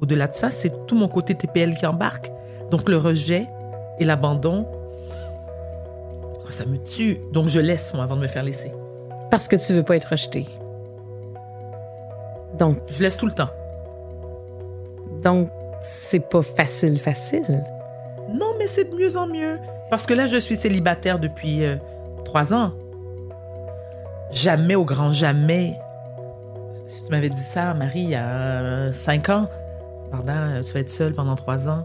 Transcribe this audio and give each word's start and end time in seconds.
au-delà 0.00 0.26
de 0.26 0.32
ça, 0.32 0.50
c'est 0.50 0.86
tout 0.86 0.96
mon 0.96 1.08
côté 1.08 1.34
TPL 1.34 1.74
qui 1.74 1.86
embarque. 1.86 2.30
Donc 2.70 2.88
le 2.88 2.96
rejet 2.96 3.46
et 3.98 4.04
l'abandon, 4.04 4.66
ça 6.50 6.64
me 6.66 6.76
tue. 6.78 7.20
Donc 7.32 7.48
je 7.48 7.60
laisse, 7.60 7.94
moi, 7.94 8.04
avant 8.04 8.16
de 8.16 8.22
me 8.22 8.26
faire 8.26 8.42
laisser. 8.42 8.72
Parce 9.30 9.48
que 9.48 9.56
tu 9.56 9.72
veux 9.72 9.82
pas 9.82 9.96
être 9.96 10.10
rejeté. 10.10 10.46
Donc. 12.58 12.78
Je 12.88 13.02
laisse 13.02 13.16
tout 13.16 13.26
le 13.26 13.32
temps. 13.32 13.50
Donc, 15.22 15.50
c'est 15.80 16.20
pas 16.20 16.42
facile, 16.42 16.98
facile. 16.98 17.64
Non, 18.32 18.54
mais 18.58 18.66
c'est 18.66 18.90
de 18.90 18.96
mieux 18.96 19.16
en 19.16 19.26
mieux. 19.26 19.56
Parce 19.90 20.06
que 20.06 20.14
là, 20.14 20.26
je 20.26 20.36
suis 20.36 20.56
célibataire 20.56 21.18
depuis 21.18 21.64
euh, 21.64 21.76
trois 22.24 22.54
ans. 22.54 22.72
Jamais, 24.30 24.76
au 24.76 24.84
grand 24.84 25.12
jamais. 25.12 25.78
Si 26.86 27.04
tu 27.04 27.10
m'avais 27.10 27.28
dit 27.28 27.42
ça, 27.42 27.74
Marie, 27.74 28.00
il 28.00 28.10
y 28.10 28.14
a 28.14 28.28
euh, 28.28 28.92
cinq 28.92 29.28
ans, 29.28 29.48
pardon, 30.10 30.32
euh, 30.32 30.62
tu 30.62 30.72
vas 30.72 30.80
être 30.80 30.90
seule 30.90 31.12
pendant 31.12 31.36
trois 31.36 31.68
ans. 31.68 31.84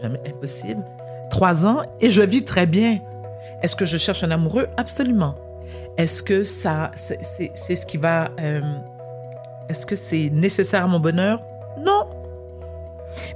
Jamais 0.00 0.20
impossible. 0.26 0.84
Trois 1.30 1.66
ans 1.66 1.82
et 2.00 2.10
je 2.10 2.22
vis 2.22 2.44
très 2.44 2.66
bien. 2.66 3.00
Est-ce 3.62 3.74
que 3.76 3.84
je 3.84 3.96
cherche 3.96 4.22
un 4.22 4.30
amoureux? 4.30 4.68
Absolument. 4.76 5.34
Est-ce 5.96 6.22
que 6.22 6.44
ça, 6.44 6.90
c'est 6.94 7.76
ce 7.76 7.86
qui 7.86 7.96
va. 7.96 8.30
Est-ce 9.68 9.86
que 9.86 9.96
c'est 9.96 10.30
nécessaire 10.30 10.84
à 10.84 10.88
mon 10.88 11.00
bonheur? 11.00 11.42
Non. 11.78 12.06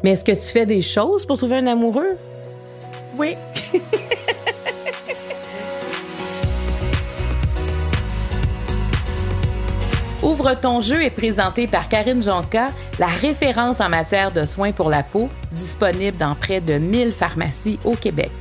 Mais 0.02 0.12
est-ce 0.12 0.24
que 0.24 0.32
tu 0.32 0.40
fais 0.40 0.66
des 0.66 0.82
choses 0.82 1.26
pour 1.26 1.36
trouver 1.36 1.56
un 1.56 1.66
amoureux? 1.66 2.16
Oui. 3.18 3.36
Ouvre 10.26 10.54
ton 10.60 10.80
jeu 10.80 11.04
est 11.04 11.10
présenté 11.10 11.68
par 11.68 11.88
Karine 11.88 12.20
Jonca, 12.20 12.70
la 12.98 13.06
référence 13.06 13.80
en 13.80 13.88
matière 13.88 14.32
de 14.32 14.44
soins 14.44 14.72
pour 14.72 14.90
la 14.90 15.04
peau, 15.04 15.28
disponible 15.52 16.16
dans 16.16 16.34
près 16.34 16.60
de 16.60 16.78
1000 16.78 17.12
pharmacies 17.12 17.78
au 17.84 17.92
Québec. 17.92 18.32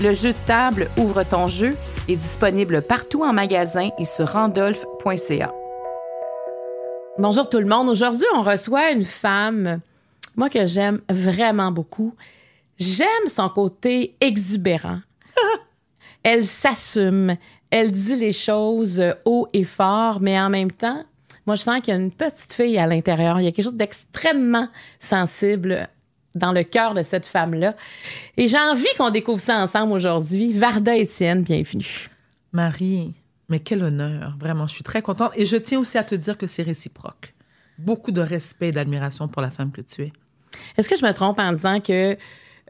Le 0.00 0.14
jeu 0.14 0.30
de 0.30 0.38
table 0.46 0.88
Ouvre 0.98 1.24
ton 1.24 1.48
jeu 1.48 1.76
est 2.08 2.14
disponible 2.14 2.80
partout 2.80 3.24
en 3.24 3.32
magasin 3.32 3.88
et 3.98 4.04
sur 4.04 4.28
randolph.ca. 4.28 5.52
Bonjour 7.18 7.48
tout 7.48 7.58
le 7.58 7.66
monde. 7.66 7.88
Aujourd'hui, 7.88 8.26
on 8.36 8.42
reçoit 8.42 8.92
une 8.92 9.04
femme, 9.04 9.80
moi 10.36 10.48
que 10.48 10.64
j'aime 10.64 11.00
vraiment 11.10 11.72
beaucoup. 11.72 12.14
J'aime 12.78 13.26
son 13.26 13.48
côté 13.48 14.14
exubérant. 14.20 15.00
elle 16.22 16.44
s'assume, 16.44 17.36
elle 17.70 17.92
dit 17.92 18.16
les 18.16 18.32
choses 18.32 19.02
haut 19.24 19.48
et 19.52 19.64
fort, 19.64 20.20
mais 20.20 20.38
en 20.38 20.50
même 20.50 20.72
temps, 20.72 21.04
moi 21.46 21.56
je 21.56 21.62
sens 21.62 21.80
qu'il 21.80 21.94
y 21.94 21.96
a 21.96 22.00
une 22.00 22.10
petite 22.10 22.52
fille 22.52 22.78
à 22.78 22.86
l'intérieur. 22.86 23.40
Il 23.40 23.44
y 23.44 23.48
a 23.48 23.52
quelque 23.52 23.64
chose 23.64 23.74
d'extrêmement 23.74 24.68
sensible 24.98 25.88
dans 26.34 26.52
le 26.52 26.62
cœur 26.62 26.94
de 26.94 27.02
cette 27.02 27.26
femme-là. 27.26 27.74
Et 28.36 28.48
j'ai 28.48 28.58
envie 28.58 28.86
qu'on 28.96 29.10
découvre 29.10 29.40
ça 29.40 29.58
ensemble 29.58 29.92
aujourd'hui. 29.92 30.52
Varda 30.52 30.96
Étienne, 30.96 31.42
bienvenue. 31.42 32.08
Marie, 32.52 33.14
mais 33.48 33.60
quel 33.60 33.82
honneur, 33.82 34.36
vraiment, 34.38 34.66
je 34.66 34.74
suis 34.74 34.84
très 34.84 35.02
contente. 35.02 35.32
Et 35.36 35.44
je 35.44 35.56
tiens 35.56 35.80
aussi 35.80 35.98
à 35.98 36.04
te 36.04 36.14
dire 36.14 36.38
que 36.38 36.46
c'est 36.46 36.62
réciproque. 36.62 37.34
Beaucoup 37.78 38.12
de 38.12 38.20
respect 38.20 38.68
et 38.68 38.72
d'admiration 38.72 39.28
pour 39.28 39.42
la 39.42 39.50
femme 39.50 39.72
que 39.72 39.80
tu 39.80 40.02
es. 40.02 40.12
Est-ce 40.76 40.88
que 40.88 40.96
je 40.96 41.04
me 41.04 41.12
trompe 41.12 41.38
en 41.38 41.52
disant 41.52 41.80
que 41.80 42.16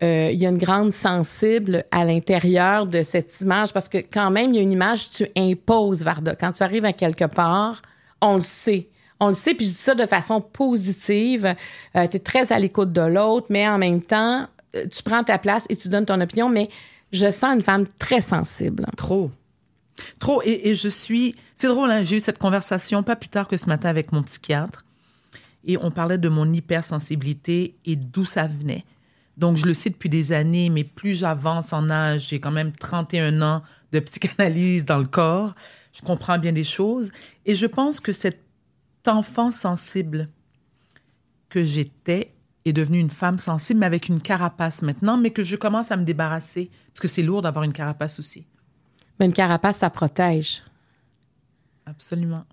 euh, 0.03 0.31
il 0.33 0.39
y 0.39 0.47
a 0.47 0.49
une 0.49 0.59
grande 0.59 0.93
sensible 0.93 1.85
à 1.91 2.05
l'intérieur 2.05 2.87
de 2.87 3.03
cette 3.03 3.41
image 3.41 3.73
parce 3.73 3.89
que 3.89 3.99
quand 3.99 4.31
même 4.31 4.53
il 4.53 4.57
y 4.57 4.59
a 4.59 4.63
une 4.63 4.73
image 4.73 5.11
tu 5.11 5.27
imposes 5.37 6.03
Varda 6.03 6.35
quand 6.37 6.53
tu 6.53 6.63
arrives 6.63 6.85
à 6.85 6.93
quelque 6.93 7.27
part 7.27 7.83
on 8.21 8.35
le 8.35 8.41
sait 8.41 8.89
on 9.21 9.29
le 9.29 9.35
sait 9.35 9.55
puis 9.55 9.67
je 9.67 9.71
dis 9.71 9.77
ça 9.77 9.95
de 9.95 10.07
façon 10.07 10.41
positive 10.41 11.55
euh, 11.97 12.07
tu 12.07 12.17
es 12.17 12.21
très 12.21 12.53
à 12.53 12.59
l'écoute 12.59 12.93
de 12.93 13.03
l'autre 13.03 13.49
mais 13.51 13.69
en 13.69 13.79
même 13.79 14.03
temps 14.03 14.47
euh, 14.75 14.87
tu 14.91 15.03
prends 15.03 15.23
ta 15.23 15.39
place 15.39 15.67
et 15.69 15.77
tu 15.77 15.89
donnes 15.89 16.07
ton 16.07 16.21
opinion 16.21 16.49
mais 16.49 16.69
je 17.13 17.31
sens 17.31 17.55
une 17.55 17.63
femme 17.63 17.85
très 17.99 18.21
sensible 18.21 18.87
trop 18.97 19.31
Trop. 20.19 20.43
Et, 20.45 20.75
je 20.75 20.89
suis. 20.89 21.35
C'est 21.55 21.69
drôle, 21.69 21.91
hein, 21.91 22.03
j'ai 22.03 22.17
eu 22.17 22.21
cette 22.21 22.39
conversation 22.39 23.03
pas 23.03 23.17
plus 23.17 23.29
tard 23.29 23.49
que 23.49 23.57
ce 23.57 23.67
matin 23.67 23.89
avec 23.89 24.13
mon 24.13 24.23
psychiatre. 24.23 24.85
Et 25.65 25.77
on 25.77 25.91
parlait 25.91 26.19
de 26.19 26.29
mon 26.29 26.51
hypersensibilité 26.51 27.75
et 27.85 27.97
d'où 27.97 28.25
ça 28.25 28.47
venait. 28.47 28.85
Donc, 29.41 29.57
je 29.57 29.65
le 29.65 29.73
sais 29.73 29.89
depuis 29.89 30.11
des 30.11 30.33
années, 30.33 30.69
mais 30.69 30.85
plus 30.85 31.19
j'avance 31.19 31.73
en 31.73 31.89
âge, 31.89 32.29
j'ai 32.29 32.41
quand 32.41 32.51
même 32.51 32.73
31 32.73 33.41
ans 33.41 33.63
de 33.91 33.99
psychanalyse 33.99 34.85
dans 34.85 34.99
le 34.99 35.07
corps, 35.07 35.55
je 35.95 36.03
comprends 36.03 36.39
bien 36.39 36.53
des 36.53 36.63
choses. 36.63 37.11
Et 37.47 37.55
je 37.55 37.65
pense 37.65 38.01
que 38.01 38.13
cet 38.13 38.39
enfant 39.07 39.51
sensible 39.51 40.29
que 41.49 41.65
j'étais 41.65 42.35
est 42.67 42.75
devenu 42.75 42.99
une 42.99 43.09
femme 43.09 43.39
sensible, 43.39 43.81
mais 43.81 43.87
avec 43.87 44.11
une 44.11 44.21
carapace 44.21 44.83
maintenant, 44.83 45.17
mais 45.17 45.31
que 45.31 45.43
je 45.43 45.57
commence 45.57 45.91
à 45.91 45.97
me 45.97 46.05
débarrasser, 46.05 46.71
parce 46.93 47.01
que 47.01 47.09
c'est 47.09 47.23
lourd 47.23 47.41
d'avoir 47.41 47.65
une 47.65 47.73
carapace 47.73 48.21
aussi. 48.21 48.47
Mais 49.19 49.25
une 49.25 49.33
carapace, 49.33 49.79
ça 49.79 49.89
protège. 49.89 50.63
Absolument. 51.87 52.45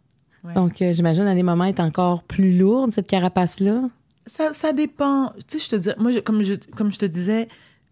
Donc, 0.55 0.81
euh, 0.81 0.93
j'imagine 0.93 1.27
à 1.27 1.35
des 1.35 1.43
moments, 1.43 1.65
elle 1.65 1.75
est 1.75 1.81
encore 1.81 2.23
plus 2.23 2.57
lourde, 2.57 2.93
cette 2.93 3.07
carapace-là? 3.07 3.89
Ça, 4.27 4.53
ça 4.53 4.73
dépend. 4.73 5.33
Tu 5.47 5.59
sais, 5.59 5.65
je 5.65 5.69
te 5.69 5.75
dis, 5.75 5.89
moi, 5.97 6.11
comme, 6.21 6.43
je, 6.43 6.53
comme 6.75 6.91
je 6.91 6.99
te 6.99 7.05
disais, 7.05 7.47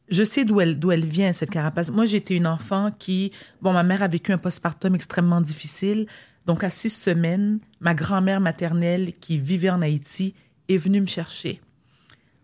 je 0.09 0.23
sais 0.23 0.45
d'où 0.45 0.61
elle, 0.61 0.77
d'où 0.77 0.91
elle 0.91 1.05
vient, 1.05 1.33
cette 1.33 1.49
carapace. 1.49 1.89
Moi, 1.89 2.05
j'étais 2.05 2.35
une 2.35 2.47
enfant 2.47 2.91
qui. 2.97 3.31
Bon, 3.61 3.73
ma 3.73 3.83
mère 3.83 4.03
a 4.03 4.07
vécu 4.07 4.31
un 4.31 4.37
postpartum 4.37 4.95
extrêmement 4.95 5.41
difficile. 5.41 6.07
Donc, 6.45 6.63
à 6.63 6.69
six 6.69 6.91
semaines, 6.91 7.59
ma 7.79 7.95
grand-mère 7.95 8.39
maternelle, 8.39 9.13
qui 9.19 9.39
vivait 9.39 9.71
en 9.71 9.81
Haïti, 9.81 10.35
est 10.69 10.77
venue 10.77 11.01
me 11.01 11.07
chercher. 11.07 11.59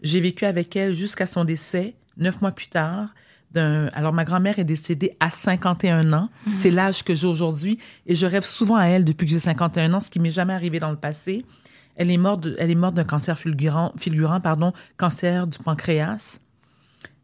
J'ai 0.02 0.19
vécu 0.19 0.46
avec 0.46 0.75
elle 0.75 0.96
jusqu'à 0.96 1.28
son 1.28 1.46
décès, 1.46 1.94
neuf 2.18 2.41
mois 2.41 2.52
plus 2.52 2.68
tard 2.68 3.09
alors 3.59 4.13
ma 4.13 4.23
grand-mère 4.23 4.59
est 4.59 4.63
décédée 4.63 5.16
à 5.19 5.29
51 5.29 6.13
ans. 6.13 6.29
Mhm. 6.46 6.53
C'est 6.58 6.72
l'âge 6.72 7.03
que 7.03 7.16
j'ai 7.16 7.28
aujourd'hui 7.28 7.79
et 8.06 8.16
je 8.16 8.25
rêve 8.25 8.46
souvent 8.46 8.75
à 8.75 8.85
elle 8.85 9.03
depuis 9.03 9.25
que 9.25 9.31
j'ai 9.31 9.40
51 9.40 9.94
ans, 9.94 10.00
ce 10.00 10.09
qui 10.09 10.19
m'est 10.19 10.31
jamais 10.31 10.53
arrivé 10.53 10.79
dans 10.79 10.91
le 10.91 10.97
passé. 10.97 11.46
Elle 11.96 12.12
est 12.12 12.18
morte, 12.18 12.47
elle 12.57 12.72
est 12.72 12.75
morte 12.75 12.96
d'un 12.96 13.03
cancer 13.03 13.38
fulgurant, 13.38 13.91
pardon, 14.41 14.74
cancer 14.97 15.47
du 15.47 15.57
pancréas. 15.59 16.40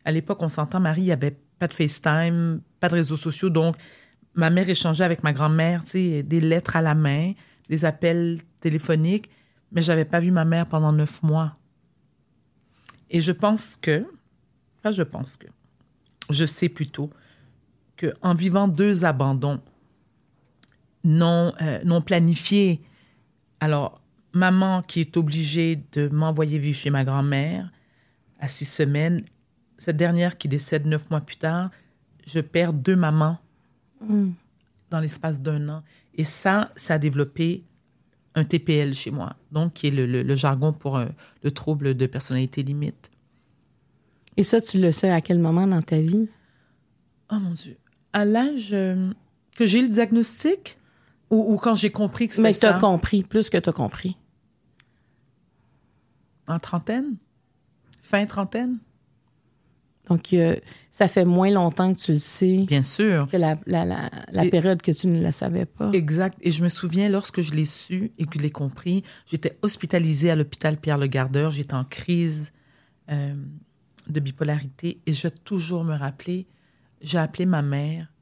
À 0.05 0.11
l'époque, 0.11 0.41
on 0.41 0.49
s'entend, 0.49 0.79
Marie, 0.79 1.01
il 1.01 1.05
n'y 1.05 1.11
avait 1.11 1.37
pas 1.59 1.67
de 1.67 1.73
FaceTime, 1.73 2.61
pas 2.79 2.89
de 2.89 2.95
réseaux 2.95 3.17
sociaux, 3.17 3.49
donc 3.49 3.75
ma 4.35 4.49
mère 4.49 4.69
échangeait 4.69 5.03
avec 5.03 5.23
ma 5.23 5.33
grand-mère, 5.33 5.83
tu 5.83 5.91
sais, 5.91 6.23
des 6.23 6.39
lettres 6.39 6.75
à 6.75 6.81
la 6.81 6.95
main, 6.95 7.33
des 7.69 7.85
appels 7.85 8.39
téléphoniques, 8.61 9.29
mais 9.71 9.81
j'avais 9.81 10.05
pas 10.05 10.19
vu 10.19 10.31
ma 10.31 10.45
mère 10.45 10.67
pendant 10.67 10.91
neuf 10.91 11.23
mois. 11.23 11.57
Et 13.09 13.21
je 13.21 13.31
pense 13.31 13.75
que, 13.75 14.05
pas 14.81 14.91
je 14.91 15.03
pense 15.03 15.37
que, 15.37 15.47
je 16.29 16.45
sais 16.45 16.69
plutôt 16.69 17.09
qu'en 17.97 18.35
vivant 18.35 18.67
deux 18.67 19.05
abandons 19.05 19.61
non, 21.03 21.53
euh, 21.61 21.79
non 21.85 22.01
planifiés, 22.01 22.81
alors 23.59 24.01
maman 24.33 24.81
qui 24.81 25.01
est 25.01 25.17
obligée 25.17 25.81
de 25.93 26.07
m'envoyer 26.09 26.59
vivre 26.59 26.77
chez 26.77 26.89
ma 26.89 27.03
grand-mère 27.03 27.71
à 28.39 28.47
six 28.47 28.65
semaines, 28.65 29.23
cette 29.77 29.97
dernière 29.97 30.37
qui 30.37 30.47
décède 30.47 30.85
neuf 30.85 31.09
mois 31.09 31.21
plus 31.21 31.37
tard, 31.37 31.71
je 32.25 32.39
perds 32.39 32.73
deux 32.73 32.95
mamans 32.95 33.37
mm. 34.01 34.29
dans 34.89 34.99
l'espace 34.99 35.41
d'un 35.41 35.69
an. 35.69 35.83
Et 36.15 36.23
ça, 36.23 36.71
ça 36.75 36.95
a 36.95 36.99
développé 36.99 37.63
un 38.35 38.43
TPL 38.43 38.93
chez 38.93 39.11
moi, 39.11 39.35
donc 39.51 39.73
qui 39.73 39.87
est 39.87 39.91
le, 39.91 40.35
jargon 40.35 40.71
pour 40.71 40.97
euh, 40.97 41.07
le 41.43 41.51
trouble 41.51 41.95
de 41.95 42.05
personnalité 42.05 42.61
limite. 42.61 43.09
Et 44.35 44.43
ça, 44.43 44.61
tu 44.61 44.79
le 44.79 44.91
sais 44.91 45.09
à 45.09 45.21
quel 45.21 45.39
moment 45.39 45.65
dans 45.65 45.81
ta 45.81 45.99
vie? 45.99 46.29
Oh 47.31 47.39
mon 47.39 47.51
Dieu. 47.51 47.77
À 48.13 48.25
l'âge 48.25 48.69
euh, 48.73 49.09
que 49.55 49.65
j'ai 49.65 49.79
eu 49.79 49.83
le 49.83 49.89
diagnostic 49.89 50.77
ou, 51.29 51.57
quand 51.57 51.75
j'ai 51.75 51.91
compris 51.91 52.27
que 52.27 52.35
c'était 52.35 52.53
ça? 52.53 52.67
Mais 52.67 52.73
tu 52.73 52.77
as 52.77 52.79
compris, 52.79 53.23
plus 53.23 53.49
que 53.49 53.57
tu 53.57 53.69
as 53.69 53.73
compris. 53.73 54.17
En 56.47 56.59
trentaine? 56.59 57.17
Fin 58.01 58.25
trentaine? 58.25 58.79
Donc, 60.07 60.31
euh, 60.31 60.55
ça 60.89 61.09
fait 61.09 61.25
moins 61.25 61.49
longtemps 61.49 61.93
que 61.93 61.99
tu 61.99 62.13
le 62.13 62.17
sais. 62.17 62.63
Bien 62.65 62.83
sûr. 62.83 63.27
Que 63.27 63.35
la, 63.35 63.57
période 64.49 64.81
que 64.81 64.91
tu 64.91 65.07
ne 65.07 65.21
la 65.21 65.33
savais 65.33 65.65
pas. 65.65 65.91
Exact. 65.91 66.37
Et 66.41 66.51
je 66.51 66.63
me 66.63 66.69
souviens, 66.69 67.09
lorsque 67.09 67.41
je 67.41 67.51
l'ai 67.51 67.65
su 67.65 68.11
et 68.17 68.25
que 68.25 68.39
je 68.39 68.43
l'ai 68.43 68.51
compris, 68.51 69.03
j'étais 69.25 69.57
hospitalisée 69.61 70.31
à 70.31 70.37
l'hôpital 70.37 70.77
Pierre-le-Gardeur. 70.77 71.51
J'étais 71.51 71.73
en 71.73 71.83
crise 71.83 72.53
euh, 73.09 73.35
de 74.07 74.19
bipolarité 74.21 75.01
et 75.05 75.13
je 75.13 75.23
vais 75.23 75.31
toujours 75.31 75.83
me 75.83 75.95
rappeler, 75.95 76.47
j'ai 77.01 77.17
appelé 77.17 77.45
ma 77.45 77.61
mère. 77.61 78.13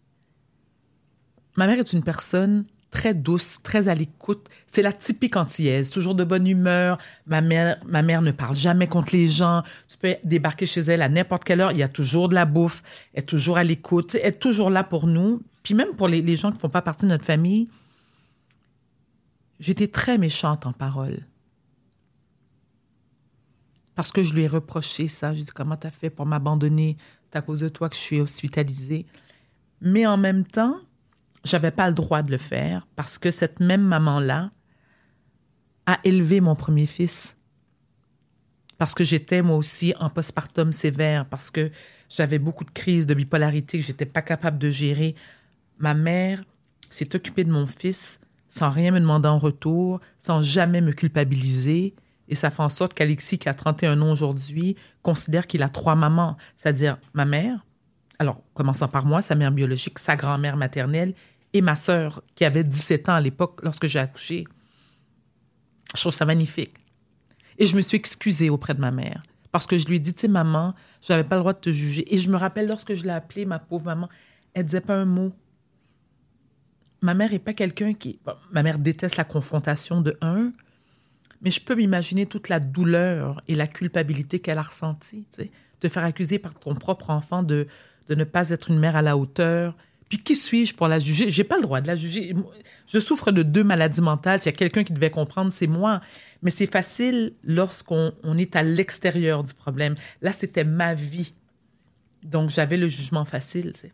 Ma 1.55 1.67
mère 1.67 1.79
est 1.79 1.93
une 1.93 2.03
personne 2.03 2.65
très 2.95 3.13
douce, 3.13 3.61
très 3.61 3.89
à 3.89 3.93
l'écoute. 3.93 4.47
C'est 4.67 4.81
la 4.81 4.93
typique 4.93 5.35
antillaise, 5.35 5.89
toujours 5.89 6.15
de 6.15 6.23
bonne 6.23 6.47
humeur. 6.47 6.97
Ma 7.27 7.41
mère, 7.41 7.77
ma 7.85 8.01
mère 8.01 8.21
ne 8.21 8.31
parle 8.31 8.55
jamais 8.55 8.87
contre 8.87 9.13
les 9.13 9.27
gens. 9.27 9.63
Tu 9.89 9.97
peux 9.97 10.15
débarquer 10.23 10.65
chez 10.65 10.79
elle 10.79 11.01
à 11.01 11.09
n'importe 11.09 11.43
quelle 11.43 11.59
heure, 11.59 11.73
il 11.73 11.77
y 11.77 11.83
a 11.83 11.89
toujours 11.89 12.29
de 12.29 12.35
la 12.35 12.45
bouffe. 12.45 12.83
Elle 13.13 13.23
est 13.23 13.25
toujours 13.25 13.57
à 13.57 13.65
l'écoute, 13.65 14.15
elle 14.15 14.29
est 14.29 14.39
toujours 14.39 14.69
là 14.69 14.85
pour 14.85 15.07
nous. 15.07 15.41
Puis 15.61 15.73
même 15.73 15.93
pour 15.97 16.07
les, 16.07 16.21
les 16.21 16.37
gens 16.37 16.51
qui 16.51 16.55
ne 16.55 16.61
font 16.61 16.69
pas 16.69 16.81
partie 16.81 17.05
de 17.05 17.11
notre 17.11 17.25
famille, 17.25 17.67
j'étais 19.59 19.87
très 19.87 20.17
méchante 20.17 20.65
en 20.65 20.71
parole. 20.71 21.19
parce 23.95 24.11
que 24.11 24.23
je 24.23 24.33
lui 24.33 24.43
ai 24.43 24.47
reproché 24.47 25.07
ça. 25.07 25.33
Je 25.33 25.41
dit 25.41 25.51
comment 25.53 25.77
t'as 25.77 25.89
fait 25.89 26.09
pour 26.09 26.25
m'abandonner? 26.25 26.97
C'est 27.25 27.37
à 27.37 27.41
cause 27.41 27.61
de 27.61 27.69
toi 27.69 27.89
que 27.89 27.95
je 27.95 28.01
suis 28.01 28.21
hospitalisée. 28.21 29.05
Mais 29.81 30.05
en 30.05 30.17
même 30.17 30.45
temps, 30.45 30.75
j'avais 31.45 31.71
pas 31.71 31.87
le 31.87 31.93
droit 31.93 32.21
de 32.21 32.31
le 32.31 32.37
faire 32.37 32.85
parce 32.95 33.17
que 33.17 33.31
cette 33.31 33.59
même 33.59 33.83
maman-là 33.83 34.51
a 35.85 35.99
élevé 36.03 36.41
mon 36.41 36.55
premier 36.55 36.85
fils. 36.87 37.37
Parce 38.77 38.93
que 38.93 39.05
j'étais 39.05 39.41
moi 39.41 39.55
aussi 39.55 39.93
en 39.99 40.09
postpartum 40.09 40.73
sévère, 40.73 41.25
parce 41.25 41.49
que 41.49 41.71
j'avais 42.09 42.39
beaucoup 42.39 42.65
de 42.65 42.71
crises 42.71 43.07
de 43.07 43.13
bipolarité 43.13 43.79
que 43.79 43.85
j'étais 43.85 44.05
pas 44.05 44.21
capable 44.21 44.57
de 44.57 44.69
gérer. 44.69 45.15
Ma 45.77 45.93
mère 45.93 46.43
s'est 46.89 47.15
occupée 47.15 47.45
de 47.45 47.51
mon 47.51 47.67
fils 47.67 48.19
sans 48.55 48.69
rien 48.69 48.91
me 48.91 48.99
demander 48.99 49.27
en 49.27 49.37
retour, 49.37 49.99
sans 50.17 50.41
jamais 50.41 50.79
me 50.81 50.93
culpabiliser. 50.93 51.93
Et 52.29 52.35
ça 52.35 52.49
fait 52.49 52.63
en 52.63 52.69
sorte 52.69 52.93
qu'Alexis, 52.93 53.37
qui 53.37 53.49
a 53.49 53.53
31 53.53 54.01
ans 54.01 54.11
aujourd'hui, 54.11 54.77
considère 55.03 55.45
qu'il 55.45 55.61
a 55.61 55.69
trois 55.69 55.95
mamans, 55.95 56.37
c'est-à-dire 56.55 56.97
ma 57.13 57.25
mère, 57.25 57.65
alors 58.17 58.41
commençant 58.53 58.87
par 58.87 59.05
moi, 59.05 59.21
sa 59.21 59.35
mère 59.35 59.51
biologique, 59.51 59.99
sa 59.99 60.15
grand-mère 60.15 60.55
maternelle 60.55 61.13
et 61.55 61.61
ma 61.61 61.77
sœur, 61.77 62.21
qui 62.35 62.43
avait 62.43 62.65
17 62.65 63.07
ans 63.07 63.15
à 63.15 63.21
l'époque 63.21 63.61
lorsque 63.63 63.87
j'ai 63.87 63.99
accouché. 63.99 64.45
Je 65.95 66.01
trouve 66.01 66.11
ça 66.11 66.25
magnifique. 66.25 66.75
Et 67.57 67.65
je 67.65 67.77
me 67.77 67.81
suis 67.81 67.95
excusée 67.95 68.49
auprès 68.49 68.73
de 68.73 68.81
ma 68.81 68.91
mère 68.91 69.23
parce 69.53 69.65
que 69.65 69.77
je 69.77 69.87
lui 69.87 69.95
ai 69.95 69.99
dit, 69.99 70.13
tu 70.13 70.19
sais, 70.19 70.27
maman, 70.27 70.75
je 71.01 71.13
n'avais 71.13 71.23
pas 71.23 71.35
le 71.35 71.39
droit 71.39 71.53
de 71.53 71.59
te 71.59 71.71
juger. 71.71 72.13
Et 72.13 72.19
je 72.19 72.29
me 72.29 72.35
rappelle 72.35 72.67
lorsque 72.67 72.93
je 72.93 73.03
l'ai 73.03 73.11
appelée, 73.11 73.45
ma 73.45 73.57
pauvre 73.57 73.85
maman, 73.85 74.09
elle 74.53 74.65
disait 74.65 74.81
pas 74.81 74.95
un 74.95 75.05
mot. 75.05 75.31
Ma 77.01 77.13
mère 77.13 77.33
est 77.33 77.39
pas 77.39 77.53
quelqu'un 77.53 77.93
qui. 77.93 78.19
ma 78.51 78.63
mère 78.63 78.79
déteste 78.79 79.15
la 79.15 79.23
confrontation 79.23 80.01
de 80.01 80.17
un, 80.19 80.51
mais 81.41 81.51
je 81.51 81.61
peux 81.61 81.75
m'imaginer 81.75 82.25
toute 82.25 82.49
la 82.49 82.59
douleur 82.59 83.41
et 83.47 83.55
la 83.55 83.67
culpabilité 83.67 84.39
qu'elle 84.39 84.57
a 84.57 84.63
ressentie. 84.63 85.25
Te 85.79 85.87
faire 85.87 86.03
accuser 86.03 86.37
par 86.37 86.53
ton 86.53 86.75
propre 86.75 87.11
enfant 87.11 87.41
de, 87.41 87.67
de 88.09 88.15
ne 88.15 88.25
pas 88.25 88.49
être 88.49 88.71
une 88.71 88.79
mère 88.79 88.97
à 88.97 89.01
la 89.01 89.15
hauteur. 89.15 89.77
Puis 90.09 90.19
qui 90.19 90.35
suis-je 90.35 90.75
pour 90.75 90.87
la 90.87 90.99
juger? 90.99 91.31
J'ai 91.31 91.43
pas 91.43 91.57
le 91.57 91.63
droit 91.63 91.81
de 91.81 91.87
la 91.87 91.95
juger. 91.95 92.33
Je 92.87 92.99
souffre 92.99 93.31
de 93.31 93.43
deux 93.43 93.63
maladies 93.63 94.01
mentales. 94.01 94.41
S'il 94.41 94.51
y 94.51 94.55
a 94.55 94.57
quelqu'un 94.57 94.83
qui 94.83 94.93
devait 94.93 95.09
comprendre, 95.09 95.51
c'est 95.51 95.67
moi. 95.67 96.01
Mais 96.43 96.51
c'est 96.51 96.71
facile 96.71 97.33
lorsqu'on 97.43 98.13
on 98.23 98.37
est 98.37 98.55
à 98.55 98.63
l'extérieur 98.63 99.43
du 99.43 99.53
problème. 99.53 99.95
Là, 100.21 100.31
c'était 100.31 100.63
ma 100.63 100.93
vie. 100.93 101.33
Donc, 102.23 102.49
j'avais 102.49 102.77
le 102.77 102.87
jugement 102.87 103.25
facile. 103.25 103.73
Tu 103.73 103.81
sais. 103.81 103.91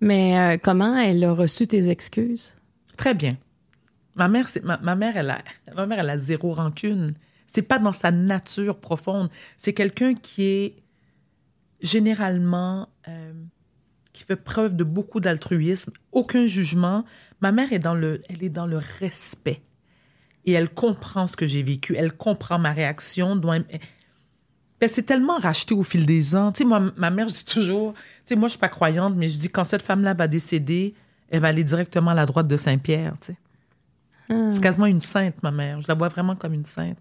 Mais 0.00 0.38
euh, 0.38 0.58
comment 0.62 0.98
elle 0.98 1.24
a 1.24 1.32
reçu 1.32 1.66
tes 1.66 1.88
excuses? 1.88 2.56
Très 2.96 3.14
bien. 3.14 3.36
Ma 4.16 4.28
mère, 4.28 4.48
c'est, 4.48 4.62
ma, 4.62 4.78
ma, 4.78 4.94
mère, 4.94 5.16
elle 5.16 5.30
a, 5.30 5.42
ma 5.74 5.86
mère, 5.86 5.98
elle 6.00 6.10
a 6.10 6.18
zéro 6.18 6.52
rancune. 6.52 7.14
C'est 7.46 7.62
pas 7.62 7.78
dans 7.78 7.92
sa 7.92 8.10
nature 8.10 8.78
profonde. 8.78 9.28
C'est 9.56 9.72
quelqu'un 9.72 10.14
qui 10.14 10.44
est 10.44 10.76
généralement, 11.82 12.88
euh, 13.08 13.32
qui 14.14 14.24
fait 14.24 14.36
preuve 14.36 14.74
de 14.74 14.84
beaucoup 14.84 15.20
d'altruisme, 15.20 15.92
aucun 16.12 16.46
jugement. 16.46 17.04
Ma 17.42 17.52
mère 17.52 17.70
est 17.74 17.78
dans 17.78 17.94
le, 17.94 18.22
elle 18.30 18.42
est 18.42 18.48
dans 18.48 18.66
le 18.66 18.78
respect 18.78 19.60
et 20.46 20.52
elle 20.52 20.70
comprend 20.70 21.26
ce 21.26 21.36
que 21.36 21.46
j'ai 21.46 21.62
vécu. 21.62 21.94
Elle 21.98 22.12
comprend 22.12 22.58
ma 22.58 22.72
réaction. 22.72 23.38
Elle 24.80 24.88
s'est 24.88 25.02
tellement 25.02 25.36
rachetée 25.36 25.74
au 25.74 25.82
fil 25.82 26.06
des 26.06 26.36
ans. 26.36 26.52
Tu 26.52 26.58
sais, 26.58 26.64
moi, 26.64 26.92
ma 26.96 27.10
mère, 27.10 27.28
je 27.28 27.34
dis 27.34 27.44
toujours, 27.44 27.92
tu 27.94 28.00
sais, 28.26 28.36
moi, 28.36 28.48
je 28.48 28.52
suis 28.52 28.60
pas 28.60 28.68
croyante, 28.68 29.14
mais 29.16 29.28
je 29.28 29.38
dis 29.38 29.48
quand 29.48 29.64
cette 29.64 29.82
femme-là 29.82 30.14
va 30.14 30.28
décéder, 30.28 30.94
elle 31.28 31.40
va 31.40 31.48
aller 31.48 31.64
directement 31.64 32.12
à 32.12 32.14
la 32.14 32.26
droite 32.26 32.46
de 32.46 32.56
Saint-Pierre, 32.56 33.14
tu 33.20 33.32
sais. 33.32 33.36
Hmm. 34.28 34.52
C'est 34.52 34.62
quasiment 34.62 34.86
une 34.86 35.00
sainte, 35.00 35.34
ma 35.42 35.50
mère. 35.50 35.82
Je 35.82 35.88
la 35.88 35.94
vois 35.94 36.08
vraiment 36.08 36.34
comme 36.34 36.54
une 36.54 36.64
sainte. 36.64 36.96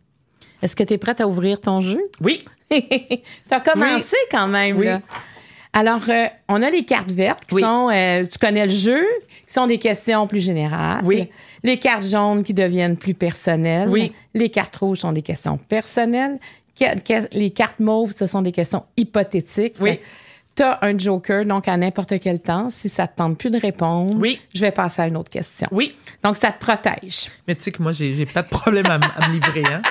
Est-ce 0.61 0.75
que 0.75 0.83
tu 0.83 0.93
es 0.93 0.97
prête 0.97 1.21
à 1.21 1.27
ouvrir 1.27 1.61
ton 1.61 1.79
jeu? 1.79 2.01
Oui. 2.21 2.43
tu 2.71 2.79
as 3.51 3.59
commencé 3.61 4.15
quand 4.31 4.47
même. 4.47 4.77
Oui. 4.77 4.87
Alors, 5.73 6.01
euh, 6.07 6.25
on 6.49 6.61
a 6.61 6.69
les 6.69 6.85
cartes 6.85 7.11
vertes 7.11 7.45
qui 7.45 7.59
sont, 7.59 7.89
euh, 7.91 8.23
tu 8.23 8.37
connais 8.37 8.65
le 8.65 8.71
jeu, 8.71 9.03
qui 9.47 9.53
sont 9.53 9.65
des 9.65 9.79
questions 9.79 10.27
plus 10.27 10.41
générales. 10.41 11.01
Oui. 11.03 11.29
Les 11.63 11.79
cartes 11.79 12.05
jaunes 12.05 12.43
qui 12.43 12.53
deviennent 12.53 12.95
plus 12.95 13.15
personnelles. 13.15 13.89
Oui. 13.89 14.13
Les 14.35 14.49
cartes 14.49 14.75
rouges 14.75 14.99
sont 14.99 15.11
des 15.11 15.23
questions 15.23 15.57
personnelles. 15.57 16.37
Les 17.33 17.49
cartes 17.51 17.79
mauves, 17.79 18.11
ce 18.15 18.27
sont 18.27 18.43
des 18.43 18.51
questions 18.51 18.83
hypothétiques. 18.97 19.75
Oui. 19.79 19.99
Tu 20.55 20.61
as 20.61 20.77
un 20.83 20.95
joker, 20.95 21.45
donc 21.45 21.67
à 21.67 21.75
n'importe 21.75 22.19
quel 22.19 22.39
temps, 22.39 22.69
si 22.69 22.87
ça 22.87 23.07
te 23.07 23.17
tente 23.17 23.39
plus 23.39 23.49
de 23.49 23.57
répondre, 23.57 24.13
oui. 24.19 24.39
je 24.53 24.61
vais 24.61 24.71
passer 24.71 25.01
à 25.01 25.07
une 25.07 25.17
autre 25.17 25.31
question. 25.31 25.67
Oui. 25.71 25.95
Donc, 26.23 26.35
ça 26.35 26.51
te 26.51 26.63
protège. 26.63 27.31
Mais 27.47 27.55
tu 27.55 27.61
sais 27.61 27.71
que 27.71 27.81
moi, 27.81 27.91
j'ai 27.91 28.25
pas 28.27 28.43
de 28.43 28.49
problème 28.49 28.85
à, 28.85 28.99
me 28.99 29.33
livrer. 29.33 29.63
Hein? 29.65 29.81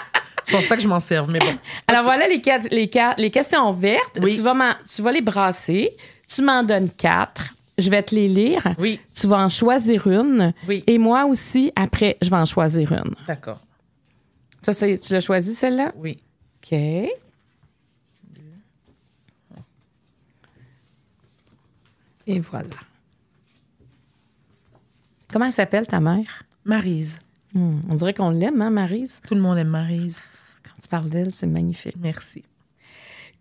C'est 0.47 0.53
pour 0.53 0.63
ça 0.63 0.77
que 0.77 0.83
je 0.83 0.89
m'en 0.89 1.01
sers, 1.01 1.27
mais 1.29 1.39
bon. 1.39 1.47
Alors 1.87 2.05
voilà 2.05 2.27
les, 2.29 2.43
les, 2.71 2.91
les 3.19 3.31
questions 3.31 3.73
vertes. 3.73 4.19
Oui. 4.23 4.37
Tu, 4.37 4.43
vas 4.43 4.77
tu 4.89 5.03
vas 5.03 5.13
les 5.13 5.21
brasser. 5.21 5.97
Tu 6.29 6.43
m'en 6.43 6.63
donnes 6.63 6.91
quatre. 6.91 7.55
Je 7.79 7.91
vais 7.91 8.03
te 8.03 8.15
les 8.15 8.29
lire. 8.29 8.63
Oui. 8.79 9.01
Tu 9.15 9.27
vas 9.27 9.39
en 9.39 9.49
choisir 9.49 10.07
une. 10.07 10.53
Oui. 10.69 10.85
Et 10.87 10.99
moi 10.99 11.25
aussi, 11.25 11.73
après, 11.75 12.19
je 12.21 12.29
vais 12.29 12.37
en 12.37 12.45
choisir 12.45 12.93
une. 12.93 13.15
D'accord. 13.27 13.61
Ça, 14.63 14.73
tu 14.75 15.13
l'as 15.13 15.21
choisi, 15.21 15.55
celle-là? 15.55 15.93
Oui. 15.97 16.19
OK. 16.63 16.73
Et 22.27 22.39
voilà. 22.39 22.69
Comment 25.33 25.51
s'appelle 25.51 25.87
ta 25.87 25.99
mère? 25.99 26.45
Marise. 26.65 27.19
Hmm, 27.55 27.81
on 27.91 27.95
dirait 27.95 28.15
qu'on 28.15 28.31
l'aime, 28.31 28.63
hein, 28.63 28.71
Marise? 28.71 29.21
Tout 29.27 29.35
le 29.35 29.41
monde 29.41 29.59
aime 29.59 29.69
Marise. 29.69 30.25
Parles 30.93 31.09
d'elle, 31.09 31.33
c'est 31.33 31.47
magnifique. 31.47 31.97
Merci. 31.99 32.45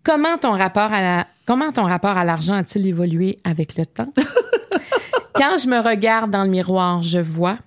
Comment 0.03 0.37
ton 0.37 0.51
rapport 0.51 0.93
à 0.93 1.01
la, 1.01 1.27
comment 1.45 1.73
ton 1.73 1.83
rapport 1.83 2.17
à 2.17 2.23
l'argent 2.23 2.53
a-t-il 2.53 2.87
évolué 2.87 3.35
avec 3.43 3.75
le 3.75 3.85
temps? 3.85 4.13
Quand 5.35 5.57
je 5.57 5.67
me 5.67 5.81
regarde 5.81 6.31
dans 6.31 6.45
le 6.45 6.49
miroir, 6.49 7.03
je 7.03 7.19
vois. 7.19 7.57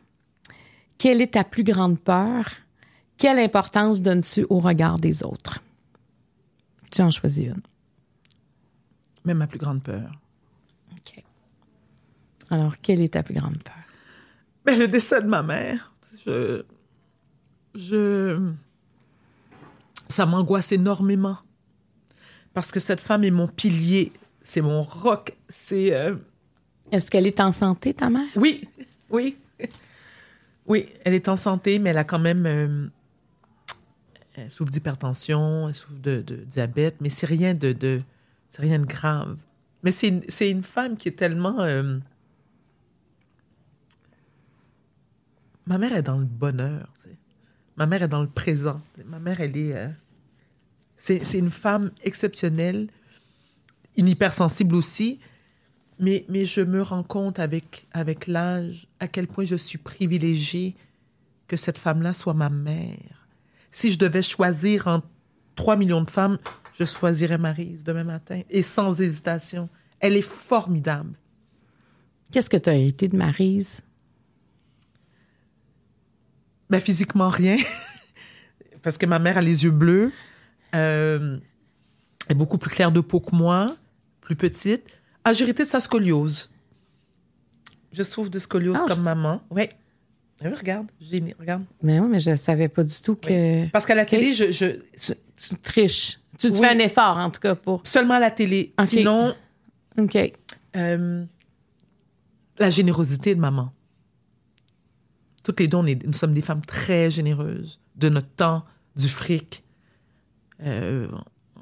Quelle 0.97 1.21
est 1.21 1.35
ta 1.35 1.45
plus 1.45 1.65
grande 1.65 2.01
peur? 2.01 2.47
Quelle 3.19 3.39
importance 3.39 4.01
donnes-tu 4.01 4.47
au 4.49 4.59
regard 4.59 4.99
des 4.99 5.23
autres? 5.23 5.59
Tu 6.91 7.03
en 7.03 7.11
choisis 7.11 7.49
une. 7.49 7.61
Mais 9.27 9.35
ma 9.35 9.47
plus 9.47 9.59
grande 9.59 9.83
peur. 9.83 10.11
OK. 10.93 11.23
Alors, 12.51 12.79
quelle 12.79 13.03
est 13.03 13.13
ta 13.13 13.23
plus 13.23 13.35
grande 13.35 13.63
peur? 13.63 13.75
Ben, 14.65 14.79
le 14.79 14.89
décès 14.89 15.21
de 15.21 15.29
ma 15.29 15.43
mère. 15.43 15.93
Je. 16.25 16.63
Je. 17.75 18.55
Ça 20.09 20.27
m'angoisse 20.27 20.73
énormément. 20.73 21.39
Parce 22.53 22.71
que 22.71 22.81
cette 22.81 23.01
femme 23.01 23.25
est 23.25 23.31
mon 23.31 23.49
pilier. 23.49 24.13
C'est 24.43 24.61
mon 24.61 24.83
roc. 24.83 25.37
C'est. 25.49 25.95
Euh, 25.95 26.17
Est-ce 26.93 27.11
qu'elle 27.11 27.27
est 27.27 27.41
en 27.41 27.53
santé, 27.53 27.95
ta 27.95 28.11
mère? 28.11 28.29
Oui. 28.37 28.69
Oui. 29.11 29.37
Oui, 30.67 30.89
elle 31.05 31.15
est 31.15 31.29
en 31.29 31.37
santé, 31.37 31.79
mais 31.79 31.91
elle 31.91 31.99
a 31.99 32.05
quand 32.05 32.19
même. 32.19 32.47
Euh, 32.47 32.89
elle 34.35 34.51
souffre 34.51 34.71
d'hypertension, 34.71 35.69
elle 35.69 35.75
souffre 35.75 35.99
de, 36.01 36.23
de, 36.23 36.37
diabète, 36.37 36.97
mais 37.01 37.11
c'est 37.11 37.27
rien 37.27 37.55
de, 37.55 37.73
de 37.73 38.01
c'est 38.49 38.63
rien 38.63 38.79
de 38.79 38.87
grave. 38.87 39.39
Mais 39.83 39.93
c'est 39.93 40.09
une, 40.09 40.23
une, 40.41 40.63
femme 40.63 40.97
qui 40.97 41.09
est 41.09 41.19
tellement. 41.19 41.61
Euh, 41.61 41.99
ma 45.67 45.77
mère 45.77 45.95
est 45.95 46.03
dans 46.03 46.19
le 46.19 46.25
bonheur. 46.25 46.89
Tu 46.97 47.11
sais. 47.11 47.17
Ma 47.77 47.87
mère 47.87 48.03
est 48.03 48.09
dans 48.09 48.23
le 48.23 48.29
présent. 48.29 48.81
Ma 49.07 49.19
mère, 49.19 49.41
elle 49.41 49.57
est. 49.57 49.75
Euh, 49.75 49.89
c'est 50.97 51.39
une 51.39 51.51
femme 51.51 51.91
exceptionnelle, 52.03 52.89
une 53.97 54.09
hypersensible 54.09 54.75
aussi. 54.75 55.19
Mais, 56.01 56.25
mais 56.29 56.45
je 56.45 56.61
me 56.61 56.83
rends 56.83 57.05
compte 57.05 57.39
avec, 57.39 57.87
avec 57.93 58.27
l'âge 58.27 58.89
à 58.99 59.07
quel 59.07 59.29
point 59.29 59.45
je 59.45 59.55
suis 59.55 59.79
privilégiée 59.79 60.75
que 61.47 61.57
cette 61.57 61.79
femme-là 61.79 62.13
soit 62.13 62.35
ma 62.35 62.51
mère. 62.51 63.29
Si 63.71 63.93
je 63.93 63.99
devais 63.99 64.23
choisir 64.23 64.89
entre 64.89 65.07
3 65.57 65.77
millions 65.77 66.03
de 66.03 66.11
femmes, 66.11 66.39
je 66.79 66.85
choisirais 66.85 67.39
Marise 67.39 67.85
demain 67.85 68.05
matin. 68.05 68.43
Et 68.51 68.63
sans 68.63 69.01
hésitation. 69.01 69.69
Elle 70.01 70.17
est 70.17 70.23
formidable. 70.23 71.15
Qu'est-ce 72.33 72.51
que 72.51 72.57
tu 72.57 72.71
as 72.71 72.75
été 72.75 73.09
de 73.09 73.17
Marise? 73.17 73.81
Ben, 76.71 76.81
physiquement, 76.81 77.29
rien. 77.29 77.57
Parce 78.83 78.99
que 78.99 79.07
ma 79.07 79.19
mère 79.19 79.39
a 79.39 79.43
les 79.43 79.65
yeux 79.65 79.71
bleus. 79.71 80.13
Euh, 80.75 81.39
elle 82.27 82.33
est 82.33 82.39
beaucoup 82.39 82.59
plus 82.59 82.71
claire 82.71 82.91
de 82.93 83.01
peau 83.01 83.21
que 83.21 83.35
moi, 83.35 83.67
plus 84.21 84.37
petite. 84.37 84.85
Ah, 85.25 85.33
j'ai 85.33 85.45
hérité 85.45 85.63
de 85.63 85.69
sa 85.69 85.81
scoliose. 85.81 86.51
Je 87.93 88.03
souffre 88.03 88.31
de 88.31 88.39
scoliose 88.39 88.79
Ah, 88.83 88.87
comme 88.89 88.99
je- 88.99 89.03
maman. 89.03 89.41
Oui. 89.51 89.69
Ah 90.43 90.47
oui, 90.49 90.55
regarde, 90.59 90.87
j'ai- 91.01 91.35
regarde. 91.39 91.65
Mais 91.83 92.01
oui, 92.01 92.09
mais 92.11 92.19
je 92.21 92.31
ne 92.31 92.37
savais 92.37 92.69
pas 92.69 92.83
du 92.83 92.95
tout 93.01 93.15
que. 93.15 93.69
Parce 93.71 93.87
qu'à 93.87 93.95
la 93.95 94.05
télé, 94.05 94.35
je, 94.35 94.51
je- 94.51 94.81
Tu, 95.01 95.13
tu 95.37 95.55
triches. 95.63 96.19
Tu, 96.39 96.49
tu 96.51 96.59
Oui. 96.59 96.67
fais 96.67 96.75
un 96.75 96.79
effort, 96.81 97.17
en 97.17 97.31
tout 97.31 97.41
cas, 97.41 97.55
pour. 97.55 97.83
seulement 97.85 98.15
à 98.15 98.19
la 98.21 98.31
télé. 98.33 98.75
Sinon, 98.85 99.35
OK. 99.97 100.19
euh, 100.77 101.25
la 102.59 102.71
générosité 102.71 103.35
de 103.37 103.41
maman. 103.41 103.73
Toutes 105.45 105.61
les 105.61 105.69
deux, 105.69 105.77
on 105.77 105.87
est- 105.87 106.05
nous 106.05 106.13
sommes 106.13 106.35
des 106.35 106.43
femmes 106.43 106.65
très 106.65 107.11
généreuses, 107.11 107.79
de 107.95 108.09
notre 108.09 108.29
temps, 108.31 108.65
du 108.97 109.09
fric. 109.09 109.63
Euh, 110.63 111.07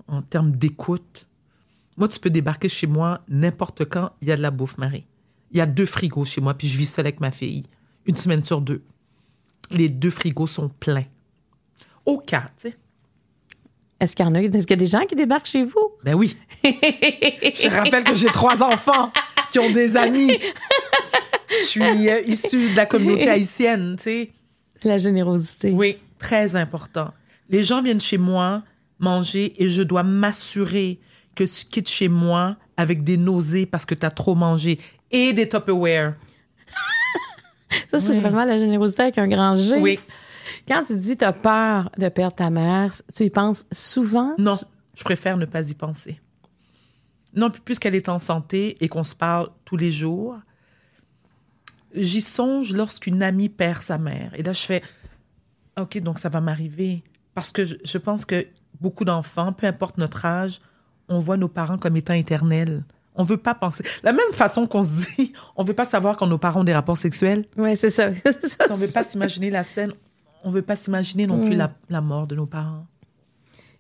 en 0.09 0.21
termes 0.23 0.53
d'écoute. 0.53 1.27
Moi, 1.97 2.07
tu 2.09 2.19
peux 2.21 2.29
débarquer 2.31 2.69
chez 2.69 2.87
moi 2.87 3.23
n'importe 3.29 3.85
quand, 3.87 4.13
il 4.21 4.29
y 4.29 4.33
a 4.33 4.37
de 4.37 4.43
la 4.43 4.51
bouffe, 4.51 4.77
Marie. 4.79 5.07
Il 5.51 5.59
y 5.59 5.61
a 5.61 5.67
deux 5.67 5.87
frigos 5.87 6.25
chez 6.25 6.41
moi, 6.41 6.55
puis 6.55 6.69
je 6.69 6.77
vis 6.77 6.87
seule 6.87 7.07
avec 7.07 7.21
ma 7.21 7.31
fille, 7.31 7.63
une 8.07 8.17
semaine 8.17 8.45
sur 8.45 8.61
deux. 8.61 8.83
Les 9.71 9.89
deux 9.89 10.11
frigos 10.11 10.47
sont 10.47 10.69
pleins. 10.69 11.05
Au 12.05 12.19
cas, 12.19 12.47
tu 12.59 12.69
sais. 12.71 12.77
Est-ce 14.01 14.17
qu'il 14.17 14.25
y 14.27 14.29
en 14.29 14.35
a, 14.35 14.43
est-ce 14.43 14.67
qu'il 14.67 14.71
y 14.71 14.73
a 14.73 14.77
des 14.77 14.87
gens 14.87 15.05
qui 15.07 15.15
débarquent 15.15 15.47
chez 15.47 15.65
vous? 15.65 15.93
Ben 16.05 16.15
oui. 16.15 16.37
je 16.65 17.69
rappelle 17.75 18.05
que 18.05 18.15
j'ai 18.15 18.29
trois 18.29 18.63
enfants 18.63 19.13
qui 19.53 19.59
ont 19.59 19.71
des 19.73 19.97
amis. 19.97 20.33
Je 21.63 21.67
suis 21.69 22.09
euh, 22.11 22.21
issue 22.27 22.71
de 22.71 22.77
la 22.77 22.87
communauté 22.87 23.29
haïtienne, 23.29 23.95
tu 23.97 24.03
sais. 24.05 24.31
La 24.85 24.99
générosité. 24.99 25.71
Oui, 25.73 25.99
très 26.19 26.57
important. 26.57 27.13
Les 27.49 27.63
gens 27.65 27.83
viennent 27.83 28.01
chez 28.01 28.19
moi 28.19 28.63
manger 28.99 29.53
et 29.63 29.69
je 29.69 29.83
dois 29.83 30.03
m'assurer 30.03 30.99
que 31.35 31.45
tu 31.45 31.65
quittes 31.67 31.89
chez 31.89 32.09
moi 32.09 32.57
avec 32.77 33.05
des 33.05 33.17
nausées 33.17 33.67
parce 33.67 33.85
que 33.87 33.95
tu 33.95 34.05
as 34.07 34.11
trop 34.11 34.35
mangé 34.35 34.79
et 35.11 35.33
des 35.33 35.49
Tupperware. 35.49 36.15
Ça, 37.91 37.99
c'est 37.99 38.11
Oui. 38.13 38.21
vraiment 38.21 38.45
la 38.45 38.59
générosité 38.59 39.03
avec 39.03 39.19
un 39.19 39.29
grand 39.29 39.57
G. 39.57 39.77
Oui. 39.79 39.99
Quand 40.69 40.83
tu 40.83 40.97
dis 40.97 41.17
tu 41.17 41.25
as 41.25 41.33
peur 41.33 41.91
de 41.99 42.09
perdre 42.09 42.37
ta 42.37 42.51
mère, 42.51 42.93
tu 43.15 43.25
y 43.25 43.31
penses 43.31 43.65
souvent? 43.73 44.35
Non, 44.39 44.57
je 44.97 45.05
préfère 45.05 45.37
ne 45.37 45.47
pas 45.47 45.69
y 45.69 45.75
penser. 45.75 46.19
Non, 47.35 47.51
puis 47.51 47.63
puisqu'elle 47.65 47.95
est 47.95 48.09
en 48.09 48.19
santé 48.19 48.77
et 48.81 48.89
qu'on 48.89 49.03
se 49.05 49.15
parle 49.15 49.49
tous 49.65 49.77
les 49.77 49.91
jours, 49.91 50.37
j'y 51.95 52.21
songe 52.21 52.73
lorsqu'une 52.73 53.23
amie 53.23 53.49
perd 53.49 53.83
sa 53.83 53.99
mère. 53.99 54.33
Et 54.35 54.43
là, 54.43 54.53
je 54.53 54.63
fais, 54.63 54.83
OK, 55.79 55.99
donc 55.99 56.19
ça 56.19 56.29
va 56.29 56.41
m'arriver. 56.41 57.03
Parce 57.35 57.51
que 57.51 57.65
je, 57.65 57.77
je 57.85 57.99
pense 57.99 58.25
que 58.25 58.47
beaucoup 58.81 59.05
d'enfants, 59.05 59.53
peu 59.53 59.67
importe 59.67 59.99
notre 59.99 60.25
âge, 60.25 60.61
on 61.09 61.19
voit 61.19 61.37
nos 61.37 61.49
parents 61.49 61.79
comme 61.79 61.97
étant 61.97 62.15
éternels. 62.15 62.85
On 63.15 63.23
veut 63.23 63.37
pas 63.37 63.55
penser. 63.55 63.85
La 64.03 64.13
même 64.13 64.33
façon 64.33 64.67
qu'on 64.67 64.83
se 64.83 65.15
dit, 65.17 65.33
on 65.57 65.65
veut 65.65 65.75
pas 65.75 65.85
savoir 65.85 66.17
quand 66.17 66.27
nos 66.27 66.39
parents 66.39 66.61
ont 66.61 66.65
des 66.65 66.75
rapports 66.75 66.97
sexuels. 66.97 67.47
Oui, 67.57 67.77
c'est 67.77 67.91
ça. 67.91 68.11
On 68.71 68.75
veut 68.75 68.89
pas 68.89 69.05
s'imaginer 69.05 69.51
la 69.51 69.65
scène. 69.65 69.93
On 70.45 70.51
veut 70.51 70.63
pas 70.63 70.77
s'imaginer 70.77 71.27
non 71.27 71.45
plus 71.45 71.55
la, 71.55 71.73
la 71.89 72.01
mort 72.01 72.27
de 72.27 72.35
nos 72.35 72.47
parents. 72.47 72.87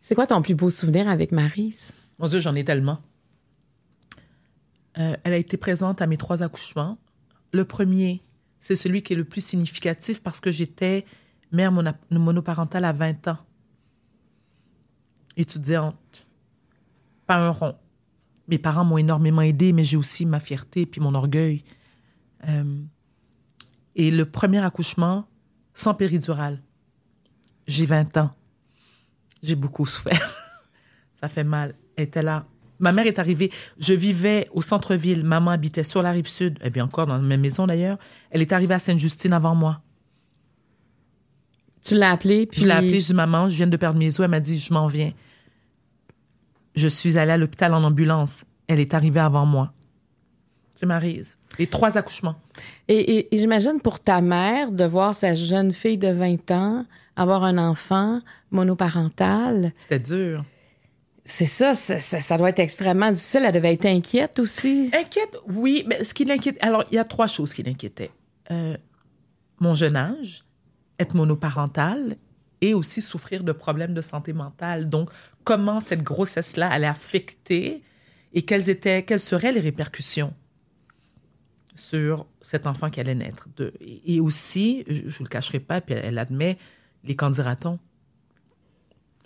C'est 0.00 0.14
quoi 0.14 0.26
ton 0.26 0.42
plus 0.42 0.54
beau 0.54 0.71
souvenir 0.71 1.09
avec 1.09 1.33
Maryse? 1.33 1.92
Mon 2.19 2.28
Dieu, 2.28 2.40
j'en 2.40 2.54
ai 2.54 2.64
tellement. 2.64 2.99
Euh, 4.99 5.16
elle 5.25 5.33
a 5.33 5.37
été 5.37 5.57
présente 5.57 6.02
à 6.02 6.07
mes 6.07 6.16
trois 6.16 6.42
accouchements. 6.42 6.99
Le 7.52 7.64
premier, 7.64 8.23
c'est 8.61 8.76
celui 8.76 9.02
qui 9.02 9.12
est 9.12 9.16
le 9.16 9.25
plus 9.25 9.44
significatif 9.44 10.23
parce 10.23 10.40
que 10.40 10.50
j'étais 10.50 11.04
mère 11.52 11.73
monoparentale 12.11 12.85
à 12.85 12.92
20 12.92 13.28
ans. 13.28 13.38
Étudiante. 15.37 16.26
Pas 17.26 17.37
un 17.37 17.50
rond. 17.50 17.76
Mes 18.49 18.59
parents 18.59 18.85
m'ont 18.85 18.99
énormément 18.99 19.42
aidée, 19.42 19.73
mais 19.73 19.85
j'ai 19.85 19.97
aussi 19.97 20.26
ma 20.26 20.40
fierté 20.40 20.87
puis 20.87 21.00
mon 21.00 21.14
orgueil. 21.14 21.62
Euh, 22.49 22.82
et 23.94 24.11
le 24.11 24.25
premier 24.25 24.59
accouchement, 24.59 25.28
sans 25.75 25.94
péridurale. 25.94 26.62
J'ai 27.66 27.87
20 27.87 28.16
ans. 28.16 28.35
J'ai 29.42 29.56
beaucoup 29.56 29.87
souffert. 29.87 30.37
Ça 31.14 31.28
fait 31.28 31.44
mal. 31.44 31.75
Elle 31.97 32.04
était 32.04 32.23
là. 32.23 32.47
Ma 32.79 32.93
mère 32.93 33.07
est 33.07 33.19
arrivée. 33.19 33.50
Je 33.79 33.95
vivais 33.95 34.49
au 34.52 34.61
centre-ville. 34.62 35.23
Maman 35.25 35.50
habitait 35.52 35.85
sur 35.85 36.02
la 36.02 36.11
rive 36.11 36.26
sud. 36.29 36.59
Elle 36.62 36.73
vit 36.73 36.81
encore 36.81 37.07
dans 37.07 37.14
la 37.17 37.21
même 37.23 37.41
maison 37.41 37.67
d'ailleurs. 37.67 37.99
Elle 38.31 38.43
est 38.43 38.52
arrivée 38.52 38.75
à 38.75 38.79
Sainte-Justine 38.79 39.33
avant 39.33 39.55
moi. 39.55 39.81
Tu 41.85 41.97
l'as 41.97 42.11
appelée, 42.12 42.47
puis... 42.47 42.61
Je 42.61 42.67
l'ai 42.67 42.73
appelée, 42.73 43.00
je 43.00 43.07
dis 43.07 43.14
Maman, 43.14 43.49
je 43.49 43.57
viens 43.57 43.67
de 43.67 43.76
perdre 43.76 43.99
mes 43.99 44.09
os. 44.09 44.21
Elle 44.21 44.31
m'a 44.31 44.41
dit 44.41 44.59
Je 44.59 44.73
m'en 44.73 44.87
viens. 44.87 45.12
Je 46.75 46.88
suis 46.88 47.19
allée 47.19 47.33
à 47.33 47.37
l'hôpital 47.37 47.75
en 47.75 47.83
ambulance. 47.85 48.45
Elle 48.69 48.81
est 48.81 48.95
arrivée 48.95 49.21
avant 49.21 49.45
moi. 49.47 49.73
C'est 50.75 50.87
Maryse. 50.87 51.38
Les 51.59 51.67
trois 51.67 51.99
accouchements. 51.99 52.37
Et, 52.88 52.99
et- 52.99 53.35
et 53.35 53.38
j'imagine 53.38 53.81
pour 53.81 54.00
ta 54.00 54.21
mère 54.21 54.73
de 54.73 54.85
voir 54.85 55.14
sa 55.14 55.35
jeune 55.35 55.71
fille 55.73 55.99
de 55.99 56.09
20 56.09 56.50
ans 56.50 56.87
avoir 57.14 57.45
un 57.45 57.59
enfant 57.59 58.21
monoparental, 58.50 59.73
C'était 59.76 59.99
dur. 59.99 60.45
C'est 61.25 61.47
ça, 61.47 61.75
ça, 61.75 62.37
doit 62.37 62.49
être 62.49 62.59
extrêmement 62.59 63.11
difficile. 63.11 63.43
Elle 63.47 63.52
devait 63.52 63.75
être 63.75 63.87
inquiète 63.87 64.38
aussi. 64.41 64.91
Inquiète, 64.93 65.37
oui, 65.47 65.85
mais 65.87 66.02
ce 66.02 66.14
qui 66.14 66.25
l'inquiète. 66.25 66.59
Alors, 66.61 66.85
il 66.91 66.97
y 66.97 66.99
a 66.99 67.05
trois 67.05 67.29
choses 67.29 67.55
qui 67.55 67.62
l'inquiétaient. 67.62 68.11
Euh, 68.50 68.76
mon 69.61 69.73
jeune 69.73 69.97
âge, 69.97 70.45
être 70.99 71.14
monoparental 71.14 72.17
et 72.61 72.75
aussi 72.75 73.00
souffrir 73.00 73.45
de 73.45 73.52
problèmes 73.52 73.95
de 73.95 74.02
santé 74.02 74.33
mentale. 74.33 74.88
Donc, 74.88 75.11
comment 75.45 75.81
cette 75.81 76.02
grossesse-là 76.02 76.69
allait 76.69 76.88
affecter 76.88 77.83
et 78.33 78.43
quelles, 78.43 78.69
étaient, 78.69 79.05
quelles 79.05 79.21
seraient 79.21 79.52
les 79.52 79.61
répercussions 79.61 80.35
sur 81.75 82.26
cet 82.41 82.67
enfant 82.67 82.91
qui 82.91 83.00
allait 83.00 83.14
naître. 83.14 83.49
Et 83.81 84.21
aussi, 84.21 84.85
je 84.88 85.02
ne 85.02 85.25
le 85.25 85.29
cacherai 85.29 85.61
pas, 85.61 85.81
puis 85.81 85.95
elle, 85.95 86.05
elle 86.05 86.19
admet, 86.19 86.59
les 87.05 87.17
candidatons. 87.17 87.79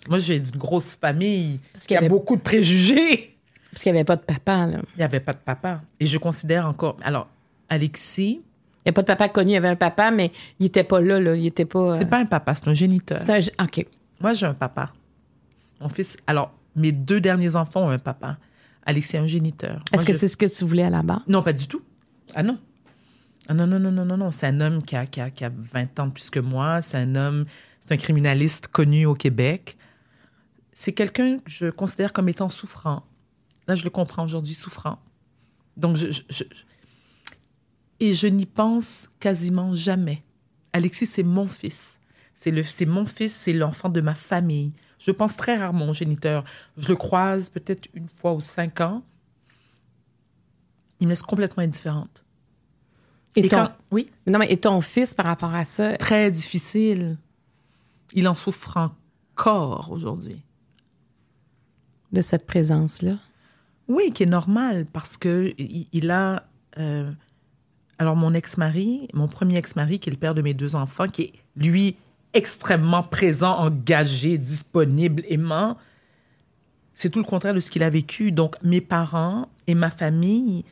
Moi, 0.09 0.19
j'ai 0.19 0.37
une 0.37 0.49
grosse 0.57 0.93
famille 0.93 1.59
Parce 1.73 1.83
qui 1.83 1.87
qu'il 1.89 1.95
y 1.95 1.97
a 1.97 1.99
avait- 1.99 2.09
beaucoup 2.09 2.35
de 2.35 2.41
préjugés. 2.41 3.37
Parce 3.71 3.83
qu'il 3.83 3.91
n'y 3.91 3.97
avait 3.99 4.05
pas 4.05 4.15
de 4.15 4.21
papa, 4.21 4.65
là. 4.65 4.79
Il 4.95 4.97
n'y 4.97 5.03
avait 5.03 5.19
pas 5.19 5.33
de 5.33 5.39
papa. 5.39 5.81
Et 5.99 6.05
je 6.05 6.17
considère 6.17 6.65
encore. 6.67 6.97
Alors, 7.03 7.27
Alexis, 7.69 8.41
Il 8.85 8.87
n'y 8.87 8.89
a 8.91 8.93
pas 8.93 9.01
de 9.01 9.07
papa 9.07 9.27
connu. 9.29 9.51
Il 9.51 9.53
y 9.53 9.57
avait 9.57 9.67
un 9.67 9.75
papa, 9.75 10.11
mais 10.11 10.31
il 10.59 10.63
n'était 10.63 10.83
pas 10.85 11.01
là, 11.01 11.19
là. 11.19 11.35
Il 11.35 11.45
était 11.45 11.65
pas... 11.65 11.79
euh, 11.79 11.95
c'est 11.99 12.09
pas 12.09 12.19
un 12.19 12.25
papa, 12.25 12.55
c'est 12.55 12.67
un 12.69 12.73
géniteur. 12.73 13.19
c'est 13.19 13.31
un... 13.59 13.63
OK. 13.65 13.85
Moi, 14.21 14.33
j'ai 14.33 14.45
un 14.45 14.53
papa. 14.53 14.93
Mon 15.81 15.89
fils. 15.89 16.15
Alors, 16.25 16.53
mes 16.75 16.91
deux 16.93 17.19
derniers 17.19 17.55
enfants 17.55 17.81
ont 17.85 17.89
un 17.89 17.99
papa. 17.99 18.37
Alexis 18.85 19.17
est 19.17 19.19
un 19.19 19.27
géniteur. 19.27 19.83
Est-ce 19.91 20.05
que 20.05 20.13
je- 20.13 20.17
c'est 20.17 20.27
ce 20.29 20.37
que 20.37 20.45
tu 20.45 20.63
voulais 20.63 20.83
à 20.83 20.89
la 20.89 21.03
base? 21.03 21.21
Non, 21.27 21.43
pas 21.43 21.51
du 21.53 21.67
tout. 21.67 21.81
Ah 22.33 22.43
non. 22.43 22.57
Ah 23.49 23.53
non, 23.53 23.67
non, 23.67 23.79
non, 23.79 23.91
non, 23.91 24.05
non, 24.05 24.17
non. 24.17 24.31
C'est 24.31 24.47
un 24.47 24.59
homme 24.61 24.81
qui 24.81 24.95
a, 24.95 25.05
qui, 25.05 25.19
a, 25.21 25.29
qui 25.29 25.43
a 25.45 25.51
20 25.53 25.99
ans 25.99 26.07
de 26.07 26.11
plus 26.13 26.29
que 26.29 26.39
moi. 26.39 26.81
C'est 26.81 26.97
un 26.97 27.15
homme, 27.15 27.45
c'est 27.81 27.93
un 27.93 27.97
criminaliste 27.97 28.67
connu 28.69 29.05
au 29.05 29.13
Québec. 29.15 29.77
C'est 30.79 30.93
quelqu'un 30.93 31.39
que 31.39 31.49
je 31.49 31.71
considère 31.71 32.13
comme 32.13 32.29
étant 32.29 32.49
souffrant. 32.49 33.01
Là, 33.67 33.73
je 33.73 33.83
le 33.83 33.89
comprends 33.89 34.23
aujourd'hui, 34.23 34.53
souffrant. 34.53 34.99
Donc, 35.75 35.95
je, 35.95 36.11
je- 36.11 36.21
je- 36.29 36.43
et 37.99 38.13
je 38.13 38.27
n'y 38.27 38.45
pense 38.45 39.09
quasiment 39.19 39.73
jamais. 39.73 40.19
Alexis, 40.73 41.07
c'est 41.07 41.23
mon 41.23 41.47
fils. 41.47 41.99
C'est 42.35 42.51
le, 42.51 42.61
c'est 42.61 42.85
mon 42.85 43.07
fils, 43.07 43.33
c'est 43.33 43.53
l'enfant 43.53 43.89
de 43.89 44.01
ma 44.01 44.13
famille. 44.13 44.71
Je 44.99 45.09
pense 45.09 45.35
très 45.35 45.57
rarement 45.57 45.89
au 45.89 45.93
géniteur. 45.93 46.43
Je 46.77 46.89
le 46.89 46.95
croise 46.95 47.49
peut-être 47.49 47.87
une 47.95 48.07
fois 48.07 48.33
ou 48.33 48.39
cinq 48.39 48.79
ans. 48.79 49.01
Il 50.99 51.07
me 51.07 51.11
laisse 51.11 51.23
complètement 51.23 51.63
indifférente. 51.63 52.23
Et, 53.35 53.45
Et 53.45 53.49
ton... 53.49 53.57
quand- 53.65 53.71
oui, 53.91 54.11
Non, 54.27 54.37
mais 54.37 54.51
et 54.51 54.57
ton 54.57 54.79
fils, 54.81 55.15
par 55.15 55.25
rapport 55.25 55.55
à 55.55 55.65
ça, 55.65 55.97
très 55.97 56.29
difficile. 56.29 57.17
Il 58.13 58.27
en 58.27 58.35
souffre 58.35 58.77
encore 59.33 59.91
aujourd'hui. 59.91 60.43
De 62.11 62.21
cette 62.21 62.45
présence-là? 62.45 63.17
Oui, 63.87 64.11
qui 64.13 64.23
est 64.23 64.27
normal 64.27 64.85
parce 64.91 65.17
que 65.17 65.53
il, 65.57 66.11
a. 66.11 66.43
euh, 66.77 67.09
alors, 67.99 68.15
mon 68.15 68.33
ex-mari, 68.33 69.07
mon 69.13 69.27
premier 69.27 69.57
ex-mari, 69.57 69.99
qui 69.99 70.09
est 70.09 70.11
le 70.11 70.17
père 70.17 70.35
de 70.35 70.41
mes 70.41 70.53
deux 70.53 70.75
enfants, 70.75 71.07
qui 71.07 71.23
est, 71.23 71.33
lui, 71.55 71.95
extrêmement 72.33 73.03
présent, 73.03 73.57
engagé, 73.57 74.37
disponible, 74.37 75.23
aimant, 75.27 75.77
c'est 76.93 77.09
tout 77.09 77.19
le 77.19 77.25
contraire 77.25 77.53
de 77.53 77.59
ce 77.59 77.71
qu'il 77.71 77.83
a 77.83 77.89
vécu. 77.89 78.31
Donc, 78.31 78.55
mes 78.61 78.81
parents 78.81 79.49
et 79.67 79.75
ma 79.75 79.89
famille, 79.89 80.65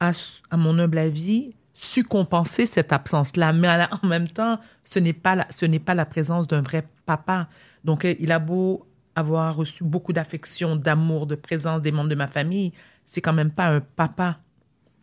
à, 0.00 0.12
mon 0.52 0.78
humble 0.78 0.98
avis, 0.98 1.54
su 1.72 2.04
compenser 2.04 2.66
cette 2.66 2.92
absence-là. 2.92 3.52
Mais 3.52 3.68
en 4.02 4.06
même 4.06 4.28
temps, 4.28 4.58
ce 4.84 4.98
n'est 4.98 5.12
pas 5.12 5.36
la, 5.36 5.46
ce 5.50 5.66
n'est 5.66 5.78
pas 5.78 5.94
la 5.94 6.06
présence 6.06 6.48
d'un 6.48 6.62
vrai 6.62 6.86
papa. 7.04 7.48
Donc, 7.84 8.04
euh, 8.04 8.14
il 8.18 8.32
a 8.32 8.38
beau 8.38 8.86
avoir 9.16 9.56
reçu 9.56 9.82
beaucoup 9.82 10.12
d'affection, 10.12 10.76
d'amour, 10.76 11.26
de 11.26 11.34
présence 11.34 11.80
des 11.80 11.90
membres 11.90 12.10
de 12.10 12.14
ma 12.14 12.28
famille, 12.28 12.72
c'est 13.06 13.22
quand 13.22 13.32
même 13.32 13.50
pas 13.50 13.66
un 13.66 13.80
papa. 13.80 14.38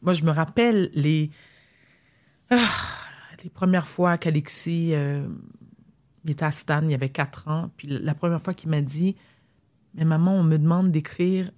Moi, 0.03 0.13
je 0.13 0.23
me 0.23 0.29
rappelle 0.29 0.91
les, 0.93 1.31
ah, 2.51 2.57
les 3.43 3.49
premières 3.49 3.87
fois 3.87 4.19
qu'Alexis 4.19 4.93
euh, 4.93 5.27
était 6.27 6.45
à 6.45 6.51
Stan, 6.51 6.83
il 6.83 6.91
y 6.91 6.93
avait 6.93 7.09
quatre 7.09 7.47
ans, 7.47 7.71
puis 7.75 7.87
la 7.89 8.13
première 8.13 8.41
fois 8.41 8.53
qu'il 8.53 8.69
m'a 8.69 8.81
dit, 8.81 9.15
mais 9.95 10.05
maman, 10.05 10.35
on 10.35 10.43
me 10.43 10.57
demande 10.57 10.91
d'écrire 10.91 11.51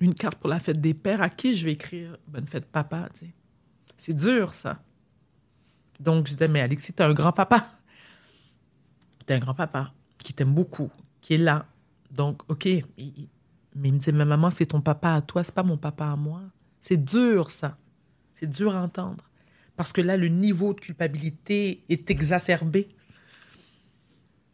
une 0.00 0.14
carte 0.14 0.36
pour 0.36 0.48
la 0.48 0.60
fête 0.60 0.80
des 0.80 0.94
pères. 0.94 1.20
À 1.20 1.28
qui 1.28 1.56
je 1.56 1.64
vais 1.64 1.72
écrire 1.72 2.16
bonne 2.26 2.46
fête 2.46 2.66
papa. 2.66 3.08
C'est 3.96 4.14
dur, 4.14 4.54
ça. 4.54 4.82
Donc, 5.98 6.26
je 6.26 6.32
disais, 6.32 6.48
mais 6.48 6.60
Alexis, 6.62 6.94
t'es 6.94 7.02
un 7.02 7.12
grand 7.12 7.32
papa. 7.32 7.68
T'es 9.26 9.34
un 9.34 9.38
grand 9.38 9.54
papa 9.54 9.92
qui 10.22 10.32
t'aime 10.32 10.54
beaucoup, 10.54 10.90
qui 11.20 11.34
est 11.34 11.38
là. 11.38 11.66
Donc, 12.10 12.42
OK. 12.48 12.66
Mais 12.66 13.88
il 13.88 13.92
me 13.92 13.98
disait, 13.98 14.12
mais 14.12 14.24
maman, 14.24 14.50
c'est 14.50 14.66
ton 14.66 14.80
papa 14.80 15.14
à 15.14 15.22
toi, 15.22 15.44
c'est 15.44 15.54
pas 15.54 15.62
mon 15.62 15.76
papa 15.76 16.06
à 16.06 16.16
moi. 16.16 16.42
C'est 16.80 16.96
dur, 16.96 17.50
ça. 17.50 17.76
C'est 18.34 18.48
dur 18.48 18.74
à 18.74 18.82
entendre. 18.82 19.24
Parce 19.76 19.92
que 19.92 20.00
là, 20.00 20.16
le 20.16 20.28
niveau 20.28 20.74
de 20.74 20.80
culpabilité 20.80 21.84
est 21.88 22.10
exacerbé. 22.10 22.88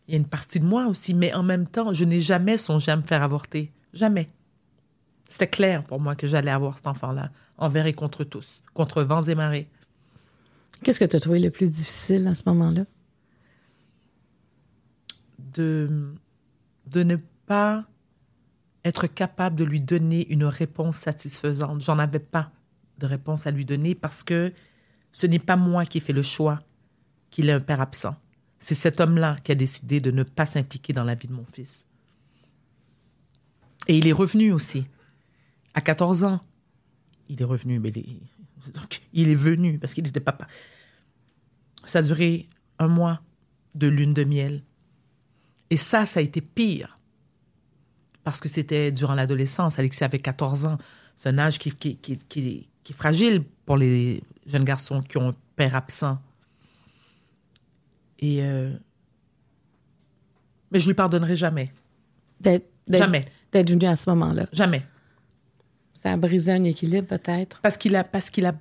Il 0.06 0.12
y 0.12 0.14
a 0.16 0.18
une 0.18 0.28
partie 0.28 0.60
de 0.60 0.64
moi 0.64 0.86
aussi, 0.86 1.14
mais 1.14 1.34
en 1.34 1.42
même 1.42 1.66
temps, 1.66 1.92
je 1.92 2.04
n'ai 2.04 2.20
jamais 2.20 2.58
songé 2.58 2.92
à 2.92 2.96
me 2.96 3.02
faire 3.02 3.22
avorter. 3.22 3.72
Jamais. 3.92 4.28
C'était 5.28 5.48
clair 5.48 5.84
pour 5.84 6.00
moi 6.00 6.14
que 6.14 6.26
j'allais 6.28 6.50
avoir 6.50 6.76
cet 6.76 6.86
enfant-là, 6.86 7.30
envers 7.58 7.86
et 7.86 7.92
contre 7.92 8.22
tous, 8.22 8.62
contre 8.74 9.02
vents 9.02 9.24
et 9.24 9.34
marées. 9.34 9.68
Qu'est-ce 10.84 11.00
que 11.00 11.04
tu 11.04 11.16
as 11.16 11.20
trouvé 11.20 11.40
le 11.40 11.50
plus 11.50 11.70
difficile 11.70 12.26
à 12.28 12.34
ce 12.34 12.42
moment-là? 12.46 12.84
De, 15.56 16.14
ne 16.94 17.16
pas 17.46 17.86
être 18.84 19.06
capable 19.06 19.56
de 19.56 19.64
lui 19.64 19.80
donner 19.80 20.30
une 20.30 20.44
réponse 20.44 20.98
satisfaisante. 20.98 21.80
J'en 21.80 21.98
avais 21.98 22.18
pas 22.18 22.52
de 22.98 23.06
réponse 23.06 23.46
à 23.46 23.50
lui 23.50 23.64
donner 23.64 23.94
parce 23.94 24.22
que 24.22 24.52
ce 25.12 25.26
n'est 25.26 25.38
pas 25.38 25.56
moi 25.56 25.86
qui 25.86 25.98
ai 25.98 26.00
fait 26.00 26.12
le 26.12 26.22
choix 26.22 26.60
qu'il 27.30 27.48
ait 27.48 27.52
un 27.52 27.60
père 27.60 27.80
absent. 27.80 28.14
C'est 28.58 28.74
cet 28.74 29.00
homme-là 29.00 29.36
qui 29.42 29.52
a 29.52 29.54
décidé 29.54 30.00
de 30.00 30.10
ne 30.10 30.22
pas 30.22 30.46
s'impliquer 30.46 30.92
dans 30.92 31.04
la 31.04 31.14
vie 31.14 31.28
de 31.28 31.32
mon 31.32 31.44
fils. 31.44 31.86
Et 33.88 33.98
il 33.98 34.06
est 34.06 34.12
revenu 34.12 34.52
aussi. 34.52 34.86
À 35.74 35.80
14 35.80 36.24
ans, 36.24 36.40
il 37.28 37.40
est 37.40 37.44
revenu, 37.44 37.78
mais 37.78 37.90
il 37.90 37.98
est, 37.98 38.20
il 39.12 39.28
est 39.28 39.34
venu 39.34 39.78
parce 39.78 39.94
qu'il 39.94 40.06
était 40.06 40.20
papa. 40.20 40.46
Ça 41.84 42.00
a 42.00 42.02
duré 42.02 42.48
un 42.78 42.88
mois 42.88 43.22
de 43.74 43.86
lune 43.86 44.14
de 44.14 44.24
miel. 44.24 44.62
Et 45.70 45.76
ça, 45.76 46.06
ça 46.06 46.20
a 46.20 46.22
été 46.22 46.40
pire. 46.40 46.98
Parce 48.24 48.40
que 48.40 48.48
c'était 48.48 48.92
durant 48.92 49.14
l'adolescence. 49.14 49.78
Alexis 49.78 50.04
avait 50.04 50.18
14 50.18 50.66
ans. 50.66 50.78
C'est 51.14 51.28
un 51.28 51.38
âge 51.38 51.58
qui, 51.58 51.72
qui, 51.72 51.96
qui, 51.96 52.18
qui, 52.28 52.68
est 52.88 52.92
fragile 52.92 53.42
pour 53.64 53.76
les 53.76 54.22
jeunes 54.46 54.64
garçons 54.64 55.02
qui 55.02 55.18
ont 55.18 55.28
un 55.30 55.34
père 55.56 55.74
absent. 55.74 56.18
Et. 58.18 58.42
Euh, 58.42 58.72
mais 60.70 60.80
je 60.80 60.86
lui 60.86 60.94
pardonnerai 60.94 61.36
jamais. 61.36 61.72
jamais. 62.88 63.26
D'être 63.52 63.70
venu 63.70 63.86
à 63.86 63.96
ce 63.96 64.10
moment-là. 64.10 64.46
Jamais. 64.52 64.84
Ça 65.94 66.12
a 66.12 66.16
brisé 66.16 66.52
un 66.52 66.64
équilibre, 66.64 67.06
peut-être. 67.06 67.60
Parce 67.60 67.76
qu'il 67.78 67.94
a. 67.96 68.04
Parce 68.04 68.30
qu'il 68.30 68.46
a. 68.46 68.54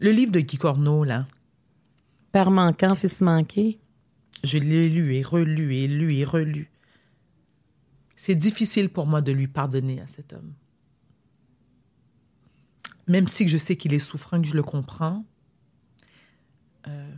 Le 0.00 0.10
livre 0.10 0.32
de 0.32 0.40
Guy 0.40 0.56
Corneau, 0.56 1.04
là. 1.04 1.26
Père 2.32 2.50
manquant, 2.50 2.94
fils 2.94 3.20
manqué. 3.20 3.78
Je 4.44 4.58
l'ai 4.58 4.88
lu 4.88 5.14
et 5.14 5.22
relu 5.22 5.74
et 5.74 5.88
lu 5.88 6.14
et 6.14 6.24
relu. 6.24 6.70
C'est 8.14 8.34
difficile 8.34 8.90
pour 8.90 9.06
moi 9.06 9.20
de 9.20 9.32
lui 9.32 9.48
pardonner 9.48 10.00
à 10.00 10.06
cet 10.06 10.32
homme. 10.32 10.52
Même 13.08 13.26
si 13.26 13.48
je 13.48 13.58
sais 13.58 13.76
qu'il 13.76 13.92
est 13.92 13.98
souffrant, 13.98 14.40
que 14.40 14.46
je 14.46 14.54
le 14.54 14.62
comprends. 14.62 15.24
Euh, 16.86 17.14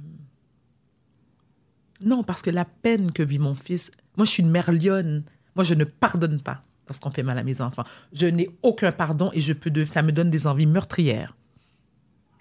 non, 2.01 2.23
parce 2.23 2.43
que 2.43 2.51
la 2.51 2.65
peine 2.65 3.13
que 3.13 3.23
vit 3.23 3.39
mon 3.39 3.55
fils, 3.55 3.91
moi 4.17 4.25
je 4.25 4.31
suis 4.31 4.43
une 4.43 4.51
mère 4.51 4.73
lionne. 4.73 5.25
Moi 5.55 5.65
je 5.65 5.75
ne 5.75 5.85
pardonne 5.85 6.41
pas 6.41 6.65
lorsqu'on 6.87 7.11
fait 7.11 7.23
mal 7.23 7.39
à 7.39 7.43
mes 7.43 7.61
enfants. 7.61 7.85
Je 8.13 8.27
n'ai 8.27 8.49
aucun 8.63 8.93
pardon 8.93 9.31
et 9.33 9.41
je 9.41 9.53
peux 9.53 9.71
de, 9.71 9.85
ça 9.85 10.03
me 10.03 10.13
donne 10.13 10.31
des 10.31 10.47
envies 10.47 10.67
meurtrières. 10.67 11.37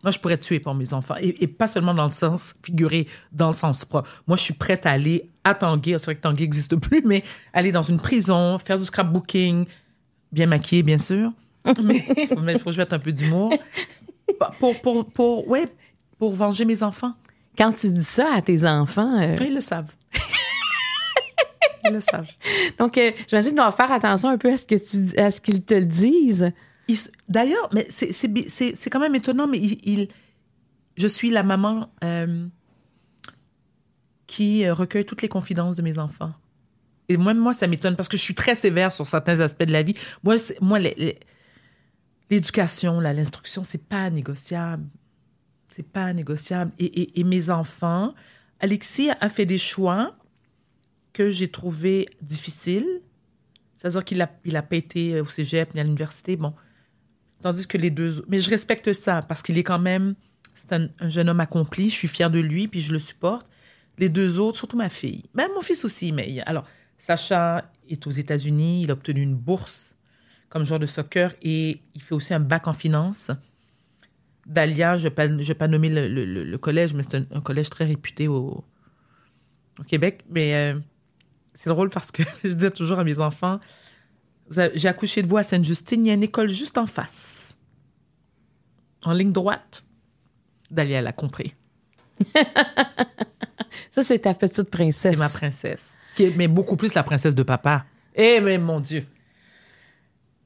Moi, 0.05 0.11
je 0.11 0.19
pourrais 0.19 0.37
tuer 0.37 0.59
pour 0.59 0.75
mes 0.75 0.93
enfants. 0.93 1.15
Et, 1.19 1.47
pas 1.47 1.67
seulement 1.67 1.95
dans 1.95 2.05
le 2.05 2.11
sens 2.11 2.53
figuré, 2.61 3.07
dans 3.31 3.47
le 3.47 3.53
sens 3.53 3.85
propre. 3.85 4.07
Moi, 4.27 4.37
je 4.37 4.43
suis 4.43 4.53
prête 4.53 4.85
à 4.85 4.91
aller 4.91 5.31
à 5.43 5.55
Tanguay. 5.55 5.97
C'est 5.97 6.05
vrai 6.05 6.15
que 6.15 6.21
Tanguay 6.21 6.43
n'existe 6.43 6.75
plus, 6.75 7.01
mais 7.03 7.23
aller 7.53 7.71
dans 7.71 7.81
une 7.81 7.97
prison, 7.97 8.59
faire 8.59 8.77
du 8.77 8.85
scrapbooking, 8.85 9.65
bien 10.31 10.45
maquillé, 10.45 10.83
bien 10.83 10.99
sûr. 10.99 11.31
mais 11.83 12.05
il 12.53 12.59
faut 12.59 12.65
que 12.65 12.71
je 12.73 12.77
mette 12.77 12.93
un 12.93 12.99
peu 12.99 13.11
d'humour. 13.11 13.51
Pour, 14.59 14.79
pour, 14.79 15.05
pour, 15.09 15.47
ouais, 15.47 15.73
pour 16.19 16.35
venger 16.35 16.65
mes 16.65 16.83
enfants. 16.83 17.13
Quand 17.57 17.71
tu 17.71 17.91
dis 17.91 18.03
ça 18.03 18.27
à 18.31 18.43
tes 18.43 18.63
enfants. 18.63 19.19
Euh, 19.19 19.35
ils 19.41 19.55
le 19.55 19.61
savent. 19.61 19.91
ils 21.83 21.93
le 21.93 21.99
savent. 21.99 22.29
Donc, 22.77 22.95
euh, 22.99 23.11
j'imagine 23.27 23.49
qu'ils 23.49 23.57
doivent 23.57 23.75
faire 23.75 23.91
attention 23.91 24.29
un 24.29 24.37
peu 24.37 24.53
à 24.53 24.57
ce 24.57 24.65
que 24.65 24.75
tu, 24.75 25.19
à 25.19 25.31
ce 25.31 25.41
qu'ils 25.41 25.63
te 25.63 25.73
le 25.73 25.85
disent. 25.85 26.51
D'ailleurs, 27.27 27.69
mais 27.73 27.87
c'est 27.89 28.89
quand 28.89 28.99
même 28.99 29.15
étonnant, 29.15 29.47
mais 29.47 29.57
il, 29.59 30.07
je 30.97 31.07
suis 31.07 31.29
la 31.29 31.43
maman 31.43 31.89
euh, 32.03 32.47
qui 34.27 34.69
recueille 34.69 35.05
toutes 35.05 35.21
les 35.21 35.29
confidences 35.29 35.75
de 35.75 35.81
mes 35.81 35.97
enfants. 35.97 36.33
Et 37.09 37.17
moi, 37.17 37.33
moi 37.33 37.53
ça 37.53 37.67
m'étonne 37.67 37.95
parce 37.95 38.09
que 38.09 38.17
je 38.17 38.21
suis 38.23 38.35
très 38.35 38.55
sévère 38.55 38.91
sur 38.91 39.05
certains 39.05 39.39
aspects 39.39 39.63
de 39.63 39.71
la 39.71 39.83
vie. 39.83 39.95
Moi, 40.23 40.35
moi 40.61 40.79
l'éducation, 42.29 42.99
l'instruction, 42.99 43.63
c'est 43.63 43.83
pas 43.83 44.09
négociable. 44.09 44.85
C'est 45.69 45.87
pas 45.87 46.13
négociable. 46.13 46.71
Et, 46.79 47.23
mes 47.23 47.49
enfants, 47.49 48.13
Alexis 48.59 49.09
a 49.19 49.29
fait 49.29 49.45
des 49.45 49.57
choix 49.57 50.15
que 51.11 51.29
j'ai 51.29 51.49
trouvés 51.49 52.07
difficiles. 52.21 53.01
C'est-à-dire 53.77 54.03
qu'il 54.03 54.17
n'a 54.17 54.59
a 54.59 54.61
pas 54.61 54.75
été 54.75 55.19
au 55.19 55.25
cégep 55.25 55.73
ni 55.73 55.81
à 55.81 55.83
l'université. 55.83 56.37
Bon, 56.37 56.53
Tandis 57.41 57.67
que 57.67 57.77
les 57.77 57.91
deux... 57.91 58.23
Mais 58.27 58.39
je 58.39 58.49
respecte 58.49 58.93
ça 58.93 59.21
parce 59.21 59.41
qu'il 59.41 59.57
est 59.57 59.63
quand 59.63 59.79
même... 59.79 60.15
C'est 60.53 60.71
un, 60.73 60.89
jeune 61.09 61.29
homme 61.29 61.41
accompli. 61.41 61.89
Je 61.89 61.95
suis 61.95 62.07
fière 62.07 62.31
de 62.31 62.39
lui, 62.39 62.67
puis 62.67 62.81
je 62.81 62.93
le 62.93 62.99
supporte. 62.99 63.49
Les 63.97 64.09
deux 64.09 64.39
autres, 64.39 64.57
surtout 64.57 64.77
ma 64.77 64.89
fille. 64.89 65.23
Même 65.33 65.51
mon 65.53 65.61
fils 65.61 65.83
aussi. 65.83 66.11
Mais 66.11 66.41
alors, 66.45 66.65
Sacha 66.97 67.71
est 67.89 68.07
aux 68.07 68.11
États-Unis. 68.11 68.83
Il 68.83 68.91
a 68.91 68.93
obtenu 68.93 69.21
une 69.21 69.35
bourse 69.35 69.95
comme 70.49 70.63
joueur 70.63 70.79
de 70.79 70.85
soccer 70.85 71.33
et 71.41 71.81
il 71.93 72.01
fait 72.01 72.15
aussi 72.15 72.33
un 72.33 72.39
bac 72.39 72.67
en 72.67 72.73
finance. 72.73 73.31
Dalia, 74.45 74.95
je 74.97 75.07
ne 75.07 75.43
vais, 75.43 75.53
pas 75.53 75.67
nommer 75.67 75.89
le, 75.89 76.57
collège, 76.57 76.93
mais 76.93 77.03
c'est 77.03 77.15
un, 77.15 77.41
collège 77.41 77.69
très 77.69 77.85
réputé 77.85 78.27
au, 78.27 78.63
Québec. 79.87 80.23
Mais 80.29 80.55
euh, 80.55 80.79
c'est 81.53 81.69
drôle 81.69 81.89
parce 81.89 82.11
que 82.11 82.23
je 82.43 82.49
disais 82.49 82.71
toujours 82.71 82.99
à 82.99 83.03
mes 83.03 83.19
enfants, 83.19 83.59
j'ai 84.49 84.87
accouché 84.87 85.21
de 85.21 85.27
vous 85.27 85.37
à 85.37 85.43
Sainte-Justine. 85.43 86.05
Il 86.05 86.09
y 86.09 86.11
a 86.11 86.13
une 86.13 86.23
école 86.23 86.49
juste 86.49 86.77
en 86.77 86.85
face. 86.85 87.57
En 89.03 89.13
ligne 89.13 89.31
droite. 89.31 89.85
Dalia, 90.71 90.99
elle 90.99 91.07
a 91.07 91.13
compris. 91.13 91.55
Ça, 93.91 94.03
c'est 94.03 94.19
ta 94.19 94.33
petite 94.33 94.69
princesse. 94.69 95.13
C'est 95.13 95.19
ma 95.19 95.29
princesse. 95.29 95.97
Qui 96.15 96.31
mais 96.35 96.47
beaucoup 96.47 96.75
plus 96.75 96.93
la 96.93 97.03
princesse 97.03 97.35
de 97.35 97.43
papa. 97.43 97.85
Eh, 98.13 98.39
mais 98.41 98.57
mon 98.57 98.79
Dieu. 98.79 99.05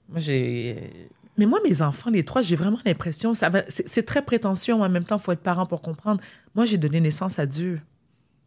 Moi, 0.07 0.19
j'ai. 0.19 1.09
Mais 1.37 1.45
moi, 1.45 1.59
mes 1.63 1.81
enfants, 1.81 2.09
les 2.09 2.25
trois, 2.25 2.41
j'ai 2.41 2.55
vraiment 2.55 2.79
l'impression. 2.85 3.33
ça 3.33 3.49
va... 3.49 3.63
C'est 3.69 4.05
très 4.05 4.21
prétentieux. 4.21 4.73
En 4.73 4.89
même 4.89 5.05
temps, 5.05 5.17
il 5.17 5.21
faut 5.21 5.31
être 5.31 5.41
parent 5.41 5.65
pour 5.65 5.81
comprendre. 5.81 6.19
Moi, 6.53 6.65
j'ai 6.65 6.77
donné 6.77 6.99
naissance 6.99 7.39
à 7.39 7.45
Dieu. 7.45 7.79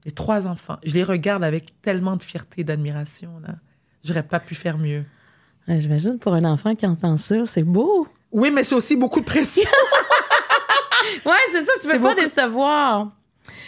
Les 0.04 0.10
trois 0.10 0.46
enfants. 0.46 0.78
Je 0.84 0.92
les 0.92 1.04
regarde 1.04 1.42
avec 1.42 1.80
tellement 1.80 2.16
de 2.16 2.22
fierté 2.22 2.60
et 2.60 2.64
d'admiration. 2.64 3.40
J'aurais 4.04 4.24
pas 4.24 4.40
pu 4.40 4.54
faire 4.54 4.76
mieux. 4.76 5.04
J'imagine 5.68 6.18
pour 6.18 6.35
un 6.35 6.44
enfant 6.44 6.75
qui 6.75 6.87
entend 6.87 7.16
ça, 7.16 7.46
c'est 7.46 7.62
beau. 7.62 8.07
Oui, 8.31 8.51
mais 8.51 8.64
c'est 8.64 8.75
aussi 8.75 8.96
beaucoup 8.96 9.20
de 9.20 9.25
pression. 9.25 9.68
ouais, 11.27 11.33
c'est 11.53 11.62
ça, 11.62 11.72
tu 11.81 11.88
veux 11.88 12.01
pas 12.01 12.14
décevoir. 12.14 13.09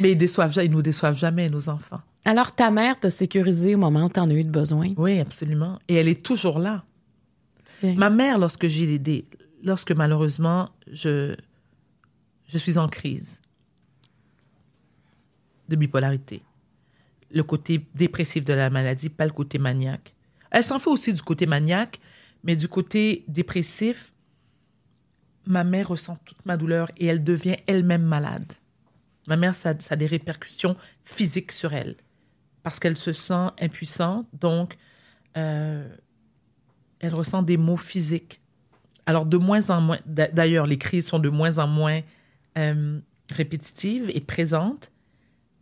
Mais 0.01 0.13
ils, 0.13 0.17
déçoivent, 0.17 0.53
ils 0.63 0.71
nous 0.71 0.83
déçoivent 0.83 1.17
jamais, 1.17 1.49
nos 1.49 1.69
enfants. 1.69 2.01
Alors, 2.25 2.53
ta 2.53 2.71
mère 2.71 2.99
t'a 2.99 3.11
sécurisé 3.11 3.75
au 3.75 3.79
moment 3.79 4.05
où 4.05 4.09
tu 4.09 4.19
en 4.19 4.31
as 4.31 4.35
eu 4.35 4.45
de 4.45 4.51
besoin? 4.51 4.93
Oui, 4.97 5.21
absolument. 5.21 5.79
Et 5.89 5.97
elle 5.97 6.09
est 6.09 6.23
toujours 6.23 6.59
là. 6.59 6.85
Ma 7.83 8.09
mère, 8.09 8.39
lorsque 8.39 8.67
j'ai 8.67 8.95
aidé, 8.95 9.27
lorsque 9.63 9.93
malheureusement, 9.93 10.71
je, 10.91 11.35
je 12.47 12.59
suis 12.59 12.79
en 12.79 12.89
crise 12.89 13.41
de 15.69 15.77
bipolarité, 15.77 16.43
le 17.31 17.43
côté 17.43 17.85
dépressif 17.95 18.45
de 18.45 18.53
la 18.53 18.71
maladie, 18.71 19.09
pas 19.09 19.27
le 19.27 19.33
côté 19.33 19.59
maniaque, 19.59 20.14
elle 20.55 20.63
s'en 20.63 20.79
fait 20.79 20.89
aussi 20.89 21.13
du 21.13 21.21
côté 21.21 21.47
maniaque, 21.47 22.01
mais 22.45 22.55
du 22.55 22.69
côté 22.69 23.25
dépressif, 23.27 24.13
ma 25.47 25.65
mère 25.65 25.89
ressent 25.89 26.17
toute 26.25 26.47
ma 26.47 26.57
douleur 26.57 26.91
et 26.97 27.07
elle 27.07 27.25
devient 27.25 27.57
elle-même 27.67 28.05
malade. 28.05 28.53
Ma 29.27 29.37
mère, 29.37 29.55
ça, 29.55 29.71
a 29.91 29.97
des 29.97 30.07
répercussions 30.07 30.77
physiques 31.03 31.51
sur 31.51 31.73
elle 31.73 31.97
parce 32.63 32.79
qu'elle 32.79 32.97
se 32.97 33.13
sent 33.13 33.49
impuissante, 33.61 34.29
donc 34.33 34.77
euh, 35.37 35.89
elle 37.01 37.15
ressent 37.15 37.43
des 37.43 37.57
maux 37.57 37.77
physiques. 37.77 38.41
Alors, 39.07 39.27
de 39.27 39.37
moins 39.37 39.71
en 39.71 39.81
moins, 39.81 39.99
d'ailleurs, 40.07 40.67
les 40.67 40.79
crises 40.79 41.09
sont 41.09 41.19
de 41.19 41.31
moins 41.31 41.59
en 41.59 41.67
moins 41.67 42.01
euh, 42.57 43.01
répétitives 43.33 44.09
et 44.15 44.21
présentes, 44.21 44.93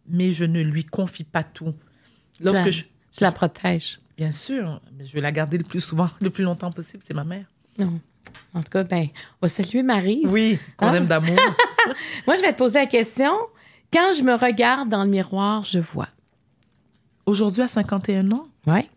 mais 0.06 0.32
je 0.32 0.44
ne 0.44 0.60
lui 0.60 0.84
confie 0.84 1.24
pas 1.24 1.44
tout. 1.44 1.74
Lorsque 2.40 2.68
je, 2.68 2.84
la 3.20 3.32
protèges. 3.32 4.01
Bien 4.16 4.30
sûr, 4.30 4.80
mais 4.96 5.04
je 5.04 5.12
vais 5.14 5.20
la 5.20 5.32
garder 5.32 5.58
le 5.58 5.64
plus 5.64 5.80
souvent, 5.80 6.08
le 6.20 6.30
plus 6.30 6.44
longtemps 6.44 6.70
possible. 6.70 7.02
C'est 7.06 7.14
ma 7.14 7.24
mère. 7.24 7.46
Non. 7.78 8.00
En 8.54 8.62
tout 8.62 8.70
cas, 8.70 8.84
ben, 8.84 9.08
on 9.34 9.46
va 9.46 9.48
saluer 9.48 9.82
Marie. 9.82 10.22
Oui, 10.26 10.58
qu'on 10.76 10.88
ah. 10.88 10.96
aime 10.96 11.06
d'amour. 11.06 11.36
Moi, 12.26 12.36
je 12.36 12.42
vais 12.42 12.52
te 12.52 12.58
poser 12.58 12.78
la 12.78 12.86
question. 12.86 13.32
Quand 13.92 14.12
je 14.16 14.22
me 14.22 14.34
regarde 14.34 14.88
dans 14.88 15.04
le 15.04 15.10
miroir, 15.10 15.64
je 15.64 15.78
vois? 15.78 16.08
Aujourd'hui, 17.26 17.62
à 17.62 17.68
51 17.68 18.30
ans? 18.32 18.48
Oui. 18.66 18.88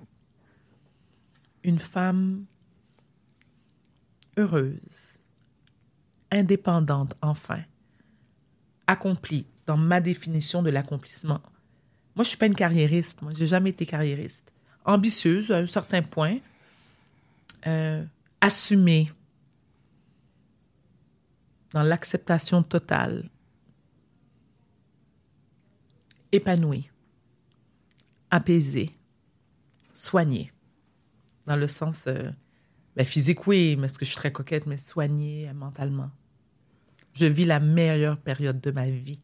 Une 1.63 1.79
femme 1.79 2.45
heureuse, 4.37 5.19
indépendante, 6.31 7.13
enfin, 7.21 7.59
accomplie 8.87 9.47
dans 9.65 9.77
ma 9.77 10.01
définition 10.01 10.61
de 10.61 10.69
l'accomplissement 10.69 11.41
Moi, 12.15 12.23
je 12.23 12.29
suis 12.29 12.37
pas 12.37 12.45
une 12.45 12.55
carriériste. 12.55 13.21
Moi, 13.21 13.31
j'ai 13.35 13.47
jamais 13.47 13.71
été 13.71 13.85
carriériste. 13.85 14.51
Ambitieuse 14.85 15.51
à 15.51 15.57
un 15.57 15.67
certain 15.67 16.01
point. 16.01 16.37
Euh, 17.67 18.03
assumée. 18.41 19.09
Dans 21.71 21.83
l'acceptation 21.83 22.63
totale. 22.63 23.29
Épanouie. 26.31 26.89
Apaisée. 28.29 28.91
Soignée. 29.91 30.51
Dans 31.45 31.55
le 31.55 31.67
sens 31.67 32.05
euh, 32.07 32.23
ben, 32.95 33.05
physique, 33.05 33.45
oui, 33.47 33.75
parce 33.75 33.97
que 33.97 34.05
je 34.05 34.11
suis 34.11 34.17
très 34.17 34.31
coquette, 34.31 34.67
mais 34.67 34.77
soignée 34.77 35.49
euh, 35.49 35.53
mentalement. 35.53 36.11
Je 37.13 37.25
vis 37.25 37.45
la 37.45 37.59
meilleure 37.59 38.17
période 38.17 38.59
de 38.61 38.71
ma 38.71 38.87
vie. 38.87 39.19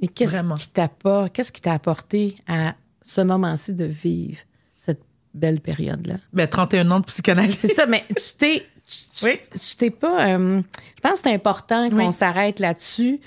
Et 0.00 0.08
qu'est-ce 0.08 0.42
t'a 0.72 0.88
qui 0.88 1.62
t'a 1.62 1.72
apporté 1.72 2.36
à 2.48 2.74
ce 3.02 3.20
moment-ci 3.20 3.72
de 3.72 3.84
vivre 3.84 4.38
cette 4.76 5.00
belle 5.34 5.60
période-là? 5.60 6.16
Ben, 6.32 6.46
31 6.46 6.90
ans 6.90 7.00
de 7.00 7.06
psychanalyse. 7.06 7.56
C'est 7.58 7.74
ça, 7.74 7.86
mais 7.86 8.02
tu 8.08 8.34
t'es. 8.38 8.66
Tu, 9.14 9.24
Oui. 9.24 9.32
tu 9.58 9.76
t'es 9.76 9.90
pas. 9.90 10.28
euh, 10.36 10.60
je 10.96 11.00
pense 11.00 11.20
que 11.22 11.28
c'est 11.28 11.34
important 11.34 11.88
qu'on 11.90 12.08
Oui. 12.08 12.12
s'arrête 12.12 12.60
là-dessus. 12.60 13.20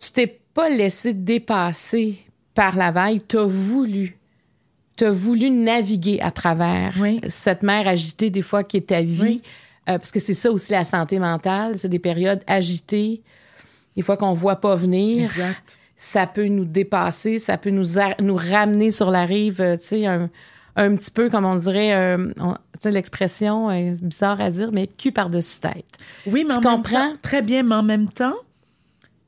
Tu 0.00 0.12
t'es 0.12 0.26
pas 0.54 0.68
laissé 0.68 1.14
dépasser 1.14 2.18
par 2.54 2.76
la 2.76 2.90
vague. 2.90 3.20
Tu 3.28 3.38
as 3.38 3.44
voulu. 3.44 4.18
Tu 4.96 5.04
as 5.04 5.10
voulu 5.10 5.50
naviguer 5.50 6.20
à 6.20 6.30
travers 6.30 6.94
Oui. 7.00 7.20
cette 7.28 7.62
mer 7.62 7.88
agitée, 7.88 8.28
des 8.30 8.42
fois, 8.42 8.64
qui 8.64 8.76
est 8.78 8.88
ta 8.88 9.00
vie. 9.00 9.40
Euh, 9.88 9.96
parce 9.96 10.10
que 10.12 10.20
c'est 10.20 10.34
ça 10.34 10.50
aussi 10.50 10.72
la 10.72 10.84
santé 10.84 11.18
mentale. 11.18 11.78
C'est 11.78 11.88
des 11.88 11.98
périodes 11.98 12.42
agitées, 12.46 13.22
des 13.96 14.02
fois 14.02 14.16
qu'on 14.18 14.34
voit 14.34 14.56
pas 14.60 14.74
venir. 14.74 15.30
Exact. 15.30 15.78
Ça 16.02 16.26
peut 16.26 16.46
nous 16.46 16.64
dépasser, 16.64 17.38
ça 17.38 17.58
peut 17.58 17.68
nous, 17.68 17.98
a- 17.98 18.14
nous 18.22 18.34
ramener 18.34 18.90
sur 18.90 19.10
la 19.10 19.26
rive, 19.26 19.60
euh, 19.60 19.76
tu 19.76 19.82
sais, 19.86 20.06
un, 20.06 20.30
un 20.76 20.96
petit 20.96 21.10
peu, 21.10 21.28
comme 21.28 21.44
on 21.44 21.56
dirait, 21.56 21.94
euh, 21.94 22.32
on- 22.40 22.54
tu 22.54 22.58
sais, 22.80 22.90
l'expression 22.90 23.70
est 23.70 24.02
bizarre 24.02 24.40
à 24.40 24.50
dire, 24.50 24.72
mais 24.72 24.86
cul 24.86 25.12
par-dessus 25.12 25.60
tête. 25.60 25.84
Oui, 26.24 26.46
mais 26.48 26.54
Tu 26.54 26.58
en 26.58 26.60
même 26.62 26.70
comprends? 26.82 27.10
temps, 27.10 27.16
très 27.20 27.42
bien, 27.42 27.62
mais 27.64 27.74
en 27.74 27.82
même 27.82 28.08
temps, 28.08 28.32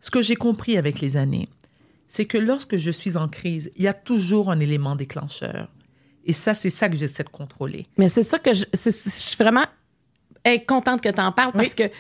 ce 0.01 0.11
que 0.11 0.23
j'ai 0.23 0.35
compris 0.35 0.79
avec 0.79 1.01
les 1.01 1.19
années, 1.19 1.51
c'est 2.09 2.25
que 2.25 2.39
lorsque 2.39 2.77
je 2.79 2.91
suis 2.91 3.19
en 3.19 3.29
crise, 3.29 3.71
il 3.77 3.83
y 3.83 3.89
a 3.89 3.93
toujours 3.93 4.51
un 4.51 4.59
élément 4.59 4.97
déclencheur. 4.97 5.69
Et 6.25 6.33
ça, 6.33 6.55
c'est 6.55 6.71
ça 6.71 6.89
que 6.89 6.97
j'essaie 6.97 7.23
de 7.25 7.29
contrôler. 7.29 7.87
Mais 7.99 8.09
c'est 8.09 8.23
ça 8.23 8.39
que 8.39 8.55
je, 8.55 8.65
suis 8.91 9.37
vraiment 9.39 9.65
contente 10.67 11.03
que 11.03 11.11
tu 11.11 11.21
en 11.21 11.33
parles 11.33 11.53
parce 11.53 11.69
Oui. 11.69 11.75
que 11.75 11.91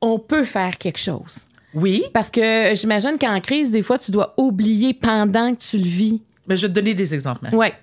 on 0.00 0.18
peut 0.18 0.42
faire 0.42 0.78
quelque 0.78 0.98
chose. 0.98 1.46
Oui, 1.76 2.04
Parce 2.14 2.30
que 2.30 2.72
j'imagine 2.74 3.18
qu'en 3.20 3.38
crise, 3.40 3.70
des 3.70 3.82
fois, 3.82 3.98
tu 3.98 4.10
dois 4.10 4.32
oublier 4.38 4.94
pendant 4.94 5.54
que 5.54 5.58
tu 5.60 5.76
le 5.76 5.84
vis. 5.84 6.22
mais 6.48 6.56
je 6.56 6.62
vais 6.62 6.68
te 6.68 6.72
donner 6.72 6.94
des 6.94 7.12
exemples. 7.14 7.54
Ouais. 7.54 7.74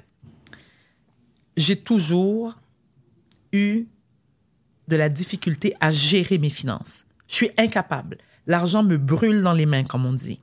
J'ai 1.56 1.76
toujours 1.76 2.56
eu 3.52 3.86
de 4.88 4.96
la 4.96 5.10
difficulté 5.10 5.76
à 5.80 5.92
gérer 5.92 6.40
mes 6.40 6.50
finances. 6.50 7.06
Je 7.28 7.36
suis 7.36 7.52
incapable. 7.58 8.18
L'argent 8.48 8.82
me 8.84 8.98
brûle 8.98 9.44
dans 9.44 9.54
les 9.54 9.68
mains, 9.68 9.84
comme 9.84 10.06
on 10.08 10.14
dit. 10.14 10.40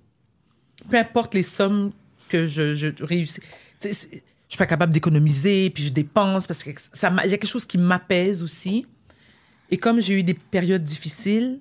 Peu 0.88 0.96
importe 0.96 1.34
les 1.34 1.42
sommes 1.42 1.90
que 2.28 2.46
je, 2.46 2.74
je 2.74 2.88
réussis. 3.02 3.40
Je 3.82 3.88
suis 3.90 4.58
pas 4.58 4.66
capable 4.66 4.92
d'économiser, 4.92 5.70
puis 5.70 5.82
je 5.82 5.92
dépense 5.92 6.46
parce 6.46 6.62
que 6.62 6.70
ça, 6.92 7.12
il 7.24 7.30
y 7.30 7.34
a 7.34 7.38
quelque 7.38 7.46
chose 7.48 7.66
qui 7.66 7.78
m'apaise 7.78 8.42
aussi. 8.44 8.86
Et 9.72 9.76
comme 9.76 10.00
j'ai 10.00 10.18
eu 10.18 10.22
des 10.22 10.34
périodes 10.34 10.84
difficiles, 10.84 11.60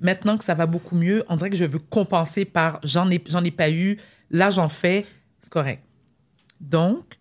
maintenant 0.00 0.36
que 0.36 0.44
ça 0.44 0.54
va 0.54 0.66
beaucoup 0.66 0.96
mieux, 0.96 1.24
on 1.28 1.36
dirait 1.36 1.50
que 1.50 1.56
je 1.56 1.64
veux 1.64 1.78
compenser 1.78 2.44
par 2.44 2.80
j'en 2.82 3.10
ai, 3.10 3.22
j'en 3.28 3.44
ai 3.44 3.50
pas 3.50 3.70
eu, 3.70 3.98
là 4.30 4.50
j'en 4.50 4.68
fais, 4.68 5.06
c'est 5.42 5.50
correct. 5.50 5.82
Donc, 6.60 7.18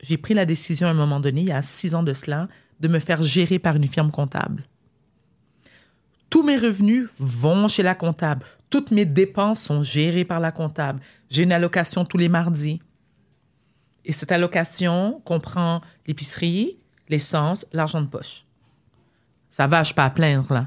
j'ai 0.00 0.18
pris 0.18 0.34
la 0.34 0.44
décision 0.44 0.86
à 0.86 0.90
un 0.90 0.94
moment 0.94 1.20
donné, 1.20 1.40
il 1.42 1.48
y 1.48 1.52
a 1.52 1.62
six 1.62 1.94
ans 1.94 2.02
de 2.02 2.12
cela, 2.12 2.48
de 2.80 2.88
me 2.88 2.98
faire 2.98 3.22
gérer 3.22 3.58
par 3.58 3.76
une 3.76 3.88
firme 3.88 4.10
comptable. 4.10 4.64
Tous 6.28 6.42
mes 6.42 6.56
revenus 6.56 7.08
vont 7.18 7.68
chez 7.68 7.82
la 7.82 7.94
comptable. 7.94 8.44
Toutes 8.68 8.90
mes 8.90 9.04
dépenses 9.04 9.60
sont 9.60 9.82
gérées 9.82 10.24
par 10.24 10.40
la 10.40 10.50
comptable. 10.50 11.00
J'ai 11.30 11.44
une 11.44 11.52
allocation 11.52 12.04
tous 12.04 12.18
les 12.18 12.28
mardis. 12.28 12.80
Et 14.04 14.12
cette 14.12 14.32
allocation 14.32 15.22
comprend 15.24 15.80
l'épicerie, 16.06 16.78
l'essence, 17.08 17.66
l'argent 17.72 18.02
de 18.02 18.08
poche. 18.08 18.44
Ça 19.48 19.66
va, 19.66 19.82
je 19.82 19.86
suis 19.86 19.94
pas 19.94 20.06
à 20.06 20.10
plaindre, 20.10 20.52
là. 20.52 20.64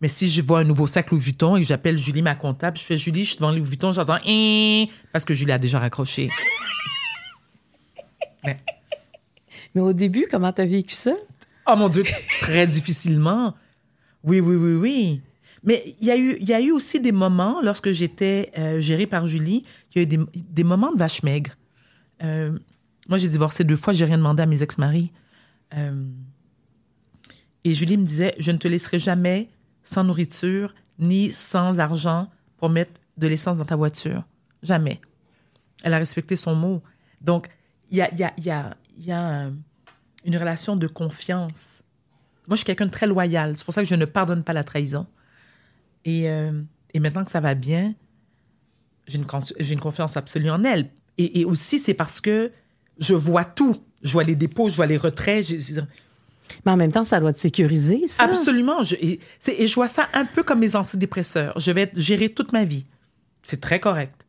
Mais 0.00 0.08
si 0.08 0.28
je 0.30 0.40
vois 0.42 0.60
un 0.60 0.64
nouveau 0.64 0.86
sac 0.86 1.10
Louis 1.10 1.20
Vuitton 1.20 1.56
et 1.56 1.62
j'appelle 1.62 1.98
Julie, 1.98 2.22
ma 2.22 2.34
comptable, 2.34 2.78
je 2.78 2.82
fais 2.82 2.96
Julie, 2.96 3.24
je 3.24 3.30
suis 3.30 3.36
devant 3.36 3.50
Louis 3.50 3.60
Vuitton, 3.60 3.92
j'entends 3.92 4.18
Hein 4.26 4.86
parce 5.12 5.24
que 5.26 5.34
Julie 5.34 5.52
a 5.52 5.58
déjà 5.58 5.78
raccroché. 5.78 6.30
Mais- 8.44 8.56
Mais 9.74 9.80
au 9.80 9.92
début, 9.92 10.26
comment 10.30 10.52
tu 10.52 10.62
as 10.62 10.66
vécu 10.66 10.94
ça? 10.94 11.12
Oh 11.66 11.76
mon 11.76 11.88
Dieu, 11.88 12.04
très 12.40 12.66
difficilement. 12.66 13.54
Oui, 14.24 14.40
oui, 14.40 14.56
oui, 14.56 14.74
oui. 14.74 15.20
Mais 15.62 15.94
il 16.00 16.06
y, 16.06 16.10
a 16.10 16.16
eu, 16.16 16.36
il 16.40 16.48
y 16.48 16.54
a 16.54 16.60
eu 16.60 16.70
aussi 16.70 17.00
des 17.00 17.12
moments, 17.12 17.60
lorsque 17.62 17.92
j'étais 17.92 18.50
euh, 18.56 18.80
gérée 18.80 19.06
par 19.06 19.26
Julie, 19.26 19.62
il 19.94 19.98
y 19.98 20.00
a 20.00 20.02
eu 20.04 20.06
des, 20.06 20.18
des 20.34 20.64
moments 20.64 20.92
de 20.92 20.98
vache 20.98 21.22
maigre. 21.22 21.50
Euh, 22.22 22.58
moi, 23.08 23.18
j'ai 23.18 23.28
divorcé 23.28 23.62
deux 23.64 23.76
fois, 23.76 23.92
j'ai 23.92 24.06
rien 24.06 24.16
demandé 24.16 24.42
à 24.42 24.46
mes 24.46 24.62
ex-maris. 24.62 25.12
Euh, 25.74 26.04
et 27.64 27.74
Julie 27.74 27.98
me 27.98 28.04
disait, 28.04 28.34
je 28.38 28.50
ne 28.52 28.56
te 28.56 28.68
laisserai 28.68 28.98
jamais 28.98 29.50
sans 29.82 30.04
nourriture 30.04 30.74
ni 30.98 31.30
sans 31.30 31.78
argent 31.78 32.28
pour 32.58 32.68
mettre 32.68 32.92
de 33.16 33.26
l'essence 33.26 33.58
dans 33.58 33.64
ta 33.64 33.76
voiture. 33.76 34.24
Jamais. 34.62 35.00
Elle 35.82 35.94
a 35.94 35.98
respecté 35.98 36.36
son 36.36 36.54
mot. 36.54 36.82
Donc, 37.20 37.48
il 37.90 37.98
y 37.98 38.02
a, 38.02 38.14
y 38.14 38.22
a, 38.22 38.32
y 38.38 38.50
a, 38.50 38.76
y 38.98 39.12
a 39.12 39.30
euh, 39.46 39.50
une 40.24 40.36
relation 40.36 40.76
de 40.76 40.86
confiance. 40.86 41.82
Moi, 42.46 42.54
je 42.54 42.56
suis 42.56 42.64
quelqu'un 42.64 42.86
de 42.86 42.90
très 42.90 43.06
loyal. 43.06 43.56
C'est 43.56 43.64
pour 43.64 43.74
ça 43.74 43.82
que 43.82 43.88
je 43.88 43.94
ne 43.94 44.04
pardonne 44.04 44.44
pas 44.44 44.52
la 44.52 44.64
trahison. 44.64 45.06
Et, 46.04 46.28
euh, 46.28 46.62
et 46.94 47.00
maintenant 47.00 47.24
que 47.24 47.30
ça 47.30 47.40
va 47.40 47.54
bien, 47.54 47.94
j'ai 49.06 49.18
une, 49.18 49.26
une 49.58 49.80
confiance 49.80 50.16
absolue 50.16 50.50
en 50.50 50.64
elle. 50.64 50.90
Et, 51.18 51.44
aussi, 51.44 51.78
c'est 51.78 51.92
parce 51.92 52.18
que 52.20 52.50
je 52.98 53.14
vois 53.14 53.44
tout. 53.44 53.76
Je 54.02 54.12
vois 54.12 54.24
les 54.24 54.36
dépôts, 54.36 54.68
je 54.70 54.76
vois 54.76 54.86
les 54.86 54.96
retraits. 54.96 55.44
c'est- 55.44 55.84
Mais 56.64 56.72
en 56.72 56.76
même 56.76 56.92
temps, 56.92 57.04
ça 57.04 57.20
doit 57.20 57.32
te 57.32 57.38
sécuriser, 57.40 58.06
ça. 58.06 58.24
Absolument. 58.24 58.82
Je, 58.82 58.94
et, 58.96 59.20
je 59.66 59.74
vois 59.74 59.88
ça 59.88 60.08
un 60.14 60.24
peu 60.24 60.42
comme 60.42 60.60
mes 60.60 60.76
antidépresseurs. 60.76 61.58
Je 61.58 61.70
vais 61.72 61.82
être 61.82 61.98
gérée 61.98 62.28
toute 62.28 62.52
ma 62.52 62.64
vie. 62.64 62.86
C'est 63.42 63.60
très 63.60 63.80
correct. 63.80 64.26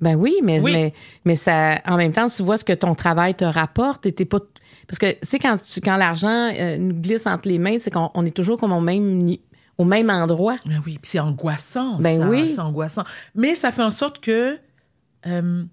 Ben 0.00 0.16
oui, 0.16 0.34
mais, 0.42 0.60
Oui. 0.60 0.72
mais, 0.72 0.92
mais 1.24 1.36
ça, 1.36 1.80
en 1.86 1.96
même 1.96 2.12
temps, 2.12 2.28
tu 2.28 2.42
vois 2.42 2.58
ce 2.58 2.64
que 2.64 2.72
ton 2.72 2.94
travail 2.94 3.34
te 3.34 3.44
rapporte 3.44 4.06
et 4.06 4.12
t'es 4.12 4.24
pas. 4.24 4.40
Parce 4.86 4.98
que, 4.98 5.12
tu 5.12 5.18
sais, 5.22 5.38
quand, 5.38 5.56
tu- 5.62 5.80
quand 5.80 5.96
l'argent 5.96 6.50
euh, 6.52 6.76
nous 6.78 6.94
glisse 6.94 7.26
entre 7.26 7.48
les 7.48 7.58
mains, 7.58 7.78
c'est 7.78 7.90
qu'on 7.90 8.10
on 8.14 8.26
est 8.26 8.34
toujours 8.36 8.58
comme 8.60 8.72
au 8.72 8.80
même, 8.80 9.34
au 9.78 9.84
même 9.84 10.10
endroit. 10.10 10.56
Ben 10.66 10.82
oui, 10.84 10.98
c'est 11.02 11.20
angoissant. 11.20 11.96
Ben 12.00 12.18
ça, 12.18 12.28
oui. 12.28 12.48
C'est 12.48 12.60
angoissant. 12.60 13.04
Mais 13.34 13.54
ça 13.54 13.72
fait 13.72 13.82
en 13.82 13.90
sorte 13.90 14.20
que, 14.20 14.58
euh, 15.26 15.64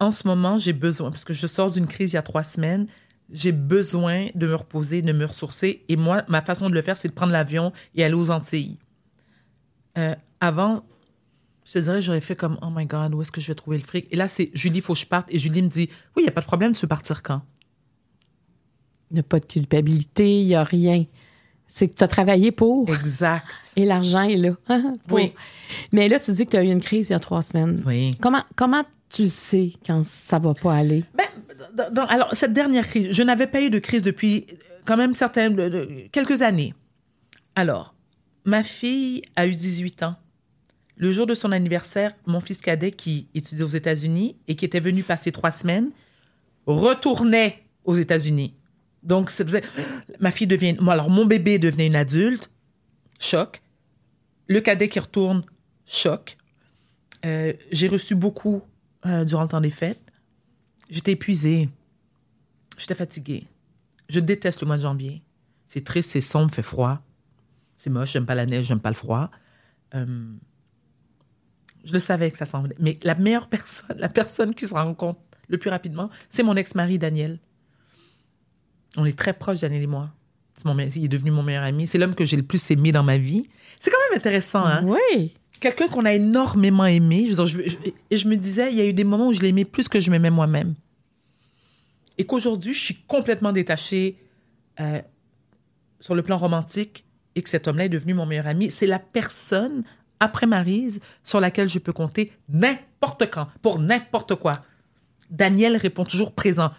en 0.00 0.10
ce 0.10 0.28
moment, 0.28 0.58
j'ai 0.58 0.72
besoin, 0.74 1.10
parce 1.10 1.24
que 1.24 1.32
je 1.32 1.46
sors 1.46 1.70
d'une 1.70 1.86
crise 1.86 2.12
il 2.12 2.16
y 2.16 2.18
a 2.18 2.22
trois 2.22 2.42
semaines, 2.42 2.86
j'ai 3.30 3.52
besoin 3.52 4.28
de 4.34 4.46
me 4.46 4.54
reposer, 4.54 5.02
de 5.02 5.12
me 5.12 5.24
ressourcer. 5.24 5.84
Et 5.88 5.96
moi, 5.96 6.22
ma 6.28 6.40
façon 6.40 6.68
de 6.68 6.74
le 6.74 6.82
faire, 6.82 6.96
c'est 6.96 7.08
de 7.08 7.12
prendre 7.12 7.32
l'avion 7.32 7.72
et 7.94 8.04
aller 8.04 8.14
aux 8.14 8.30
Antilles. 8.30 8.78
Euh, 9.98 10.14
avant, 10.40 10.84
je 11.64 11.72
te 11.72 11.78
dirais, 11.80 12.00
j'aurais 12.00 12.20
fait 12.20 12.36
comme, 12.36 12.58
oh 12.62 12.68
my 12.70 12.86
God, 12.86 13.14
où 13.14 13.22
est-ce 13.22 13.32
que 13.32 13.40
je 13.40 13.48
vais 13.48 13.54
trouver 13.54 13.78
le 13.78 13.82
fric? 13.82 14.06
Et 14.10 14.16
là, 14.16 14.28
c'est 14.28 14.50
Julie, 14.54 14.78
il 14.78 14.82
faut 14.82 14.92
que 14.92 15.00
je 15.00 15.06
parte. 15.06 15.26
Et 15.32 15.38
Julie 15.38 15.62
me 15.62 15.68
dit, 15.68 15.88
oui, 16.16 16.22
il 16.22 16.22
n'y 16.22 16.28
a 16.28 16.32
pas 16.32 16.40
de 16.40 16.46
problème, 16.46 16.72
tu 16.72 16.82
veux 16.82 16.88
partir 16.88 17.22
quand? 17.22 17.42
Il 19.10 19.14
n'y 19.14 19.20
a 19.20 19.24
pas 19.24 19.40
de 19.40 19.46
culpabilité, 19.46 20.40
il 20.40 20.46
n'y 20.46 20.54
a 20.54 20.64
rien. 20.64 21.04
C'est 21.66 21.88
que 21.88 21.94
tu 21.94 22.04
as 22.04 22.08
travaillé 22.08 22.52
pour 22.52 22.88
Exact. 22.94 23.44
et 23.76 23.84
l'argent 23.84 24.22
est 24.22 24.36
là. 24.36 24.52
Pour. 25.08 25.18
Oui. 25.18 25.32
Mais 25.92 26.08
là, 26.08 26.20
tu 26.20 26.32
dis 26.32 26.46
que 26.46 26.52
tu 26.52 26.56
as 26.56 26.62
eu 26.62 26.70
une 26.70 26.80
crise 26.80 27.08
il 27.08 27.12
y 27.12 27.16
a 27.16 27.18
trois 27.18 27.42
semaines. 27.42 27.82
Oui. 27.84 28.12
Comment, 28.20 28.44
comment 28.54 28.84
tu 29.08 29.26
sais 29.26 29.72
quand 29.84 30.04
ça 30.04 30.38
va 30.38 30.54
pas 30.54 30.74
aller? 30.74 31.02
Ben, 31.16 31.26
dans- 31.72 32.06
alors, 32.06 32.34
cette 32.34 32.52
dernière 32.52 32.86
crise, 32.86 33.08
je 33.10 33.22
n'avais 33.22 33.46
pas 33.46 33.62
eu 33.62 33.70
de 33.70 33.78
crise 33.78 34.02
depuis 34.02 34.46
euh, 34.50 34.56
quand 34.84 34.96
même 34.96 35.14
certaines, 35.14 36.08
quelques 36.10 36.42
années. 36.42 36.74
Alors, 37.54 37.94
ma 38.44 38.62
fille 38.62 39.22
a 39.36 39.46
eu 39.46 39.54
18 39.54 40.02
ans. 40.02 40.16
Le 40.96 41.12
jour 41.12 41.26
de 41.26 41.34
son 41.34 41.52
anniversaire, 41.52 42.12
mon 42.26 42.40
fils 42.40 42.60
cadet, 42.60 42.92
qui 42.92 43.28
étudiait 43.34 43.64
aux 43.64 43.68
États-Unis 43.68 44.36
et 44.48 44.54
qui 44.54 44.64
était 44.64 44.80
venu 44.80 45.02
passer 45.02 45.30
trois 45.32 45.50
semaines, 45.50 45.90
retournait 46.66 47.62
aux 47.84 47.94
États-Unis. 47.94 48.54
Donc, 49.02 49.30
ça 49.30 49.44
faisait, 49.44 49.62
ma 50.20 50.30
fille 50.30 50.46
devient, 50.46 50.76
alors 50.88 51.10
mon 51.10 51.24
bébé 51.26 51.58
devenait 51.58 51.86
une 51.86 51.96
adulte, 51.96 52.50
choc. 53.20 53.62
Le 54.48 54.60
cadet 54.60 54.88
qui 54.88 54.98
retourne, 55.00 55.44
choc. 55.86 56.36
Euh, 57.24 57.52
j'ai 57.72 57.88
reçu 57.88 58.14
beaucoup 58.14 58.62
euh, 59.06 59.24
durant 59.24 59.42
le 59.42 59.48
temps 59.48 59.60
des 59.60 59.70
fêtes. 59.70 60.00
J'étais 60.90 61.12
épuisée. 61.12 61.68
J'étais 62.78 62.94
fatiguée. 62.94 63.44
Je 64.08 64.20
déteste 64.20 64.60
le 64.60 64.66
mois 64.66 64.76
de 64.76 64.82
janvier. 64.82 65.22
C'est 65.64 65.84
triste, 65.84 66.10
c'est 66.10 66.20
sombre, 66.20 66.54
fait 66.54 66.62
froid. 66.62 67.00
C'est 67.76 67.90
moche, 67.90 68.12
j'aime 68.12 68.26
pas 68.26 68.34
la 68.34 68.46
neige, 68.46 68.66
j'aime 68.66 68.80
pas 68.80 68.90
le 68.90 68.94
froid. 68.94 69.30
Euh, 69.94 70.34
Je 71.84 71.92
le 71.92 71.98
savais 71.98 72.30
que 72.30 72.36
ça 72.36 72.46
s'en. 72.46 72.64
Mais 72.78 72.98
la 73.02 73.14
meilleure 73.14 73.48
personne, 73.50 73.96
la 73.98 74.08
personne 74.08 74.54
qui 74.54 74.66
se 74.66 74.74
rend 74.74 74.94
compte 74.94 75.18
le 75.48 75.58
plus 75.58 75.70
rapidement, 75.70 76.10
c'est 76.28 76.42
mon 76.42 76.56
ex-mari, 76.56 76.98
Daniel. 76.98 77.38
On 78.96 79.04
est 79.04 79.18
très 79.18 79.32
proches, 79.32 79.60
Daniel 79.60 79.82
et 79.82 79.86
moi. 79.86 80.10
Mon, 80.64 80.78
il 80.78 81.04
est 81.04 81.08
devenu 81.08 81.30
mon 81.30 81.42
meilleur 81.42 81.64
ami. 81.64 81.86
C'est 81.86 81.98
l'homme 81.98 82.14
que 82.14 82.24
j'ai 82.24 82.36
le 82.36 82.42
plus 82.42 82.70
aimé 82.70 82.90
dans 82.90 83.02
ma 83.02 83.18
vie. 83.18 83.48
C'est 83.78 83.90
quand 83.90 83.98
même 84.08 84.16
intéressant, 84.18 84.64
hein? 84.64 84.82
Oui. 84.84 85.34
Quelqu'un 85.60 85.88
qu'on 85.88 86.04
a 86.04 86.14
énormément 86.14 86.86
aimé. 86.86 87.28
Et 88.10 88.16
je 88.16 88.28
me 88.28 88.36
disais, 88.36 88.70
il 88.70 88.78
y 88.78 88.80
a 88.80 88.86
eu 88.86 88.92
des 88.92 89.04
moments 89.04 89.28
où 89.28 89.32
je 89.32 89.40
l'aimais 89.40 89.64
plus 89.64 89.88
que 89.88 90.00
je 90.00 90.10
m'aimais 90.10 90.30
moi-même. 90.30 90.74
Et 92.18 92.24
qu'aujourd'hui, 92.24 92.74
je 92.74 92.80
suis 92.80 92.96
complètement 93.06 93.52
détachée 93.52 94.16
euh, 94.80 95.00
sur 96.00 96.14
le 96.14 96.22
plan 96.22 96.36
romantique 96.38 97.04
et 97.34 97.42
que 97.42 97.50
cet 97.50 97.68
homme-là 97.68 97.84
est 97.86 97.90
devenu 97.90 98.14
mon 98.14 98.26
meilleur 98.26 98.46
ami. 98.46 98.70
C'est 98.70 98.86
la 98.86 98.98
personne, 98.98 99.82
après 100.20 100.46
Maryse, 100.46 101.00
sur 101.22 101.40
laquelle 101.40 101.68
je 101.68 101.78
peux 101.78 101.92
compter 101.92 102.32
n'importe 102.48 103.30
quand, 103.30 103.48
pour 103.60 103.78
n'importe 103.78 104.34
quoi. 104.34 104.54
Daniel 105.30 105.76
répond 105.76 106.04
toujours 106.04 106.32
présent. 106.32 106.70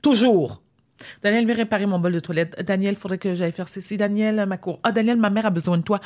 Toujours. 0.00 0.62
Daniel, 1.22 1.44
viens 1.44 1.54
réparer 1.54 1.84
mon 1.84 1.98
bol 1.98 2.12
de 2.12 2.20
toilette. 2.20 2.58
Daniel, 2.62 2.96
faudrait 2.96 3.18
que 3.18 3.34
j'aille 3.34 3.52
faire 3.52 3.68
ceci. 3.68 3.96
Daniel, 3.96 4.46
ma 4.46 4.56
cour. 4.56 4.80
Ah, 4.82 4.92
Daniel, 4.92 5.18
ma 5.18 5.30
mère 5.30 5.46
a 5.46 5.50
besoin 5.50 5.76
de 5.76 5.82
toi. 5.82 6.00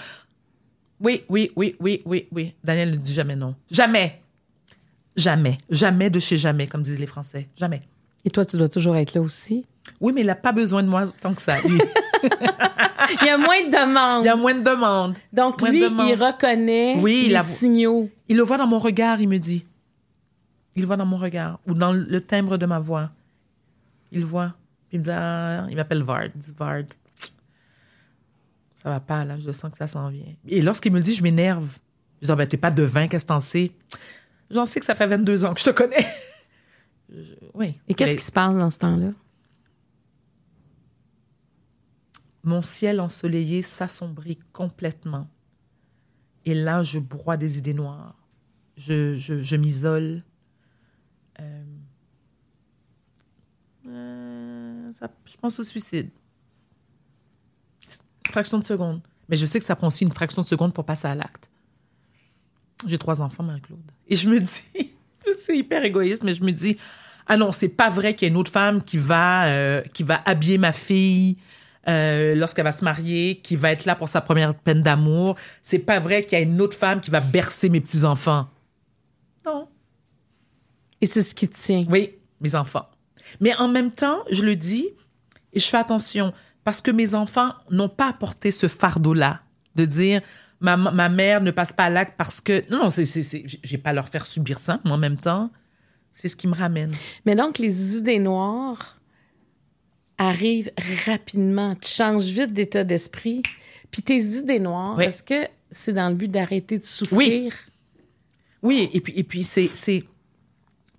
Oui, 1.00 1.22
oui, 1.28 1.50
oui, 1.56 1.74
oui, 1.80 2.02
oui, 2.04 2.26
oui. 2.32 2.54
Daniel 2.62 2.90
ne 2.90 2.96
dit 2.96 3.12
jamais 3.14 3.36
non. 3.36 3.54
Jamais. 3.70 4.20
Jamais. 5.16 5.58
Jamais 5.70 6.10
de 6.10 6.20
chez 6.20 6.36
jamais, 6.36 6.66
comme 6.66 6.82
disent 6.82 7.00
les 7.00 7.06
Français. 7.06 7.48
Jamais. 7.56 7.82
Et 8.24 8.30
toi, 8.30 8.44
tu 8.44 8.56
dois 8.56 8.68
toujours 8.68 8.96
être 8.96 9.14
là 9.14 9.20
aussi. 9.22 9.64
Oui, 10.00 10.12
mais 10.14 10.20
il 10.20 10.26
n'a 10.26 10.34
pas 10.34 10.52
besoin 10.52 10.82
de 10.82 10.88
moi 10.88 11.06
tant 11.20 11.32
que 11.34 11.40
ça. 11.42 11.60
lui. 11.62 11.80
Il 13.22 13.26
y 13.26 13.30
a 13.30 13.38
moins 13.38 13.62
de 13.66 13.70
demandes. 13.70 14.22
Il 14.24 14.26
y 14.26 14.30
a 14.30 14.36
moins 14.36 14.54
de 14.54 14.60
demandes. 14.62 15.16
Donc, 15.32 15.60
moins 15.60 15.70
de 15.70 15.74
lui, 15.74 15.80
demandes. 15.82 16.08
il 16.10 16.14
reconnaît 16.22 16.96
Oui, 17.00 17.22
il 17.24 17.28
les 17.30 17.36
a- 17.36 17.42
signaux. 17.42 18.08
Il 18.28 18.36
le 18.36 18.42
voit 18.44 18.56
dans 18.56 18.66
mon 18.68 18.78
regard, 18.78 19.20
il 19.20 19.28
me 19.28 19.38
dit. 19.38 19.64
Il 20.76 20.82
le 20.82 20.86
voit 20.86 20.96
dans 20.96 21.06
mon 21.06 21.16
regard. 21.16 21.58
Ou 21.66 21.74
dans 21.74 21.92
le 21.92 22.20
timbre 22.20 22.56
de 22.56 22.66
ma 22.66 22.78
voix. 22.78 23.10
Il 24.12 24.20
le 24.20 24.26
voit. 24.26 24.52
Il 24.92 25.00
me 25.00 25.04
dit, 25.04 25.10
ah, 25.10 25.66
il 25.70 25.76
m'appelle 25.76 26.02
Vard. 26.04 26.26
Il 26.26 26.40
dit, 26.40 26.54
Vard. 26.56 26.82
Ça 28.82 28.88
va 28.90 29.00
pas, 29.00 29.24
là. 29.24 29.38
Je 29.38 29.52
sens 29.52 29.70
que 29.70 29.76
ça 29.76 29.86
s'en 29.86 30.08
vient. 30.08 30.34
Et 30.48 30.62
lorsqu'il 30.62 30.92
me 30.92 30.98
le 30.98 31.02
dit, 31.02 31.14
je 31.14 31.22
m'énerve. 31.22 31.78
Je 32.20 32.26
dis, 32.26 32.32
ah, 32.32 32.36
ben, 32.36 32.46
t'es 32.46 32.56
pas 32.56 32.70
devin, 32.70 33.08
qu'est-ce 33.08 33.24
que 33.24 33.28
t'en 33.28 33.40
sais? 33.40 33.72
J'en 34.50 34.66
sais 34.66 34.80
que 34.80 34.86
ça 34.86 34.94
fait 34.94 35.06
22 35.06 35.44
ans 35.44 35.54
que 35.54 35.60
je 35.60 35.64
te 35.66 35.70
connais. 35.70 36.06
Je- 37.12 37.34
oui. 37.54 37.74
Et 37.88 37.94
qu'est-ce 37.94 38.10
Mais 38.10 38.16
qui 38.16 38.24
se 38.24 38.30
passe 38.32 38.56
dans 38.56 38.70
ce 38.70 38.78
temps-là? 38.78 39.10
Mon 42.42 42.62
ciel 42.62 43.00
ensoleillé 43.00 43.62
s'assombrit 43.62 44.38
complètement. 44.52 45.28
Et 46.46 46.54
là, 46.54 46.82
je 46.82 46.98
broie 46.98 47.36
des 47.36 47.58
idées 47.58 47.74
noires. 47.74 48.16
Je, 48.76 49.16
je, 49.16 49.42
je 49.42 49.56
m'isole. 49.56 50.22
Euh, 51.40 51.64
euh, 53.88 54.92
ça- 54.92 55.10
je 55.26 55.36
pense 55.36 55.58
au 55.60 55.64
suicide. 55.64 56.10
Fraction 58.30 58.58
de 58.58 58.64
seconde. 58.64 59.00
Mais 59.28 59.36
je 59.36 59.46
sais 59.46 59.58
que 59.58 59.64
ça 59.64 59.76
prend 59.76 59.88
aussi 59.88 60.04
une 60.04 60.12
fraction 60.12 60.42
de 60.42 60.46
seconde 60.46 60.72
pour 60.72 60.84
passer 60.84 61.08
à 61.08 61.14
l'acte. 61.14 61.50
J'ai 62.86 62.98
trois 62.98 63.20
enfants, 63.20 63.42
Marie-Claude. 63.42 63.80
Et 64.08 64.16
je 64.16 64.28
me 64.28 64.40
dis, 64.40 64.92
c'est 65.40 65.56
hyper 65.56 65.84
égoïste, 65.84 66.22
mais 66.24 66.34
je 66.34 66.42
me 66.42 66.50
dis, 66.50 66.76
ah 67.26 67.36
non, 67.36 67.52
c'est 67.52 67.68
pas 67.68 67.90
vrai 67.90 68.14
qu'il 68.14 68.26
y 68.26 68.30
a 68.30 68.32
une 68.32 68.38
autre 68.38 68.50
femme 68.50 68.82
qui 68.82 68.98
va, 68.98 69.46
euh, 69.46 69.82
qui 69.92 70.02
va 70.02 70.20
habiller 70.24 70.58
ma 70.58 70.72
fille 70.72 71.36
euh, 71.88 72.34
lorsqu'elle 72.34 72.64
va 72.64 72.72
se 72.72 72.84
marier, 72.84 73.36
qui 73.36 73.56
va 73.56 73.70
être 73.70 73.84
là 73.84 73.94
pour 73.94 74.08
sa 74.08 74.20
première 74.20 74.54
peine 74.54 74.82
d'amour. 74.82 75.36
C'est 75.62 75.78
pas 75.78 76.00
vrai 76.00 76.24
qu'il 76.24 76.38
y 76.38 76.40
a 76.40 76.44
une 76.44 76.60
autre 76.60 76.76
femme 76.76 77.00
qui 77.00 77.10
va 77.10 77.20
bercer 77.20 77.68
mes 77.68 77.80
petits-enfants. 77.80 78.48
Non. 79.46 79.68
Et 81.00 81.06
c'est 81.06 81.22
ce 81.22 81.34
qui 81.34 81.48
te 81.48 81.56
tient. 81.56 81.84
Oui, 81.88 82.16
mes 82.40 82.54
enfants. 82.54 82.88
Mais 83.40 83.54
en 83.54 83.68
même 83.68 83.92
temps, 83.92 84.18
je 84.30 84.42
le 84.42 84.56
dis 84.56 84.88
et 85.52 85.60
je 85.60 85.66
fais 85.66 85.76
attention 85.76 86.32
parce 86.64 86.80
que 86.80 86.90
mes 86.90 87.14
enfants 87.14 87.52
n'ont 87.70 87.88
pas 87.88 88.08
apporté 88.08 88.50
ce 88.50 88.68
fardeau-là 88.68 89.42
de 89.76 89.84
dire 89.84 90.20
ma, 90.60 90.76
ma 90.76 91.08
mère 91.08 91.40
ne 91.40 91.50
passe 91.50 91.72
pas 91.72 91.84
à 91.84 91.90
l'acte 91.90 92.14
parce 92.16 92.40
que 92.40 92.64
non, 92.70 92.84
non, 92.84 92.90
c'est 92.90 93.04
c'est 93.04 93.44
j'ai 93.46 93.78
pas 93.78 93.90
à 93.90 93.92
leur 93.92 94.08
faire 94.08 94.26
subir 94.26 94.58
ça, 94.58 94.80
mais 94.84 94.90
en 94.90 94.98
même 94.98 95.16
temps, 95.16 95.50
c'est 96.12 96.28
ce 96.28 96.36
qui 96.36 96.46
me 96.48 96.54
ramène. 96.54 96.92
Mais 97.24 97.34
donc, 97.34 97.58
les 97.58 97.96
idées 97.96 98.18
noires 98.18 98.98
arrivent 100.18 100.70
rapidement. 101.06 101.76
Tu 101.76 101.88
changes 101.90 102.24
vite 102.26 102.52
d'état 102.52 102.84
d'esprit. 102.84 103.42
Puis 103.90 104.02
tes 104.02 104.18
idées 104.22 104.58
noires, 104.60 104.96
Oui. 104.98 105.04
est-ce 105.04 105.22
que 105.22 105.46
c'est 105.70 105.92
dans 105.92 106.08
le 106.08 106.14
but 106.14 106.28
d'arrêter 106.30 106.78
de 106.78 106.84
souffrir? 106.84 107.54
Oui, 108.62 108.90
et 108.92 109.00
puis 109.00 109.14
et 109.16 109.24
puis 109.24 109.42
c'est 109.44 109.70
c'est 109.72 110.04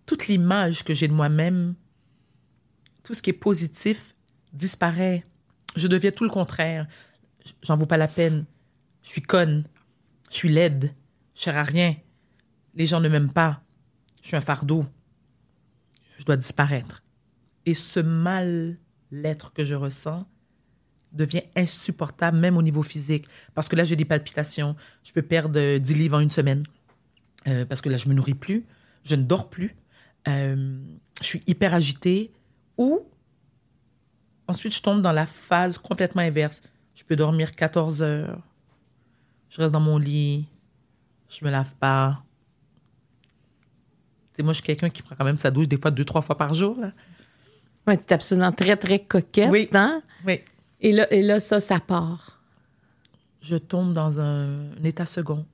toute 0.08 0.28
l'image 0.28 0.84
que 0.84 0.93
j'ai 0.95 1.08
de 1.08 1.13
moi-même, 1.13 1.76
tout 3.04 3.13
ce 3.13 3.21
qui 3.21 3.30
est 3.30 3.34
positif 3.34 4.15
disparaît. 4.54 5.24
Je 5.75 5.88
deviens 5.88 6.12
tout 6.12 6.23
le 6.23 6.29
contraire. 6.29 6.88
J'en 7.63 7.77
vaux 7.77 7.86
pas 7.86 7.97
la 7.97 8.07
peine. 8.07 8.45
Je 9.03 9.10
suis 9.10 9.21
conne. 9.21 9.65
Je 10.29 10.36
suis 10.36 10.49
laide. 10.49 10.93
Je 11.36 11.43
sers 11.43 11.57
à 11.57 11.63
rien. 11.63 11.95
Les 12.75 12.86
gens 12.86 12.99
ne 12.99 13.10
m'aiment 13.10 13.34
pas. 13.34 13.62
Je 14.21 14.27
suis 14.27 14.38
un 14.38 14.41
fardeau. 14.41 14.86
Je 16.19 16.25
dois 16.25 16.38
disparaître. 16.38 17.03
Et 17.65 17.73
ce 17.73 17.99
mal-être 17.99 19.53
que 19.53 19.63
je 19.63 19.75
ressens 19.75 20.27
devient 21.12 21.43
insupportable, 21.55 22.38
même 22.38 22.57
au 22.57 22.62
niveau 22.62 22.84
physique. 22.84 23.25
Parce 23.53 23.67
que 23.67 23.75
là, 23.75 23.84
j'ai 23.84 23.95
des 23.95 24.05
palpitations. 24.05 24.75
Je 25.03 25.12
peux 25.12 25.21
perdre 25.21 25.60
euh, 25.60 25.79
10 25.79 25.95
livres 25.95 26.17
en 26.17 26.21
une 26.21 26.29
semaine. 26.29 26.63
Euh, 27.47 27.65
parce 27.65 27.81
que 27.81 27.89
là, 27.89 27.97
je 27.97 28.07
me 28.07 28.13
nourris 28.13 28.34
plus. 28.34 28.65
Je 29.03 29.15
ne 29.15 29.23
dors 29.23 29.49
plus. 29.49 29.75
Euh, 30.27 30.79
je 31.21 31.25
suis 31.25 31.41
hyper 31.47 31.73
agitée. 31.73 32.31
Ou 32.77 33.01
ensuite, 34.47 34.75
je 34.75 34.82
tombe 34.82 35.01
dans 35.01 35.12
la 35.12 35.25
phase 35.25 35.77
complètement 35.77 36.21
inverse. 36.21 36.62
Je 36.95 37.04
peux 37.04 37.15
dormir 37.15 37.56
14 37.56 38.01
heures. 38.01 38.39
Je 39.49 39.62
reste 39.62 39.73
dans 39.73 39.80
mon 39.80 39.97
lit. 39.97 40.45
Je 41.30 41.43
me 41.45 41.49
lave 41.49 41.73
pas. 41.75 42.23
Tu 44.34 44.38
sais, 44.38 44.43
moi, 44.43 44.54
je 44.54 44.58
suis 44.58 44.65
quelqu'un 44.65 44.89
qui 44.89 45.01
prend 45.01 45.15
quand 45.15 45.25
même 45.25 45.38
sa 45.38 45.51
douche 45.51 45.67
des 45.67 45.77
fois 45.80 45.91
deux, 45.91 46.06
trois 46.06 46.21
fois 46.21 46.38
par 46.38 46.54
jour. 46.54 46.80
Là. 46.80 46.91
Ouais, 47.88 47.97
tu 47.97 48.04
es 48.04 48.13
absolument 48.13 48.51
très, 48.51 48.77
très 48.77 48.99
coquette. 48.99 49.49
Oui. 49.49 49.69
hein? 49.73 50.01
Oui. 50.25 50.41
Et, 50.80 50.91
là, 50.91 51.12
et 51.13 51.21
là, 51.21 51.39
ça, 51.39 51.60
ça 51.60 51.80
part. 51.80 52.41
Je 53.41 53.56
tombe 53.56 53.93
dans 53.93 54.19
un, 54.19 54.71
un 54.71 54.84
état 54.84 55.06
second. 55.06 55.45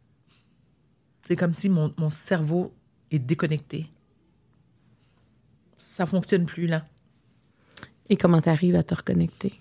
C'est 1.23 1.35
comme 1.35 1.53
si 1.53 1.69
mon, 1.69 1.93
mon 1.97 2.09
cerveau 2.09 2.73
est 3.11 3.19
déconnecté. 3.19 3.89
Ça 5.77 6.05
fonctionne 6.05 6.45
plus, 6.45 6.67
là. 6.67 6.85
Et 8.09 8.17
comment 8.17 8.41
tu 8.41 8.49
arrives 8.49 8.75
à 8.75 8.83
te 8.83 8.95
reconnecter? 8.95 9.53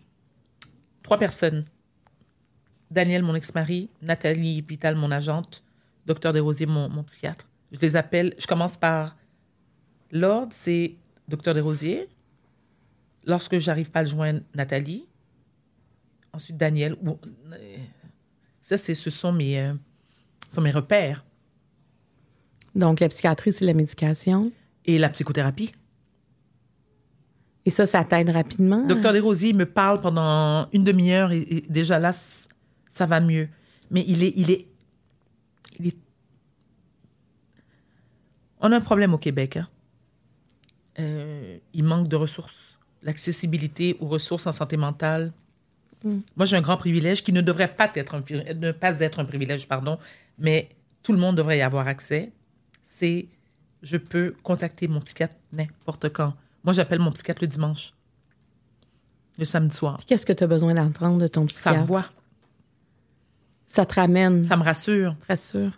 Trois 1.03 1.19
personnes. 1.19 1.65
Daniel, 2.91 3.23
mon 3.23 3.35
ex-mari, 3.35 3.91
Nathalie 4.03 4.61
Vital, 4.61 4.95
mon 4.95 5.11
agente, 5.11 5.65
Docteur 6.07 6.33
Desrosiers, 6.33 6.67
mon, 6.67 6.89
mon 6.89 7.03
psychiatre. 7.03 7.49
Je 7.73 7.79
les 7.81 7.97
appelle, 7.97 8.35
je 8.39 8.47
commence 8.47 8.77
par 8.77 9.17
Lord, 10.13 10.49
c'est 10.51 10.95
Docteur 11.27 11.55
Desrosiers. 11.55 12.09
Lorsque 13.25 13.59
j'arrive 13.59 13.91
pas 13.91 14.01
à 14.01 14.03
le 14.05 14.09
joindre, 14.09 14.41
Nathalie. 14.55 15.07
Ensuite, 16.33 16.57
Daniel. 16.57 16.97
Euh, 17.05 17.77
Ça, 18.61 18.79
c'est, 18.79 18.95
ce 18.95 19.11
sont 19.11 19.33
mes, 19.33 19.61
euh, 19.61 19.75
sont 20.49 20.61
mes 20.61 20.71
repères. 20.71 21.25
Donc, 22.77 23.01
la 23.01 23.09
psychiatrie, 23.09 23.53
c'est 23.53 23.65
la 23.65 23.75
médication. 23.75 24.53
Et 24.85 24.99
la 24.99 25.09
psychothérapie. 25.09 25.73
Et 27.67 27.71
ça, 27.71 27.85
ça 27.85 28.05
t'aide 28.05 28.31
rapidement? 28.31 28.87
Docteur 28.87 29.13
Desrosiers 29.13 29.53
me 29.53 29.67
parle 29.67 30.01
pendant 30.01 30.69
une 30.73 30.85
demi-heure 30.85 31.33
et, 31.33 31.41
et 31.41 31.61
déjà 31.69 31.99
là, 31.99 32.13
ça 32.89 33.07
va 33.07 33.21
mieux. 33.21 33.49
Mais 33.91 34.05
il 34.07 34.23
est, 34.23 34.33
il 34.37 34.51
est, 34.53 34.67
il 35.81 35.89
est. 35.89 35.97
On 38.61 38.71
a 38.71 38.77
un 38.77 38.81
problème 38.81 39.13
au 39.15 39.19
Québec. 39.19 39.57
hein. 39.57 39.69
Euh, 40.99 41.59
il 41.75 41.85
manque 41.85 42.09
de 42.09 42.17
ressources, 42.17 42.79
l'accessibilité 43.03 43.97
aux 44.01 44.07
ressources 44.07 44.47
en 44.47 44.53
santé 44.53 44.77
mentale. 44.77 45.33
Moi, 46.37 46.47
j'ai 46.47 46.57
un 46.57 46.61
grand 46.61 46.77
privilège 46.77 47.25
qui 47.25 47.33
ne 47.33 47.41
devrait 47.41 47.75
pas 47.75 47.91
être 47.97 48.15
un, 48.15 48.23
ne 48.55 48.71
pas 48.71 49.01
être 49.01 49.19
un 49.19 49.25
privilège, 49.25 49.67
pardon, 49.67 49.99
mais 50.39 50.69
tout 51.03 51.13
le 51.13 51.19
monde 51.19 51.37
devrait 51.37 51.59
y 51.59 51.63
avoir 51.63 51.89
accès. 51.89 52.31
C'est, 52.83 53.27
je 53.83 53.97
peux 53.97 54.37
contacter 54.45 54.87
mon 54.87 55.01
psychiatre 55.01 55.35
n'importe 55.53 56.11
quand. 56.13 56.35
Moi, 56.67 56.73
j'appelle 56.75 56.99
mon 56.99 57.13
psychiatre 57.13 57.41
le 57.43 57.47
dimanche, 57.47 57.95
le 59.39 59.45
samedi 59.45 59.75
soir. 59.75 59.99
Qu'est-ce 60.07 60.27
que 60.27 60.33
tu 60.33 60.45
as 60.45 60.47
besoin 60.49 60.75
d'entendre 60.75 61.19
de 61.19 61.29
ton 61.29 61.43
Sa 61.43 61.71
psychiatre? 61.71 61.85
voix, 61.87 62.05
Ça 63.67 63.87
te 63.87 63.95
ramène, 63.95 64.45
ça 64.45 64.57
me 64.57 64.63
rassure. 64.63 65.17
très 65.21 65.37
sûr. 65.37 65.71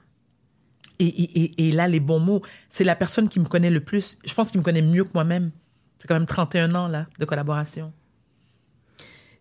Et, 0.98 1.06
et, 1.06 1.40
et, 1.42 1.68
et 1.68 1.72
là, 1.72 1.86
les 1.86 2.00
bons 2.00 2.18
mots, 2.18 2.42
c'est 2.68 2.82
la 2.84 2.96
personne 2.96 3.28
qui 3.28 3.38
me 3.38 3.44
connaît 3.44 3.70
le 3.70 3.80
plus. 3.80 4.18
Je 4.24 4.34
pense 4.34 4.50
qu'il 4.50 4.58
me 4.58 4.64
connaît 4.64 4.82
mieux 4.82 5.04
que 5.04 5.10
moi-même. 5.14 5.52
C'est 5.98 6.08
quand 6.08 6.14
même 6.14 6.26
31 6.26 6.74
ans, 6.74 6.88
là, 6.88 7.06
de 7.18 7.24
collaboration. 7.24 7.92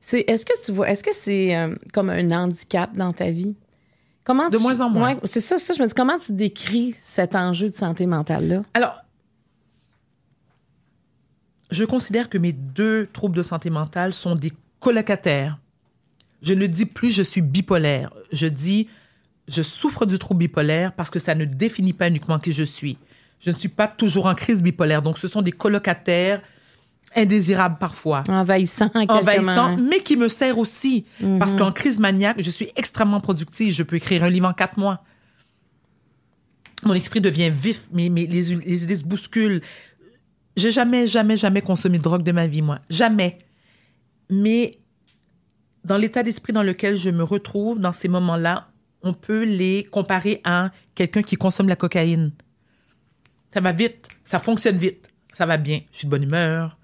C'est, 0.02 0.22
est-ce 0.28 0.46
que 0.46 0.54
tu 0.66 0.72
vois, 0.72 0.90
est-ce 0.90 1.04
que 1.04 1.14
c'est 1.14 1.56
euh, 1.56 1.76
comme 1.94 2.10
un 2.10 2.32
handicap 2.32 2.96
dans 2.96 3.12
ta 3.14 3.32
vie? 3.32 3.56
Comment 4.24 4.50
De 4.50 4.58
tu- 4.58 4.64
moins 4.64 4.82
en 4.82 4.90
moins. 4.90 5.14
Ouais, 5.16 5.20
c'est 5.24 5.40
ça, 5.40 5.58
ça, 5.58 5.74
je 5.74 5.82
me 5.82 5.88
dis, 5.88 5.94
comment 5.94 6.18
tu 6.18 6.32
décris 6.34 6.96
cet 7.02 7.36
enjeu 7.36 7.70
de 7.70 7.76
santé 7.76 8.06
mentale-là? 8.06 8.64
Alors, 8.74 8.98
je 11.72 11.84
considère 11.86 12.30
que 12.30 12.38
mes 12.38 12.54
deux 12.54 13.08
troubles 13.12 13.36
de 13.36 13.44
santé 13.44 13.70
mentale 13.70 14.14
sont 14.14 14.36
des 14.36 14.54
colocataires. 14.80 15.58
Je 16.42 16.54
ne 16.54 16.68
dis 16.68 16.86
plus 16.86 17.12
je 17.12 17.24
suis 17.24 17.42
bipolaire. 17.42 18.14
Je 18.32 18.48
dis 18.48 18.88
je 19.48 19.62
souffre 19.62 20.06
du 20.06 20.20
trouble 20.20 20.40
bipolaire 20.40 20.94
parce 20.94 21.10
que 21.10 21.20
ça 21.20 21.36
ne 21.36 21.46
définit 21.46 21.94
pas 21.94 22.08
uniquement 22.08 22.40
qui 22.40 22.52
je 22.52 22.64
suis. 22.64 22.98
Je 23.40 23.52
ne 23.52 23.58
suis 23.58 23.70
pas 23.70 23.88
toujours 23.88 24.26
en 24.26 24.36
crise 24.36 24.62
bipolaire. 24.62 25.02
Donc, 25.02 25.18
ce 25.18 25.28
sont 25.28 25.42
des 25.42 25.52
colocataires 25.52 26.42
indésirables 27.16 27.78
parfois 27.80 28.24
Envahissant, 28.28 28.90
quelque 28.90 29.12
envahissant, 29.12 29.70
moment. 29.72 29.84
mais 29.90 30.00
qui 30.00 30.18
me 30.18 30.28
sert 30.28 30.58
aussi. 30.58 31.06
Parce 31.40 31.56
qu'en 31.56 31.72
crise 31.72 32.00
maniaque, 32.00 32.42
je 32.42 32.50
suis 32.50 32.70
extrêmement 32.76 33.20
productive. 33.20 33.74
Je 33.74 33.84
peux 33.84 33.96
écrire 33.96 34.24
un 34.24 34.30
livre 34.30 34.48
en 34.48 34.54
quatre 34.54 34.78
mois. 34.78 35.04
Mon 36.84 36.94
esprit 36.94 37.22
devient 37.22 37.50
vif, 37.50 37.86
mais, 37.92 38.10
mais 38.10 38.26
les, 38.26 38.56
les 38.56 38.84
idées 38.84 38.96
se 38.96 39.04
bousculent. 39.04 39.62
J'ai 40.58 40.72
jamais, 40.72 41.08
jamais, 41.08 41.38
jamais 41.38 41.62
consommé 41.62 41.98
de 42.00 42.04
drogue 42.04 42.24
de 42.24 42.32
ma 42.34 42.48
vie, 42.48 42.62
moi. 42.62 42.80
Jamais. 42.90 43.38
Mais 44.30 44.72
dans 45.86 45.98
l'état 45.98 46.24
d'esprit 46.24 46.52
dans 46.52 46.64
lequel 46.64 46.96
je 46.96 47.10
me 47.12 47.24
retrouve, 47.24 47.80
dans 47.80 47.94
ces 47.94 48.08
moments-là, 48.10 48.70
on 49.04 49.14
peut 49.14 49.44
les 49.44 49.84
comparer 49.86 50.42
à 50.44 50.72
quelqu'un 50.96 51.22
qui 51.22 51.36
consomme 51.36 51.68
la 51.70 51.76
cocaïne. 51.76 52.32
Ça 53.54 53.62
va 53.62 53.72
vite, 53.72 54.08
ça 54.26 54.40
fonctionne 54.40 54.78
vite, 54.78 55.10
ça 55.32 55.46
va 55.46 55.58
bien. 55.58 55.80
Je 55.92 56.00
suis 56.00 56.06
de 56.08 56.12
bonne 56.12 56.24
humeur, 56.24 56.78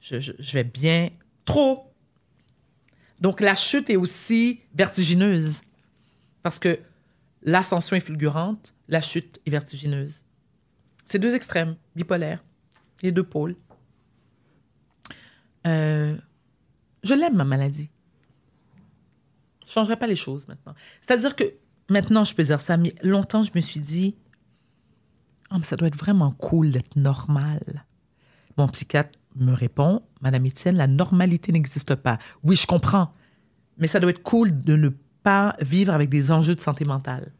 je, 0.00 0.20
je- 0.20 0.32
je 0.38 0.52
vais 0.52 0.64
bien. 0.64 1.10
Trop. 1.44 1.92
Donc 3.20 3.40
la 3.40 3.54
chute 3.54 3.88
est 3.90 3.96
aussi 3.96 4.60
vertigineuse 4.74 5.62
parce 6.42 6.58
que 6.58 6.78
l'ascension 7.42 7.96
est 7.96 8.00
fulgurante, 8.00 8.74
la 8.88 9.00
chute 9.00 9.40
est 9.46 9.50
vertigineuse. 9.50 10.24
C'est 11.06 11.18
deux 11.18 11.34
extrêmes, 11.34 11.76
bipolaires, 11.96 12.44
les 13.02 13.12
deux 13.12 13.24
pôles. 13.24 13.56
Euh, 15.66 16.16
je 17.02 17.14
l'aime, 17.14 17.34
ma 17.34 17.44
maladie. 17.44 17.90
Je 19.64 19.70
ne 19.70 19.72
changerai 19.72 19.96
pas 19.96 20.06
les 20.06 20.16
choses 20.16 20.46
maintenant. 20.48 20.74
C'est-à-dire 21.00 21.34
que 21.34 21.44
maintenant, 21.88 22.24
je 22.24 22.34
peux 22.34 22.44
dire 22.44 22.60
ça, 22.60 22.76
mais 22.76 22.94
longtemps, 23.02 23.42
je 23.42 23.50
me 23.54 23.60
suis 23.60 23.80
dit, 23.80 24.16
Ah, 25.50 25.58
mais 25.58 25.64
ça 25.64 25.76
doit 25.76 25.88
être 25.88 25.98
vraiment 25.98 26.30
cool 26.32 26.70
d'être 26.70 26.96
normal. 26.96 27.84
Mon 28.56 28.68
psychiatre 28.68 29.18
me 29.34 29.52
répond, 29.52 30.02
Madame 30.20 30.46
Etienne, 30.46 30.76
la 30.76 30.86
normalité 30.86 31.52
n'existe 31.52 31.94
pas. 31.94 32.18
Oui, 32.42 32.56
je 32.56 32.66
comprends, 32.66 33.12
mais 33.76 33.86
ça 33.88 34.00
doit 34.00 34.10
être 34.10 34.22
cool 34.22 34.54
de 34.56 34.76
ne 34.76 34.88
pas 35.22 35.56
vivre 35.60 35.92
avec 35.92 36.08
des 36.08 36.32
enjeux 36.32 36.54
de 36.54 36.60
santé 36.60 36.84
mentale. 36.84 37.32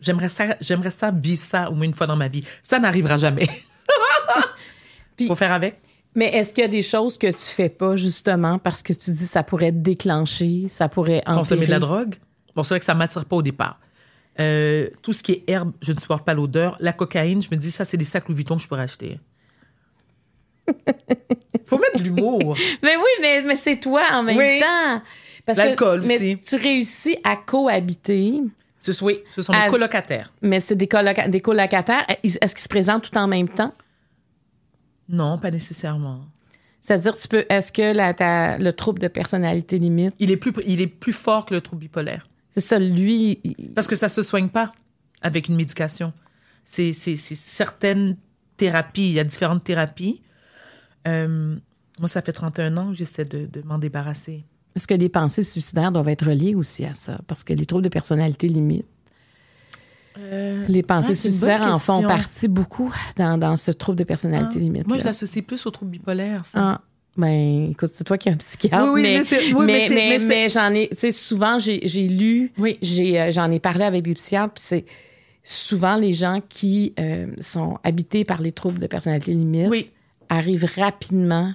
J'aimerais 0.00 0.28
ça, 0.28 0.56
j'aimerais 0.60 0.90
ça 0.90 1.10
vivre 1.10 1.40
ça 1.40 1.70
au 1.70 1.74
moins 1.74 1.86
une 1.86 1.94
fois 1.94 2.06
dans 2.06 2.16
ma 2.16 2.28
vie. 2.28 2.44
Ça 2.62 2.78
n'arrivera 2.78 3.16
jamais. 3.16 3.48
Puis- 5.16 5.26
Faut 5.28 5.34
faire 5.34 5.52
avec. 5.52 5.78
Mais 6.14 6.26
est-ce 6.36 6.52
qu'il 6.52 6.60
y 6.62 6.64
a 6.66 6.68
des 6.68 6.82
choses 6.82 7.16
que 7.16 7.26
tu 7.28 7.38
fais 7.38 7.70
pas 7.70 7.96
justement 7.96 8.58
parce 8.58 8.82
que 8.82 8.92
tu 8.92 9.10
dis 9.12 9.26
ça 9.26 9.42
pourrait 9.42 9.72
déclencher, 9.72 10.66
ça 10.68 10.88
pourrait 10.88 11.22
consommer 11.26 11.64
de 11.66 11.70
la 11.70 11.78
drogue? 11.78 12.16
Bon, 12.54 12.62
c'est 12.62 12.74
vrai 12.74 12.80
que 12.80 12.84
ça 12.84 12.94
m'attire 12.94 13.24
pas 13.24 13.36
au 13.36 13.42
départ. 13.42 13.80
Euh, 14.40 14.88
tout 15.02 15.12
ce 15.14 15.22
qui 15.22 15.32
est 15.32 15.44
herbe, 15.50 15.72
je 15.80 15.92
ne 15.92 15.98
supporte 16.00 16.24
pas 16.26 16.34
l'odeur. 16.34 16.76
La 16.80 16.92
cocaïne, 16.92 17.40
je 17.42 17.48
me 17.50 17.56
dis, 17.56 17.70
ça, 17.70 17.84
c'est 17.86 17.96
des 17.96 18.04
sacs 18.04 18.28
Louis 18.28 18.36
Vuitton 18.36 18.56
que 18.56 18.62
je 18.62 18.68
pourrais 18.68 18.82
acheter. 18.82 19.18
Faut 21.66 21.78
mettre 21.78 21.98
de 21.98 22.04
l'humour. 22.04 22.56
Mais 22.82 22.96
oui, 22.96 23.10
mais, 23.20 23.42
mais 23.42 23.56
c'est 23.56 23.78
toi 23.80 24.02
en 24.12 24.22
même 24.22 24.36
Oui. 24.36 24.60
temps. 24.60 25.02
Parce 25.46 25.58
que- 25.58 25.64
L'alcool 25.64 26.00
aussi. 26.02 26.38
tu 26.38 26.56
réussis 26.56 27.16
à 27.24 27.36
cohabiter, 27.36 28.34
Ce, 28.78 29.02
oui, 29.04 29.20
ce 29.30 29.42
sont 29.42 29.52
des 29.52 29.68
colocataires. 29.70 30.32
mais 30.42 30.60
c'est 30.60 30.76
des, 30.76 30.86
coloca- 30.86 31.28
des 31.28 31.40
colocataires. 31.40 32.04
Est-ce 32.22 32.54
qu'ils 32.54 32.62
se 32.62 32.68
présentent 32.68 33.10
tout 33.10 33.18
en 33.18 33.26
même 33.26 33.48
temps? 33.48 33.72
Non, 35.08 35.38
pas 35.38 35.50
nécessairement. 35.50 36.24
C'est-à-dire, 36.80 37.16
tu 37.16 37.28
peux. 37.28 37.44
Est-ce 37.48 37.70
que 37.72 37.94
la, 37.94 38.12
ta- 38.14 38.58
le 38.58 38.72
trouble 38.72 38.98
de 39.00 39.08
personnalité 39.08 39.78
limite, 39.78 40.14
Il 40.18 40.30
est 40.30 40.36
plus, 40.36 40.52
il 40.66 40.80
est 40.80 40.86
plus 40.86 41.12
fort 41.12 41.44
que 41.44 41.54
le 41.54 41.60
trouble 41.60 41.80
bipolaire. 41.82 42.28
c'est 42.50 42.60
ça, 42.60 42.78
lui. 42.78 43.40
il- 43.44 43.70
Parce 43.74 43.86
que 43.86 43.96
ça 43.96 44.08
se 44.08 44.22
soigne 44.22 44.48
pas 44.48 44.72
avec 45.22 45.48
une 45.48 45.54
médication. 45.56 46.12
C'est 46.64 46.92
c'est- 46.92 47.16
c'est 47.16 47.34
certaines 47.36 48.16
thérapies. 48.56 49.06
Il 49.08 49.12
y 49.12 49.20
a 49.20 49.24
différentes 49.24 49.62
thérapies. 49.64 50.22
Euh, 51.06 51.56
moi, 51.98 52.08
ça 52.08 52.22
fait 52.22 52.32
31 52.32 52.76
ans 52.76 52.88
que 52.88 52.94
j'essaie 52.94 53.24
de, 53.24 53.46
de 53.46 53.62
m'en 53.62 53.78
débarrasser. 53.78 54.44
Est-ce 54.74 54.86
que 54.86 54.94
les 54.94 55.08
pensées 55.08 55.42
suicidaires 55.42 55.92
doivent 55.92 56.08
être 56.08 56.26
reliées 56.26 56.54
aussi 56.54 56.84
à 56.84 56.94
ça? 56.94 57.20
Parce 57.26 57.44
que 57.44 57.52
les 57.52 57.66
troubles 57.66 57.84
de 57.84 57.88
personnalité 57.90 58.48
limite, 58.48 58.86
les 60.16 60.82
pensées 60.82 61.12
ah, 61.12 61.14
suicidaires 61.14 61.66
en 61.66 61.78
font 61.78 62.02
partie 62.02 62.48
beaucoup 62.48 62.92
dans, 63.16 63.38
dans 63.38 63.56
ce 63.56 63.70
trouble 63.70 63.98
de 63.98 64.04
personnalité 64.04 64.58
limite. 64.58 64.88
Moi, 64.88 64.98
je 64.98 65.04
l'associe 65.04 65.44
plus 65.44 65.64
au 65.66 65.70
trouble 65.70 65.90
bipolaire. 65.92 66.44
Ça. 66.44 66.58
Ah, 66.60 66.80
ben, 67.16 67.70
écoute, 67.70 67.90
c'est 67.92 68.04
toi 68.04 68.16
qui 68.18 68.28
es 68.28 68.32
un 68.32 68.36
psychiatre. 68.36 68.84
Oui, 68.90 68.90
oui, 68.94 69.02
mais, 69.02 69.18
mais 69.18 69.24
c'est- 69.24 69.52
oui, 69.52 69.66
mais 69.66 69.86
mais, 69.90 70.18
mais- 70.20 70.48
j'en 70.48 70.72
ai, 70.72 70.88
tu 70.88 70.96
sais, 70.96 71.10
souvent, 71.10 71.58
j'ai 71.58 71.80
j'ai 71.86 72.08
lu, 72.08 72.52
Oui. 72.58 72.78
j'ai, 72.82 73.20
euh, 73.20 73.30
j'en 73.30 73.50
ai 73.50 73.60
parlé 73.60 73.84
avec 73.84 74.02
des 74.02 74.14
psychiatres, 74.14 74.54
puis 74.54 74.64
c'est 74.66 74.84
souvent 75.42 75.96
les 75.96 76.12
gens 76.14 76.40
qui 76.48 76.94
euh, 76.98 77.26
sont 77.40 77.78
habités 77.84 78.24
par 78.24 78.40
les 78.40 78.52
troubles 78.52 78.78
de 78.78 78.86
personnalité 78.86 79.32
limite 79.32 79.68
Oui. 79.68 79.90
arrivent 80.28 80.68
rapidement 80.76 81.52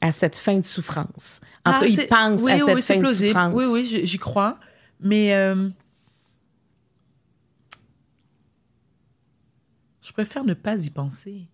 à 0.00 0.12
cette 0.12 0.36
fin 0.36 0.58
de 0.58 0.64
souffrance. 0.64 1.40
En 1.64 1.72
tout 1.72 1.78
cas, 1.80 1.84
Ah, 1.84 1.86
ils 1.88 1.94
c'est- 1.96 2.06
pensent 2.06 2.42
oui, 2.42 2.52
à 2.52 2.56
oui, 2.64 2.80
cette 2.80 2.96
fin 2.96 3.02
de 3.08 3.14
souffrance. 3.14 3.52
Oui, 3.54 3.64
oui, 3.70 3.84
j'y- 3.88 4.06
j'y 4.06 4.18
crois. 4.18 4.58
Mais 5.00 5.32
euh, 5.34 5.68
préfère 10.24 10.42
ne 10.42 10.54
pas 10.54 10.76
y 10.84 10.90
penser. 10.90 11.46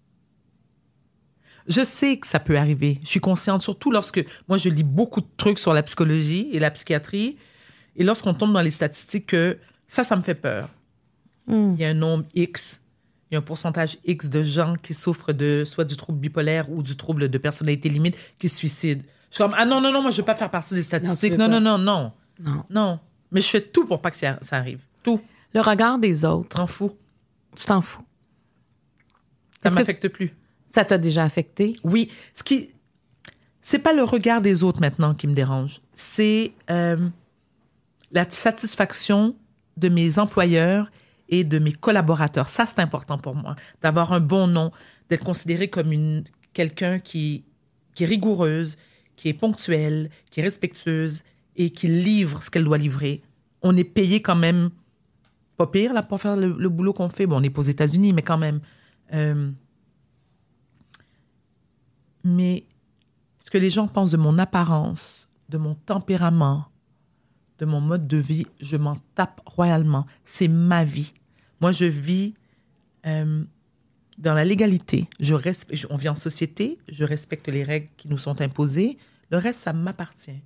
Je 1.67 1.85
sais 1.85 2.17
que 2.19 2.27
ça 2.27 2.41
peut 2.41 2.57
arriver. 2.57 2.99
Je 3.03 3.09
suis 3.09 3.21
consciente, 3.21 3.61
surtout 3.61 3.91
lorsque 3.91 4.25
moi 4.49 4.57
je 4.57 4.71
lis 4.71 4.83
beaucoup 4.83 5.21
de 5.21 5.27
trucs 5.37 5.59
sur 5.59 5.75
la 5.75 5.83
psychologie 5.83 6.49
et 6.51 6.59
la 6.59 6.71
psychiatrie, 6.71 7.37
et 7.97 8.05
lorsqu'on 8.05 8.33
tombe 8.33 8.55
dans 8.55 8.63
les 8.63 8.71
statistiques 8.71 9.27
que 9.27 9.59
ça, 9.87 10.03
ça 10.03 10.17
me 10.17 10.23
fait 10.23 10.35
peur. 10.35 10.71
Hmm. 11.47 11.75
Il 11.75 11.81
y 11.81 11.85
a 11.85 11.91
un 11.91 11.95
nombre 11.95 12.25
X, 12.35 12.81
il 13.31 13.35
y 13.35 13.37
a 13.37 13.41
un 13.41 13.43
pourcentage 13.43 13.99
X 14.07 14.31
de 14.31 14.43
gens 14.43 14.77
qui 14.83 14.95
souffrent 14.95 15.35
de 15.35 15.65
soit 15.67 15.85
du 15.85 15.97
trouble 15.99 16.19
bipolaire 16.19 16.71
ou 16.73 16.83
du 16.83 16.97
trouble 16.97 17.29
de 17.29 17.37
personnalité 17.39 17.91
limite 17.91 18.17
qui 18.39 18.49
se 18.49 18.57
suicident. 18.57 19.03
Je 19.29 19.35
suis 19.35 19.45
comme, 19.45 19.55
ah 19.59 19.67
non, 19.67 19.83
non, 19.83 19.93
non, 19.93 20.01
moi 20.01 20.11
je 20.11 20.17
veux 20.19 20.25
pas 20.25 20.35
faire 20.35 20.51
partie 20.51 20.73
des 20.75 20.83
statistiques. 20.83 21.37
Non, 21.37 21.49
non, 21.49 21.61
non, 21.61 21.77
non, 21.77 22.13
Non. 22.41 22.65
non. 22.71 22.99
Mais 23.31 23.43
je 23.43 23.49
fais 23.49 23.61
tout 23.61 23.85
pour 23.87 24.01
pas 24.01 24.11
que 24.11 24.17
ça, 24.17 24.39
ça 24.41 24.57
arrive. 24.57 24.81
Tout. 25.03 25.21
Le 25.53 25.61
regard 25.61 25.99
des 25.99 26.25
autres, 26.25 26.57
T'en 26.57 26.67
fous. 26.67 26.97
tu 27.55 27.67
t'en 27.67 27.83
fous. 27.83 28.05
Ça 29.65 29.71
m'affecte 29.71 30.09
plus. 30.09 30.33
Ça 30.67 30.85
t'a 30.85 30.99
déjà 30.99 31.23
affecté? 31.25 31.75
Oui, 31.85 32.11
ce 32.33 32.43
qui 32.43 32.71
c'est 33.65 33.79
pas 33.79 33.95
le 33.95 34.05
regard 34.05 34.43
des 34.43 34.63
autres 34.63 34.81
maintenant 34.81 35.15
qui 35.15 35.27
me 35.27 35.33
dérange, 35.33 35.81
c'est 35.95 36.53
euh, 36.71 37.09
la 38.13 38.29
satisfaction 38.29 39.35
de 39.79 39.89
mes 39.89 40.19
employeurs 40.19 40.91
et 41.31 41.45
de 41.45 41.59
mes 41.59 41.73
collaborateurs. 41.73 42.51
Ça, 42.51 42.67
c'est 42.67 42.79
important 42.81 43.17
pour 43.17 43.35
moi, 43.35 43.57
d'avoir 43.81 44.13
un 44.13 44.21
bon 44.21 44.47
nom, 44.47 44.71
d'être 45.09 45.25
considérée 45.25 45.69
comme 45.69 45.93
une 45.93 46.25
quelqu'un 46.53 46.99
qui 46.99 47.45
qui 47.95 48.05
est 48.05 48.07
rigoureuse, 48.07 48.77
qui 49.17 49.29
est 49.31 49.35
ponctuelle, 49.35 50.11
qui 50.31 50.41
est 50.41 50.43
respectueuse 50.43 51.23
et 51.57 51.71
qui 51.71 51.89
livre 51.89 52.43
ce 52.43 52.51
qu'elle 52.51 52.65
doit 52.65 52.79
livrer. 52.79 53.23
On 53.63 53.75
est 53.77 53.85
payé 53.85 54.21
quand 54.21 54.37
même 54.37 54.71
pas 55.57 55.69
pire 55.69 55.95
là 55.95 56.03
pour 56.03 56.21
faire 56.21 56.37
le, 56.37 56.55
le 56.59 56.69
boulot 56.69 56.93
qu'on 56.93 57.09
fait. 57.09 57.27
Bon, 57.27 57.37
on 57.37 57.41
n'est 57.41 57.51
pas 57.51 57.61
aux 57.61 57.65
États-Unis, 57.65 58.13
mais 58.13 58.23
quand 58.23 58.39
même. 58.39 58.61
Euh, 59.13 59.51
mais 62.25 62.65
ce 63.39 63.51
que 63.51 63.59
les 63.59 63.71
gens 63.71 63.87
pensent 63.87 64.13
de 64.13 64.17
mon 64.17 64.39
apparence, 64.39 65.29
de 65.49 65.59
mon 65.59 65.75
tempérament, 65.75 66.67
de 67.59 67.67
mon 67.67 67.81
mode 67.81 68.09
de 68.09 68.17
vie, 68.17 68.47
je 68.61 68.77
m'en 68.77 68.97
tape 69.15 69.41
royalement. 69.47 70.07
C'est 70.25 70.49
ma 70.49 70.85
vie. 70.85 71.13
Moi, 71.61 71.73
je 71.73 71.85
vis 71.85 72.35
euh, 73.07 73.45
dans 74.19 74.35
la 74.35 74.45
légalité. 74.45 75.09
Je 75.21 75.35
on 75.91 75.97
vit 75.97 76.09
en 76.09 76.15
société, 76.15 76.79
je 76.89 77.05
respecte 77.05 77.49
les 77.49 77.65
règles 77.65 77.91
qui 77.97 78.09
nous 78.09 78.19
sont 78.19 78.41
imposées. 78.41 78.99
Le 79.31 79.39
reste, 79.39 79.61
ça 79.61 79.73
m'appartient. 79.73 80.43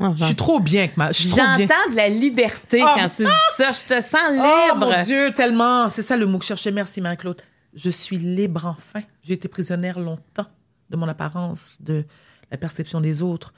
Oh, 0.00 0.12
Je 0.16 0.24
suis 0.26 0.36
trop 0.36 0.60
bien 0.60 0.82
avec 0.84 0.96
ma. 0.96 1.10
J'entends 1.12 1.88
de 1.90 1.96
la 1.96 2.08
liberté 2.08 2.80
Oh, 2.82 2.86
quand 2.94 3.08
tu 3.08 3.24
dis 3.24 3.30
ça. 3.56 3.72
Je 3.72 3.84
te 3.84 4.00
sens 4.00 4.20
Oh 4.30 4.72
libre. 4.74 4.86
mon 4.96 5.02
Dieu, 5.04 5.32
tellement. 5.34 5.90
C'est 5.90 6.02
ça 6.02 6.16
le 6.16 6.26
mot 6.26 6.38
que 6.38 6.44
je 6.44 6.48
cherchais. 6.48 6.70
Merci 6.70 7.00
Marie-Claude. 7.00 7.42
Je 7.74 7.90
suis 7.90 8.16
libre 8.16 8.64
enfin. 8.66 9.02
J'ai 9.22 9.34
été 9.34 9.48
prisonnière 9.48 9.98
longtemps 9.98 10.46
de 10.90 10.96
mon 10.96 11.08
apparence, 11.08 11.76
de 11.80 12.04
la 12.50 12.56
perception 12.56 13.00
des 13.00 13.22
autres. 13.22 13.52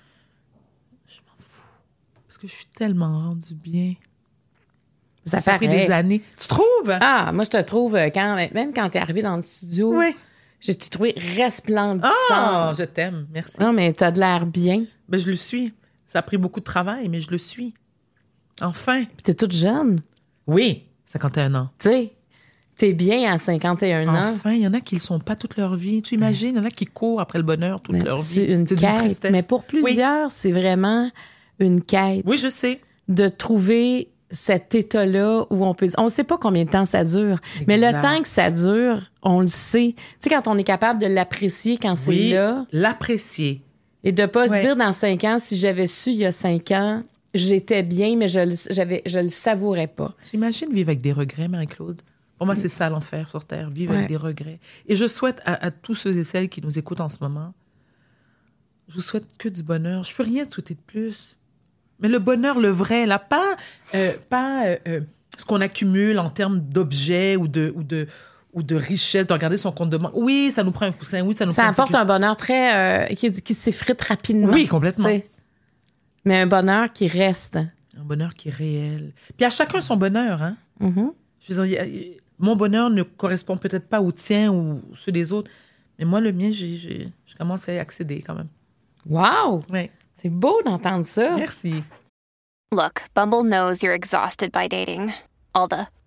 Je 1.06 1.16
m'en 1.20 1.36
fous. 1.38 1.62
Parce 2.26 2.38
que 2.38 2.48
je 2.48 2.52
suis 2.52 2.66
tellement 2.74 3.18
rendue 3.20 3.54
bien. 3.54 3.94
ça 5.24 5.40
Ça 5.40 5.54
a 5.54 5.56
pris 5.58 5.68
des 5.68 5.90
années. 5.90 6.22
Tu 6.40 6.48
trouves? 6.48 6.96
Ah, 7.00 7.30
moi, 7.32 7.44
je 7.44 7.50
te 7.50 7.60
trouve, 7.62 7.94
euh, 7.96 8.08
quand, 8.12 8.34
même 8.52 8.72
quand 8.74 8.88
tu 8.88 8.96
es 8.98 9.00
arrivé 9.00 9.22
dans 9.22 9.36
le 9.36 9.42
studio, 9.42 9.94
Oui. 9.96 10.16
je 10.58 10.72
t'ai 10.72 10.88
trouvé 10.88 11.14
resplendissante. 11.36 12.10
Ah, 12.30 12.72
je 12.76 12.84
t'aime. 12.84 13.26
Merci. 13.30 13.60
Non, 13.60 13.72
mais 13.72 13.92
tu 13.92 14.02
as 14.04 14.10
de 14.10 14.18
l'air 14.18 14.44
bien. 14.46 14.84
Ben, 15.08 15.20
je 15.20 15.30
le 15.30 15.36
suis. 15.36 15.72
Ça 16.12 16.18
a 16.18 16.22
pris 16.22 16.38
beaucoup 16.38 16.58
de 16.58 16.64
travail, 16.64 17.08
mais 17.08 17.20
je 17.20 17.30
le 17.30 17.38
suis. 17.38 17.72
Enfin. 18.60 19.04
Puis 19.04 19.22
t'es 19.22 19.34
toute 19.34 19.52
jeune. 19.52 20.00
Oui, 20.48 20.82
51 21.06 21.54
ans. 21.54 21.70
Tu 21.78 21.88
sais, 21.88 22.12
t'es 22.76 22.92
bien 22.92 23.32
à 23.32 23.38
51 23.38 24.08
ans. 24.08 24.32
Enfin, 24.34 24.52
il 24.52 24.62
y 24.62 24.66
en 24.66 24.74
a 24.74 24.80
qui 24.80 24.96
ne 24.96 24.98
le 24.98 25.02
sont 25.04 25.20
pas 25.20 25.36
toute 25.36 25.56
leur 25.56 25.76
vie. 25.76 26.02
Tu 26.02 26.16
imagines, 26.16 26.56
il 26.56 26.56
y 26.56 26.60
en 26.60 26.64
a 26.64 26.70
qui 26.70 26.84
courent 26.86 27.20
après 27.20 27.38
le 27.38 27.44
bonheur 27.44 27.80
toute 27.80 27.94
Mais 27.94 28.02
leur 28.02 28.18
vie. 28.18 28.24
C'est 28.24 28.46
une 28.46 28.66
quête. 28.66 28.96
tristesse. 28.96 29.30
Mais 29.30 29.44
pour 29.44 29.60
Oui. 29.72 29.82
plusieurs, 29.82 30.32
c'est 30.32 30.50
vraiment 30.50 31.08
une 31.60 31.80
quête 31.80 32.22
Oui, 32.26 32.36
je 32.38 32.48
sais. 32.50 32.80
de 33.06 33.28
trouver 33.28 34.08
cet 34.32 34.74
état-là 34.74 35.46
où 35.50 35.64
on 35.64 35.74
peut 35.74 35.86
dire, 35.86 35.96
on 35.98 36.04
ne 36.06 36.08
sait 36.10 36.24
pas 36.24 36.38
combien 36.38 36.64
de 36.64 36.70
temps 36.70 36.86
ça 36.86 37.04
dure, 37.04 37.38
mais 37.68 37.78
le 37.78 38.00
temps 38.02 38.20
que 38.22 38.28
ça 38.28 38.50
dure, 38.50 39.00
on 39.22 39.40
le 39.40 39.46
sait. 39.48 39.94
Tu 39.96 40.02
sais, 40.20 40.30
quand 40.30 40.48
on 40.48 40.58
est 40.58 40.64
capable 40.64 41.00
de 41.00 41.06
l'apprécier 41.06 41.76
quand 41.78 41.94
c'est 41.96 42.30
là 42.30 42.64
l'apprécier. 42.72 43.62
Et 44.04 44.12
de 44.12 44.26
pas 44.26 44.48
Ouais. 44.48 44.60
se 44.60 44.66
dire 44.66 44.76
dans 44.76 44.92
cinq 44.92 45.24
ans, 45.24 45.38
si 45.38 45.56
j'avais 45.56 45.86
su 45.86 46.10
il 46.10 46.16
y 46.16 46.26
a 46.26 46.32
cinq 46.32 46.70
ans, 46.70 47.02
j'étais 47.34 47.82
bien, 47.82 48.16
mais 48.16 48.28
je 48.28 48.40
le, 48.40 49.02
je 49.06 49.18
le 49.18 49.28
savourais 49.28 49.86
pas. 49.86 50.14
Tu 50.24 50.36
imagines 50.36 50.72
vivre 50.72 50.88
avec 50.90 51.00
des 51.00 51.12
regrets, 51.12 51.48
Marie-Claude? 51.48 52.00
Pour 52.38 52.46
moi, 52.46 52.54
c'est 52.56 52.70
ça 52.70 52.88
l'enfer 52.88 53.28
sur 53.28 53.44
Terre, 53.44 53.68
vivre 53.70 53.92
Ouais. 53.92 53.98
avec 53.98 54.08
des 54.08 54.16
regrets. 54.16 54.58
Et 54.88 54.96
je 54.96 55.06
souhaite 55.06 55.40
à, 55.44 55.66
à 55.66 55.70
tous 55.70 55.94
ceux 55.94 56.16
et 56.16 56.24
celles 56.24 56.48
qui 56.48 56.62
nous 56.62 56.78
écoutent 56.78 57.00
en 57.02 57.10
ce 57.10 57.18
moment, 57.20 57.52
je 58.88 58.94
vous 58.94 59.02
souhaite 59.02 59.26
que 59.38 59.48
du 59.48 59.62
bonheur. 59.62 60.04
Je 60.04 60.14
peux 60.14 60.22
rien 60.22 60.44
te 60.46 60.54
souhaiter 60.54 60.74
de 60.74 60.80
plus. 60.80 61.36
Mais 62.00 62.08
le 62.08 62.18
bonheur, 62.18 62.58
le 62.58 62.68
vrai, 62.70 63.04
là, 63.06 63.18
pas, 63.18 63.56
euh, 63.94 64.12
pas 64.30 64.66
euh, 64.66 64.76
euh, 64.88 65.00
ce 65.38 65.44
qu'on 65.44 65.60
accumule 65.60 66.18
en 66.18 66.30
termes 66.30 66.60
d'objets 66.60 67.36
ou 67.36 67.46
de, 67.46 67.72
ou, 67.76 67.82
de, 67.84 68.08
ou 68.52 68.62
de 68.62 68.74
richesse, 68.76 69.26
de 69.26 69.32
regarder 69.32 69.56
son 69.56 69.70
compte 69.72 69.90
de 69.90 69.96
banque. 69.96 70.12
Oui, 70.14 70.50
ça 70.50 70.64
nous 70.64 70.72
prend 70.72 70.86
un 70.86 70.92
coussin, 70.92 71.22
oui, 71.22 71.34
ça 71.34 71.46
nous 71.46 71.52
Ça 71.52 71.62
prend 71.62 71.70
apporte 71.72 71.94
un 71.94 72.04
bonheur 72.04 72.36
très, 72.36 73.08
euh, 73.10 73.14
qui, 73.14 73.32
qui 73.32 73.54
s'effrite 73.54 74.00
rapidement. 74.02 74.52
Oui, 74.52 74.66
complètement. 74.66 75.08
Mais 76.24 76.40
un 76.40 76.46
bonheur 76.46 76.92
qui 76.92 77.06
reste. 77.08 77.56
Un 77.56 78.04
bonheur 78.04 78.34
qui 78.34 78.48
est 78.48 78.52
réel. 78.52 79.12
Puis 79.36 79.44
à 79.46 79.50
chacun 79.50 79.80
son 79.80 79.96
bonheur, 79.96 80.42
hein. 80.42 80.56
Mhm. 80.80 81.12
Je 81.48 81.54
veux 81.54 81.66
dire, 81.66 81.84
mon 82.38 82.56
bonheur 82.56 82.90
ne 82.90 83.02
correspond 83.02 83.56
peut-être 83.56 83.88
pas 83.88 84.00
au 84.00 84.12
tien 84.12 84.50
ou 84.52 84.82
ceux 84.94 85.12
des 85.12 85.32
autres, 85.32 85.50
mais 85.98 86.04
moi, 86.04 86.20
le 86.20 86.32
mien, 86.32 86.50
j'ai, 86.52 86.76
j'ai- 86.76 87.08
je 87.26 87.34
commence 87.36 87.68
à 87.68 87.74
y 87.74 87.78
accéder 87.78 88.22
quand 88.22 88.34
même. 88.34 88.48
Wow! 89.06 89.62
Oui. 89.70 89.90
C'est 90.22 90.30
beau 90.30 90.60
d'entendre 90.64 91.04
ça. 91.04 91.36
Merci. 91.36 91.82
Look, 92.72 93.02
Bumble 93.14 93.42
knows 93.48 93.82
you're 93.82 93.94
exhausted 93.94 94.50
by 94.52 94.68
dating. 94.68 95.12
All 95.54 95.66
the 95.68 95.86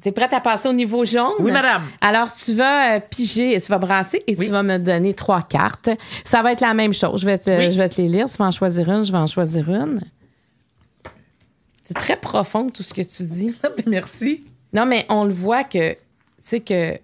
T'es 0.00 0.12
prête 0.12 0.32
à 0.32 0.40
passer 0.40 0.68
au 0.68 0.72
niveau 0.72 1.04
jaune? 1.04 1.32
Oui, 1.40 1.50
madame. 1.50 1.82
Alors, 2.00 2.32
tu 2.32 2.54
vas 2.54 2.96
euh, 2.96 3.00
piger, 3.00 3.60
tu 3.60 3.66
vas 3.68 3.78
brasser 3.78 4.22
et 4.28 4.36
Oui. 4.38 4.46
tu 4.46 4.52
vas 4.52 4.62
me 4.62 4.78
donner 4.78 5.12
trois 5.12 5.42
cartes. 5.42 5.90
Ça 6.24 6.40
va 6.40 6.52
être 6.52 6.60
la 6.60 6.72
même 6.72 6.94
chose. 6.94 7.20
Je 7.22 7.26
vais, 7.26 7.36
te, 7.38 7.50
Oui. 7.50 7.72
je 7.72 7.78
vais 7.78 7.88
te 7.88 8.00
les 8.00 8.08
lire. 8.08 8.26
Tu 8.26 8.36
vas 8.36 8.44
en 8.46 8.50
choisir 8.52 8.88
une, 8.88 9.02
je 9.02 9.10
vais 9.10 9.18
en 9.18 9.26
choisir 9.26 9.68
une. 9.68 10.00
C'est 11.82 11.94
très 11.94 12.16
profond 12.16 12.70
tout 12.70 12.82
ce 12.84 12.94
que 12.94 13.02
tu 13.02 13.24
dis. 13.24 13.54
Merci. 13.86 14.44
Non, 14.72 14.86
mais 14.86 15.04
on 15.08 15.24
le 15.24 15.32
voit 15.32 15.64
que, 15.64 15.92
tu 15.94 15.98
sais, 16.38 16.60
que 16.60 16.96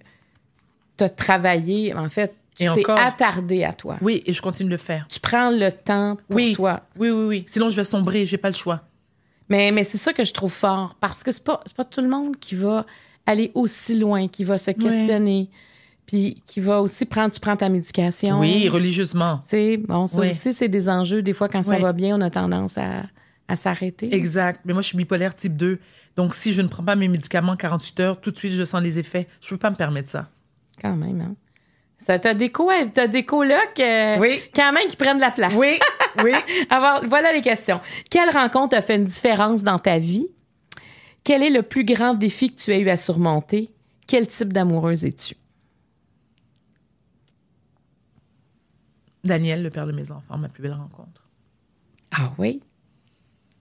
tu 0.97 1.05
as 1.05 1.09
travaillé, 1.09 1.95
en 1.95 2.09
fait, 2.09 2.33
tu 2.57 2.65
t'es 2.73 2.91
attardé 2.91 3.65
à 3.65 3.73
toi. 3.73 3.99
Oui, 4.01 4.23
et 4.25 4.33
je 4.33 4.41
continue 4.41 4.69
de 4.69 4.75
le 4.75 4.79
faire. 4.79 5.07
Tu 5.09 5.21
prends 5.21 5.51
le 5.51 5.71
temps 5.71 6.17
pour 6.29 6.37
oui. 6.37 6.53
toi. 6.55 6.81
Oui, 6.97 7.11
oui, 7.11 7.25
oui. 7.27 7.45
Sinon, 7.47 7.69
je 7.69 7.77
vais 7.77 7.85
sombrer, 7.85 8.25
j'ai 8.25 8.39
pas 8.39 8.49
le 8.49 8.55
choix. 8.57 8.83
Mais, 9.49 9.73
mais 9.73 9.85
c'est 9.85 9.99
ça 9.99 10.13
que 10.13 10.25
je 10.25 10.33
trouve 10.33 10.53
fort, 10.53 10.95
parce 11.01 11.23
que 11.23 11.33
c'est 11.33 11.45
pas, 11.45 11.61
c'est 11.67 11.77
pas 11.77 11.85
tout 11.85 12.01
le 12.03 12.09
monde 12.09 12.37
qui 12.39 12.55
va 12.55 12.85
aller 13.27 13.51
aussi 13.55 13.99
loin, 13.99 14.29
qui 14.29 14.45
va 14.45 14.59
se 14.59 14.71
questionner, 14.71 15.49
puis 16.07 16.43
qui 16.47 16.61
va 16.61 16.81
aussi 16.81 17.05
prendre, 17.07 17.33
tu 17.33 17.41
prends 17.41 17.57
ta 17.57 17.69
médication. 17.69 18.41
Oui, 18.41 18.69
religieusement. 18.69 19.41
Sais, 19.45 19.77
bon, 19.77 20.07
ça 20.07 20.21
Oui. 20.21 20.29
aussi, 20.29 20.53
c'est 20.53 20.69
des 20.69 20.89
enjeux. 20.89 21.23
Des 21.23 21.33
fois, 21.35 21.49
quand 21.49 21.63
ça 21.63 21.77
Oui. 21.77 21.83
va 21.83 21.93
bien, 21.93 22.17
on 22.19 22.21
a 22.21 22.31
tendance 22.31 22.77
à, 22.79 23.05
à 23.49 23.57
s'arrêter. 23.57 24.15
Exact. 24.15 24.61
Mais 24.65 24.73
moi, 24.73 24.83
je 24.83 24.89
suis 24.89 24.97
bipolaire 24.99 25.35
type 25.35 25.57
2. 25.57 25.79
Donc, 26.17 26.35
si 26.35 26.53
je 26.53 26.63
ne 26.63 26.69
prends 26.69 26.83
pas 26.83 26.97
mes 26.97 27.09
médicaments 27.09 27.57
48 27.57 28.01
heures, 28.01 28.21
tout 28.21 28.31
de 28.31 28.37
suite, 28.39 28.53
je 28.53 28.65
sens 28.65 28.83
les 28.83 28.99
effets. 28.99 29.29
Je 29.41 29.49
peux 29.51 29.57
pas 29.59 29.71
me 29.71 29.77
permettre 29.77 30.09
ça. 30.11 30.29
Quand 30.81 30.97
même, 30.97 31.21
hein. 31.21 31.35
Ça, 31.99 32.19
t'as 32.19 32.33
des, 32.35 32.51
co- 32.51 32.71
t'as 32.95 33.07
des 33.09 33.25
colocs, 33.25 33.81
euh, 33.81 34.17
Oui. 34.19 34.41
quand 34.55 34.73
même, 34.73 34.89
qui 34.89 34.97
prennent 34.97 35.19
la 35.19 35.31
place. 35.33 35.53
Oui, 35.57 35.79
oui. 36.23 36.33
Alors, 36.71 37.05
voilà 37.07 37.33
les 37.33 37.43
questions. 37.43 37.81
Quelle 38.09 38.31
rencontre 38.31 38.77
a 38.77 38.83
fait 38.83 38.97
une 38.97 39.05
différence 39.05 39.63
dans 39.65 39.79
ta 39.79 39.99
vie? 39.99 40.29
Quel 41.25 41.43
est 41.43 41.51
le 41.51 41.63
plus 41.63 41.85
grand 41.85 42.15
défi 42.15 42.51
que 42.51 42.57
tu 42.57 42.73
as 42.73 42.79
eu 42.79 42.89
à 42.89 42.97
surmonter? 42.97 43.71
Quel 44.07 44.27
type 44.29 44.53
d'amoureuse 44.53 45.05
es-tu? 45.05 45.35
Daniel, 49.25 49.63
le 49.63 49.71
père 49.71 49.87
de 49.87 49.93
mes 49.93 50.11
enfants, 50.11 50.39
ma 50.39 50.49
plus 50.49 50.63
belle 50.63 50.73
rencontre. 50.75 51.23
Ah 52.13 52.33
oui? 52.39 52.63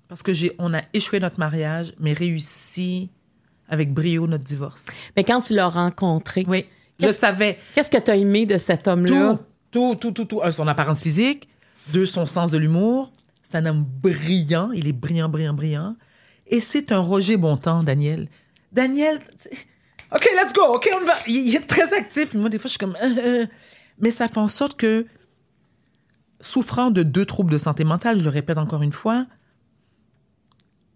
Parce 0.07 0.23
que 0.23 0.33
j'ai, 0.33 0.53
on 0.59 0.73
a 0.73 0.81
échoué 0.93 1.19
notre 1.19 1.39
mariage, 1.39 1.93
mais 1.99 2.13
réussi 2.13 3.09
avec 3.67 3.93
brio 3.93 4.27
notre 4.27 4.43
divorce. 4.45 4.85
Mais 5.17 5.23
quand 5.23 5.41
tu 5.41 5.53
l'as 5.53 5.67
rencontré, 5.67 6.45
Oui. 6.47 6.65
Je 6.99 7.11
savais 7.11 7.59
qu'est-ce 7.73 7.89
que 7.89 7.97
tu 7.97 8.11
as 8.11 8.15
aimé 8.15 8.45
de 8.45 8.57
cet 8.57 8.87
homme-là? 8.87 9.39
tout, 9.71 9.95
tout, 9.95 9.95
tout, 9.95 10.11
tout, 10.11 10.25
tout. 10.25 10.41
Un, 10.43 10.51
son 10.51 10.67
apparence 10.67 11.01
physique. 11.01 11.47
Deux, 11.93 12.05
son 12.05 12.25
sens 12.25 12.51
de 12.51 12.57
l'humour. 12.57 13.11
C'est 13.43 13.55
un 13.55 13.65
homme 13.65 13.83
brillant. 13.83 14.71
Il 14.71 14.87
est 14.87 14.93
brillant, 14.93 15.29
brillant, 15.29 15.53
brillant. 15.53 15.95
Et 16.47 16.59
c'est 16.59 16.91
un 16.91 16.99
Roger 16.99 17.37
Bontemps, 17.37 17.83
Daniel. 17.83 18.29
Daniel, 18.71 19.19
OK, 20.11 20.29
let's 20.35 20.53
go. 20.53 20.61
OK, 20.75 20.89
on 20.95 21.05
va. 21.05 21.13
Il, 21.27 21.47
il 21.47 21.55
est 21.55 21.67
très 21.67 21.93
actif. 21.93 22.33
Moi, 22.33 22.49
des 22.49 22.59
fois, 22.59 22.67
je 22.67 22.71
suis 22.71 22.77
comme... 22.79 22.97
euh, 23.01 23.15
euh. 23.19 23.45
Mais 23.99 24.11
ça 24.11 24.27
fait 24.27 24.37
en 24.37 24.47
sorte 24.47 24.77
que, 24.77 25.05
souffrant 26.39 26.91
de 26.91 27.03
deux 27.03 27.25
troubles 27.25 27.51
de 27.51 27.57
santé 27.57 27.83
mentale, 27.83 28.19
je 28.19 28.23
le 28.23 28.29
répète 28.29 28.57
encore 28.57 28.83
une 28.83 28.91
fois, 28.91 29.25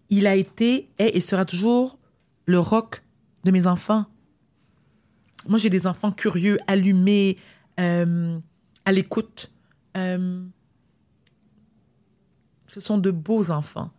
il 0.08 0.26
a 0.26 0.34
été, 0.34 0.90
est 0.98 1.16
et 1.16 1.20
sera 1.20 1.44
toujours 1.44 1.98
le 2.46 2.58
rock 2.58 3.02
de 3.44 3.50
mes 3.50 3.66
enfants. 3.66 4.06
Moi, 5.48 5.58
j'ai 5.58 5.70
des 5.70 5.86
enfants 5.86 6.12
curieux, 6.12 6.58
allumés, 6.66 7.36
euh, 7.80 8.38
à 8.84 8.92
l'écoute. 8.92 9.50
Euh, 9.96 10.42
ce 12.66 12.80
sont 12.80 12.98
de 12.98 13.10
beaux 13.10 13.50
enfants. 13.50 13.90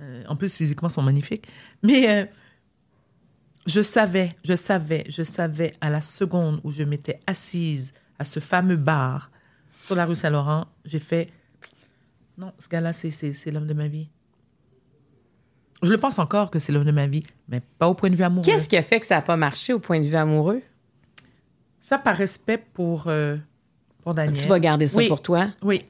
Euh, 0.00 0.24
en 0.28 0.36
plus, 0.36 0.56
physiquement, 0.56 0.88
ils 0.88 0.92
sont 0.92 1.02
magnifiques. 1.02 1.46
Mais 1.82 2.30
je 3.66 3.82
savais, 3.82 4.34
je 4.44 4.54
savais, 4.54 5.04
je 5.08 5.22
savais 5.22 5.72
à 5.80 5.90
la 5.90 6.00
seconde 6.00 6.60
où 6.64 6.70
je 6.70 6.82
m'étais 6.82 7.20
assise 7.26 7.92
à 8.18 8.24
ce 8.24 8.40
fameux 8.40 8.76
bar 8.76 9.30
sur 9.82 9.94
la 9.94 10.06
rue 10.06 10.16
Saint-Laurent, 10.16 10.66
j'ai 10.84 10.98
fait 10.98 11.30
non, 12.36 12.52
ce 12.58 12.68
gars-là, 12.68 12.92
c'est 12.92 13.50
l'homme 13.50 13.66
de 13.66 13.74
ma 13.74 13.88
vie. 13.88 14.08
Je 15.82 15.90
le 15.90 15.98
pense 15.98 16.18
encore 16.18 16.50
que 16.50 16.58
c'est 16.58 16.72
l'homme 16.72 16.84
de 16.84 16.92
ma 16.92 17.06
vie, 17.06 17.24
mais 17.48 17.60
pas 17.78 17.88
au 17.88 17.94
point 17.94 18.10
de 18.10 18.16
vue 18.16 18.22
amoureux. 18.22 18.44
Qu'est-ce 18.44 18.68
qui 18.68 18.76
a 18.76 18.82
fait 18.82 19.00
que 19.00 19.06
ça 19.06 19.16
n'a 19.16 19.22
pas 19.22 19.36
marché 19.36 19.72
au 19.72 19.80
point 19.80 20.00
de 20.00 20.06
vue 20.06 20.16
amoureux? 20.16 20.62
Ça, 21.88 21.96
par 21.96 22.18
respect 22.18 22.58
pour, 22.58 23.04
euh, 23.06 23.38
pour 24.02 24.12
Daniel. 24.12 24.38
Tu 24.38 24.46
vas 24.46 24.60
garder 24.60 24.86
ça 24.86 24.98
Oui. 24.98 25.08
pour 25.08 25.22
toi? 25.22 25.46
Oui, 25.62 25.86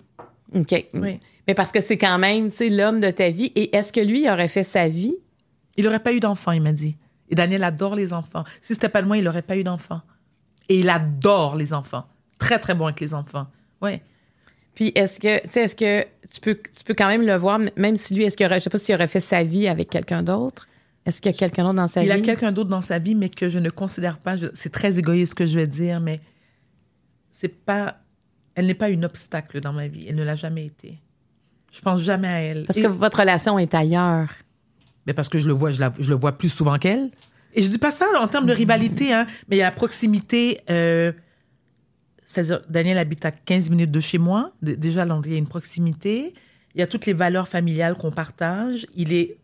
OK. 0.54 0.86
Oui. 0.94 1.18
Mais 1.48 1.54
parce 1.54 1.72
que 1.72 1.80
c'est 1.80 1.98
quand 1.98 2.18
même, 2.18 2.50
tu 2.50 2.56
sais, 2.58 2.68
l'homme 2.68 3.00
de 3.00 3.10
ta 3.10 3.30
vie. 3.30 3.50
Et 3.56 3.74
est-ce 3.74 3.92
que 3.92 3.98
lui 3.98 4.22
il 4.22 4.30
aurait 4.30 4.46
fait 4.46 4.62
sa 4.62 4.88
vie? 4.88 5.16
il 5.76 5.84
n'aurait 5.84 5.98
pas 5.98 6.12
eu 6.12 6.20
d'enfant, 6.20 6.52
il 6.52 6.62
m'a 6.62 6.72
dit. 6.72 6.96
Et 7.30 7.34
Daniel 7.34 7.64
adore 7.64 7.96
les 7.96 8.12
enfants. 8.12 8.44
Si 8.60 8.74
c'était 8.74 8.88
pas 8.88 9.02
de 9.02 9.08
moi, 9.08 9.16
il 9.18 9.24
n'aurait 9.24 9.42
pas 9.42 9.56
eu 9.56 9.64
d'enfant. 9.64 10.00
Et 10.68 10.78
il 10.78 10.88
adore 10.88 11.56
les 11.56 11.72
enfants. 11.72 12.06
Très, 12.38 12.60
très 12.60 12.76
bon 12.76 12.84
avec 12.86 13.00
les 13.00 13.12
enfants. 13.12 13.48
Oui. 13.82 14.00
Puis 14.76 14.92
est-ce 14.94 15.18
que, 15.18 15.42
tu 15.42 15.50
sais, 15.50 15.62
est-ce 15.62 15.74
que 15.74 16.06
tu 16.30 16.40
peux, 16.40 16.54
tu 16.54 16.84
peux 16.84 16.94
quand 16.94 17.08
même 17.08 17.26
le 17.26 17.34
voir, 17.34 17.58
même 17.76 17.96
si 17.96 18.14
lui, 18.14 18.22
est-ce 18.22 18.36
qu'il 18.36 18.46
aurait, 18.46 18.60
je 18.60 18.64
sais 18.64 18.70
pas 18.70 18.78
s'il 18.78 18.94
aurait 18.94 19.08
fait 19.08 19.18
sa 19.18 19.42
vie 19.42 19.66
avec 19.66 19.90
quelqu'un 19.90 20.22
d'autre? 20.22 20.68
Est-ce 21.08 21.20
qu'il 21.22 21.32
y 21.32 21.34
a 21.34 21.38
quelqu'un 21.38 21.62
d'autre 21.64 21.74
dans 21.76 21.88
sa 21.88 22.02
Il 22.02 22.06
vie? 22.06 22.12
a 22.12 22.20
quelqu'un 22.20 22.52
d'autre 22.52 22.70
dans 22.70 22.82
sa 22.82 22.98
vie, 22.98 23.14
mais 23.14 23.28
que 23.30 23.48
je 23.48 23.58
ne 23.58 23.70
considère 23.70 24.18
pas. 24.18 24.34
C'est 24.54 24.70
très 24.70 24.98
égoïste 24.98 25.30
ce 25.30 25.34
que 25.34 25.46
je 25.46 25.58
vais 25.58 25.66
dire, 25.66 26.00
mais 26.00 26.20
c'est 27.32 27.48
pas. 27.48 27.96
Elle 28.54 28.66
n'est 28.66 28.74
pas 28.74 28.90
une 28.90 29.04
obstacle 29.04 29.60
dans 29.60 29.72
ma 29.72 29.88
vie. 29.88 30.06
Elle 30.08 30.16
ne 30.16 30.24
l'a 30.24 30.34
jamais 30.34 30.66
été. 30.66 30.98
Je 31.72 31.80
pense 31.80 32.00
jamais 32.02 32.28
à 32.28 32.40
elle. 32.40 32.64
Parce 32.66 32.78
Et- 32.78 32.82
que 32.82 32.88
votre 32.88 33.20
relation 33.20 33.58
est 33.58 33.74
ailleurs. 33.74 34.28
Mais 35.06 35.14
parce 35.14 35.28
que 35.28 35.38
je 35.38 35.46
le 35.46 35.52
vois, 35.54 35.70
je, 35.70 35.80
la- 35.80 35.92
je 35.98 36.10
le 36.10 36.16
vois 36.16 36.32
plus 36.36 36.48
souvent 36.50 36.76
qu'elle. 36.76 37.10
Et 37.54 37.62
je 37.62 37.68
dis 37.68 37.78
pas 37.78 37.90
ça 37.90 38.04
en 38.20 38.28
termes 38.28 38.46
de 38.46 38.52
rivalité, 38.52 39.12
hein, 39.14 39.26
mais 39.48 39.56
il 39.56 39.58
y 39.60 39.62
a 39.62 39.66
la 39.66 39.72
proximité. 39.72 40.60
euh, 40.70 41.12
C'est-à-dire, 42.26 42.60
Daniel 42.68 42.98
habite 42.98 43.24
à 43.24 43.30
15 43.30 43.70
minutes 43.70 43.90
de 43.90 44.00
chez 44.00 44.18
moi. 44.18 44.52
Déjà, 44.60 45.06
il 45.24 45.32
y 45.32 45.34
a 45.34 45.38
une 45.38 45.48
proximité. 45.48 46.34
Il 46.74 46.80
y 46.80 46.82
a 46.82 46.86
toutes 46.86 47.06
les 47.06 47.14
valeurs 47.14 47.48
familiales 47.48 47.94
qu'on 47.96 48.10
partage. 48.12 48.86
Il 48.94 49.14
est 49.14 49.38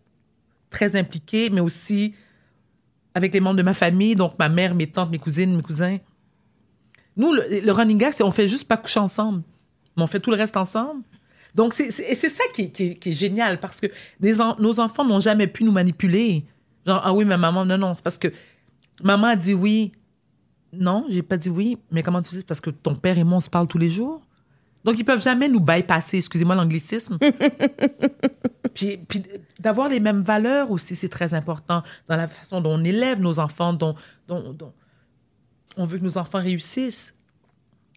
très 0.75 0.97
impliqué, 0.97 1.49
mais 1.51 1.61
aussi 1.61 2.15
avec 3.15 3.33
les 3.33 3.41
membres 3.41 3.57
de 3.57 3.63
ma 3.63 3.75
famille, 3.75 4.15
donc 4.17 4.33
ma 4.39 4.49
mère, 4.49 4.75
mes 4.75 4.89
tantes, 4.89 5.11
mes 5.11 5.19
cousines, 5.19 5.55
mes 5.57 5.63
cousins. 5.63 5.99
Nous, 7.17 7.33
le, 7.33 7.71
running 7.73 7.97
gag, 7.97 8.13
c'est 8.13 8.25
on 8.25 8.33
fait 8.33 8.49
juste 8.49 8.67
pas 8.67 8.77
coucher 8.77 8.99
ensemble, 9.01 9.43
mais 9.97 10.03
on 10.03 10.07
fait 10.09 10.19
tout 10.21 10.31
le 10.31 10.37
reste 10.37 10.57
ensemble. 10.57 11.03
Donc, 11.55 11.73
c'est 11.75 11.93
c'est- 11.93 12.11
et 12.11 12.17
c'est 12.17 12.29
ça 12.29 12.43
qui, 12.53 12.73
qui 12.73 12.97
qui 12.97 13.11
est 13.11 13.13
génial 13.13 13.61
parce 13.61 13.81
que 13.81 13.87
nos 14.61 14.81
enfants 14.81 15.05
n'ont 15.05 15.21
jamais 15.21 15.47
pu 15.47 15.63
nous 15.63 15.71
manipuler. 15.71 16.45
Genre, 16.85 17.01
ah 17.05 17.13
oui, 17.15 17.25
mais 17.25 17.39
maman, 17.39 17.65
non, 17.65 17.79
non, 17.79 17.95
c'est 17.95 18.03
parce 18.03 18.19
que 18.19 18.29
maman 19.03 19.29
a 19.29 19.37
dit 19.37 19.55
oui. 19.55 19.93
Non, 20.73 21.07
j'ai 21.09 21.23
pas 21.23 21.37
dit 21.37 21.51
oui, 21.51 21.79
mais 21.93 22.03
comment 22.03 22.21
tu 22.21 22.35
dis? 22.35 22.43
Parce 22.43 22.61
que 22.61 22.71
ton 22.71 22.97
père 22.97 23.17
et 23.17 23.23
moi, 23.23 23.37
on 23.37 23.41
se 23.41 23.49
parle 23.49 23.69
tous 23.69 23.79
les 23.79 23.89
jours. 23.91 24.21
Donc, 24.85 24.99
ils 24.99 25.05
peuvent 25.05 25.23
jamais 25.23 25.49
nous 25.49 25.61
bypasser, 25.61 26.19
excusez-moi 26.19 26.55
l'anglicisme. 26.55 27.19
puis 28.75 28.99
puis 28.99 29.23
d'avoir 29.59 29.89
les 29.89 30.01
mêmes 30.01 30.21
valeurs 30.21 30.71
aussi, 30.71 30.95
c'est 30.95 31.09
très 31.09 31.33
important 31.35 31.83
dans 32.09 32.17
la 32.17 32.29
façon 32.29 32.61
dont 32.61 32.79
on 32.79 32.85
élève 32.85 33.21
nos 33.21 33.39
enfants, 33.39 33.73
dont, 33.73 33.95
dont, 34.29 34.53
dont 34.53 34.73
on 35.77 35.87
veut 35.87 35.99
que 35.99 36.05
nos 36.05 36.19
enfants 36.19 36.41
réussissent. 36.41 37.15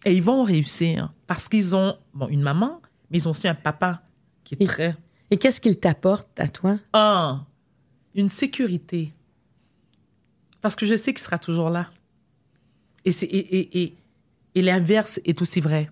Et 0.04 0.14
ils 0.14 0.22
vont 0.22 0.44
réussir 0.44 1.12
parce 1.26 1.48
qu'ils 1.48 1.74
ont 1.74 1.98
bon, 2.14 2.28
une 2.28 2.42
maman, 2.42 2.80
mais 3.10 3.18
ils 3.18 3.28
ont 3.28 3.32
aussi 3.32 3.48
un 3.48 3.54
papa 3.54 4.02
qui 4.44 4.54
est 4.54 4.62
Et- 4.62 4.66
très... 4.66 4.96
Et 5.30 5.36
qu'est-ce 5.36 5.60
qu'il 5.60 5.78
t'apporte 5.78 6.40
à 6.40 6.48
toi? 6.48 6.76
Ah, 6.94 7.44
une 8.14 8.30
sécurité. 8.30 9.12
Parce 10.62 10.74
que 10.74 10.86
je 10.86 10.96
sais 10.96 11.12
qu'il 11.12 11.22
sera 11.22 11.38
toujours 11.38 11.68
là. 11.68 11.90
Et, 13.04 13.10
et, 13.10 13.82
et, 13.82 13.96
et 14.54 14.62
l'inverse 14.62 15.20
est 15.26 15.42
aussi 15.42 15.60
vrai. 15.60 15.90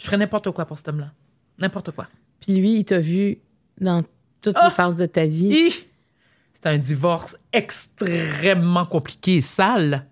Je 0.00 0.06
ferais 0.06 0.16
n'importe 0.16 0.50
quoi 0.50 0.64
pour 0.64 0.78
cet 0.78 0.88
homme-là. 0.88 1.12
N'importe 1.58 1.90
quoi. 1.90 2.08
Puis 2.40 2.56
lui, 2.56 2.76
il 2.78 2.84
t'a 2.86 2.98
vu 3.00 3.38
dans 3.80 4.02
toutes 4.40 4.56
Ah! 4.58 4.68
les 4.68 4.74
phases 4.74 4.96
de 4.96 5.04
ta 5.04 5.26
vie. 5.26 5.52
Hi! 5.52 5.74
C'est 6.54 6.66
un 6.66 6.78
divorce 6.78 7.36
extrêmement 7.52 8.86
compliqué 8.86 9.36
et 9.36 9.40
sale. 9.42 10.06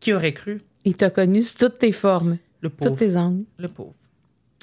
Qui 0.00 0.12
aurait 0.12 0.32
cru? 0.32 0.60
Il 0.84 0.94
t'a 0.94 1.10
connu 1.10 1.42
sous 1.42 1.58
toutes 1.58 1.78
tes 1.78 1.92
formes, 1.92 2.38
Le 2.60 2.68
pauvre. 2.70 2.90
toutes 2.90 2.98
tes 3.00 3.16
angles. 3.16 3.44
Le 3.58 3.68
pauvre. 3.68 3.94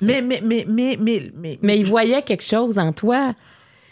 Mais, 0.01 0.21
mais, 0.21 0.41
mais, 0.43 0.65
mais, 0.67 0.97
mais, 0.99 1.31
mais, 1.35 1.59
Mais 1.61 1.77
il 1.79 1.85
voyait 1.85 2.21
quelque 2.21 2.43
chose 2.43 2.77
en 2.77 2.91
toi. 2.93 3.33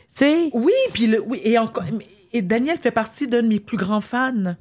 Tu 0.10 0.20
sais, 0.20 0.50
Oui, 0.54 0.72
puis 0.94 1.08
le, 1.08 1.22
oui, 1.22 1.42
et 1.44 1.58
encore, 1.58 1.84
et 2.32 2.42
Daniel 2.42 2.78
fait 2.78 2.92
partie 2.92 3.28
d'un 3.28 3.42
de 3.42 3.48
mes 3.48 3.60
plus 3.60 3.78
grands 3.78 4.02
fans. 4.02 4.56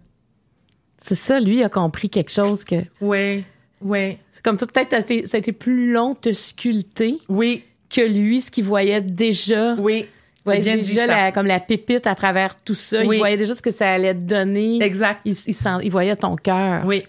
c'est 0.99 1.15
ça, 1.17 1.41
lui 1.41 1.63
a 1.63 1.69
compris 1.69 2.11
quelque 2.11 2.31
chose 2.33 2.65
que. 2.65 2.77
Ouais, 3.01 3.45
ouais, 3.85 4.19
C'est 4.33 4.43
comme 4.43 4.57
toi, 4.57 4.67
peut-être 4.67 4.91
ça 4.91 4.97
a 4.97 5.01
été- 5.01 5.27
ça 5.27 5.37
a 5.37 5.39
été 5.39 5.53
plus 5.53 5.93
long 5.93 6.15
de 6.15 6.19
te 6.19 6.33
sculpter 6.33 7.19
oui, 7.29 7.65
que 7.91 8.01
lui, 8.01 8.41
ce 8.41 8.51
qu'il 8.51 8.65
voyait 8.65 9.01
déjà. 9.01 9.75
oui. 9.77 10.07
Il 10.45 10.45
voyait 10.47 10.63
C'est 10.65 10.71
bien 10.71 10.77
déjà 10.77 11.07
ça. 11.07 11.17
la- 11.27 11.33
comme 11.33 11.47
la 11.47 11.61
pépite 11.61 12.05
à 12.07 12.17
travers 12.17 12.61
tout 12.61 12.75
ça. 12.75 13.05
Oui. 13.05 13.17
Il 13.17 13.19
voyait 13.19 13.37
déjà 13.37 13.55
ce 13.55 13.63
que 13.63 13.71
ça 13.71 13.93
allait 13.93 14.13
te 14.15 14.21
donner. 14.23 14.83
Exact. 14.83 15.23
Il, 15.25 15.37
il 15.47 15.55
sent- 15.55 15.79
il 15.85 15.91
voyait 15.93 16.17
ton 16.17 16.35
cœur. 16.35 16.85
Oui. 16.85 17.05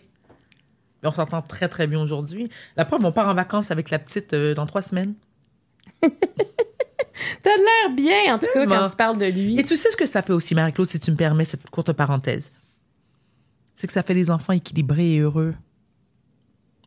Mais 1.01 1.09
on 1.09 1.11
s'entend 1.11 1.41
très, 1.41 1.67
très 1.67 1.87
bien 1.87 1.99
aujourd'hui. 1.99 2.49
La 2.77 2.85
preuve, 2.85 3.03
on 3.03 3.11
part 3.11 3.27
en 3.27 3.33
vacances 3.33 3.71
avec 3.71 3.89
la 3.89 3.97
petite 3.97 4.33
euh, 4.33 4.53
dans 4.53 4.67
trois 4.67 4.83
semaines. 4.83 5.15
T'as 6.01 7.49
l'air 7.57 7.95
bien, 7.95 8.35
en 8.35 8.39
tout 8.39 8.45
cas, 8.53 8.65
quand 8.65 8.89
tu 8.89 8.95
parles 8.95 9.17
de 9.17 9.25
lui. 9.25 9.59
Et 9.59 9.63
tu 9.63 9.75
sais 9.77 9.91
ce 9.91 9.97
que 9.97 10.05
ça 10.05 10.21
fait 10.21 10.33
aussi, 10.33 10.55
Marie-Claude, 10.55 10.87
si 10.87 10.99
tu 10.99 11.11
me 11.11 11.15
permets 11.17 11.45
cette 11.45 11.69
courte 11.69 11.91
parenthèse? 11.93 12.51
C'est 13.75 13.87
que 13.87 13.93
ça 13.93 14.03
fait 14.03 14.13
des 14.13 14.29
enfants 14.29 14.53
équilibrés 14.53 15.15
et 15.15 15.19
heureux. 15.19 15.53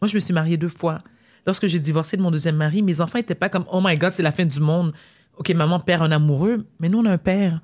Moi, 0.01 0.09
je 0.09 0.15
me 0.15 0.21
suis 0.21 0.35
mariée 0.35 0.57
deux 0.57 0.69
fois. 0.69 0.99
Lorsque 1.47 1.67
j'ai 1.67 1.79
divorcé 1.79 2.17
de 2.17 2.23
mon 2.23 2.31
deuxième 2.31 2.57
mari, 2.57 2.83
mes 2.83 3.01
enfants 3.01 3.19
n'étaient 3.19 3.35
pas 3.35 3.49
comme 3.49 3.65
«Oh 3.73 3.81
my 3.83 3.97
God, 3.97 4.13
c'est 4.13 4.23
la 4.23 4.33
fin 4.33 4.45
du 4.45 4.61
monde. 4.61 4.93
OK, 5.37 5.49
maman 5.51 5.79
perd 5.81 6.03
un 6.03 6.11
amoureux.» 6.11 6.67
Mais 6.81 6.89
nous, 6.89 6.99
on 6.99 7.05
a 7.07 7.13
un 7.13 7.19
père. 7.19 7.61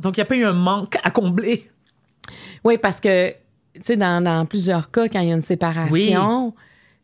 Donc, 0.00 0.16
il 0.16 0.20
n'y 0.20 0.22
a 0.22 0.26
pas 0.26 0.36
eu 0.36 0.44
un 0.44 0.52
manque 0.52 0.96
à 1.02 1.10
combler. 1.10 1.68
Oui, 2.64 2.78
parce 2.78 3.00
que, 3.00 3.30
tu 3.30 3.36
sais, 3.82 3.96
dans, 3.96 4.22
dans 4.22 4.46
plusieurs 4.46 4.90
cas, 4.90 5.08
quand 5.08 5.20
il 5.20 5.28
y 5.28 5.32
a 5.32 5.34
une 5.34 5.42
séparation, 5.42 5.92
Oui. 5.92 6.14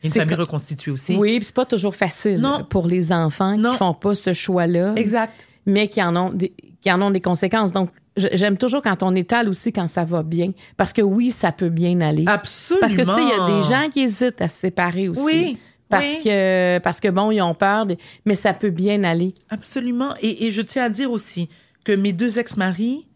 Une 0.02 0.10
famille 0.10 0.34
co- 0.36 0.42
reconstituée 0.42 0.90
aussi. 0.90 1.16
Oui, 1.16 1.36
puis 1.38 1.46
c'est 1.46 1.54
pas 1.54 1.64
toujours 1.64 1.94
facile 1.96 2.38
Non. 2.38 2.64
pour 2.64 2.86
les 2.86 3.10
enfants 3.10 3.56
Non. 3.56 3.72
qui 3.72 3.78
font 3.78 3.94
pas 3.94 4.14
ce 4.14 4.32
choix-là, 4.34 4.92
Exact. 4.96 5.46
mais 5.64 5.88
qui 5.88 6.02
en 6.02 6.14
ont 6.16 6.30
des, 6.30 6.52
qui 6.84 6.92
en 6.92 7.00
ont 7.00 7.10
des 7.10 7.22
conséquences. 7.22 7.72
Donc, 7.72 7.88
j'aime 8.14 8.58
toujours 8.58 8.82
quand 8.82 9.02
on 9.02 9.14
étale 9.14 9.48
aussi 9.48 9.72
quand 9.72 9.88
ça 9.88 10.04
va 10.04 10.22
bien, 10.22 10.52
parce 10.76 10.92
que 10.92 11.00
oui, 11.00 11.30
ça 11.30 11.50
peut 11.50 11.70
bien 11.70 11.98
aller. 12.02 12.24
Absolument. 12.26 12.80
Parce 12.82 12.94
que 12.94 13.00
tu 13.00 13.10
sais, 13.10 13.22
il 13.22 13.28
y 13.30 13.32
a 13.32 13.46
des 13.62 13.66
gens 13.66 13.88
qui 13.90 14.00
hésitent 14.00 14.42
à 14.42 14.50
se 14.50 14.58
séparer 14.60 15.08
aussi. 15.08 15.22
Oui, 15.24 15.58
Parce 15.88 16.04
oui. 16.04 16.20
que 16.24 16.78
parce 16.80 17.00
que 17.00 17.08
bon, 17.08 17.30
ils 17.30 17.40
ont 17.40 17.54
peur, 17.54 17.86
de- 17.86 17.96
mais 18.26 18.34
ça 18.34 18.52
peut 18.52 18.68
bien 18.68 19.02
aller. 19.02 19.32
Absolument. 19.48 20.14
Et, 20.20 20.46
et 20.46 20.50
je 20.50 20.60
tiens 20.60 20.84
à 20.84 20.88
dire 20.90 21.10
aussi 21.10 21.48
que 21.84 21.92
mes 21.92 22.12
deux 22.12 22.38
ex-maris 22.38 23.06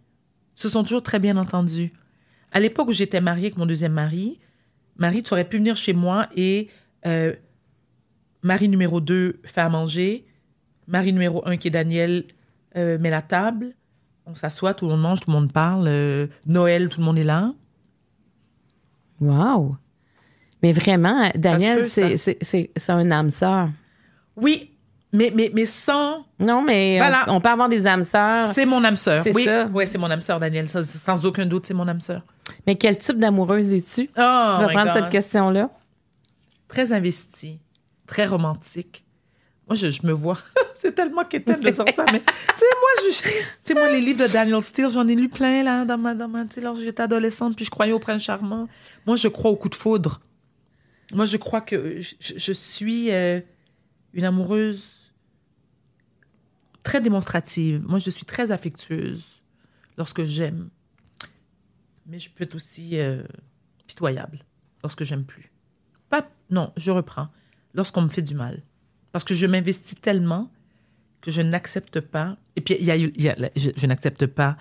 se 0.54 0.70
sont 0.70 0.82
toujours 0.82 1.02
très 1.02 1.18
bien 1.18 1.36
entendus. 1.36 1.90
À 2.50 2.60
l'époque 2.60 2.88
où 2.88 2.92
j'étais 2.92 3.20
mariée 3.20 3.46
avec 3.48 3.58
mon 3.58 3.66
deuxième 3.66 3.92
mari, 3.92 4.40
Marie, 4.96 5.22
tu 5.22 5.34
aurais 5.34 5.44
pu 5.44 5.58
venir 5.58 5.76
chez 5.76 5.92
moi 5.92 6.26
et 6.36 6.68
euh, 7.06 7.34
Marie 8.42 8.68
numéro 8.70 9.00
2 9.02 9.40
fait 9.44 9.60
à 9.60 9.68
manger, 9.68 10.24
Marie 10.86 11.12
numéro 11.12 11.46
1 11.46 11.58
qui 11.58 11.68
est 11.68 11.70
Daniel 11.70 12.24
euh, 12.76 12.98
met 12.98 13.10
la 13.10 13.22
table, 13.22 13.74
on 14.26 14.34
s'assoit, 14.34 14.74
tout 14.74 14.84
le 14.86 14.92
monde 14.92 15.00
mange, 15.02 15.20
tout 15.20 15.30
le 15.30 15.36
monde 15.36 15.52
parle, 15.52 15.86
euh, 15.88 16.26
Noël, 16.46 16.88
tout 16.88 17.00
le 17.00 17.06
monde 17.06 17.18
est 17.18 17.24
là. 17.24 17.52
Wow. 19.20 19.76
Mais 20.62 20.72
vraiment, 20.72 21.30
Daniel, 21.34 21.80
peut, 21.80 21.84
ça. 21.84 22.32
c'est 22.40 22.70
un 22.90 23.10
âme 23.10 23.30
sœur. 23.30 23.68
Oui, 24.36 24.72
mais, 25.12 25.32
mais, 25.34 25.50
mais 25.54 25.66
sans... 25.66 26.26
Non, 26.38 26.62
mais 26.62 26.98
Voilà. 26.98 27.24
on, 27.28 27.34
on 27.36 27.40
peut 27.40 27.48
avoir 27.48 27.68
des 27.68 27.86
âmes 27.86 28.02
sœurs. 28.02 28.46
C'est 28.48 28.66
mon 28.66 28.82
âme 28.84 28.96
sœur. 28.96 29.22
C'est 29.22 29.34
oui, 29.34 29.44
ça. 29.44 29.68
Oui, 29.72 29.86
c'est 29.86 29.98
mon 29.98 30.10
âme 30.10 30.20
sœur, 30.20 30.38
Daniel. 30.38 30.68
Sans 30.68 31.24
aucun 31.26 31.46
doute, 31.46 31.66
c'est 31.66 31.74
mon 31.74 31.88
âme 31.88 32.00
sœur. 32.00 32.22
Mais 32.66 32.76
quel 32.76 32.96
type 32.98 33.18
d'amoureuse 33.18 33.72
es-tu? 33.72 34.10
Oh, 34.16 34.20
On 34.20 34.58
va 34.60 34.66
my 34.68 34.72
prendre 34.74 34.92
God. 34.92 35.02
cette 35.02 35.10
question-là. 35.10 35.70
très 36.68 36.92
investi, 36.92 37.58
très 38.06 38.26
romantique. 38.26 39.04
Moi, 39.68 39.76
je, 39.76 39.90
je 39.90 40.06
me 40.06 40.12
vois. 40.12 40.38
c'est 40.74 40.92
tellement 40.92 41.24
quétaine 41.24 41.60
de 41.60 41.70
sortir 41.70 41.94
ça, 41.94 42.04
mais 42.12 42.20
tu 42.24 42.26
sais, 42.56 42.66
moi, 42.80 43.12
je, 43.66 43.74
moi, 43.74 43.92
les 43.92 44.00
livres 44.00 44.26
de 44.26 44.32
Daniel 44.32 44.62
Steele, 44.62 44.90
j'en 44.90 45.06
ai 45.06 45.14
lu 45.14 45.28
plein, 45.28 45.62
là, 45.62 45.84
dans 45.84 45.98
ma, 45.98 46.14
dans 46.14 46.28
ma, 46.28 46.44
tu 46.44 46.56
sais, 46.56 46.60
lorsque 46.60 46.82
j'étais 46.82 47.02
adolescente, 47.02 47.56
puis 47.56 47.64
je 47.64 47.70
croyais 47.70 47.92
au 47.92 47.98
prince 47.98 48.22
charmant. 48.22 48.68
Moi, 49.06 49.16
je 49.16 49.28
crois 49.28 49.50
au 49.50 49.56
coup 49.56 49.68
de 49.68 49.74
foudre. 49.74 50.20
Moi, 51.12 51.24
je 51.24 51.36
crois 51.36 51.60
que 51.60 52.00
je, 52.00 52.14
je 52.18 52.52
suis 52.52 53.10
euh, 53.10 53.40
une 54.12 54.24
amoureuse 54.24 55.12
très 56.82 57.00
démonstrative. 57.00 57.82
Moi, 57.86 57.98
je 57.98 58.10
suis 58.10 58.24
très 58.24 58.50
affectueuse 58.50 59.42
lorsque 59.98 60.24
j'aime. 60.24 60.70
Mais 62.06 62.18
je 62.18 62.30
peux 62.30 62.44
être 62.44 62.54
aussi 62.54 62.98
euh, 62.98 63.22
pitoyable 63.86 64.38
lorsque 64.82 65.04
j'aime 65.04 65.24
plus. 65.24 65.52
Pas, 66.08 66.26
non, 66.50 66.72
je 66.76 66.90
reprends. 66.90 67.28
Lorsqu'on 67.74 68.02
me 68.02 68.08
fait 68.08 68.22
du 68.22 68.34
mal. 68.34 68.62
Parce 69.18 69.24
que 69.24 69.34
je 69.34 69.46
m'investis 69.46 70.00
tellement 70.00 70.48
que 71.22 71.32
je 71.32 71.40
n'accepte 71.42 71.98
pas. 71.98 72.36
Et 72.54 72.60
puis, 72.60 72.76
il 72.78 72.86
y 72.86 72.92
a, 72.92 72.96
eu- 72.96 73.12
il 73.16 73.24
y 73.24 73.28
a- 73.28 73.50
je, 73.56 73.70
je 73.76 73.86
n'accepte 73.88 74.26
pas 74.26 74.56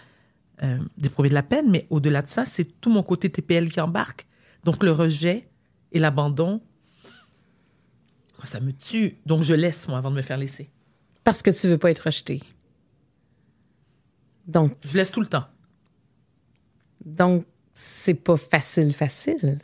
euh, 0.64 0.80
d'éprouver 0.98 1.30
de 1.30 1.36
la 1.36 1.44
peine, 1.44 1.70
mais 1.70 1.86
au-delà 1.92 2.24
de 2.24 2.28
ça, 2.28 2.44
c'est 2.44 2.82
tout 2.82 2.90
mon 2.90 3.04
côté 3.04 3.30
TPL 3.30 3.70
qui 3.70 3.80
embarque. 3.80 4.26
Donc, 4.64 4.82
le 4.84 4.90
rejet 4.92 5.48
et 5.92 6.00
l'abandon, 6.00 6.60
ça 8.46 8.60
me 8.60 8.72
tue. 8.74 9.18
Donc, 9.28 9.44
je 9.44 9.54
laisse, 9.54 9.88
moi, 9.88 10.00
avant 10.00 10.10
de 10.10 10.16
me 10.16 10.24
faire 10.24 10.38
laisser. 10.40 10.72
Parce 11.24 11.44
que 11.44 11.52
tu 11.52 11.68
veux 11.68 11.78
pas 11.78 11.92
être 11.92 12.00
rejeté. 12.06 12.42
Donc, 14.48 14.74
Je 14.82 14.98
laisse 14.98 15.12
tout 15.12 15.22
le 15.22 15.28
temps. 15.28 15.46
donc 17.06 17.46
c'est 17.76 18.16
pas 18.16 18.38
facile, 18.38 18.92
facile. 18.92 19.60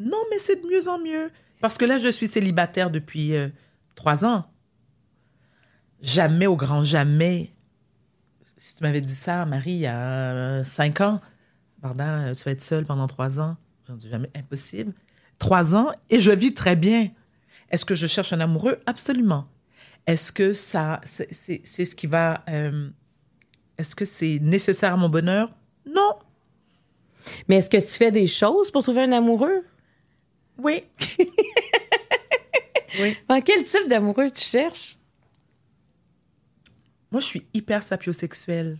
Non, 0.00 0.18
mais 0.32 0.40
c'est 0.40 0.60
de 0.60 0.66
mieux 0.66 0.88
en 0.88 0.98
mieux. 0.98 1.30
Parce 1.60 1.78
que 1.78 1.84
là, 1.84 1.98
je 1.98 2.08
suis 2.08 2.26
célibataire 2.26 2.90
depuis 2.90 3.36
euh, 3.36 3.48
trois 3.94 4.24
ans. 4.24 4.44
Jamais, 6.02 6.46
au 6.46 6.56
grand 6.56 6.82
jamais. 6.84 7.52
Si 8.56 8.76
tu 8.76 8.82
m'avais 8.82 9.00
dit 9.00 9.14
ça, 9.14 9.46
Marie, 9.46 9.72
il 9.72 9.78
y 9.78 9.86
a 9.86 9.96
euh, 9.98 10.64
cinq 10.64 11.00
ans, 11.00 11.20
pardon, 11.82 12.04
euh, 12.04 12.34
tu 12.34 12.44
vas 12.44 12.52
être 12.52 12.60
seule 12.62 12.84
pendant 12.84 13.06
trois 13.06 13.40
ans. 13.40 13.56
J'en 13.88 13.94
dis 13.96 14.08
jamais 14.08 14.30
impossible. 14.34 14.92
Trois 15.38 15.74
ans 15.74 15.90
et 16.10 16.20
je 16.20 16.30
vis 16.30 16.54
très 16.54 16.76
bien. 16.76 17.10
Est-ce 17.70 17.84
que 17.84 17.94
je 17.94 18.06
cherche 18.06 18.32
un 18.32 18.40
amoureux? 18.40 18.80
Absolument. 18.86 19.46
Est-ce 20.06 20.32
que 20.32 20.52
ça, 20.52 21.00
c'est 21.04 21.30
ce 21.64 21.94
qui 21.94 22.06
va. 22.06 22.44
euh, 22.48 22.88
Est-ce 23.78 23.96
que 23.96 24.04
c'est 24.04 24.38
nécessaire 24.40 24.92
à 24.94 24.96
mon 24.96 25.08
bonheur? 25.08 25.50
Non. 25.86 26.14
Mais 27.48 27.56
est-ce 27.56 27.70
que 27.70 27.78
tu 27.78 27.86
fais 27.86 28.12
des 28.12 28.26
choses 28.26 28.70
pour 28.70 28.82
trouver 28.82 29.02
un 29.02 29.12
amoureux? 29.12 29.64
Oui. 30.58 30.84
oui. 33.00 33.16
Quel 33.44 33.64
type 33.64 33.88
d'amoureux 33.88 34.30
tu 34.30 34.42
cherches? 34.42 34.98
Moi, 37.10 37.20
je 37.20 37.26
suis 37.26 37.46
hyper 37.54 37.82
sapiosexuelle. 37.82 38.78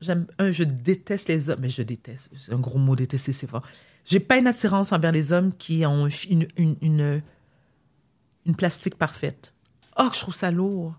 J'aime, 0.00 0.26
un, 0.38 0.50
je 0.50 0.64
déteste 0.64 1.28
les 1.28 1.48
hommes, 1.48 1.60
mais 1.60 1.68
je 1.68 1.82
déteste, 1.82 2.30
c'est 2.36 2.52
un 2.52 2.58
gros 2.58 2.78
mot, 2.78 2.96
détester, 2.96 3.32
c'est 3.32 3.46
fort. 3.46 3.62
J'ai 4.04 4.18
pas 4.18 4.36
une 4.36 4.48
attirance 4.48 4.90
envers 4.90 5.12
les 5.12 5.32
hommes 5.32 5.52
qui 5.56 5.86
ont 5.86 6.08
une, 6.08 6.48
une, 6.56 6.76
une, 6.82 7.22
une 8.46 8.56
plastique 8.56 8.96
parfaite. 8.96 9.54
Oh, 9.96 10.08
que 10.08 10.16
je 10.16 10.20
trouve 10.20 10.34
ça 10.34 10.50
lourd. 10.50 10.94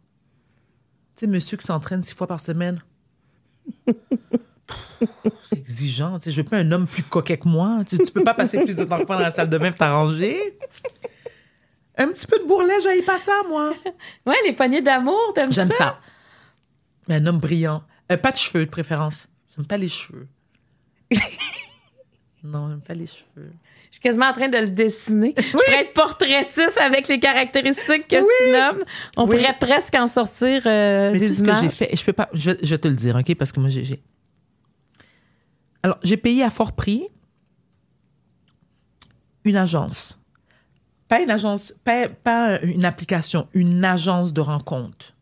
Tu 1.15 1.21
sais, 1.21 1.27
monsieur 1.27 1.57
qui 1.57 1.65
s'entraîne 1.65 2.01
six 2.01 2.15
fois 2.15 2.27
par 2.27 2.39
semaine. 2.39 2.81
C'est 5.49 5.57
exigeant. 5.57 6.17
Tu 6.17 6.25
sais, 6.25 6.31
je 6.31 6.41
veux 6.41 6.47
pas 6.47 6.59
un 6.59 6.71
homme 6.71 6.87
plus 6.87 7.03
coquet 7.03 7.37
que 7.37 7.49
moi. 7.49 7.83
Tu, 7.85 7.97
tu 7.97 8.11
peux 8.11 8.23
pas 8.23 8.33
passer 8.33 8.63
plus 8.63 8.77
de 8.77 8.85
temps 8.85 8.99
que 8.99 9.05
moi 9.05 9.17
dans 9.17 9.23
la 9.23 9.31
salle 9.31 9.49
de 9.49 9.57
bain 9.57 9.71
pour 9.71 9.79
t'arranger. 9.79 10.57
Un 11.97 12.07
petit 12.07 12.25
peu 12.27 12.39
de 12.39 12.45
bourrelet, 12.45 12.81
j'aille 12.81 13.03
pas 13.03 13.17
ça, 13.17 13.33
moi. 13.47 13.73
Ouais, 14.25 14.35
les 14.45 14.53
poignées 14.53 14.81
d'amour, 14.81 15.19
t'aimes 15.35 15.51
ça? 15.51 15.61
J'aime 15.63 15.71
ça? 15.71 15.99
Mais 17.07 17.15
un 17.15 17.25
homme 17.25 17.39
brillant. 17.39 17.83
Euh, 18.11 18.17
pas 18.17 18.31
de 18.31 18.37
cheveux, 18.37 18.65
de 18.65 18.69
préférence. 18.71 19.29
J'aime 19.55 19.65
pas 19.67 19.77
les 19.77 19.87
cheveux. 19.89 20.27
non, 22.43 22.69
j'aime 22.69 22.81
pas 22.81 22.93
les 22.93 23.05
cheveux. 23.07 23.51
Je 23.89 23.97
suis 23.97 24.01
quasiment 24.01 24.25
en 24.27 24.33
train 24.33 24.47
de 24.49 24.57
le 24.57 24.69
dessiner. 24.69 25.35
Je 25.37 25.51
pourrais 25.51 25.81
être 25.81 25.93
portraitiste 25.93 26.79
avec 26.81 27.07
les 27.07 27.19
caractéristiques 27.19 28.07
que 28.07 28.15
tu 28.15 28.51
nommes. 28.51 28.83
On 29.17 29.27
Oui. 29.27 29.37
pourrait 29.37 29.55
presque 29.59 29.93
en 29.95 30.07
sortir 30.07 30.63
euh, 30.65 31.11
Mais 31.11 31.19
tu 31.19 31.25
des 31.25 31.27
sais 31.27 31.33
ce 31.35 31.43
que 31.43 31.55
j'ai 31.61 31.69
fait? 31.69 31.95
Je 31.95 32.03
peux 32.03 32.13
pas. 32.13 32.29
Je, 32.33 32.51
je 32.63 32.69
vais 32.71 32.77
te 32.79 32.87
le 32.87 32.95
dire, 32.95 33.15
OK? 33.15 33.35
Parce 33.35 33.51
que 33.51 33.59
moi, 33.59 33.69
j'ai- 33.69 34.01
Alors, 35.83 35.99
j'ai 36.03 36.17
payé 36.17 36.43
à 36.43 36.49
fort 36.49 36.71
prix 36.73 37.05
une 39.45 39.57
agence. 39.57 40.19
Pas 41.13 41.21
une 41.21 41.29
agence, 41.29 41.75
pas, 41.83 42.59
une 42.63 42.85
application, 42.85 43.47
une 43.53 43.85
agence 43.85 44.33
de 44.33 44.41
rencontre. 44.41 45.13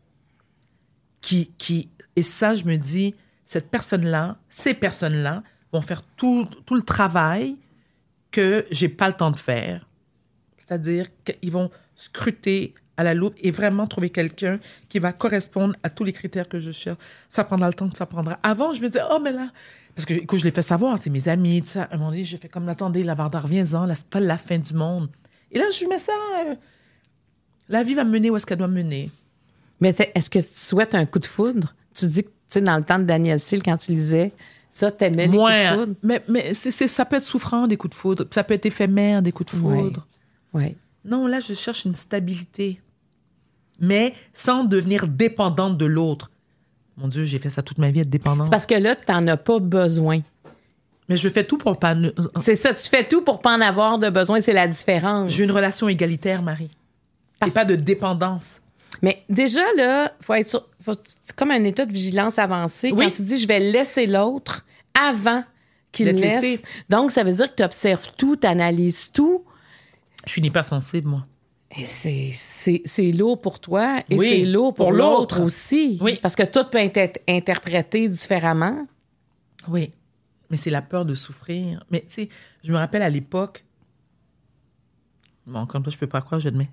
Qui, 1.20 1.50
qui, 1.58 1.90
et 2.16 2.22
ça, 2.22 2.54
je 2.54 2.64
me 2.64 2.76
dis, 2.76 3.14
cette 3.44 3.70
personne-là, 3.70 4.38
ces 4.48 4.72
personnes-là 4.72 5.42
vont 5.70 5.82
faire 5.82 6.02
tout, 6.16 6.48
tout 6.64 6.76
le 6.76 6.80
travail 6.80 7.58
que 8.30 8.64
j'ai 8.70 8.88
pas 8.88 9.08
le 9.08 9.12
temps 9.12 9.30
de 9.30 9.36
faire. 9.36 9.86
C'est-à-dire 10.56 11.08
qu'ils 11.26 11.52
vont 11.52 11.70
scruter 11.94 12.74
à 12.96 13.04
la 13.04 13.12
loupe 13.12 13.34
et 13.42 13.50
vraiment 13.50 13.86
trouver 13.86 14.08
quelqu'un 14.08 14.60
qui 14.88 14.98
va 14.98 15.12
correspondre 15.12 15.76
à 15.82 15.90
tous 15.90 16.04
les 16.04 16.14
critères 16.14 16.48
que 16.48 16.58
je 16.58 16.72
cherche. 16.72 16.96
Ça 17.28 17.44
prendra 17.44 17.68
le 17.68 17.74
temps 17.74 17.90
que 17.90 17.98
ça 17.98 18.06
prendra. 18.06 18.38
Avant, 18.42 18.72
je 18.72 18.80
me 18.80 18.88
disais, 18.88 19.04
oh, 19.10 19.18
mais 19.22 19.32
là, 19.32 19.50
parce 19.94 20.06
que 20.06 20.14
écoute, 20.14 20.38
je 20.38 20.44
l'ai 20.44 20.52
fait 20.52 20.62
savoir, 20.62 20.96
c'est 20.98 21.10
mes 21.10 21.28
amis, 21.28 21.60
tout 21.60 21.68
ça. 21.68 21.82
À 21.82 21.96
un 21.96 21.98
moment 21.98 22.12
donné, 22.12 22.24
j'ai 22.24 22.38
fait 22.38 22.48
comme, 22.48 22.66
attendez, 22.70 23.04
la 23.04 23.14
Varda, 23.14 23.40
reviens-en, 23.40 23.84
là, 23.84 23.94
c'est 23.94 24.08
pas 24.08 24.20
la 24.20 24.38
fin 24.38 24.58
du 24.58 24.72
monde. 24.72 25.10
Et 25.52 25.58
là, 25.58 25.66
je 25.70 25.84
mets 25.86 25.98
ça, 25.98 26.12
euh, 26.46 26.54
la 27.68 27.82
vie 27.82 27.94
va 27.94 28.04
me 28.04 28.10
mener 28.10 28.30
où 28.30 28.36
est-ce 28.36 28.46
qu'elle 28.46 28.58
doit 28.58 28.68
me 28.68 28.82
mener. 28.82 29.10
Mais 29.80 29.94
est-ce 30.14 30.30
que 30.30 30.38
tu 30.38 30.46
souhaites 30.50 30.94
un 30.94 31.04
coup 31.06 31.18
de 31.18 31.26
foudre? 31.26 31.74
Tu 31.94 32.06
dis 32.06 32.22
que, 32.24 32.28
tu 32.28 32.34
sais, 32.50 32.60
dans 32.62 32.76
le 32.76 32.84
temps 32.84 32.98
de 32.98 33.02
Daniel 33.04 33.38
Seal, 33.40 33.62
quand 33.62 33.76
tu 33.76 33.92
lisais, 33.92 34.32
ça, 34.70 34.90
t'aimais 34.90 35.26
les 35.26 35.36
coups 35.36 35.50
de 35.52 35.76
foudre? 35.78 35.94
mais, 36.02 36.22
mais 36.28 36.54
ça 36.54 37.04
peut 37.04 37.16
être 37.16 37.22
souffrant, 37.22 37.66
des 37.66 37.76
coups 37.76 37.90
de 37.94 37.98
foudre. 38.00 38.26
Ça 38.30 38.44
peut 38.44 38.54
être 38.54 38.64
éphémère, 38.66 39.20
des 39.22 39.32
coups 39.32 39.52
de 39.54 39.60
Ouais. 39.60 39.80
foudre. 39.82 40.06
Oui. 40.54 40.76
Non, 41.04 41.26
là, 41.26 41.40
je 41.40 41.52
cherche 41.54 41.84
une 41.84 41.94
stabilité. 41.94 42.80
Mais 43.80 44.14
sans 44.32 44.64
devenir 44.64 45.06
dépendante 45.08 45.76
de 45.76 45.84
l'autre. 45.86 46.30
Mon 46.96 47.08
Dieu, 47.08 47.24
j'ai 47.24 47.38
fait 47.38 47.50
ça 47.50 47.62
toute 47.62 47.78
ma 47.78 47.90
vie, 47.90 48.00
être 48.00 48.08
dépendante. 48.10 48.46
C'est 48.46 48.50
parce 48.50 48.66
que 48.66 48.74
là, 48.74 48.94
t'en 48.94 49.26
as 49.26 49.36
pas 49.36 49.58
besoin. 49.58 50.20
Mais 51.12 51.18
je 51.18 51.28
fais 51.28 51.44
tout 51.44 51.58
pour 51.58 51.78
pas. 51.78 51.94
C'est 52.40 52.54
ça, 52.56 52.72
tu 52.74 52.88
fais 52.88 53.04
tout 53.04 53.22
pour 53.22 53.40
pas 53.40 53.54
en 53.54 53.60
avoir 53.60 53.98
de 53.98 54.08
besoin, 54.08 54.40
c'est 54.40 54.52
la 54.52 54.66
différence. 54.66 55.30
J'ai 55.30 55.44
une 55.44 55.50
relation 55.50 55.88
égalitaire, 55.88 56.42
Marie. 56.42 56.70
Et 57.46 57.50
pas 57.50 57.64
de 57.64 57.74
dépendance. 57.76 58.60
Mais 59.02 59.22
déjà, 59.28 59.60
là, 59.76 60.12
faut 60.20 60.34
être 60.34 60.48
sur- 60.48 60.68
faut- 60.82 60.94
c'est 61.20 61.34
comme 61.36 61.50
un 61.50 61.64
état 61.64 61.84
de 61.86 61.92
vigilance 61.92 62.38
avancé. 62.38 62.90
Oui. 62.92 63.04
Quand 63.06 63.10
tu 63.10 63.22
dis 63.22 63.38
je 63.38 63.46
vais 63.48 63.58
laisser 63.60 64.06
l'autre 64.06 64.64
avant 64.98 65.42
qu'il 65.90 66.06
laisse. 66.08 66.40
laissé. 66.42 66.62
Donc, 66.88 67.10
ça 67.10 67.24
veut 67.24 67.32
dire 67.32 67.50
que 67.50 67.56
tu 67.56 67.62
observes 67.62 68.06
tout, 68.16 68.36
tu 68.36 68.46
analyses 68.46 69.10
tout. 69.12 69.44
Je 70.24 70.30
suis 70.32 70.38
une 70.40 70.46
hypersensible, 70.46 71.08
moi. 71.08 71.26
Et 71.76 71.84
c'est- 71.84 73.12
lourd 73.12 73.40
pour 73.40 73.58
toi 73.58 73.98
et 74.10 74.16
Oui, 74.16 74.28
c'est 74.30 74.44
lourd 74.50 74.72
pour, 74.74 74.86
pour 74.86 74.92
l'autre. 74.92 75.40
aussi. 75.42 75.98
Oui. 76.00 76.18
Parce 76.22 76.36
que 76.36 76.42
tout 76.44 76.64
peut 76.70 76.78
être 76.78 77.18
interprété 77.28 78.08
différemment. 78.08 78.86
Oui. 79.68 79.90
Mais 80.52 80.56
c'est 80.58 80.70
la 80.70 80.82
peur 80.82 81.04
de 81.04 81.14
souffrir. 81.16 81.82
Mais 81.90 82.02
tu 82.06 82.14
sais, 82.14 82.28
je 82.62 82.72
me 82.72 82.76
rappelle 82.78 83.02
à 83.02 83.08
l'époque. 83.10 83.64
Bon, 85.46 85.58
encore 85.60 85.78
une 85.78 85.82
fois, 85.84 85.90
je 85.92 85.98
peux 85.98 86.06
pas 86.06 86.20
croire, 86.20 86.40
je 86.40 86.46
admets. 86.48 86.68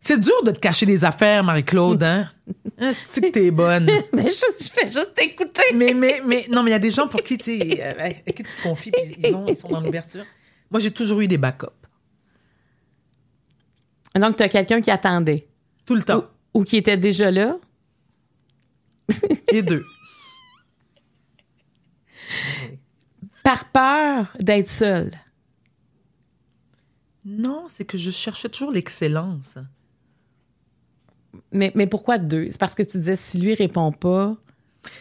C'est 0.00 0.20
dur 0.20 0.42
de 0.44 0.50
te 0.50 0.58
cacher 0.58 0.84
des 0.84 1.04
affaires, 1.04 1.42
Marie-Claude, 1.42 2.02
hein? 2.02 2.30
Ah, 2.78 2.92
C'est 2.92 3.20
que 3.22 3.30
t'es 3.30 3.50
bonne? 3.50 3.86
Mais 4.12 4.28
je, 4.30 4.44
je 4.64 4.68
fais 4.68 4.92
juste 4.92 5.14
t'écouter. 5.14 5.62
mais, 5.74 5.94
mais, 5.94 6.20
mais, 6.26 6.46
non, 6.50 6.62
mais 6.62 6.70
il 6.70 6.72
y 6.72 6.76
a 6.76 6.78
des 6.78 6.90
gens 6.90 7.08
pour 7.08 7.22
qui, 7.22 7.38
tu 7.38 7.58
sais, 7.58 7.82
euh, 7.82 8.04
à 8.04 8.10
qui 8.12 8.42
tu 8.42 8.54
te 8.54 8.62
confies, 8.62 8.90
puis 8.90 9.16
ils, 9.24 9.34
ont- 9.34 9.46
ils 9.48 9.56
sont 9.56 9.68
dans 9.68 9.80
l'ouverture. 9.80 10.24
Moi, 10.70 10.80
j'ai 10.80 10.90
toujours 10.90 11.20
eu 11.22 11.26
des 11.28 11.38
backups. 11.38 11.66
Donc, 14.14 14.36
tu 14.36 14.42
as 14.42 14.48
quelqu'un 14.48 14.80
qui 14.80 14.90
attendait 14.90 15.46
Tout 15.86 15.94
le 15.94 16.02
temps. 16.02 16.24
ou 16.52 16.64
qui 16.64 16.76
était 16.76 16.96
déjà 16.96 17.30
là. 17.30 17.56
Les 19.52 19.62
deux. 19.62 19.84
Par 23.46 23.64
peur 23.66 24.26
d'être 24.40 24.68
seul. 24.68 25.12
Non, 27.24 27.66
c'est 27.68 27.84
que 27.84 27.96
je 27.96 28.10
cherchais 28.10 28.48
toujours 28.48 28.72
l'excellence. 28.72 29.54
Mais, 31.52 31.70
mais 31.74 31.86
pourquoi 31.86 32.18
deux? 32.18 32.48
C'est 32.50 32.58
parce 32.58 32.74
que 32.74 32.82
tu 32.82 32.98
disais 32.98 33.14
si 33.16 33.38
lui 33.40 33.54
répond 33.54 33.92
pas, 33.92 34.36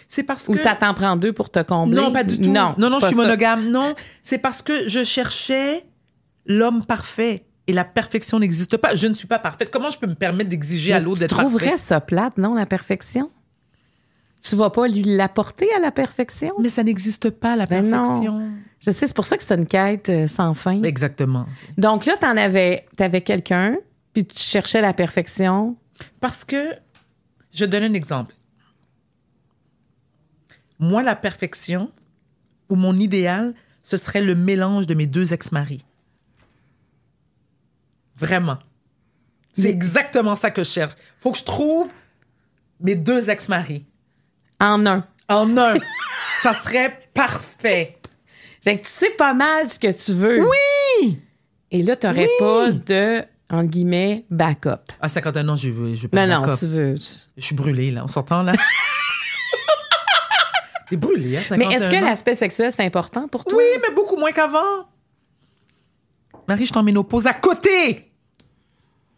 C'est 0.07 0.23
parce 0.23 0.47
ou 0.47 0.53
que. 0.53 0.59
ça 0.59 0.75
t'en 0.75 0.93
prend 0.93 1.15
deux 1.15 1.33
pour 1.33 1.49
te 1.49 1.61
combler? 1.63 1.95
Non, 2.01 2.11
pas 2.11 2.23
du 2.23 2.39
tout. 2.39 2.51
Non, 2.51 2.75
non, 2.77 2.99
je 2.99 3.05
suis 3.07 3.15
ça. 3.15 3.21
monogame. 3.21 3.69
Non, 3.71 3.95
c'est 4.21 4.37
parce 4.39 4.61
que 4.61 4.87
je 4.87 5.03
cherchais 5.03 5.83
l'homme 6.45 6.85
parfait. 6.85 7.45
Et 7.67 7.73
la 7.73 7.83
perfection 7.83 8.37
n'existe 8.37 8.77
pas. 8.77 8.93
Je 8.93 9.07
ne 9.07 9.15
suis 9.15 9.27
pas 9.27 9.39
parfaite. 9.39 9.71
Comment 9.71 9.89
je 9.89 9.97
peux 9.97 10.05
me 10.05 10.13
permettre 10.13 10.51
d'exiger 10.51 10.93
à 10.93 10.99
l'autre 10.99 11.17
Tu 11.17 11.21
d'être 11.21 11.37
trouverais 11.37 11.69
parfait? 11.71 11.81
ça 11.83 11.99
plate, 11.99 12.37
non, 12.37 12.53
la 12.53 12.67
perfection? 12.67 13.31
Tu 14.47 14.55
vas 14.55 14.69
pas 14.69 14.87
lui 14.87 15.01
l'apporter 15.01 15.67
à 15.73 15.79
la 15.79 15.91
perfection? 15.91 16.53
Mais 16.59 16.69
ça 16.69 16.83
n'existe 16.83 17.31
pas, 17.31 17.55
la 17.55 17.65
Ben 17.65 17.89
non. 17.89 18.03
perfection. 18.03 18.51
Je 18.79 18.91
sais, 18.91 19.07
c'est 19.07 19.15
pour 19.15 19.25
ça 19.25 19.37
que 19.37 19.43
c'est 19.43 19.55
une 19.55 19.65
quête 19.65 20.09
euh, 20.09 20.27
sans 20.27 20.53
fin. 20.53 20.83
Exactement. 20.83 21.47
Donc 21.79 22.05
là, 22.05 22.15
t'en 22.15 22.37
avais, 22.37 22.85
t'avais 22.95 23.21
quelqu'un, 23.21 23.75
puis 24.13 24.23
tu 24.23 24.37
cherchais 24.37 24.81
la 24.81 24.93
perfection. 24.93 25.75
Parce 26.19 26.45
que, 26.45 26.75
je 27.51 27.65
donne 27.65 27.83
un 27.83 27.93
exemple. 27.95 28.35
Moi, 30.77 31.01
la 31.01 31.15
perfection, 31.15 31.89
ou 32.69 32.75
mon 32.75 32.99
idéal, 32.99 33.55
ce 33.81 33.97
serait 33.97 34.21
le 34.21 34.35
mélange 34.35 34.85
de 34.85 34.93
mes 34.93 35.07
deux 35.07 35.33
ex-maris. 35.33 35.83
Vraiment. 38.15 38.59
C'est 39.53 39.69
exactement 39.69 40.35
ça 40.35 40.51
que 40.51 40.63
je 40.63 40.69
cherche. 40.69 40.93
faut 41.17 41.31
que 41.31 41.39
je 41.39 41.43
trouve 41.45 41.89
mes 42.79 42.95
deux 42.95 43.31
ex-maris 43.31 43.85
En 44.59 44.85
un. 44.85 45.03
en 45.29 45.57
un. 45.57 45.75
ça 46.41 46.53
serait 46.53 47.09
parfait. 47.13 47.97
Fait 48.63 48.77
que 48.77 48.83
tu 48.83 48.89
sais 48.89 49.11
pas 49.11 49.33
mal 49.33 49.69
ce 49.69 49.77
que 49.79 49.91
tu 49.91 50.13
veux. 50.13 50.41
Oui! 50.41 51.19
Et 51.71 51.81
là, 51.83 51.95
t'aurais 51.95 52.23
Oui. 52.25 52.29
pas 52.39 52.71
de, 52.71 53.21
entre 53.49 53.67
guillemets, 53.69 54.25
backup. 54.29 54.91
À 55.01 55.09
51 55.09 55.49
ans, 55.49 55.55
je 55.55 55.69
veux, 55.69 55.95
je 55.95 56.03
veux 56.03 56.07
pas 56.07 56.25
Non, 56.25 56.41
de 56.41 56.47
non, 56.47 56.55
tu 56.55 56.65
veux. 56.67 56.95
Je 56.95 57.43
suis 57.45 57.55
brûlée, 57.55 57.91
là. 57.91 58.01
On 58.03 58.07
s'entend, 58.07 58.41
là? 58.43 58.53
T'es 60.89 60.97
brûlée, 60.97 61.37
hein, 61.37 61.41
51 61.41 61.57
Mais 61.67 61.75
est-ce 61.75 61.89
que 61.89 61.95
l'aspect 62.03 62.35
sexuel, 62.35 62.71
c'est 62.71 62.85
important 62.85 63.27
pour 63.27 63.43
toi? 63.43 63.57
Oui, 63.57 63.63
mais 63.81 63.93
beaucoup 63.93 64.17
moins 64.17 64.31
qu'avant. 64.31 64.87
Marie, 66.47 66.67
je 66.67 66.73
t'en 66.73 66.83
ménopause 66.83 67.25
à 67.25 67.33
côté. 67.33 68.11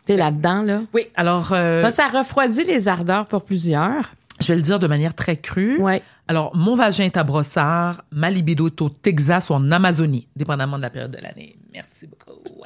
T'es 0.05 0.15
là-dedans, 0.15 0.61
là? 0.61 0.81
Oui, 0.93 1.07
alors, 1.15 1.51
euh, 1.51 1.81
Ben, 1.83 1.91
ça 1.91 2.07
refroidit 2.07 2.63
les 2.63 2.87
ardeurs 2.87 3.25
pour 3.25 3.43
plusieurs. 3.43 4.13
Je 4.47 4.53
vais 4.53 4.55
le 4.57 4.61
dire 4.61 4.79
de 4.79 4.87
manière 4.87 5.13
très 5.13 5.35
crue. 5.35 5.77
Ouais. 5.81 6.01
Alors, 6.29 6.55
mon 6.55 6.75
vagin 6.75 7.03
est 7.05 7.17
à 7.17 7.23
Brossard, 7.23 8.03
ma 8.11 8.29
libido 8.31 8.67
est 8.67 8.81
au 8.81 8.87
Texas 8.89 9.49
ou 9.49 9.53
en 9.53 9.71
Amazonie, 9.71 10.27
dépendamment 10.37 10.77
de 10.77 10.81
la 10.83 10.89
période 10.89 11.11
de 11.11 11.17
l'année. 11.21 11.55
Merci 11.73 12.07
beaucoup. 12.07 12.31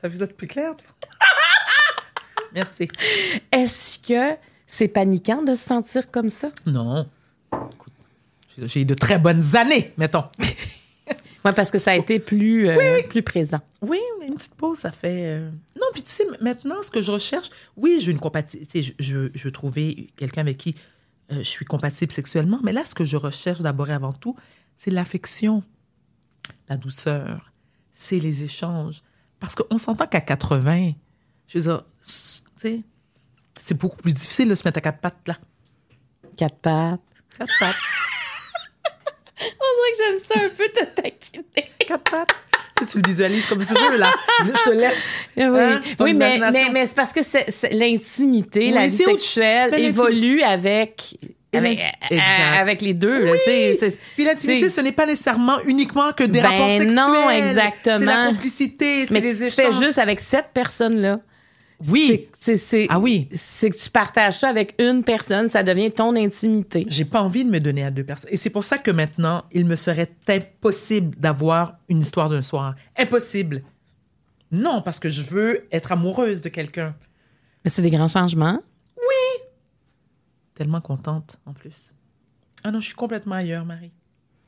Ça 0.00 0.08
vous 0.08 0.22
êtes 0.22 0.36
plus 0.36 0.46
clair? 0.46 0.72
tu 0.76 0.84
vois? 0.84 0.94
Merci. 2.54 2.88
Est-ce 3.52 3.98
que 3.98 4.36
c'est 4.66 4.88
paniquant 4.88 5.42
de 5.42 5.54
se 5.54 5.64
sentir 5.64 6.10
comme 6.10 6.28
ça? 6.28 6.48
Non. 6.66 7.06
J'ai- 8.58 8.80
eu 8.80 8.84
de 8.84 8.94
très 8.94 9.18
bonnes 9.18 9.56
années, 9.56 9.92
mettons. 9.96 10.24
Oui, 11.44 11.52
parce 11.54 11.70
que 11.70 11.78
ça 11.78 11.92
a 11.92 11.94
été 11.94 12.18
plus, 12.18 12.68
euh, 12.68 13.02
plus 13.08 13.22
présent. 13.22 13.60
Oui, 13.80 14.00
mais 14.18 14.26
une 14.26 14.34
petite 14.34 14.56
pause, 14.56 14.78
ça 14.78 14.90
fait. 14.90 15.26
euh, 15.26 15.50
puis 15.96 16.02
tu 16.02 16.10
sais, 16.10 16.26
maintenant, 16.42 16.82
ce 16.82 16.90
que 16.90 17.00
je 17.00 17.10
recherche, 17.10 17.48
oui, 17.74 17.96
j'ai 18.00 18.12
une 18.12 18.18
compatibilité. 18.18 18.82
Je, 18.82 18.92
je, 18.98 19.30
je 19.34 19.44
veux 19.44 19.50
trouver 19.50 20.10
quelqu'un 20.18 20.42
avec 20.42 20.58
qui 20.58 20.74
euh, 21.32 21.38
je 21.38 21.48
suis 21.48 21.64
compatible 21.64 22.12
sexuellement, 22.12 22.60
mais 22.62 22.74
là, 22.74 22.84
ce 22.84 22.94
que 22.94 23.02
je 23.02 23.16
recherche 23.16 23.60
d'abord 23.60 23.88
et 23.88 23.94
avant 23.94 24.12
tout, 24.12 24.36
c'est 24.76 24.90
l'affection, 24.90 25.62
la 26.68 26.76
douceur, 26.76 27.50
c'est 27.92 28.18
les 28.18 28.44
échanges. 28.44 29.02
Parce 29.40 29.54
qu'on 29.54 29.78
s'entend 29.78 30.06
qu'à 30.06 30.20
80, 30.20 30.92
je 31.48 31.58
veux 31.58 31.64
dire, 31.64 31.82
tu 32.02 32.42
sais, 32.56 32.82
c'est 33.58 33.78
beaucoup 33.78 33.96
plus 33.96 34.12
difficile 34.12 34.50
de 34.50 34.54
se 34.54 34.68
mettre 34.68 34.76
à 34.76 34.82
quatre 34.82 35.00
pattes, 35.00 35.26
là. 35.26 35.38
Quatre 36.36 36.58
pattes. 36.58 37.00
Quatre 37.38 37.52
pattes, 37.58 37.74
On 39.40 39.44
dirait 39.46 39.92
que 39.92 39.98
j'aime 40.04 40.18
ça 40.18 40.44
un 40.44 40.50
peu 40.50 40.68
te 40.68 41.00
taquiner. 41.00 41.70
quatre 41.86 42.10
pattes. 42.10 42.36
Tu 42.78 42.84
sais, 42.84 42.90
tu 42.92 42.98
le 42.98 43.08
visualises 43.08 43.46
comme 43.46 43.64
tu 43.64 43.72
veux, 43.74 43.96
là. 43.96 44.10
Je 44.44 44.50
te 44.50 44.70
laisse. 44.70 45.16
Oui, 45.36 45.44
hein, 45.44 45.80
oui 46.00 46.14
mais, 46.14 46.36
imagination. 46.36 46.60
mais, 46.72 46.80
mais 46.80 46.86
c'est 46.86 46.94
parce 46.96 47.12
que 47.12 47.20
l'intimité, 47.76 48.60
Oui, 48.66 48.70
la 48.70 48.86
vie 48.86 48.96
sexuelle 48.96 49.74
évolue 49.74 50.42
avec, 50.42 51.16
euh, 51.54 51.58
avec 52.60 52.82
les 52.82 52.92
deux. 52.94 53.24
là, 53.24 53.32
tu 53.32 53.38
sais, 53.44 53.76
c'est- 53.78 53.98
Puis 54.14 54.24
l'intimité, 54.24 54.68
ce 54.68 54.80
n'est 54.82 54.92
pas 54.92 55.06
nécessairement 55.06 55.58
uniquement 55.64 56.12
que 56.12 56.24
des 56.24 56.40
Ben 56.40 56.48
rapports 56.50 56.68
sexuels. 56.70 56.94
non, 56.94 57.30
exactement. 57.30 57.98
C'est 57.98 58.04
la 58.04 58.26
complicité, 58.26 59.06
c'est 59.06 59.20
les 59.20 59.34
tu 59.36 59.44
échanges. 59.44 59.54
fais 59.54 59.84
juste 59.84 59.98
avec 59.98 60.20
cette 60.20 60.48
personne-là. 60.52 61.20
Oui. 61.88 62.28
C'est- 62.38 62.86
Ah 62.88 62.98
oui. 62.98 63.28
C'est 63.34 63.70
que 63.70 63.76
tu 63.76 63.90
partages 63.90 64.38
ça 64.38 64.48
avec 64.48 64.74
une 64.80 65.02
personne, 65.04 65.48
ça 65.48 65.62
devient 65.62 65.90
ton 65.90 66.16
intimité. 66.16 66.86
J'ai 66.88 67.04
pas 67.04 67.20
envie 67.22 67.44
de 67.44 67.50
me 67.50 67.60
donner 67.60 67.84
à 67.84 67.90
deux 67.90 68.04
personnes. 68.04 68.30
Et 68.32 68.36
c'est 68.36 68.50
pour 68.50 68.64
ça 68.64 68.78
que 68.78 68.90
maintenant, 68.90 69.44
il 69.52 69.66
me 69.66 69.76
serait 69.76 70.10
impossible 70.28 71.16
d'avoir 71.18 71.76
une 71.88 72.00
histoire 72.00 72.28
d'un 72.30 72.42
soir. 72.42 72.74
Impossible. 72.96 73.62
Non, 74.52 74.80
parce 74.80 75.00
que 75.00 75.08
je 75.08 75.22
veux 75.22 75.66
être 75.72 75.92
amoureuse 75.92 76.40
de 76.40 76.48
quelqu'un. 76.48 76.94
Mais 77.64 77.70
c'est 77.70 77.82
des 77.82 77.90
grands 77.90 78.08
changements. 78.08 78.60
Tellement 80.54 80.80
contente, 80.80 81.38
en 81.44 81.52
plus. 81.52 81.92
Ah 82.64 82.70
non, 82.70 82.80
je 82.80 82.86
suis 82.86 82.94
complètement 82.94 83.34
ailleurs, 83.34 83.66
Marie. 83.66 83.92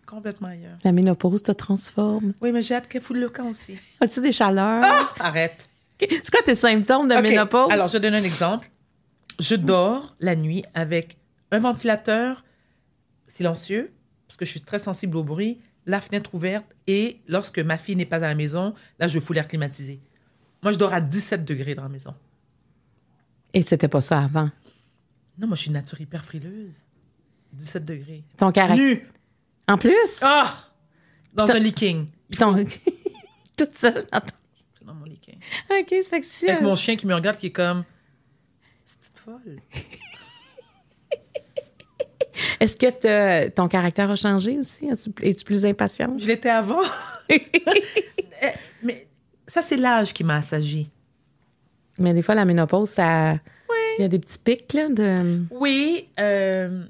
Complètement 0.06 0.48
ailleurs. 0.48 0.78
La 0.82 0.92
ménopause 0.92 1.42
te 1.42 1.52
transforme. 1.52 2.32
Oui, 2.40 2.50
mais 2.50 2.62
j'ai 2.62 2.76
hâte 2.76 2.88
qu'elle 2.88 3.02
foute 3.02 3.18
le 3.18 3.28
camp 3.28 3.50
aussi. 3.50 3.76
As-tu 4.00 4.22
des 4.22 4.32
chaleurs? 4.32 4.82
Arrête. 5.20 5.68
C'est 6.00 6.30
quoi 6.30 6.42
tes 6.42 6.54
symptômes 6.54 7.08
de 7.08 7.14
OK. 7.14 7.22
ménopause? 7.22 7.70
Alors, 7.70 7.88
je 7.88 7.98
donne 7.98 8.14
un 8.14 8.22
exemple. 8.22 8.70
Je 9.40 9.54
dors 9.54 10.16
la 10.20 10.36
nuit 10.36 10.64
avec 10.74 11.16
un 11.50 11.60
ventilateur 11.60 12.44
silencieux, 13.26 13.92
parce 14.26 14.36
que 14.36 14.44
je 14.44 14.50
suis 14.50 14.60
très 14.60 14.78
sensible 14.78 15.16
au 15.16 15.24
bruit, 15.24 15.60
la 15.86 16.00
fenêtre 16.00 16.34
ouverte, 16.34 16.66
et 16.86 17.20
lorsque 17.28 17.58
ma 17.58 17.78
fille 17.78 17.96
n'est 17.96 18.06
pas 18.06 18.16
à 18.16 18.20
la 18.20 18.34
maison, 18.34 18.74
là, 18.98 19.08
je 19.08 19.18
fous 19.20 19.32
l'air 19.32 19.46
climatisé. 19.46 20.00
Moi, 20.62 20.72
je 20.72 20.76
dors 20.78 20.92
à 20.92 21.00
17 21.00 21.44
degrés 21.44 21.74
dans 21.74 21.84
la 21.84 21.88
maison. 21.88 22.14
Et 23.54 23.62
c'était 23.62 23.88
pas 23.88 24.00
ça 24.00 24.20
avant? 24.22 24.50
Non, 25.38 25.46
moi, 25.46 25.54
je 25.56 25.62
suis 25.62 25.68
une 25.68 25.74
nature 25.74 26.00
hyper 26.00 26.24
frileuse. 26.24 26.84
17 27.52 27.84
degrés. 27.84 28.24
Ton 28.36 28.52
caractère. 28.52 28.84
Nu. 28.84 29.06
En 29.68 29.78
plus? 29.78 30.20
Ah! 30.22 30.68
Dans 31.32 31.44
Putain. 31.44 31.56
un 31.58 31.60
leaking. 31.60 32.06
Ton... 32.38 32.64
Toute 33.56 33.76
seule 33.76 34.06
dans 34.12 34.20
ton- 34.20 34.34
Leaking. 35.28 35.40
OK, 35.70 36.04
ça 36.04 36.10
fait 36.10 36.20
que 36.20 36.26
si... 36.26 36.48
Avec 36.48 36.62
euh, 36.62 36.64
mon 36.64 36.74
chien 36.74 36.96
qui 36.96 37.06
me 37.06 37.14
regarde, 37.14 37.36
qui 37.38 37.46
est 37.46 37.52
comme... 37.52 37.84
C'est 38.84 38.98
petite 39.00 39.18
folle. 39.18 39.60
Est-ce 42.60 42.76
que 42.76 43.48
ton 43.50 43.68
caractère 43.68 44.10
a 44.10 44.16
changé 44.16 44.58
aussi? 44.58 44.88
Es-tu 45.22 45.44
plus 45.44 45.64
impatiente? 45.66 46.20
Je 46.20 46.26
l'étais 46.26 46.50
avant. 46.50 46.82
Eh, 48.40 48.52
Mais 48.84 49.08
ça, 49.48 49.62
c'est 49.62 49.76
l'âge 49.76 50.12
qui 50.12 50.22
m'a 50.22 50.36
assagi. 50.36 50.88
Mais 51.98 52.14
des 52.14 52.22
fois, 52.22 52.36
la 52.36 52.44
ménopause, 52.44 52.90
ça... 52.90 53.40
Il 53.98 54.02
y 54.02 54.04
a 54.04 54.08
des 54.08 54.20
petits 54.20 54.38
pics, 54.38 54.72
là, 54.74 54.88
de... 54.88 55.42
Oui, 55.50 56.08
euh, 56.20 56.84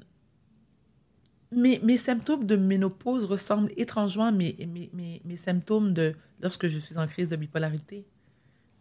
mes, 1.51 1.79
mes 1.79 1.97
symptômes 1.97 2.45
de 2.45 2.55
ménopause 2.55 3.25
ressemblent 3.25 3.71
étrangement 3.77 4.25
à 4.25 4.31
mes, 4.31 4.55
mes, 4.59 4.91
mes, 4.93 5.21
mes 5.25 5.37
symptômes 5.37 5.93
de 5.93 6.13
lorsque 6.39 6.67
je 6.67 6.77
suis 6.77 6.97
en 6.97 7.07
crise 7.07 7.27
de 7.27 7.35
bipolarité. 7.35 8.05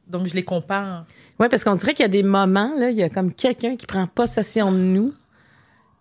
Donc, 0.09 0.27
je 0.27 0.35
les 0.35 0.45
compare. 0.45 1.05
Oui, 1.39 1.49
parce 1.51 1.65
qu'on 1.65 1.75
dirait 1.75 1.93
qu'il 1.95 2.03
y 2.03 2.07
a 2.07 2.09
des 2.09 2.23
moments, 2.23 2.73
là, 2.79 2.91
il 2.91 2.97
y 2.97 3.03
a 3.03 3.09
comme 3.11 3.33
quelqu'un 3.33 3.77
qui 3.77 3.87
prend 3.87 4.07
possession 4.07 4.73
de 4.73 4.79
nous, 4.79 5.15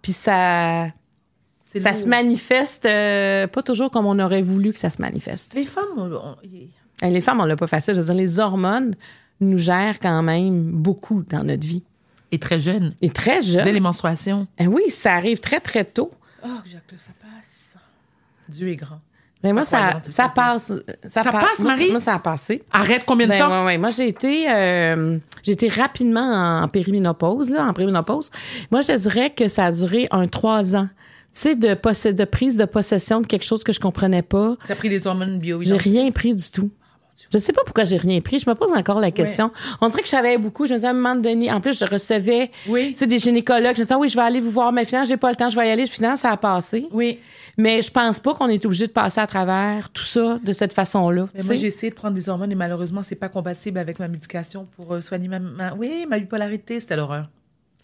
puis 0.01 0.13
ça... 0.13 0.87
Ça 1.65 1.91
lourd. 1.91 1.99
se 1.99 2.05
manifeste 2.07 2.85
euh, 2.85 3.45
pas 3.45 3.61
toujours 3.61 3.91
comme 3.91 4.05
on 4.05 4.17
aurait 4.19 4.41
voulu 4.41 4.71
que 4.71 4.79
ça 4.79 4.89
se 4.89 5.01
manifeste. 5.01 5.53
Les 5.53 5.65
femmes, 5.65 5.83
on- 5.97 6.35
les 7.05 7.21
femmes, 7.21 7.41
on 7.41 7.45
l'a 7.45 7.57
pas 7.57 7.67
facile. 7.67 7.93
Je 7.93 7.99
veux 7.99 8.05
dire, 8.05 8.15
les 8.15 8.39
hormones 8.39 8.95
nous 9.41 9.57
gèrent 9.57 9.99
quand 9.99 10.23
même 10.23 10.71
beaucoup 10.71 11.23
dans 11.23 11.43
notre 11.43 11.67
vie. 11.67 11.83
et 12.31 12.39
très 12.39 12.57
jeunes, 12.59 12.95
Et 13.01 13.09
très 13.09 13.41
jeune. 13.41 13.63
dès 13.65 13.73
les 13.73 13.81
menstruations. 13.81 14.47
Eh 14.57 14.65
oui, 14.67 14.83
ça 14.89 15.13
arrive 15.13 15.39
très, 15.41 15.59
très 15.59 15.83
tôt. 15.83 16.09
Oh, 16.43 16.47
Jacques, 16.65 16.83
ça 16.97 17.11
passe. 17.21 17.75
Dieu 18.47 18.69
est 18.69 18.75
grand. 18.77 19.01
Mais 19.43 19.53
moi, 19.53 19.63
ça, 19.63 20.01
ça 20.03 20.29
passe. 20.29 20.73
Ça, 21.05 21.21
Ça 21.21 21.31
pa- 21.31 21.41
passe, 21.41 21.59
moi, 21.59 21.75
Marie? 21.75 21.91
Moi, 21.91 21.99
ça 21.99 22.15
a 22.15 22.19
passé. 22.19 22.63
Arrête 22.71 23.03
combien 23.05 23.27
de 23.27 23.31
Ben, 23.33 23.39
temps? 23.39 23.59
ouais, 23.61 23.65
ouais. 23.65 23.77
Moi, 23.77 23.91
j'ai 23.91 24.07
été, 24.07 24.49
euh, 24.49 25.17
j'ai 25.43 25.51
été 25.51 25.67
rapidement 25.67 26.63
en, 26.63 26.67
périménopause, 26.67 27.49
là, 27.49 27.65
en 27.67 27.73
périménopause. 27.73 28.31
Moi, 28.71 28.81
je 28.81 28.93
dirais 28.97 29.29
que 29.29 29.47
ça 29.47 29.65
a 29.65 29.71
duré 29.71 30.07
un 30.11 30.25
trois 30.27 30.75
ans. 30.75 30.89
Tu 31.33 31.41
sais, 31.41 31.55
de, 31.55 31.75
possé- 31.75 32.13
de 32.13 32.25
prise 32.25 32.57
de 32.57 32.65
possession 32.65 33.21
de 33.21 33.27
quelque 33.27 33.45
chose 33.45 33.63
que 33.63 33.71
je 33.71 33.79
comprenais 33.79 34.23
pas. 34.23 34.55
T'as 34.67 34.75
pris 34.75 34.89
des 34.89 35.05
hormones 35.05 35.37
bio 35.37 35.61
J'ai 35.61 35.77
rien 35.77 36.09
pris 36.11 36.33
du 36.33 36.49
tout. 36.49 36.71
Je 37.31 37.37
sais 37.37 37.51
pas 37.53 37.61
pourquoi 37.65 37.83
j'ai 37.83 37.97
rien 37.97 38.21
pris. 38.21 38.39
Je 38.39 38.49
me 38.49 38.55
pose 38.55 38.71
encore 38.71 38.99
la 38.99 39.11
question. 39.11 39.51
On 39.81 39.89
dirait 39.89 40.01
que 40.01 40.07
je 40.07 40.11
savais 40.11 40.37
beaucoup. 40.37 40.65
Je 40.67 40.73
me 40.73 40.77
disais 40.77 40.87
à 40.87 40.91
un 40.91 40.93
moment 40.93 41.15
donné, 41.15 41.51
en 41.51 41.59
plus, 41.61 41.77
je 41.77 41.85
recevais 41.85 42.51
Oui. 42.67 42.91
tu 42.93 42.99
sais, 42.99 43.07
des 43.07 43.19
gynécologues. 43.19 43.75
Je 43.75 43.79
me 43.81 43.83
disais, 43.83 43.93
ah 43.93 43.97
oui, 43.97 44.09
je 44.09 44.15
vais 44.15 44.21
aller 44.23 44.39
vous 44.39 44.51
voir. 44.51 44.71
Mais 44.71 44.85
finalement, 44.85 45.07
j'ai 45.09 45.17
pas 45.17 45.29
le 45.29 45.35
temps, 45.35 45.49
je 45.49 45.55
vais 45.55 45.67
y 45.67 45.71
aller. 45.71 45.87
Finalement, 45.87 46.17
ça 46.17 46.31
a 46.31 46.37
passé. 46.37 46.87
Oui. 46.91 47.19
Mais 47.57 47.81
je 47.81 47.89
pense 47.91 48.19
pas 48.19 48.33
qu'on 48.35 48.47
est 48.49 48.63
obligé 48.65 48.87
de 48.87 48.91
passer 48.91 49.19
à 49.19 49.27
travers 49.27 49.89
tout 49.89 50.03
ça 50.03 50.39
de 50.43 50.51
cette 50.51 50.73
façon-là. 50.73 51.27
Moi, 51.43 51.55
j'ai 51.55 51.67
essayé 51.67 51.89
de 51.89 51.95
prendre 51.95 52.13
des 52.13 52.29
hormones 52.29 52.51
et 52.51 52.55
malheureusement, 52.55 53.01
c'est 53.03 53.15
pas 53.15 53.29
compatible 53.29 53.79
avec 53.79 53.99
ma 53.99 54.07
médication 54.07 54.67
pour 54.75 54.93
euh, 54.93 55.01
soigner 55.01 55.27
ma, 55.27 55.39
ma- 55.39 55.73
Oui, 55.73 56.05
ma 56.07 56.19
bipolarité, 56.19 56.79
c'était 56.79 56.95
l'horreur. 56.95 57.27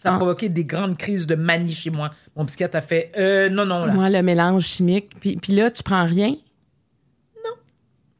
Ça 0.00 0.10
a 0.10 0.14
Ah. 0.14 0.16
provoqué 0.18 0.48
des 0.48 0.64
grandes 0.64 0.96
crises 0.98 1.26
de 1.26 1.34
manie 1.34 1.72
chez 1.72 1.90
moi. 1.90 2.10
Mon 2.36 2.44
psychiatre 2.44 2.76
a 2.76 2.82
fait 2.82 3.10
euh, 3.16 3.48
non, 3.48 3.64
non, 3.64 3.84
là. 3.86 3.94
Moi, 3.94 4.10
le 4.10 4.22
mélange 4.22 4.64
chimique. 4.64 5.10
Puis, 5.20 5.36
puis 5.36 5.54
là, 5.54 5.70
tu 5.70 5.82
prends 5.82 6.04
rien? 6.04 6.34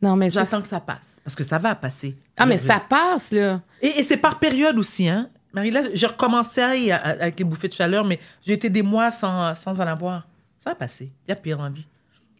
Non. 0.04 0.16
Mais 0.16 0.30
J'attends 0.30 0.62
que 0.62 0.68
ça 0.68 0.80
passe. 0.80 1.18
Parce 1.24 1.34
que 1.36 1.44
ça 1.44 1.58
va 1.58 1.74
passer. 1.74 2.16
Ah, 2.36 2.46
mais 2.46 2.58
ça 2.58 2.80
passe, 2.80 3.30
là. 3.32 3.60
Et, 3.82 3.98
et 3.98 4.02
c'est 4.02 4.16
par 4.18 4.38
période 4.38 4.78
aussi, 4.78 5.08
hein. 5.08 5.28
Marie, 5.52 5.70
là, 5.70 5.82
j'ai 5.92 6.06
recommencé 6.08 6.60
à- 6.90 6.96
à- 6.96 7.08
avec 7.22 7.38
les 7.38 7.44
bouffées 7.44 7.68
de 7.68 7.72
chaleur, 7.72 8.04
mais 8.04 8.18
j'ai 8.44 8.54
été 8.54 8.68
des 8.70 8.82
mois 8.82 9.10
sans, 9.12 9.54
sans 9.54 9.78
en 9.80 9.86
avoir. 9.86 10.26
Ça 10.62 10.70
va 10.70 10.74
passer. 10.76 11.10
Il 11.26 11.30
y 11.30 11.32
a 11.32 11.36
pire 11.36 11.60
en 11.60 11.70
vie. 11.70 11.86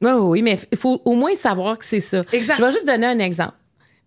Oui, 0.02 0.10
oui, 0.10 0.20
oui, 0.20 0.42
mais 0.42 0.58
il 0.72 0.76
faut 0.78 1.00
au 1.04 1.14
moins 1.14 1.34
savoir 1.36 1.78
que 1.78 1.84
c'est 1.84 2.00
ça. 2.00 2.22
Exact. 2.32 2.56
Je 2.58 2.64
vais 2.64 2.70
juste 2.72 2.86
donner 2.86 3.06
un 3.06 3.18
exemple. 3.20 3.54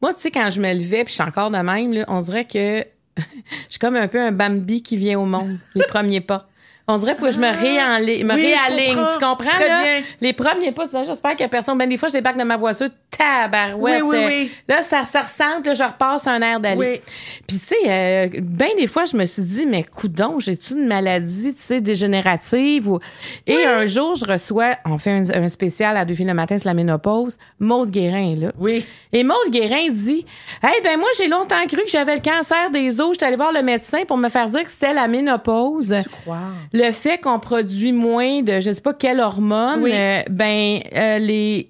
Moi, 0.02 0.14
tu 0.14 0.20
sais, 0.22 0.32
quand 0.32 0.50
je 0.52 0.60
me 0.62 0.74
levais, 0.74 1.04
puis 1.06 1.12
je 1.12 1.14
suis 1.22 1.24
encore 1.24 1.50
de 1.50 1.58
même, 1.58 1.94
là, 1.94 2.04
on 2.10 2.20
dirait 2.20 2.46
que 2.46 2.84
je 3.18 3.24
suis 3.70 3.80
comme 3.80 3.96
un 3.96 4.08
peu 4.08 4.20
un 4.22 4.32
Bambi 4.32 4.84
qui 4.84 4.98
vient 4.98 5.20
au 5.20 5.26
monde, 5.26 5.58
les 5.74 5.86
premiers 5.88 6.22
pas. 6.22 6.48
On 6.90 6.98
dirait 6.98 7.16
faut 7.16 7.26
que 7.26 7.32
je 7.34 7.40
me, 7.40 7.48
réenli- 7.48 8.24
me 8.24 8.34
Oui, 8.34 8.54
je 8.56 8.74
réaligne. 8.74 8.96
comprends. 8.96 9.14
Tu 9.14 9.26
comprends, 9.26 9.60
Très 9.60 9.68
là? 9.68 9.82
bien. 9.82 10.04
Les 10.22 10.32
premiers 10.32 10.72
pas, 10.72 10.86
tu 10.86 10.92
sais, 10.92 11.06
j'espère 11.06 11.32
qu'il 11.32 11.42
y 11.42 11.44
a 11.44 11.50
personne. 11.50 11.78
Ben, 11.78 11.90
des 11.90 11.98
fois, 11.98 12.08
je 12.08 12.14
débarque 12.14 12.38
de 12.38 12.44
ma 12.44 12.56
voiture, 12.56 12.88
tabarouette. 13.12 14.02
Oui, 14.04 14.10
oui, 14.10 14.24
euh, 14.24 14.28
oui. 14.28 14.52
Là, 14.70 14.82
ça 14.84 15.04
se 15.04 15.18
ressent, 15.18 15.60
là, 15.66 15.74
je 15.74 15.84
repasse 15.84 16.28
un 16.28 16.42
air 16.42 16.62
d'aller. 16.62 16.78
Oui. 16.80 17.02
Puis, 17.46 17.60
tu 17.60 17.66
sais, 17.66 17.76
euh, 17.88 18.28
ben 18.42 18.70
des 18.78 18.88
fois, 18.88 19.04
je 19.04 19.18
me 19.18 19.26
suis 19.26 19.42
dit, 19.42 19.66
mais 19.66 19.84
coudon, 19.84 20.40
j'ai-tu 20.40 20.76
une 20.76 20.88
maladie, 20.88 21.54
tu 21.56 21.62
sais, 21.62 21.82
dégénérative? 21.82 22.90
Ou... 22.90 23.00
Et 23.46 23.66
un 23.66 23.86
jour, 23.88 24.16
je 24.16 24.24
reçois, 24.24 24.78
on 24.86 24.98
fait 24.98 25.12
un, 25.12 25.44
un 25.44 25.48
spécial 25.50 25.98
à 25.98 26.06
Deux 26.06 26.16
filles 26.16 26.26
le 26.26 26.34
matin 26.34 26.58
sur 26.58 26.70
la 26.70 26.74
ménopause, 26.74 27.38
Maude 27.60 27.90
Guérin 27.90 28.32
est 28.32 28.36
là. 28.38 28.52
Oui. 28.58 28.86
Et 29.12 29.26
Maude 29.26 29.50
Guérin 29.52 29.90
dit, 29.90 30.26
hey, 30.64 30.82
ben 30.84 30.98
moi, 30.98 31.10
j'ai 31.18 31.28
longtemps 31.28 31.66
cru 31.68 31.82
que 31.84 31.90
j'avais 31.90 32.16
le 32.16 32.22
cancer 32.22 32.70
des 32.72 33.02
os. 33.02 33.10
J'étais 33.12 33.26
allée 33.26 33.36
voir 33.36 33.52
le 33.52 33.62
médecin 33.62 34.06
pour 34.08 34.16
me 34.16 34.30
faire 34.30 34.48
dire 34.48 34.64
que 34.64 34.72
c'était 34.72 34.94
la 34.94 35.10
ménopause. 35.10 35.94
Tu 36.04 36.10
crois? 36.10 36.38
Le 36.80 36.92
fait 36.92 37.20
qu'on 37.22 37.40
produit 37.40 37.92
moins 37.92 38.42
de, 38.42 38.60
je 38.62 38.72
sais 38.72 38.82
pas 38.82 38.94
quelle 38.94 39.20
hormone, 39.20 39.82
Oui. 39.82 39.92
euh, 39.94 40.22
ben 40.30 40.80
euh, 40.96 41.18
les 41.20 41.70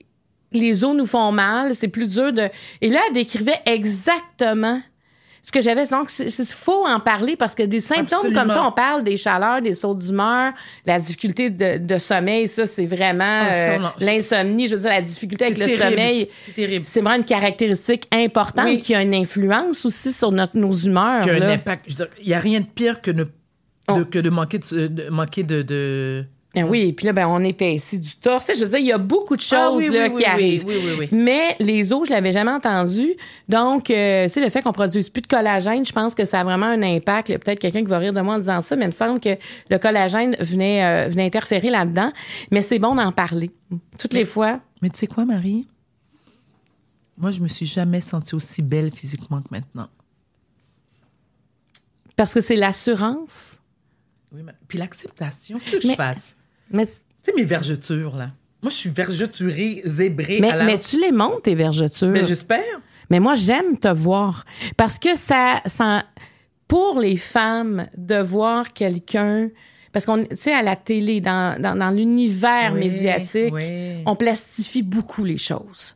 les 0.54 0.84
os 0.84 0.96
nous 0.96 1.06
font 1.06 1.32
mal, 1.32 1.76
c'est 1.76 1.88
plus 1.90 2.08
dur 2.08 2.34
de. 2.34 2.50
Et 2.82 2.90
là, 2.90 3.00
elle 3.08 3.14
décrivait 3.14 3.60
exactement 3.66 4.82
ce 5.44 5.52
que 5.52 5.62
j'avais. 5.62 5.86
Donc, 5.86 6.10
il 6.20 6.30
faut 6.46 6.86
en 6.88 7.00
parler 7.00 7.36
parce 7.38 7.54
que 7.56 7.64
des 7.64 7.80
symptômes 7.80 8.20
Absolument. 8.20 8.42
comme 8.42 8.50
ça, 8.52 8.66
on 8.68 8.72
parle 8.72 9.04
des 9.04 9.16
chaleurs, 9.18 9.62
des 9.62 9.74
sauts 9.74 9.94
d'humeur, 9.96 10.52
la 10.86 11.00
difficulté 11.00 11.50
de, 11.50 11.78
de 11.78 11.98
sommeil, 11.98 12.48
ça, 12.48 12.66
c'est 12.66 12.86
vraiment 12.86 13.44
Ah, 13.50 13.54
euh, 13.54 13.80
l'insomnie. 14.00 14.68
Je 14.68 14.76
veux 14.76 14.82
dire, 14.82 14.90
la 14.90 15.02
difficulté 15.02 15.46
avec 15.46 15.58
le 15.58 15.68
sommeil. 15.70 16.30
C'est 16.40 16.56
terrible. 16.56 16.86
C'est 16.86 17.02
vraiment 17.02 17.18
une 17.18 17.26
caractéristique 17.26 18.08
importante 18.12 18.66
Oui. 18.66 18.80
qui 18.80 18.94
a 18.96 19.02
une 19.02 19.14
influence 19.16 19.86
aussi 19.86 20.12
sur 20.12 20.32
notre, 20.32 20.58
nos 20.58 20.72
humeurs. 20.74 21.24
Qui 21.24 21.30
a 21.30 21.34
un 21.36 21.50
impact. 21.50 21.84
Je 21.88 21.92
veux 21.94 22.06
dire, 22.06 22.08
Il 22.22 22.28
n'y 22.28 22.34
a 22.34 22.40
rien 22.40 22.60
de 22.62 22.66
pire 22.66 23.00
que, 23.02 23.12
ne- 23.12 23.24
de, 23.96 24.02
Oh. 24.02 24.06
que 24.06 24.20
de 24.20 24.30
manquer 24.30 24.60
de, 24.60 24.88
de- 24.88 25.10
manquer 25.10 25.44
de, 25.44 25.62
de- 25.62 26.26
Ah 26.56 26.66
oui, 26.66 26.92
puis 26.94 27.06
là, 27.06 27.14
ben, 27.14 27.28
on 27.28 27.42
épaissit 27.44 28.00
du 28.00 28.16
torse. 28.18 28.46
Tu 28.46 28.52
sais, 28.54 28.60
Je 28.60 28.64
veux 28.66 28.70
dire, 28.70 28.80
il 28.80 28.86
y 28.88 28.92
a 28.92 28.98
beaucoup 28.98 29.36
de 29.36 29.42
choses 29.42 29.54
Ah 29.60 29.72
oui, 29.74 29.90
là, 29.90 30.04
oui, 30.08 30.10
qui 30.12 30.16
oui, 30.18 30.26
arrivent. 30.26 30.66
oui, 30.68 30.76
oui, 30.84 30.92
oui. 31.00 31.10
Mais 31.12 31.56
les 31.60 31.94
os, 31.94 32.06
je 32.08 32.14
l'avais 32.14 32.34
jamais 32.34 32.52
entendu. 32.52 33.14
Donc, 33.48 33.90
euh, 33.90 34.24
tu 34.26 34.30
sais, 34.32 34.42
le 34.44 34.50
fait 34.50 34.62
qu'on 34.62 34.72
produise 34.74 35.10
plus 35.10 35.22
de 35.22 35.28
collagène, 35.28 35.86
je 35.86 35.94
pense 35.94 36.16
que 36.16 36.26
ça 36.26 36.42
a 36.42 36.44
vraiment 36.44 36.66
un 36.66 36.82
impact. 36.82 37.28
Peut-être 37.38 37.60
quelqu'un 37.60 37.80
qui 37.84 37.90
va 37.90 38.00
rire 38.00 38.12
de 38.14 38.20
moi 38.22 38.36
en 38.36 38.40
disant 38.40 38.62
ça, 38.62 38.76
mais 38.76 38.84
il 38.86 38.88
me 38.88 38.92
semble 38.92 39.20
que 39.20 39.38
le 39.70 39.78
collagène 39.78 40.36
venait, 40.40 40.84
euh, 40.84 41.08
venait 41.10 41.26
interférer 41.26 41.70
là-dedans. 41.70 42.12
Mais 42.52 42.62
c'est 42.62 42.80
bon 42.80 42.96
d'en 42.96 43.12
parler. 43.12 43.52
Toutes 44.00 44.14
les 44.14 44.26
fois. 44.26 44.60
Mais 44.82 44.90
tu 44.90 44.98
sais 45.00 45.08
quoi, 45.08 45.24
Marie? 45.26 45.66
Moi, 47.18 47.32
je 47.32 47.40
me 47.40 47.48
suis 47.48 47.66
jamais 47.66 48.02
sentie 48.02 48.36
aussi 48.36 48.62
belle 48.62 48.92
physiquement 48.92 49.42
que 49.42 49.48
maintenant. 49.52 49.88
Parce 52.16 52.34
que 52.34 52.42
c'est 52.42 52.56
l'assurance? 52.56 53.60
Oui, 54.34 54.42
mais- 54.44 54.54
Puis 54.68 54.78
l'acceptation, 54.78 55.58
qu'est-ce 55.60 55.76
que 55.78 55.82
je 55.82 55.88
Mais- 55.88 55.96
fasse? 55.96 56.38
Mais, 56.72 56.86
Tu 56.88 56.94
sais, 57.24 57.34
mes 57.36 57.44
vergetures, 57.46 58.16
là. 58.16 58.32
Moi, 58.62 58.70
je 58.72 58.76
suis 58.76 58.90
vergeturée, 58.90 59.82
zébrée 59.86 60.40
mais, 60.42 60.50
à 60.52 60.56
la... 60.58 60.64
mais 60.66 60.80
tu 60.80 61.00
les 61.00 61.12
montes, 61.12 61.44
tes 61.44 61.56
vergetures? 61.56 62.12
Ben, 62.12 62.26
j'espère. 62.26 62.64
Mais 63.10 63.20
moi, 63.20 63.36
j'aime 63.36 63.78
te 63.78 63.88
voir. 63.88 64.44
Parce 64.76 65.00
que 65.00 65.16
ça, 65.16 65.62
ça, 65.66 66.04
pour 66.68 67.00
les 67.00 67.16
femmes, 67.18 67.88
de 67.98 68.18
voir 68.20 68.74
quelqu'un 68.74 69.50
Parce 69.94 70.06
qu'on, 70.06 70.24
tu 70.26 70.36
sais, 70.36 70.54
à 70.54 70.62
la 70.64 70.76
télé, 70.76 71.22
dans, 71.22 71.60
dans, 71.62 71.78
dans 71.78 71.90
l'univers 71.92 72.72
Oui, 72.74 72.80
médiatique, 72.90 73.54
oui. 73.54 74.04
on 74.06 74.16
plastifie 74.16 74.84
beaucoup 74.84 75.24
les 75.24 75.38
choses. 75.38 75.96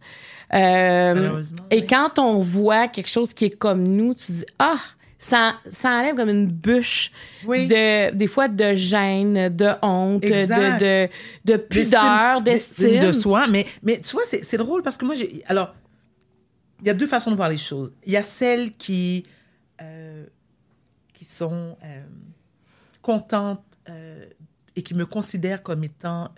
Euh, 0.53 1.13
Malheureusement, 1.13 1.65
et 1.71 1.79
oui. 1.81 1.87
quand 1.87 2.19
on 2.19 2.39
voit 2.39 2.87
quelque 2.87 3.09
chose 3.09 3.33
qui 3.33 3.45
est 3.45 3.57
comme 3.57 3.83
nous, 3.83 4.13
tu 4.13 4.31
dis 4.31 4.45
ah, 4.59 4.77
ça, 5.21 5.59
ça 5.69 5.99
enlève 5.99 6.15
comme 6.15 6.29
une 6.29 6.47
bûche 6.47 7.11
Oui. 7.45 7.67
de 7.67 8.11
des 8.11 8.25
fois 8.25 8.47
de 8.47 8.73
gêne, 8.73 9.49
de 9.49 9.69
honte, 9.83 10.23
de, 10.23 10.27
Exact. 10.27 10.79
de, 10.81 11.07
de 11.45 11.57
pudeur, 11.57 12.41
d'estime. 12.41 12.99
de 12.99 13.11
soi. 13.11 13.45
Mais, 13.47 13.67
mais 13.83 14.01
tu 14.01 14.13
vois, 14.13 14.23
c'est 14.25 14.57
drôle 14.57 14.81
parce 14.81 14.97
que 14.97 15.05
moi, 15.05 15.13
j'ai. 15.13 15.43
Alors, 15.45 15.75
il 16.81 16.87
y 16.87 16.89
a 16.89 16.95
deux 16.95 17.05
façons 17.05 17.29
de 17.29 17.35
voir 17.35 17.49
les 17.49 17.59
choses. 17.59 17.91
Il 18.03 18.11
y 18.11 18.17
a 18.17 18.23
celles 18.23 18.71
qui, 18.71 19.23
euh, 19.79 20.25
qui 21.13 21.23
sont 21.25 21.77
euh, 21.83 22.03
contentes 23.03 23.63
euh, 23.89 24.25
et 24.75 24.81
qui 24.81 24.95
me 24.95 25.05
considèrent 25.05 25.61
comme 25.61 25.83
étant, 25.83 26.29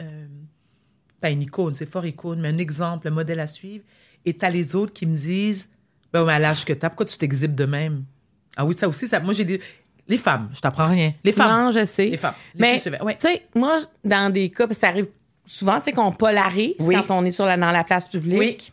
pas 1.22 1.30
une 1.30 1.42
icône, 1.42 1.74
c'est 1.74 1.90
fort 1.90 2.06
icône, 2.06 2.42
mais 2.42 2.50
un 2.50 2.58
exemple, 2.58 3.08
un 3.08 3.12
modèle 3.12 3.40
à 3.40 3.48
suivre. 3.48 3.86
Et 4.26 4.34
t'as 4.34 4.50
les 4.50 4.76
autres 4.76 4.92
qui 4.92 5.06
me 5.06 5.16
disent, 5.16 5.70
ben, 6.12 6.28
à 6.28 6.38
l'âge 6.38 6.66
que 6.66 6.74
t'as, 6.74 6.90
pourquoi 6.90 7.06
tu 7.06 7.18
t'exhibes 7.18 7.56
de 7.56 7.64
même? 7.66 8.04
Ah 8.56 8.66
oui, 8.66 8.76
ça 8.78 8.88
aussi, 8.88 9.08
ça, 9.08 9.20
moi, 9.20 9.34
j'ai 9.34 9.46
des. 9.46 9.60
Les 10.08 10.18
femmes, 10.18 10.50
je 10.54 10.60
t'apprends 10.60 10.84
rien. 10.90 11.14
Les 11.24 11.32
femmes. 11.32 11.66
Non, 11.66 11.72
je 11.72 11.86
sais. 11.86 12.08
Les 12.08 12.18
femmes. 12.18 12.34
Les 12.56 12.60
Mais, 12.90 13.02
ouais. 13.02 13.16
tu 13.16 13.22
sais, 13.28 13.44
moi, 13.56 13.78
dans 14.04 14.32
des 14.32 14.50
cas, 14.50 14.68
parce 14.68 14.78
que 14.78 14.82
ça 14.82 14.90
arrive 14.90 15.08
souvent, 15.46 15.78
tu 15.78 15.86
sais, 15.86 15.92
qu'on 15.94 16.12
polarise 16.12 16.76
Oui. 16.82 16.96
quand 17.08 17.18
on 17.22 17.24
est 17.26 17.32
sur 17.32 17.46
la, 17.46 17.56
dans 17.58 17.72
la 17.72 17.84
place 17.86 18.10
publique. 18.10 18.38
Oui. 18.38 18.72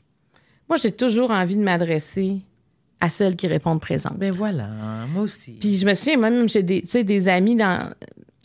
Moi, 0.68 0.76
j'ai 0.76 0.90
toujours 0.92 1.30
envie 1.30 1.56
de 1.56 1.62
m'adresser 1.62 2.38
à 3.00 3.08
celles 3.08 3.36
qui 3.36 3.46
répondent 3.46 3.80
présentes. 3.80 4.18
Ben 4.18 4.32
voilà, 4.32 4.66
moi 5.12 5.22
aussi. 5.22 5.52
Puis 5.52 5.76
je 5.76 5.86
me 5.86 5.94
souviens, 5.94 6.16
moi-même, 6.18 6.48
j'ai 6.48 6.62
des, 6.64 6.82
des 6.82 7.28
amis 7.28 7.56
dans, 7.56 7.90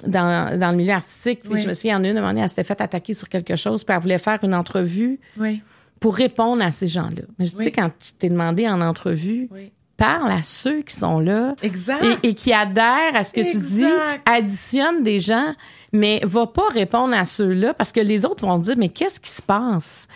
dans, 0.08 0.58
dans 0.58 0.72
le 0.72 0.78
milieu 0.78 0.94
artistique. 0.94 1.40
Puis 1.42 1.54
Oui. 1.54 1.62
je 1.62 1.68
me 1.68 1.74
souviens, 1.74 2.00
il 2.00 2.06
y 2.06 2.12
en 2.14 2.16
a 2.16 2.20
une, 2.20 2.26
donné, 2.28 2.42
elle 2.42 2.50
s'était 2.50 2.64
fait 2.64 2.80
attaquer 2.82 3.14
sur 3.16 3.28
quelque 3.30 3.56
chose, 3.56 3.84
puis 3.84 3.96
elle 3.96 4.02
voulait 4.02 4.18
faire 4.20 4.40
une 4.44 4.54
entrevue 4.56 5.20
oui. 5.38 5.62
pour 6.00 6.16
répondre 6.16 6.64
à 6.64 6.72
ces 6.72 6.88
gens-là. 6.88 7.24
Mais 7.40 7.48
je 7.48 7.56
Oui. 7.58 7.64
sais, 7.66 7.72
quand 7.72 7.90
tu 8.00 8.14
t'es 8.14 8.30
demandé 8.30 8.68
en 8.70 8.80
entrevue, 8.82 9.48
Oui. 9.52 9.72
Parle 9.98 10.32
à 10.32 10.44
ceux 10.44 10.82
qui 10.82 10.94
sont 10.96 11.20
là 11.20 11.56
Exact. 11.62 12.04
et, 12.24 12.30
et 12.30 12.34
qui 12.34 12.52
adhèrent 12.54 13.16
à 13.16 13.24
ce 13.24 13.34
que 13.34 13.42
tu 13.50 13.58
dis, 13.58 13.86
additionne 14.26 15.04
des 15.04 15.20
gens, 15.20 15.54
mais 15.94 16.20
va 16.24 16.48
pas 16.48 16.68
répondre 16.74 17.14
à 17.14 17.24
ceux-là 17.26 17.74
parce 17.74 17.92
que 17.92 18.00
les 18.02 18.26
autres 18.26 18.46
vont 18.46 18.58
dire, 18.58 18.76
mais 18.78 18.90
qu'est-ce 18.90 19.20
qui 19.20 19.30
se 19.32 19.42
passe? 19.42 20.08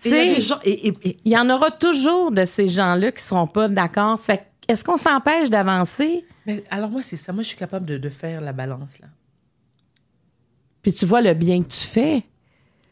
Tu 0.00 0.10
sais, 0.10 0.36
il 1.24 1.32
y 1.32 1.36
en 1.36 1.50
aura 1.50 1.70
toujours 1.72 2.30
de 2.30 2.44
ces 2.44 2.68
gens-là 2.68 3.10
qui 3.12 3.22
seront 3.24 3.46
pas 3.48 3.68
d'accord. 3.68 4.20
Est-ce 4.68 4.84
qu'on 4.84 4.96
s'empêche 4.96 5.50
d'avancer? 5.50 6.24
mais 6.46 6.62
alors, 6.70 6.90
moi, 6.90 7.02
c'est 7.02 7.16
ça. 7.16 7.32
Moi, 7.32 7.42
je 7.42 7.48
suis 7.48 7.56
capable 7.56 7.86
de, 7.86 7.98
de 7.98 8.08
faire 8.08 8.40
la 8.40 8.52
balance, 8.52 8.98
là. 9.00 9.08
Puis 10.82 10.92
tu 10.92 11.04
vois 11.06 11.20
le 11.20 11.34
bien 11.34 11.62
que 11.62 11.68
tu 11.68 11.86
fais. 11.86 12.22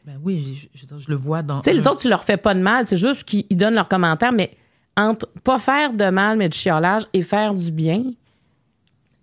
Ben 0.04 0.18
oui, 0.22 0.68
je, 0.74 0.78
je- 0.80 0.98
je 0.98 1.08
le 1.08 1.14
vois 1.16 1.42
dans. 1.42 1.60
Tu 1.60 1.70
sais, 1.70 1.76
les 1.76 1.86
autres, 1.86 2.00
tu 2.00 2.08
leur 2.08 2.24
fais 2.24 2.36
pas 2.36 2.54
de 2.54 2.60
mal. 2.60 2.86
C'est 2.86 2.96
juste 2.96 3.22
qu'ils 3.24 3.46
ils 3.48 3.56
donnent 3.56 3.74
leurs 3.74 3.88
commentaires, 3.88 4.32
mais 4.32 4.56
entre 4.96 5.26
pas 5.42 5.58
faire 5.58 5.92
de 5.92 6.08
mal, 6.10 6.38
mais 6.38 6.48
du 6.48 6.56
chiolage 6.56 7.04
et 7.12 7.22
faire 7.22 7.54
du 7.54 7.70
bien, 7.72 8.02
Tu 8.02 8.14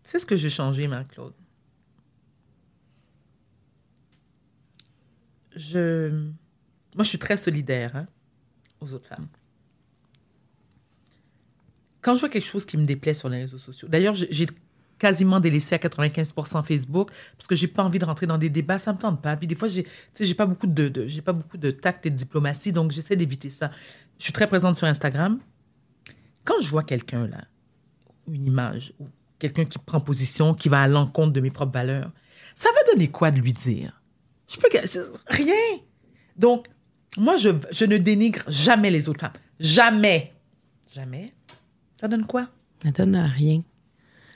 sais 0.03 0.19
ce 0.19 0.25
que 0.25 0.35
j'ai 0.35 0.49
changé, 0.49 0.87
Marc-Claude? 0.87 1.33
Je. 5.55 6.09
Moi, 6.95 7.03
je 7.03 7.09
suis 7.09 7.19
très 7.19 7.37
solidaire 7.37 7.95
hein, 7.95 8.07
aux 8.81 8.93
autres 8.93 9.07
femmes. 9.07 9.27
Quand 12.01 12.15
je 12.15 12.21
vois 12.21 12.29
quelque 12.29 12.47
chose 12.47 12.65
qui 12.65 12.77
me 12.77 12.85
déplaît 12.85 13.13
sur 13.13 13.29
les 13.29 13.41
réseaux 13.41 13.57
sociaux, 13.57 13.87
d'ailleurs, 13.87 14.15
j'ai- 14.15 14.47
quasiment 14.97 15.39
délaissé 15.39 15.73
à 15.73 15.79
95% 15.79 16.61
Facebook 16.63 17.09
parce 17.35 17.47
que 17.47 17.55
j'ai 17.55 17.67
pas 17.67 17.81
envie 17.83 17.97
de 17.97 18.05
rentrer 18.05 18.27
dans 18.27 18.37
des 18.37 18.51
débats, 18.51 18.77
ça 18.77 18.93
me 18.93 18.99
tente 18.99 19.19
pas. 19.19 19.35
Puis 19.35 19.47
des 19.47 19.55
fois, 19.55 19.67
j'ai, 19.67 19.87
j'ai 20.19 20.35
pas 20.35 20.45
de, 20.45 20.89
de- 20.89 21.07
j'ai 21.07 21.23
pas 21.23 21.33
beaucoup 21.33 21.57
de 21.57 21.71
tact 21.71 22.05
et 22.05 22.11
de 22.11 22.15
diplomatie, 22.15 22.71
donc 22.71 22.91
j'essaie 22.91 23.15
d'éviter 23.15 23.49
ça. 23.49 23.71
Je 24.19 24.25
suis 24.25 24.33
très 24.33 24.45
présente 24.47 24.75
sur 24.77 24.85
Instagram. 24.85 25.39
Quand 26.45 26.59
je 26.61 26.69
vois 26.69 26.83
quelqu'un 26.83 27.27
là, 27.27 27.43
une 28.27 28.45
image 28.45 28.93
ou 28.99 29.07
quelqu'un 29.39 29.65
qui 29.65 29.77
prend 29.79 29.99
position, 29.99 30.53
qui 30.53 30.69
va 30.69 30.81
à 30.83 30.87
l'encontre 30.87 31.31
de 31.33 31.39
mes 31.41 31.51
propres 31.51 31.73
valeurs, 31.73 32.11
ça 32.55 32.69
va 32.73 32.91
donner 32.93 33.09
quoi 33.09 33.31
de 33.31 33.39
lui 33.39 33.53
dire? 33.53 34.01
Je 34.47 34.57
peux 34.57 34.67
je- 34.73 34.99
rien. 35.27 35.79
Donc, 36.35 36.67
moi, 37.17 37.37
je, 37.37 37.49
je 37.71 37.85
ne 37.85 37.97
dénigre 37.97 38.41
jamais 38.47 38.89
les 38.91 39.07
autres 39.09 39.19
femmes. 39.21 39.31
Jamais. 39.59 40.33
Jamais. 40.93 41.33
Ça 41.99 42.07
donne 42.07 42.25
quoi? 42.25 42.47
ça 42.83 42.91
donne 42.91 43.15
rien. 43.15 43.61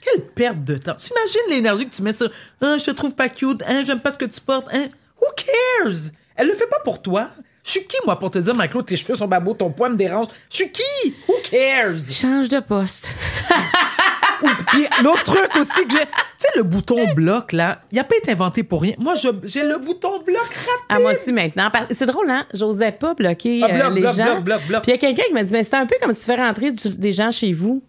Quelle 0.00 0.24
perte 0.24 0.62
de 0.62 0.76
temps. 0.76 0.94
T'imagines 0.94 1.50
l'énergie 1.50 1.88
que 1.88 1.94
tu 1.94 2.02
mets 2.02 2.12
sur 2.12 2.30
Ah, 2.60 2.76
je 2.78 2.84
te 2.84 2.90
trouve 2.92 3.14
pas 3.14 3.28
cute, 3.28 3.62
hein, 3.66 3.82
j'aime 3.84 4.00
pas 4.00 4.12
ce 4.12 4.18
que 4.18 4.24
tu 4.26 4.40
portes, 4.40 4.68
hein? 4.72 4.86
Who 5.20 5.26
cares? 5.36 6.12
Elle 6.36 6.46
le 6.48 6.54
fait 6.54 6.68
pas 6.68 6.78
pour 6.84 7.02
toi. 7.02 7.28
Je 7.66 7.70
suis 7.72 7.84
qui, 7.84 7.96
moi, 8.06 8.16
pour 8.16 8.30
te 8.30 8.38
dire, 8.38 8.54
Marc-Claude, 8.54 8.86
tes 8.86 8.96
cheveux 8.96 9.16
sont 9.16 9.26
babos, 9.26 9.54
ton 9.54 9.70
poids 9.70 9.88
me 9.88 9.96
dérange? 9.96 10.28
Je 10.50 10.56
suis 10.56 10.70
qui? 10.70 11.14
Who 11.28 11.34
cares? 11.50 11.98
Change 12.12 12.48
de 12.48 12.60
poste. 12.60 13.10
Ou 14.42 14.46
puis 14.68 14.86
l'autre 15.02 15.22
truc 15.24 15.48
aussi 15.58 15.84
que 15.86 15.92
j'ai. 15.92 16.04
Tu 16.04 16.04
sais, 16.38 16.48
le 16.56 16.62
bouton 16.62 17.12
bloc, 17.14 17.52
là, 17.52 17.80
il 17.90 17.98
a 17.98 18.04
pas 18.04 18.16
été 18.16 18.32
inventé 18.32 18.62
pour 18.62 18.82
rien. 18.82 18.92
Moi, 18.98 19.14
j'ai 19.44 19.64
le 19.64 19.78
bouton 19.78 20.20
bloc 20.22 20.42
rapide. 20.44 20.68
À 20.90 20.98
moi 21.00 21.12
aussi 21.12 21.32
maintenant. 21.32 21.70
C'est 21.90 22.06
drôle, 22.06 22.30
hein? 22.30 22.44
J'osais 22.52 22.92
pas 22.92 23.14
bloquer 23.14 23.62
Ah, 23.64 23.68
bloc, 23.68 23.82
euh, 23.86 23.90
les 23.94 24.00
bloc, 24.02 24.14
gens. 24.14 24.24
bloc, 24.24 24.44
bloc, 24.44 24.60
bloc. 24.68 24.82
Puis 24.82 24.92
il 24.92 24.94
y 24.94 24.98
a 24.98 25.00
quelqu'un 25.00 25.22
qui 25.28 25.32
m'a 25.32 25.42
dit, 25.42 25.52
mais 25.52 25.64
c'est 25.64 25.74
un 25.74 25.86
peu 25.86 25.96
comme 26.00 26.12
si 26.12 26.20
tu 26.20 26.26
fais 26.26 26.36
rentrer 26.36 26.70
du- 26.70 26.90
des 26.90 27.12
gens 27.12 27.30
chez 27.30 27.52
vous. 27.54 27.82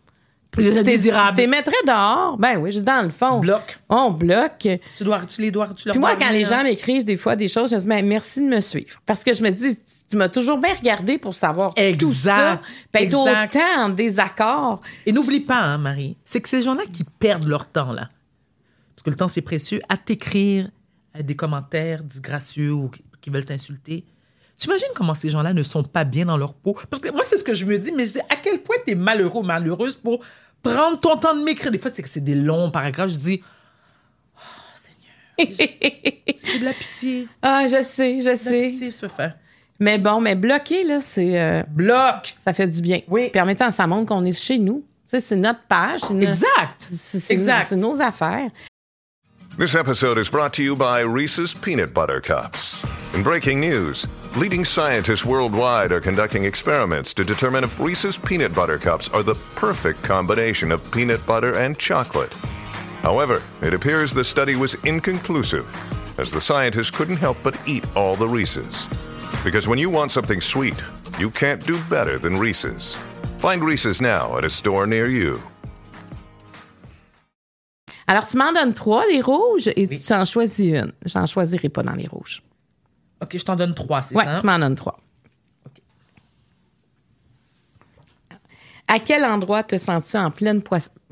Désirable. 0.55 1.35
Tu 1.35 1.41
les 1.41 1.47
mettrais 1.47 1.75
dehors. 1.85 2.37
Ben 2.37 2.57
oui, 2.57 2.71
juste 2.71 2.85
dans 2.85 3.03
le 3.03 3.09
fond. 3.09 3.39
Bloc. 3.39 3.79
On 3.89 4.11
bloque. 4.11 4.67
Tu, 4.97 5.03
dois, 5.03 5.21
tu 5.27 5.41
les 5.41 5.51
dois. 5.51 5.67
Tu 5.69 5.87
leur 5.87 5.93
Puis 5.93 5.99
moi, 5.99 6.15
quand 6.15 6.31
les 6.31 6.45
gens 6.45 6.63
m'écrivent 6.63 7.03
des 7.03 7.17
fois 7.17 7.35
des 7.35 7.47
choses, 7.47 7.69
je 7.69 7.75
me 7.75 7.81
dis, 7.81 7.87
ben, 7.87 8.05
merci 8.05 8.41
de 8.41 8.47
me 8.47 8.59
suivre. 8.59 8.99
Parce 9.05 9.23
que 9.23 9.33
je 9.33 9.43
me 9.43 9.49
dis, 9.49 9.77
tu 10.09 10.17
m'as 10.17 10.29
toujours 10.29 10.57
bien 10.57 10.73
regardé 10.73 11.17
pour 11.17 11.35
savoir 11.35 11.73
tout 11.73 11.81
Exact. 11.81 12.13
ça. 12.15 12.61
Ben, 12.93 13.03
Exact. 13.03 13.53
d'autant 13.53 13.83
en 13.85 13.89
désaccord. 13.89 14.79
Et 15.05 15.11
n'oublie 15.11 15.41
pas, 15.41 15.59
hein, 15.59 15.77
Marie, 15.77 16.17
c'est 16.25 16.41
que 16.41 16.49
ces 16.49 16.63
gens-là 16.63 16.83
qui 16.91 17.03
perdent 17.03 17.47
leur 17.47 17.67
temps, 17.67 17.91
là, 17.91 18.09
parce 18.95 19.03
que 19.03 19.09
le 19.09 19.15
temps, 19.15 19.27
c'est 19.27 19.41
précieux, 19.41 19.79
à 19.89 19.97
t'écrire 19.97 20.69
des 21.19 21.35
commentaires 21.35 22.03
disgracieux 22.03 22.71
ou 22.71 22.89
qui 23.21 23.29
veulent 23.29 23.45
t'insulter. 23.45 24.05
Tu 24.59 24.67
imagines 24.67 24.87
comment 24.95 25.13
ces 25.15 25.29
gens-là 25.29 25.53
ne 25.53 25.61
sont 25.63 25.83
pas 25.83 26.03
bien 26.03 26.25
dans 26.25 26.37
leur 26.37 26.53
peau? 26.53 26.75
Parce 26.89 27.01
que 27.01 27.11
moi, 27.11 27.21
c'est 27.23 27.37
ce 27.37 27.43
que 27.43 27.53
je 27.53 27.65
me 27.65 27.77
dis, 27.77 27.91
mais 27.91 28.05
je 28.07 28.13
dis, 28.13 28.19
à 28.21 28.35
quel 28.41 28.59
point 28.63 28.77
t'es 28.85 28.95
malheureux 28.95 29.41
ou 29.41 29.43
malheureuse 29.43 29.95
pour 29.95 30.23
prendre 30.63 30.99
ton 30.99 31.15
temps 31.17 31.35
de 31.35 31.43
m'écrire? 31.43 31.71
Des 31.71 31.77
fois, 31.77 31.91
c'est 31.93 32.01
que 32.01 32.09
c'est 32.09 32.23
des 32.23 32.33
longs 32.35 32.71
paragraphes. 32.71 33.11
Je 33.11 33.17
dis, 33.19 33.43
oh, 34.35 34.39
Seigneur, 34.73 35.55
j'ai 36.43 36.59
de 36.59 36.65
la 36.65 36.73
pitié. 36.73 37.27
Ah, 37.41 37.67
je 37.67 37.83
sais, 37.83 38.17
je 38.19 38.23
De 38.25 38.29
la 38.29 38.35
sais. 38.35 38.69
pitié, 38.71 38.91
se 38.91 39.07
fait. 39.07 39.33
Mais 39.79 39.99
bon, 39.99 40.19
mais 40.21 40.33
bloquer, 40.35 40.83
là, 40.83 41.01
c'est. 41.01 41.39
euh, 41.39 41.61
Bloc! 41.69 42.33
ça 42.39 42.51
fait 42.51 42.67
du 42.67 42.81
bien. 42.81 43.01
Oui. 43.07 43.29
Même 43.35 43.55
temps, 43.55 43.69
ça 43.69 43.85
montre 43.85 44.07
qu'on 44.09 44.25
est 44.25 44.31
chez 44.31 44.57
nous. 44.57 44.83
Tu 45.03 45.11
sais, 45.11 45.19
c'est 45.21 45.35
notre 45.35 45.61
page. 45.67 45.99
c'est 46.01 46.15
notre- 46.15 46.27
Exact! 46.29 46.47
c'est- 46.79 47.19
c'est- 47.19 47.33
Exact. 47.33 47.65
C'est 47.67 47.75
nos 47.75 48.01
affaires. 48.01 48.49
This 49.59 49.75
episode 49.75 50.17
is 50.17 50.29
brought 50.31 50.53
to 50.53 50.63
you 50.63 50.75
by 50.75 51.03
Reese's 51.03 51.53
Peanut 51.53 51.93
Butter 51.93 52.19
Cups. 52.23 52.81
In 53.17 53.23
breaking 53.23 53.59
news, 53.59 54.07
leading 54.35 54.63
scientists 54.63 55.25
worldwide 55.25 55.91
are 55.91 55.99
conducting 55.99 56.45
experiments 56.45 57.15
to 57.15 57.23
determine 57.23 57.63
if 57.63 57.79
Reese's 57.79 58.15
Peanut 58.15 58.53
Butter 58.53 58.77
Cups 58.77 59.07
are 59.07 59.23
the 59.23 59.33
perfect 59.55 60.03
combination 60.03 60.71
of 60.71 60.91
peanut 60.91 61.25
butter 61.25 61.57
and 61.57 61.79
chocolate. 61.79 62.31
However, 63.01 63.41
it 63.63 63.73
appears 63.73 64.13
the 64.13 64.23
study 64.23 64.55
was 64.55 64.75
inconclusive, 64.85 65.65
as 66.19 66.29
the 66.29 66.39
scientists 66.39 66.91
couldn't 66.91 67.17
help 67.17 67.37
but 67.43 67.59
eat 67.65 67.83
all 67.95 68.15
the 68.15 68.27
Reese's. 68.27 68.87
Because 69.43 69.67
when 69.67 69.79
you 69.79 69.89
want 69.89 70.11
something 70.11 70.39
sweet, 70.39 70.79
you 71.17 71.31
can't 71.31 71.65
do 71.65 71.81
better 71.89 72.19
than 72.19 72.37
Reese's. 72.37 72.99
Find 73.39 73.63
Reese's 73.63 73.99
now 73.99 74.37
at 74.37 74.45
a 74.45 74.49
store 74.51 74.85
near 74.85 75.07
you. 75.07 75.41
Alors, 78.07 78.27
tu 78.27 78.37
m'en 78.37 78.53
donnes 78.53 78.75
trois, 78.75 79.07
les 79.07 79.21
rouges, 79.21 79.69
et 79.75 79.87
tu 79.87 80.13
en 80.13 80.23
choisis 80.23 80.71
une. 80.71 80.93
J'en 81.03 81.25
choisirai 81.25 81.69
pas 81.69 81.81
dans 81.81 81.97
les 81.97 82.07
rouges. 82.07 82.43
OK, 83.21 83.37
je 83.37 83.43
t'en 83.45 83.55
donne 83.55 83.73
trois, 83.73 84.01
c'est 84.03 84.15
Ouais, 84.15 84.23
ça? 84.25 84.31
hein? 84.33 84.39
tu 84.39 84.45
m'en 84.45 84.59
donnes 84.59 84.75
trois. 84.75 84.97
À 88.87 88.99
quel 88.99 89.25
endroit 89.25 89.63
te 89.63 89.75
sens-tu 89.77 90.15
en 90.17 90.31
pleine 90.31 90.61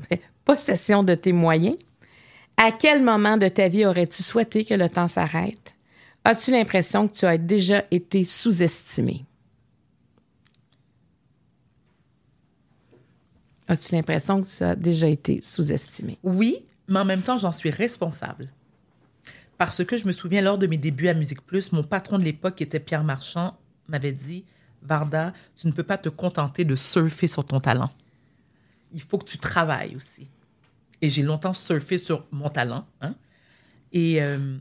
possession 0.44 1.02
de 1.02 1.14
tes 1.14 1.32
moyens? 1.32 1.76
À 2.56 2.72
quel 2.72 3.02
moment 3.02 3.36
de 3.36 3.48
ta 3.48 3.68
vie 3.68 3.84
aurais-tu 3.84 4.22
souhaité 4.22 4.64
que 4.64 4.72
le 4.74 4.88
temps 4.88 5.08
s'arrête? 5.08 5.74
As-tu 6.24 6.52
l'impression 6.52 7.06
que 7.06 7.14
tu 7.16 7.26
as 7.26 7.36
déjà 7.36 7.84
été 7.90 8.24
sous-estimé? 8.24 9.24
As-tu 13.68 13.94
l'impression 13.94 14.40
que 14.40 14.46
tu 14.46 14.62
as 14.62 14.74
déjà 14.76 15.08
été 15.08 15.40
sous-estimé? 15.42 16.18
Oui, 16.22 16.64
mais 16.88 17.00
en 17.00 17.04
même 17.04 17.22
temps, 17.22 17.36
j'en 17.36 17.52
suis 17.52 17.70
responsable. 17.70 18.48
Parce 19.58 19.84
que 19.84 19.96
je 19.96 20.06
me 20.06 20.12
souviens, 20.12 20.42
lors 20.42 20.58
de 20.58 20.66
mes 20.66 20.76
débuts 20.76 21.08
à 21.08 21.14
Musique 21.14 21.40
Plus, 21.40 21.72
mon 21.72 21.82
patron 21.82 22.18
de 22.18 22.24
l'époque, 22.24 22.56
qui 22.56 22.62
était 22.62 22.80
Pierre 22.80 23.04
Marchand, 23.04 23.58
m'avait 23.88 24.12
dit 24.12 24.44
Varda, 24.82 25.32
tu 25.54 25.66
ne 25.66 25.72
peux 25.72 25.82
pas 25.82 25.98
te 25.98 26.08
contenter 26.08 26.64
de 26.64 26.76
surfer 26.76 27.26
sur 27.26 27.44
ton 27.44 27.60
talent. 27.60 27.90
Il 28.92 29.00
faut 29.00 29.18
que 29.18 29.24
tu 29.24 29.38
travailles 29.38 29.96
aussi. 29.96 30.28
Et 31.00 31.08
j'ai 31.08 31.22
longtemps 31.22 31.52
surfé 31.52 31.98
sur 31.98 32.26
mon 32.30 32.48
talent. 32.48 32.86
hein. 33.00 33.14
Et 33.92 34.22
euh, 34.22 34.58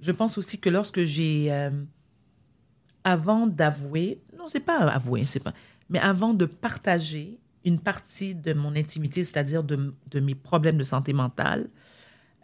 je 0.00 0.12
pense 0.12 0.38
aussi 0.38 0.58
que 0.58 0.70
lorsque 0.70 1.04
j'ai, 1.04 1.52
euh, 1.52 1.70
avant 3.04 3.46
d'avouer, 3.46 4.22
non, 4.36 4.48
c'est 4.48 4.60
pas 4.60 4.78
avouer, 4.78 5.26
c'est 5.26 5.40
pas, 5.40 5.52
mais 5.88 5.98
avant 5.98 6.34
de 6.34 6.46
partager 6.46 7.38
une 7.64 7.78
partie 7.78 8.34
de 8.34 8.52
mon 8.54 8.74
intimité, 8.74 9.24
c'est-à-dire 9.24 9.62
de, 9.62 9.94
de 10.10 10.20
mes 10.20 10.34
problèmes 10.34 10.78
de 10.78 10.84
santé 10.84 11.12
mentale, 11.12 11.68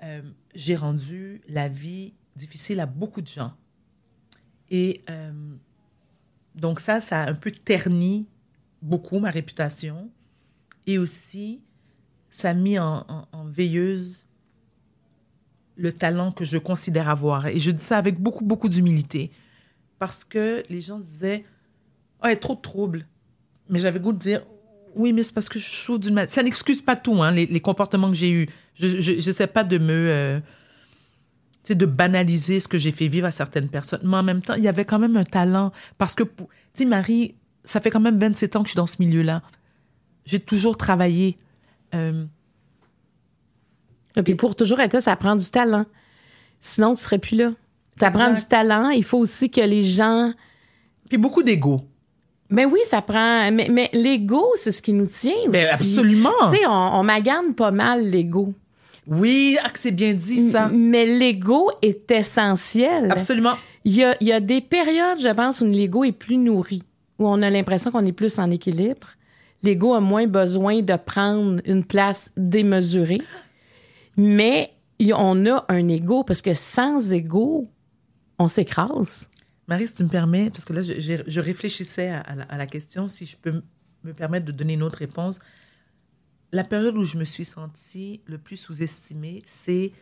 euh, 0.02 0.22
j'ai 0.54 0.76
rendu 0.76 1.40
la 1.48 1.68
vie 1.68 2.14
difficile 2.36 2.80
à 2.80 2.86
beaucoup 2.86 3.20
de 3.20 3.26
gens. 3.26 3.52
Et 4.70 5.02
euh, 5.10 5.32
donc 6.54 6.80
ça, 6.80 7.00
ça 7.00 7.22
a 7.22 7.30
un 7.30 7.34
peu 7.34 7.50
terni 7.50 8.26
beaucoup 8.82 9.18
ma 9.18 9.30
réputation. 9.30 10.10
Et 10.86 10.98
aussi, 10.98 11.62
ça 12.30 12.50
a 12.50 12.54
mis 12.54 12.78
en, 12.78 13.04
veilleuse 13.46 14.26
le 15.76 15.92
talent 15.92 16.32
que 16.32 16.44
je 16.44 16.58
considère 16.58 17.08
avoir. 17.08 17.46
Et 17.46 17.60
je 17.60 17.70
dis 17.70 17.82
ça 17.82 17.98
avec 17.98 18.20
beaucoup, 18.20 18.44
beaucoup 18.44 18.68
d'humilité. 18.68 19.30
Parce 19.98 20.24
que 20.24 20.64
les 20.68 20.80
gens 20.80 21.00
se 21.00 21.04
disaient, 21.04 21.44
oh, 22.24 22.34
trop 22.40 22.54
de 22.54 22.60
troubles. 22.60 23.06
Mais 23.68 23.80
j'avais 23.80 24.00
goût 24.00 24.12
de 24.12 24.18
dire, 24.18 24.44
oui, 24.98 25.12
mais 25.12 25.22
c'est 25.22 25.32
parce 25.32 25.48
que 25.48 25.58
je 25.58 25.66
souffre 25.68 26.00
d'une 26.00 26.14
maladie. 26.14 26.34
Ça 26.34 26.42
n'excuse 26.42 26.82
pas 26.82 26.96
tout, 26.96 27.22
hein, 27.22 27.30
les, 27.30 27.46
les 27.46 27.60
comportements 27.60 28.08
que 28.08 28.16
j'ai 28.16 28.30
eus. 28.30 28.48
Je 28.74 29.14
ne 29.14 29.20
sais 29.32 29.46
pas 29.46 29.64
de 29.64 29.78
me... 29.78 29.92
euh, 30.08 30.40
tu 31.64 31.68
sais, 31.68 31.74
de 31.74 31.86
banaliser 31.86 32.60
ce 32.60 32.68
que 32.68 32.76
j'ai 32.78 32.92
fait 32.92 33.08
vivre 33.08 33.26
à 33.26 33.30
certaines 33.30 33.68
personnes. 33.68 34.00
Mais 34.04 34.16
en 34.16 34.22
même 34.22 34.42
temps, 34.42 34.54
il 34.54 34.62
y 34.64 34.68
avait 34.68 34.84
quand 34.84 34.98
même 34.98 35.16
un 35.16 35.24
talent. 35.24 35.72
Parce 35.98 36.14
que, 36.14 36.22
tu 36.24 36.44
sais, 36.74 36.84
Marie, 36.84 37.34
ça 37.64 37.80
fait 37.80 37.90
quand 37.90 38.00
même 38.00 38.18
27 38.18 38.56
ans 38.56 38.60
que 38.62 38.66
je 38.66 38.72
suis 38.72 38.76
dans 38.76 38.86
ce 38.86 38.96
milieu-là. 39.00 39.42
J'ai 40.26 40.40
toujours 40.40 40.76
travaillé. 40.76 41.38
Euh, 41.94 42.24
Et 44.16 44.22
puis 44.22 44.34
pour 44.34 44.54
toujours 44.56 44.80
être 44.80 44.92
là, 44.94 45.00
ça 45.00 45.16
prend 45.16 45.36
du 45.36 45.48
talent. 45.50 45.86
Sinon, 46.60 46.94
tu 46.94 47.02
serais 47.02 47.18
plus 47.18 47.36
là. 47.36 47.50
Ça 48.00 48.10
prend 48.10 48.30
du 48.30 48.44
talent. 48.44 48.90
Il 48.90 49.04
faut 49.04 49.18
aussi 49.18 49.48
que 49.50 49.60
les 49.60 49.84
gens. 49.84 50.32
puis 51.08 51.18
beaucoup 51.18 51.42
d'ego. 51.42 51.82
Mais 52.50 52.64
oui, 52.64 52.80
ça 52.84 53.02
prend. 53.02 53.50
Mais, 53.52 53.68
mais 53.70 53.90
l'ego, 53.92 54.46
c'est 54.54 54.72
ce 54.72 54.80
qui 54.80 54.92
nous 54.92 55.06
tient 55.06 55.32
aussi. 55.32 55.48
Mais 55.50 55.68
absolument. 55.68 56.30
Tu 56.50 56.58
sais, 56.58 56.66
on, 56.66 56.70
on 56.70 57.02
magane 57.02 57.54
pas 57.54 57.70
mal 57.70 58.08
l'ego. 58.08 58.54
Oui, 59.06 59.56
ah, 59.62 59.70
c'est 59.74 59.90
bien 59.90 60.14
dit, 60.14 60.50
ça. 60.50 60.68
Mais 60.68 61.06
l'ego 61.06 61.70
est 61.82 62.10
essentiel. 62.10 63.10
Absolument. 63.10 63.54
Il 63.84 63.94
y 63.94 64.04
a, 64.04 64.16
il 64.20 64.28
y 64.28 64.32
a 64.32 64.40
des 64.40 64.60
périodes, 64.60 65.20
je 65.20 65.28
pense, 65.30 65.60
où 65.60 65.66
l'ego 65.66 66.04
est 66.04 66.12
plus 66.12 66.36
nourri, 66.36 66.82
où 67.18 67.26
on 67.26 67.40
a 67.40 67.48
l'impression 67.48 67.90
qu'on 67.90 68.04
est 68.04 68.12
plus 68.12 68.38
en 68.38 68.50
équilibre. 68.50 69.08
L'ego 69.62 69.94
a 69.94 70.00
moins 70.00 70.26
besoin 70.26 70.82
de 70.82 70.94
prendre 70.96 71.60
une 71.64 71.84
place 71.84 72.30
démesurée. 72.36 73.22
Mais 74.16 74.72
on 75.14 75.46
a 75.46 75.64
un 75.68 75.88
ego, 75.88 76.22
parce 76.22 76.42
que 76.42 76.52
sans 76.54 77.12
ego, 77.12 77.66
on 78.38 78.48
s'écrase. 78.48 79.28
Marie, 79.68 79.86
si 79.86 79.94
tu 79.94 80.02
me 80.02 80.08
permets, 80.08 80.50
parce 80.50 80.64
que 80.64 80.72
là, 80.72 80.82
je, 80.82 81.40
réfléchissais 81.40 82.08
à, 82.08 82.56
la, 82.56 82.66
question, 82.66 83.06
si 83.06 83.26
je 83.26 83.36
peux 83.36 83.62
me 84.02 84.14
permettre 84.14 84.46
de 84.46 84.52
donner 84.52 84.72
une 84.72 84.82
autre 84.82 84.98
réponse. 84.98 85.40
La 86.52 86.64
période 86.64 86.96
où 86.96 87.04
je 87.04 87.18
me 87.18 87.24
suis 87.24 87.44
sentie 87.44 88.22
le 88.24 88.38
plus 88.38 88.56
sous-estimée, 88.56 89.42
c'est 89.44 89.92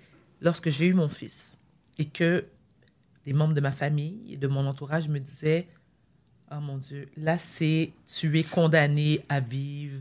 lorsque 0.41 0.71
j'ai 0.71 0.87
eu 0.87 0.95
mon 0.95 1.09
fils 1.09 1.59
et 1.99 2.05
que 2.05 2.45
les 3.27 3.33
membres 3.33 3.55
de 3.55 3.61
ma 3.61 3.73
famille 3.73 4.33
et 4.33 4.37
de 4.37 4.47
mon 4.47 4.65
entourage 4.67 5.09
me 5.09 5.19
disaient 5.19 5.67
Oh 6.53 6.61
mon 6.61 6.79
Dieu, 6.79 7.09
là, 7.17 7.37
c'est 7.37 7.91
tu 8.07 8.39
es 8.39 8.45
condamné 8.45 9.25
à 9.29 9.41
vivre 9.41 10.01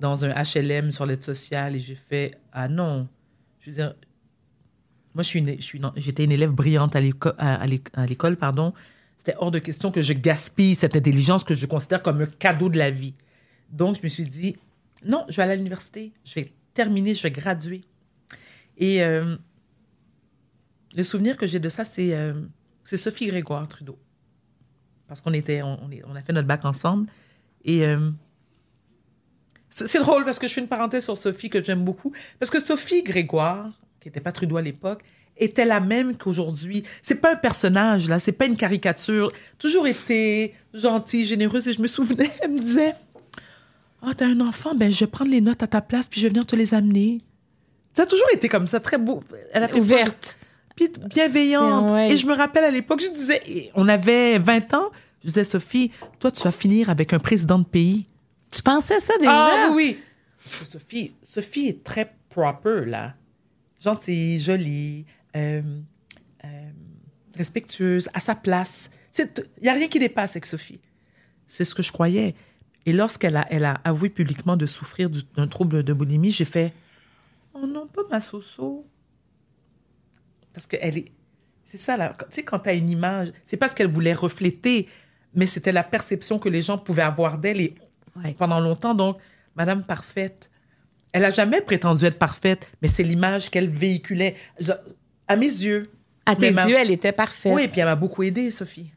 dans 0.00 0.24
un 0.24 0.30
HLM 0.30 0.90
sur 0.90 1.04
l'aide 1.04 1.22
sociale. 1.22 1.76
Et 1.76 1.80
j'ai 1.80 1.96
fait 1.96 2.30
Ah 2.50 2.66
non. 2.66 3.06
Je 3.60 3.68
veux 3.68 3.76
dire, 3.76 3.94
moi, 5.14 5.22
je 5.22 5.28
suis 5.28 5.40
une- 5.40 5.50
une- 5.50 5.92
j'étais 5.96 6.24
une 6.24 6.32
élève 6.32 6.52
brillante 6.52 6.96
à 6.96 7.00
l'école, 8.06 8.36
pardon. 8.38 8.72
C'était 9.16 9.34
hors 9.38 9.50
de 9.50 9.58
question 9.58 9.92
que 9.92 10.02
je 10.02 10.12
gaspille 10.12 10.74
cette 10.74 10.96
intelligence 10.96 11.44
que 11.44 11.54
je 11.54 11.66
considère 11.66 12.02
comme 12.02 12.22
un 12.22 12.26
cadeau 12.26 12.68
de 12.68 12.78
la 12.78 12.90
vie. 12.90 13.14
Donc, 13.70 13.96
je 13.96 14.02
me 14.02 14.08
suis 14.08 14.24
dit, 14.24 14.56
non, 15.04 15.24
je 15.28 15.36
vais 15.36 15.42
aller 15.44 15.52
à 15.52 15.56
l'université, 15.56 16.12
je 16.24 16.34
vais 16.34 16.52
terminer, 16.74 17.14
je 17.14 17.22
vais 17.22 17.30
graduer. 17.30 17.82
Et 18.78 19.02
euh, 19.02 19.36
le 20.94 21.02
souvenir 21.02 21.36
que 21.36 21.46
j'ai 21.46 21.60
de 21.60 21.68
ça, 21.68 21.84
c'est 21.84 22.14
euh, 22.14 22.34
c'est 22.84 22.96
Sophie 22.96 23.26
Grégoire 23.26 23.66
Trudeau. 23.68 23.98
Parce 25.06 25.20
qu'on 25.20 25.32
était, 25.32 25.62
on, 25.62 25.78
a 26.14 26.22
fait 26.22 26.32
notre 26.32 26.48
bac 26.48 26.64
ensemble. 26.64 27.08
Et 27.64 27.84
euh, 27.86 28.10
c'est 29.68 29.98
drôle 29.98 30.24
parce 30.24 30.38
que 30.38 30.48
je 30.48 30.54
fais 30.54 30.60
une 30.60 30.68
parenthèse 30.68 31.04
sur 31.04 31.16
Sophie 31.16 31.50
que 31.50 31.62
j'aime 31.62 31.84
beaucoup. 31.84 32.12
Parce 32.38 32.50
que 32.50 32.60
Sophie 32.60 33.02
Grégoire, 33.02 33.70
qui 34.00 34.08
n'était 34.08 34.20
pas 34.20 34.32
Trudeau 34.32 34.56
à 34.56 34.62
l'époque, 34.62 35.04
était 35.36 35.64
la 35.64 35.80
même 35.80 36.16
qu'aujourd'hui. 36.16 36.84
C'est 37.02 37.16
pas 37.16 37.32
un 37.32 37.36
personnage, 37.36 38.08
là. 38.08 38.18
C'est 38.18 38.32
pas 38.32 38.46
une 38.46 38.56
caricature. 38.56 39.32
Toujours 39.58 39.86
été 39.86 40.54
gentille, 40.74 41.24
généreuse. 41.24 41.66
Et 41.68 41.72
je 41.72 41.82
me 41.82 41.86
souvenais, 41.86 42.30
elle 42.40 42.52
me 42.52 42.60
disait 42.60 42.94
Oh, 44.04 44.12
t'as 44.16 44.26
un 44.26 44.40
enfant, 44.40 44.74
ben, 44.74 44.90
je 44.90 45.00
vais 45.00 45.06
prendre 45.06 45.30
les 45.30 45.40
notes 45.40 45.62
à 45.62 45.66
ta 45.68 45.80
place, 45.80 46.08
puis 46.08 46.20
je 46.20 46.26
vais 46.26 46.30
venir 46.30 46.44
te 46.44 46.56
les 46.56 46.74
amener. 46.74 47.18
Ça 47.94 48.02
a 48.02 48.06
toujours 48.06 48.26
été 48.32 48.48
comme 48.48 48.66
ça, 48.66 48.80
très 48.80 48.98
beau. 48.98 49.22
Elle 49.52 49.62
a 49.64 49.74
Ouverte. 49.76 50.38
puis 50.74 50.88
bienveillante. 51.08 51.90
Ouais. 51.90 52.12
Et 52.12 52.16
je 52.16 52.26
me 52.26 52.34
rappelle 52.34 52.64
à 52.64 52.70
l'époque, 52.70 53.00
je 53.00 53.12
disais, 53.12 53.70
on 53.74 53.86
avait 53.88 54.38
20 54.38 54.74
ans, 54.74 54.90
je 55.22 55.28
disais, 55.28 55.44
Sophie, 55.44 55.92
toi, 56.18 56.30
tu 56.30 56.42
vas 56.42 56.50
finir 56.52 56.90
avec 56.90 57.12
un 57.12 57.18
président 57.18 57.58
de 57.58 57.64
pays. 57.64 58.06
Tu 58.50 58.60
pensais 58.62 58.98
ça 58.98 59.16
déjà? 59.18 59.30
Ah 59.32 59.68
oui, 59.70 59.98
oui. 59.98 59.98
Sophie, 60.70 61.12
Sophie 61.22 61.68
est 61.68 61.84
très 61.84 62.12
proper, 62.28 62.86
là. 62.86 63.14
Gentille, 63.82 64.40
jolie, 64.40 65.06
euh, 65.36 65.62
euh, 66.44 66.70
respectueuse, 67.36 68.08
à 68.14 68.20
sa 68.20 68.34
place. 68.34 68.90
Il 69.18 69.28
n'y 69.62 69.68
a 69.68 69.72
rien 69.74 69.88
qui 69.88 69.98
dépasse 69.98 70.32
avec 70.32 70.46
Sophie. 70.46 70.80
C'est 71.46 71.64
ce 71.64 71.74
que 71.74 71.82
je 71.82 71.92
croyais. 71.92 72.34
Et 72.86 72.92
lorsqu'elle 72.92 73.36
a, 73.36 73.46
elle 73.50 73.64
a 73.64 73.74
avoué 73.84 74.08
publiquement 74.10 74.56
de 74.56 74.66
souffrir 74.66 75.08
du- 75.10 75.22
d'un 75.36 75.46
trouble 75.46 75.82
de 75.82 75.92
boulimie, 75.92 76.32
j'ai 76.32 76.44
fait 76.44 76.72
Oh 77.54 77.66
non, 77.66 77.86
pas 77.86 78.02
ma 78.10 78.20
Soso. 78.20 78.86
Parce 80.52 80.66
qu'elle 80.66 80.98
est. 80.98 81.12
C'est 81.64 81.78
ça, 81.78 81.96
là. 81.96 82.14
Tu 82.18 82.36
sais, 82.36 82.42
quand 82.42 82.58
tu 82.60 82.68
as 82.70 82.74
une 82.74 82.90
image, 82.90 83.28
c'est 83.44 83.56
pas 83.56 83.68
ce 83.68 83.74
qu'elle 83.76 83.86
voulait 83.88 84.12
refléter, 84.14 84.88
mais 85.34 85.46
c'était 85.46 85.72
la 85.72 85.82
perception 85.84 86.38
que 86.38 86.48
les 86.48 86.60
gens 86.62 86.76
pouvaient 86.78 87.02
avoir 87.02 87.38
d'elle. 87.38 87.60
Et 87.60 87.74
Ouais. 88.16 88.34
pendant 88.34 88.60
longtemps. 88.60 88.94
Donc, 88.94 89.16
Madame 89.56 89.84
Parfaite, 89.84 90.50
elle 91.12 91.24
a 91.24 91.30
jamais 91.30 91.62
prétendu 91.62 92.04
être 92.04 92.18
parfaite, 92.18 92.66
mais 92.82 92.88
c'est 92.88 93.02
l'image 93.02 93.48
qu'elle 93.50 93.68
véhiculait. 93.68 94.34
Je- 95.32 95.36
à 95.36 95.36
mes 95.36 95.46
yeux. 95.46 95.82
À 96.26 96.36
tes 96.36 96.50
yeux, 96.50 96.76
elle 96.76 96.90
était 96.90 97.12
parfaite. 97.12 97.52
Oui, 97.54 97.66
puis 97.68 97.80
elle 97.80 97.86
m'a 97.86 97.96
beaucoup 97.96 98.22
aidée, 98.22 98.50
Sophie. 98.50 98.90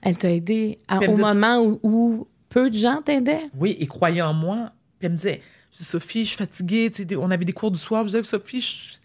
Elle 0.00 0.16
t'a 0.16 0.30
aidé 0.30 0.78
à- 0.88 0.98
Puis 0.98 1.08
elle 1.08 1.14
au 1.14 1.16
moment 1.18 1.60
où, 1.60 1.80
où 1.82 2.28
peu 2.48 2.70
de 2.70 2.76
gens 2.76 3.02
t'aidaient? 3.02 3.50
Oui, 3.58 3.76
et 3.78 3.86
croyait 3.86 4.22
en 4.22 4.32
moi. 4.32 4.72
Puis 4.98 5.06
elle 5.06 5.12
me 5.12 5.16
disait, 5.16 5.42
je 5.72 5.78
dis, 5.78 5.84
Sophie, 5.84 6.24
je 6.24 6.28
suis 6.28 6.36
fatiguée. 6.38 6.90
Tu 6.90 7.02
sais, 7.04 7.16
on 7.16 7.30
avait 7.30 7.44
des 7.44 7.52
cours 7.52 7.70
du 7.70 7.78
soir. 7.78 8.02
Je 8.04 8.08
disais, 8.10 8.22
Sophie, 8.22 8.58
il 8.58 9.00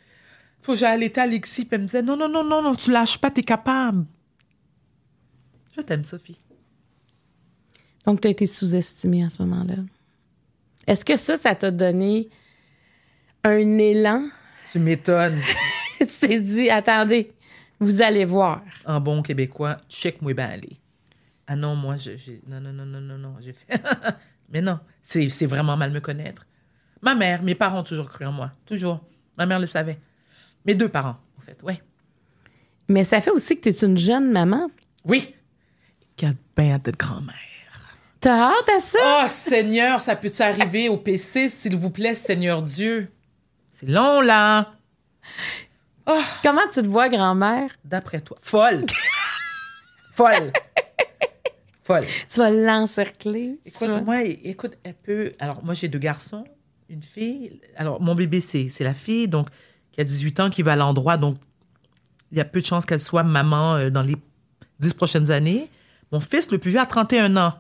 faut 0.61 0.73
que 0.73 0.77
j'aille 0.77 0.93
allaiter 0.95 1.19
Alexis. 1.21 1.65
Puis 1.65 1.75
elle 1.75 1.81
me 1.81 1.85
disait, 1.87 2.01
non, 2.01 2.15
non, 2.15 2.29
non, 2.29 2.43
non, 2.45 2.61
non, 2.61 2.75
tu 2.75 2.91
lâches 2.91 3.17
pas, 3.17 3.29
t'es 3.31 3.43
capable. 3.43 4.05
Je 5.75 5.81
t'aime, 5.81 6.03
Sophie. 6.03 6.37
Donc, 8.05 8.21
tu 8.21 8.27
as 8.27 8.31
été 8.31 8.45
sous-estimée 8.45 9.23
à 9.23 9.29
ce 9.29 9.41
moment-là. 9.43 9.75
Est-ce 10.87 11.03
que 11.05 11.17
ça, 11.17 11.35
ça 11.37 11.55
t'a 11.55 11.71
donné 11.71 12.29
un 13.43 13.77
élan? 13.77 14.23
Tu 14.71 14.79
m'étonnes. 14.79 15.39
tu 16.19 16.27
t'es 16.27 16.39
dit, 16.39 16.69
attendez, 16.69 17.31
vous 17.79 18.01
allez 18.01 18.25
voir. 18.25 18.61
en 18.85 18.99
bon 18.99 19.21
québécois, 19.21 19.77
check-moi 19.89 20.33
bien 20.33 20.49
aller. 20.49 20.77
Ah 21.47 21.55
non, 21.55 21.75
moi, 21.75 21.97
je, 21.97 22.15
j'ai- 22.17 22.41
non, 22.47 22.59
non, 22.61 22.71
non, 22.73 22.85
non, 22.85 23.01
non, 23.01 23.17
non, 23.17 23.35
j'ai 23.41 23.53
fait. 23.53 23.81
Mais 24.49 24.61
non, 24.61 24.79
c'est, 25.01 25.29
c'est 25.29 25.45
vraiment 25.45 25.75
mal 25.77 25.91
me 25.91 25.99
connaître. 25.99 26.45
Ma 27.01 27.15
mère, 27.15 27.41
mes 27.43 27.55
parents 27.55 27.79
ont 27.79 27.83
toujours 27.83 28.09
cru 28.09 28.25
en 28.25 28.31
moi. 28.31 28.51
Toujours. 28.65 29.01
Ma 29.37 29.45
mère 29.45 29.59
le 29.59 29.65
savait. 29.67 29.99
Mes 30.65 30.75
deux 30.75 30.89
parents, 30.89 31.17
en 31.37 31.41
fait, 31.41 31.57
oui. 31.63 31.73
Mais 32.87 33.03
ça 33.03 33.21
fait 33.21 33.31
aussi 33.31 33.55
que 33.59 33.61
tu 33.61 33.69
es 33.69 33.85
une 33.87 33.97
jeune 33.97 34.31
maman. 34.31 34.69
Oui. 35.05 35.33
Quelle 36.17 36.35
bien 36.55 36.77
de 36.77 36.91
grand-mère. 36.91 37.35
T'as 38.19 38.51
hâte 38.51 38.69
à 38.77 38.79
ça? 38.79 38.99
Oh, 39.23 39.27
Seigneur, 39.27 39.99
ça 39.99 40.15
peut-tu 40.15 40.41
arriver 40.43 40.89
au 40.89 40.97
PC, 40.97 41.49
s'il 41.49 41.75
vous 41.75 41.89
plaît, 41.89 42.13
Seigneur 42.13 42.61
Dieu? 42.61 43.09
C'est 43.71 43.87
long, 43.89 44.21
là. 44.21 44.71
Comment 46.43 46.61
tu 46.73 46.81
te 46.81 46.87
vois, 46.87 47.09
grand-mère? 47.09 47.69
D'après 47.85 48.21
toi. 48.21 48.37
Folle. 48.41 48.85
Folle. 50.15 50.51
Folle. 51.83 52.05
Tu 52.27 52.39
vas 52.39 52.49
l'encercler. 52.51 53.59
tu 53.63 53.69
Écoute, 53.69 53.87
vas- 53.89 54.01
moi, 54.01 54.23
é- 54.23 54.39
écoute, 54.49 54.73
elle 54.83 54.93
peut. 54.95 55.31
Alors, 55.39 55.63
moi, 55.63 55.73
j'ai 55.73 55.87
deux 55.87 55.99
garçons, 55.99 56.43
une 56.89 57.01
fille. 57.01 57.59
Alors, 57.77 58.01
mon 58.01 58.15
bébé, 58.15 58.41
c'est 58.41 58.67
c'est 58.69 58.83
la 58.83 58.93
fille, 58.93 59.27
donc, 59.27 59.47
qui 59.91 60.01
a 60.01 60.03
18 60.03 60.39
ans, 60.41 60.49
qui 60.49 60.63
va 60.63 60.73
à 60.73 60.75
l'endroit. 60.75 61.17
Donc, 61.17 61.37
il 62.31 62.37
y 62.37 62.41
a 62.41 62.45
peu 62.45 62.61
de 62.61 62.65
chances 62.65 62.85
qu'elle 62.85 62.99
soit 62.99 63.23
maman 63.23 63.75
euh, 63.75 63.89
dans 63.89 64.03
les 64.03 64.15
10 64.79 64.93
prochaines 64.93 65.31
années. 65.31 65.69
Mon 66.11 66.19
fils, 66.19 66.51
le 66.51 66.57
plus 66.57 66.71
vieux, 66.71 66.79
a 66.79 66.85
31 66.85 67.37
ans. 67.37 67.53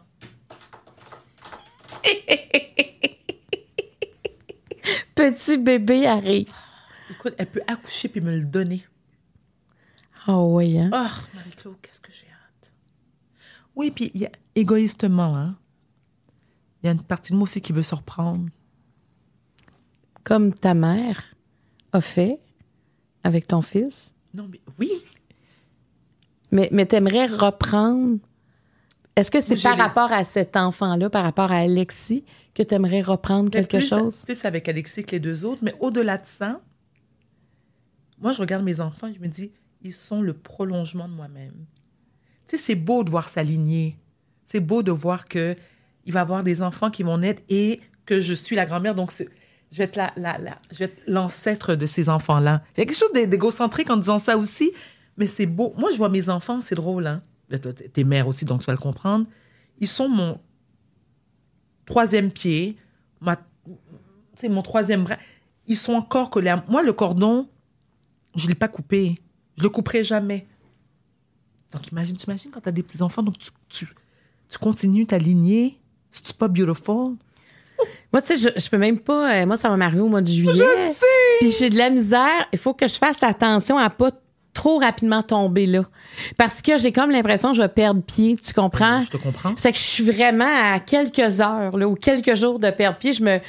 Petit 5.15 5.57
bébé 5.57 6.07
arrive. 6.07 6.51
Écoute, 7.11 7.33
elle 7.37 7.47
peut 7.47 7.61
accoucher 7.67 8.09
puis 8.09 8.21
me 8.21 8.35
le 8.35 8.45
donner. 8.45 8.83
Oh 10.27 10.53
oui, 10.55 10.77
hein? 10.79 10.89
Oh, 10.93 11.35
Marie-Claude, 11.35 11.75
qu'est-ce 11.81 11.99
que 12.01 12.11
j'ai 12.11 12.27
hâte. 12.27 12.71
Oui, 13.75 13.91
puis 13.91 14.11
y 14.13 14.25
a- 14.25 14.31
égoïstement, 14.55 15.35
hein, 15.35 15.57
il 16.81 16.87
y 16.87 16.89
a 16.89 16.91
une 16.93 17.01
partie 17.01 17.31
de 17.33 17.37
moi 17.37 17.43
aussi 17.43 17.61
qui 17.61 17.73
veut 17.73 17.83
se 17.83 17.95
reprendre. 17.95 18.47
Comme 20.23 20.53
ta 20.53 20.73
mère 20.73 21.23
a 21.93 22.01
fait 22.01 22.39
avec 23.23 23.47
ton 23.47 23.61
fils? 23.61 24.13
Non, 24.33 24.47
mais 24.49 24.61
oui. 24.79 24.91
Mais, 26.51 26.69
mais 26.71 26.85
t'aimerais 26.85 27.25
reprendre? 27.27 28.19
Est-ce 29.15 29.31
que 29.31 29.41
c'est 29.41 29.61
par 29.61 29.75
les- 29.75 29.81
rapport 29.81 30.11
à 30.11 30.23
cet 30.23 30.55
enfant-là, 30.55 31.09
par 31.09 31.23
rapport 31.23 31.51
à 31.51 31.57
Alexis, 31.57 32.23
que 32.53 32.63
t'aimerais 32.63 33.01
reprendre 33.01 33.45
Mais 33.53 33.61
quelque 33.61 33.77
plus- 33.77 33.89
chose? 33.89 34.23
Plus 34.25 34.45
avec 34.45 34.69
Alexis 34.69 35.03
que 35.03 35.11
les 35.11 35.19
deux 35.19 35.43
autres, 35.45 35.63
mais 35.63 35.73
au-delà 35.79 36.17
de 36.17 36.25
ça, 36.25 36.61
moi, 38.21 38.33
je 38.33 38.39
regarde 38.41 38.63
mes 38.63 38.79
enfants 38.79 39.07
et 39.07 39.13
je 39.13 39.19
me 39.19 39.27
dis, 39.27 39.51
ils 39.81 39.93
sont 39.93 40.21
le 40.21 40.33
prolongement 40.33 41.07
de 41.07 41.13
moi-même. 41.13 41.65
Tu 42.47 42.57
sais, 42.57 42.63
c'est 42.63 42.75
beau 42.75 43.03
de 43.03 43.09
voir 43.09 43.29
s'aligner. 43.29 43.97
C'est 44.45 44.59
beau 44.59 44.83
de 44.83 44.91
voir 44.91 45.27
que 45.27 45.55
il 46.05 46.13
va 46.13 46.19
y 46.19 46.21
avoir 46.21 46.43
des 46.43 46.61
enfants 46.61 46.89
qui 46.89 47.03
vont 47.03 47.17
naître 47.17 47.41
et 47.49 47.79
que 48.05 48.21
je 48.21 48.33
suis 48.33 48.55
la 48.55 48.65
grand-mère, 48.65 48.95
donc 48.95 49.11
c'est- 49.11 49.29
je 49.71 49.77
vais 49.77 49.83
être 49.85 49.99
l'ancêtre 51.07 51.75
de 51.75 51.85
ces 51.85 52.09
enfants-là. 52.09 52.63
Il 52.75 52.79
y 52.79 52.83
a 52.83 52.85
quelque 52.85 52.97
chose 52.97 53.13
d'é- 53.13 53.27
d'égocentrique 53.27 53.89
en 53.89 53.97
disant 53.97 54.19
ça 54.19 54.37
aussi, 54.37 54.71
mais 55.17 55.27
c'est 55.27 55.45
beau. 55.45 55.73
Moi, 55.77 55.91
je 55.91 55.97
vois 55.97 56.09
mes 56.09 56.29
enfants, 56.29 56.61
c'est 56.61 56.75
drôle, 56.75 57.07
hein. 57.07 57.23
T'es- 57.93 58.03
mère 58.03 58.27
aussi, 58.27 58.45
donc 58.45 58.61
tu 58.61 58.65
vas 58.67 58.73
le 58.73 58.79
comprendre. 58.79 59.25
Ils 59.79 59.87
sont 59.87 60.07
mon 60.09 60.39
troisième 61.85 62.31
pied, 62.31 62.77
sais, 64.35 64.49
mon 64.49 64.61
troisième 64.61 65.03
bras. 65.03 65.17
Ils 65.67 65.75
sont 65.77 65.93
encore 65.93 66.29
collés 66.29 66.53
moi. 66.69 66.81
Le 66.83 66.93
cordon, 66.93 67.47
je 68.35 68.43
ne 68.45 68.49
l'ai 68.49 68.55
pas 68.55 68.67
coupé. 68.67 69.15
Je 69.57 69.63
le 69.63 69.69
couperai 69.69 70.03
jamais. 70.03 70.47
Donc, 71.71 71.91
imagine, 71.91 72.15
tu 72.15 72.25
imagines 72.25 72.51
quand 72.51 72.61
tu 72.61 72.69
as 72.69 72.71
des 72.71 72.83
petits-enfants, 72.83 73.23
donc 73.23 73.37
tu, 73.37 73.49
tu, 73.69 73.87
tu 74.49 74.57
continues 74.57 75.05
ta 75.05 75.17
lignée. 75.17 75.79
C'est-tu 76.09 76.33
pas 76.33 76.47
beautiful? 76.47 77.15
Moi, 78.11 78.21
tu 78.21 78.35
sais, 78.35 78.51
je, 78.55 78.59
je 78.61 78.69
peux 78.69 78.77
même 78.77 78.99
pas. 78.99 79.33
euh, 79.35 79.45
moi, 79.45 79.55
ça 79.57 79.69
va 79.69 79.77
m'arriver 79.77 80.01
au 80.01 80.09
mois 80.09 80.21
de 80.21 80.27
juillet. 80.27 80.51
Je 80.53 80.93
sais! 80.93 81.05
Puis 81.39 81.51
j'ai 81.51 81.69
de 81.69 81.77
la 81.77 81.89
misère. 81.89 82.47
Il 82.51 82.59
faut 82.59 82.73
que 82.73 82.87
je 82.87 82.95
fasse 82.95 83.23
attention 83.23 83.77
à 83.77 83.89
pas 83.89 84.11
trop 84.53 84.79
rapidement 84.79 85.23
tomber 85.23 85.65
là. 85.65 85.83
Parce 86.35 86.61
que 86.61 86.77
j'ai 86.77 86.91
comme 86.91 87.09
l'impression 87.09 87.51
que 87.51 87.57
je 87.57 87.61
vais 87.61 87.69
perdre 87.69 88.01
pied. 88.01 88.35
Tu 88.35 88.53
comprends? 88.53 89.01
Je 89.01 89.09
te 89.11 89.17
comprends. 89.17 89.53
C'est 89.55 89.71
que 89.71 89.77
je 89.77 89.83
suis 89.83 90.03
vraiment 90.03 90.45
à 90.73 90.79
quelques 90.79 91.39
heures 91.39 91.77
là, 91.77 91.87
ou 91.87 91.95
quelques 91.95 92.35
jours 92.35 92.59
de 92.59 92.69
perdre 92.69 92.97
pied. 92.97 93.13
Je 93.13 93.23
me. 93.23 93.39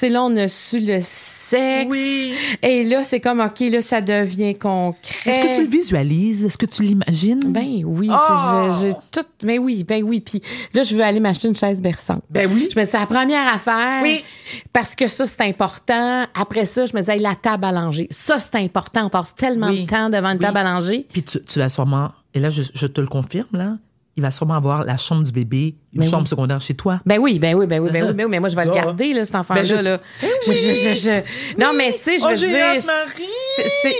C'est 0.00 0.08
là, 0.08 0.22
on 0.24 0.34
a 0.36 0.48
su 0.48 0.80
le 0.80 0.98
sexe. 1.02 1.86
Oui. 1.90 2.32
Et 2.62 2.84
là, 2.84 3.04
c'est 3.04 3.20
comme, 3.20 3.38
OK, 3.40 3.60
là, 3.70 3.82
ça 3.82 4.00
devient 4.00 4.54
concret. 4.54 4.96
Est-ce 5.30 5.40
que 5.40 5.54
tu 5.56 5.64
le 5.64 5.68
visualises? 5.68 6.42
Est-ce 6.42 6.56
que 6.56 6.64
tu 6.64 6.82
l'imagines? 6.84 7.40
Ben 7.52 7.82
oui, 7.84 8.08
Oh! 8.10 8.72
je- 8.72 8.80
j'ai 8.80 8.92
tout. 9.12 9.26
Mais 9.44 9.58
oui, 9.58 9.84
ben 9.84 10.02
oui. 10.02 10.20
Puis 10.22 10.40
là, 10.74 10.84
je 10.84 10.96
veux 10.96 11.02
aller 11.02 11.20
m'acheter 11.20 11.48
une 11.48 11.54
chaise 11.56 11.82
berçante. 11.82 12.22
Ben 12.30 12.50
oui. 12.50 12.70
Je 12.72 12.80
me 12.80 12.84
dis, 12.86 12.90
c'est 12.90 12.98
la 12.98 13.04
première 13.04 13.46
affaire. 13.54 14.00
Oui. 14.02 14.24
Parce 14.72 14.94
que 14.96 15.06
ça, 15.06 15.26
c'est 15.26 15.42
important. 15.42 16.24
Après 16.34 16.64
ça, 16.64 16.86
je 16.86 16.96
me 16.96 17.02
dis, 17.02 17.10
hey, 17.10 17.20
la 17.20 17.34
table 17.34 17.66
à 17.66 17.72
langer. 17.72 18.06
Ça, 18.10 18.38
c'est 18.38 18.56
important. 18.56 19.04
On 19.04 19.10
passe 19.10 19.34
tellement 19.34 19.68
Oui. 19.68 19.84
de 19.84 19.86
temps 19.90 20.08
devant 20.08 20.30
une 20.30 20.38
Oui. 20.38 20.44
table 20.46 20.56
à 20.56 20.64
langer. 20.64 21.06
Puis 21.12 21.22
tu, 21.24 21.42
tu 21.44 21.58
vas 21.58 21.68
sûrement, 21.68 22.10
et 22.32 22.40
là, 22.40 22.48
je, 22.48 22.62
je 22.72 22.86
te 22.86 23.02
le 23.02 23.06
confirme, 23.06 23.48
là, 23.52 23.76
il 24.16 24.22
va 24.22 24.30
sûrement 24.30 24.54
avoir 24.54 24.84
la 24.84 24.96
chambre 24.96 25.22
du 25.22 25.32
bébé, 25.32 25.76
une 25.92 26.00
Ben 26.00 26.08
chambre 26.08 26.22
oui. 26.24 26.28
secondaire 26.28 26.60
chez 26.60 26.74
toi. 26.74 27.00
Ben 27.06 27.18
oui, 27.18 27.38
ben 27.38 27.54
oui, 27.54 27.66
ben 27.66 27.80
oui, 27.80 27.90
ben 27.92 28.04
oui, 28.06 28.12
ben 28.12 28.24
oui, 28.24 28.30
mais 28.30 28.40
moi, 28.40 28.48
je 28.48 28.56
vais 28.56 28.64
le 28.64 28.72
garder, 28.74 29.14
là, 29.14 29.24
cet 29.24 29.36
enfant-là. 29.36 29.62
Ben, 29.62 29.82
là. 29.82 30.00
Ben 30.20 30.28
Je- 30.52 31.22
Non, 31.58 31.72
mais 31.76 31.92
tu 31.92 31.98
sais, 31.98 32.18
je 32.18 32.24
Oh, 32.24 32.28
veux 32.30 32.36
dire, 32.36 32.82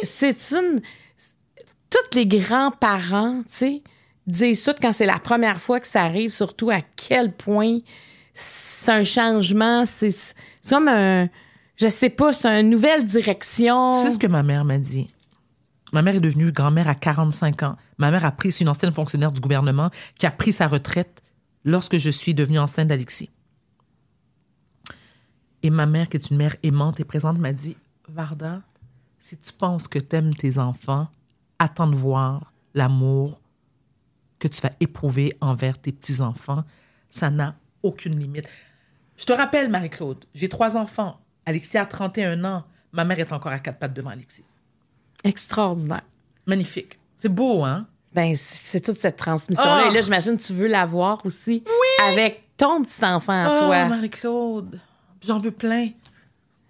c'est- 0.02 0.52
une... 0.52 0.80
Tous 1.90 2.16
les 2.16 2.26
grands-parents, 2.26 3.38
tu 3.42 3.44
sais, 3.48 3.82
disent 4.26 4.62
ça 4.62 4.74
quand 4.80 4.92
c'est 4.92 5.06
la 5.06 5.18
première 5.18 5.61
fois 5.61 5.80
que 5.80 5.86
ça 5.88 6.02
arrive, 6.02 6.30
surtout 6.30 6.70
à 6.70 6.80
quel 6.96 7.32
point 7.32 7.78
c'est 8.34 8.92
un 8.92 9.04
changement, 9.04 9.84
c'est 9.86 10.11
c'est 10.11 10.34
comme 10.68 10.88
un... 10.88 11.28
Je 11.76 11.88
sais 11.88 12.11
pas, 12.11 12.32
c'est 12.32 12.48
une 12.61 12.68
nouvelle 12.70 13.04
direction. 13.06 13.92
Tu 14.00 14.06
sais 14.06 14.11
ce 14.12 14.18
que 14.18 14.26
ma 14.26 14.42
mère 14.42 14.64
m'a 14.64 14.78
dit? 14.78 15.08
Ma 15.93 16.03
mère 16.03 16.14
est 16.14 16.20
devenue 16.20 16.53
grand-mère 16.53 16.88
à 16.88 16.95
45 16.95 17.62
ans. 17.62 17.76
Ma 17.99 18.11
mère 18.11 18.24
a 18.24 18.30
pris, 18.30 18.53
c'est 18.53 18.62
une 18.62 18.68
ancienne 18.68 18.93
fonctionnaire 18.93 19.32
du 19.32 19.41
gouvernement 19.41 19.91
qui 20.16 20.26
a 20.26 20.30
pris 20.30 20.53
sa 20.53 20.68
retraite 20.68 21.22
lorsque 21.64 21.97
je 21.97 22.11
suis 22.11 22.34
devenue 22.34 22.59
enceinte 22.59 22.88
d'Alexis. 22.88 23.30
Et 25.62 25.70
ma 25.70 25.86
mère, 25.86 26.09
qui 26.09 26.16
est 26.16 26.30
une 26.30 26.36
mère 26.36 26.57
aimante 26.62 27.01
et 27.01 27.05
présente, 27.05 27.38
m'a 27.38 27.53
dit 27.53 27.76
Varda, 28.09 28.62
si 29.18 29.36
tu 29.36 29.53
penses 29.53 29.88
que 29.88 29.99
t'aimes 29.99 30.34
tes 30.34 30.59
enfants, 30.59 31.09
attends 31.59 31.86
de 31.86 31.97
voir 31.97 32.53
l'amour 32.74 33.41
que 34.38 34.49
tu 34.49 34.61
vas 34.62 34.72
éprouver 34.80 35.36
envers 35.41 35.78
tes 35.78 35.93
petits-enfants. 35.93 36.64
Ça 37.11 37.30
n'a 37.30 37.57
aucune 37.82 38.18
limite. 38.18 38.49
Je 39.16 39.26
te 39.26 39.32
rappelle, 39.32 39.70
Marie-Claude, 39.70 40.24
j'ai 40.34 40.49
trois 40.49 40.76
enfants. 40.78 41.20
Alexis 41.45 41.76
a 41.76 41.84
31 41.84 42.43
ans. 42.45 42.64
Ma 42.93 43.05
mère 43.05 43.20
est 43.20 43.32
encore 43.32 43.53
à 43.53 43.59
quatre 43.59 43.78
pattes 43.78 43.93
devant 43.93 44.11
Alexis. 44.11 44.45
Extraordinaire. 45.24 46.02
Magnifique. 46.46 46.98
C'est 47.16 47.28
beau, 47.28 47.62
hein? 47.64 47.86
Ben, 48.14 48.34
c'est 48.36 48.80
toute 48.80 48.96
cette 48.98 49.16
transmission-là. 49.16 49.82
Ah! 49.86 49.90
Et 49.90 49.94
là, 49.94 50.00
j'imagine 50.00 50.36
que 50.36 50.42
tu 50.42 50.52
veux 50.52 50.66
l'avoir 50.66 51.24
aussi 51.24 51.62
avec 52.08 52.42
ton 52.56 52.82
petit 52.82 53.04
enfant 53.04 53.32
à 53.44 53.54
Oh, 53.54 53.58
toi. 53.66 53.84
Marie-Claude. 53.84 54.80
J'en 55.24 55.38
veux 55.38 55.52
plein. 55.52 55.88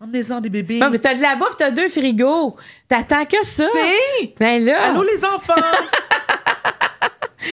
Emmenez-en 0.03 0.41
des 0.41 0.49
bébés. 0.51 0.79
Non, 0.79 0.91
mais 0.91 0.99
t'as 0.99 1.15
de 1.15 1.21
la 1.23 1.37
bouffe, 1.37 1.57
t'as 1.57 1.71
deux 1.71 1.89
frigos. 1.89 2.57
T'attends 2.89 3.25
que 3.27 3.45
ça. 3.45 3.65
C'est... 3.73 4.35
Ben 4.39 4.65
là. 4.65 4.91
Allô, 4.91 5.03
les 5.03 5.25
enfants! 5.25 5.55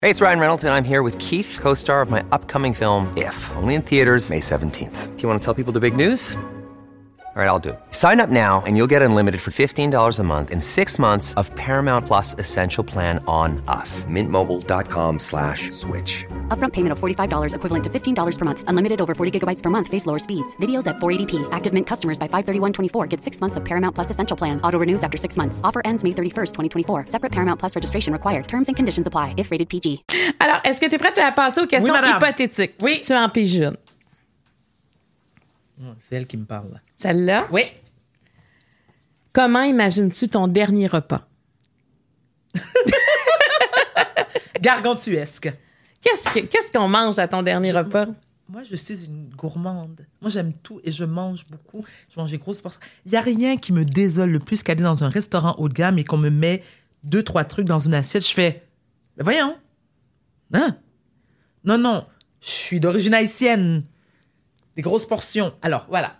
Hey, 0.00 0.10
it's 0.10 0.20
Ryan 0.20 0.40
Reynolds, 0.40 0.64
and 0.64 0.72
I'm 0.74 0.84
here 0.84 1.02
with 1.02 1.16
Keith, 1.18 1.60
co 1.62 1.74
star 1.74 2.02
of 2.02 2.10
my 2.10 2.22
upcoming 2.32 2.74
film, 2.74 3.12
If, 3.16 3.50
only 3.56 3.74
in 3.76 3.82
theaters, 3.82 4.30
May 4.30 4.40
17th. 4.40 5.16
Do 5.16 5.22
you 5.22 5.28
want 5.28 5.40
to 5.40 5.44
tell 5.44 5.54
people 5.54 5.72
the 5.72 5.78
big 5.80 5.94
news? 5.96 6.36
All 7.34 7.40
right, 7.42 7.48
I'll 7.48 7.58
do 7.58 7.70
it. 7.70 7.80
Sign 7.92 8.20
up 8.20 8.28
now 8.28 8.62
and 8.66 8.76
you'll 8.76 8.86
get 8.90 9.00
unlimited 9.00 9.40
for 9.40 9.50
$15 9.52 10.18
a 10.18 10.22
month 10.22 10.50
in 10.50 10.60
six 10.60 10.98
months 10.98 11.32
of 11.38 11.50
Paramount 11.54 12.04
Plus 12.06 12.34
Essential 12.38 12.84
Plan 12.84 13.24
on 13.26 13.62
us. 13.68 14.04
Mintmobile.com 14.04 15.18
slash 15.18 15.70
switch. 15.70 16.26
Upfront 16.48 16.74
payment 16.74 16.92
of 16.92 17.00
$45 17.00 17.54
equivalent 17.54 17.84
to 17.84 17.88
$15 17.90 18.38
per 18.38 18.44
month. 18.44 18.64
Unlimited 18.66 19.00
over 19.00 19.14
40 19.14 19.40
gigabytes 19.40 19.62
per 19.62 19.70
month. 19.70 19.88
Face 19.88 20.04
lower 20.04 20.18
speeds. 20.18 20.54
Videos 20.58 20.86
at 20.86 20.96
480p. 20.96 21.48
Active 21.52 21.72
Mint 21.72 21.86
customers 21.86 22.18
by 22.18 22.28
531.24 22.28 23.08
get 23.08 23.22
six 23.22 23.40
months 23.40 23.56
of 23.56 23.64
Paramount 23.64 23.94
Plus 23.94 24.10
Essential 24.10 24.36
Plan. 24.36 24.60
Auto 24.62 24.78
renews 24.78 25.02
after 25.02 25.16
six 25.16 25.38
months. 25.38 25.62
Offer 25.64 25.80
ends 25.86 26.04
May 26.04 26.10
31st, 26.10 26.52
2024. 26.52 27.06
Separate 27.06 27.32
Paramount 27.32 27.58
Plus 27.58 27.74
registration 27.74 28.12
required. 28.12 28.46
Terms 28.46 28.68
and 28.68 28.76
conditions 28.76 29.06
apply 29.06 29.32
if 29.38 29.50
rated 29.50 29.70
PG. 29.70 30.04
Alors, 30.38 30.60
est-ce 30.66 30.82
que 30.82 30.86
t'es 30.90 30.98
prête 30.98 31.16
à 31.16 31.32
passer 31.32 31.62
aux 31.62 31.66
questions 31.66 31.90
Oui, 31.90 31.98
madame. 31.98 32.18
hypothétiques? 32.18 32.74
Oui. 32.82 33.00
Tu 33.02 33.14
en 33.14 33.30
piges 33.30 33.56
une. 33.56 33.76
C'est 35.98 36.16
elle 36.16 36.26
qui 36.26 36.36
me 36.36 36.44
parle. 36.44 36.70
là. 36.72 36.80
Celle-là? 36.96 37.46
Oui. 37.50 37.62
Comment 39.32 39.62
imagines-tu 39.62 40.28
ton 40.28 40.46
dernier 40.48 40.86
repas? 40.86 41.26
Gargantuesque. 44.60 45.52
Qu'est-ce 46.00 46.28
que- 46.30 46.46
qu'est-ce 46.46 46.70
qu'on 46.72 46.88
mange 46.88 47.18
à 47.18 47.28
ton 47.28 47.42
dernier 47.42 47.72
repas? 47.72 48.06
Moi, 48.48 48.62
je 48.68 48.76
suis 48.76 49.04
une 49.06 49.30
gourmande. 49.30 50.04
Moi, 50.20 50.30
j'aime 50.30 50.52
tout 50.52 50.80
et 50.84 50.90
je 50.90 51.04
mange 51.04 51.46
beaucoup. 51.46 51.84
Je 52.14 52.20
mange 52.20 52.30
des 52.30 52.38
grosses 52.38 52.60
portions. 52.60 52.80
Il 53.06 53.12
n'y 53.12 53.16
a 53.16 53.20
rien 53.22 53.56
qui 53.56 53.72
me 53.72 53.84
désole 53.84 54.30
le 54.30 54.38
plus 54.40 54.62
qu'aller 54.62 54.82
dans 54.82 55.04
un 55.04 55.08
restaurant 55.08 55.54
haut 55.58 55.68
de 55.68 55.74
gamme 55.74 55.98
et 55.98 56.04
qu'on 56.04 56.18
me 56.18 56.28
met 56.28 56.62
deux, 57.02 57.22
trois 57.22 57.44
trucs 57.44 57.66
dans 57.66 57.78
une 57.78 57.94
assiette. 57.94 58.26
Je 58.28 58.32
fais, 58.34 58.62
mais 59.16 59.24
voyons. 59.24 59.56
Hein? 60.52 60.76
Non, 61.64 61.78
non. 61.78 62.04
Je 62.42 62.48
suis 62.50 62.80
d'origine 62.80 63.14
haïtienne. 63.14 63.84
Des 64.76 64.82
grosses 64.82 65.06
portions. 65.06 65.54
Alors, 65.62 65.86
voilà. 65.88 66.18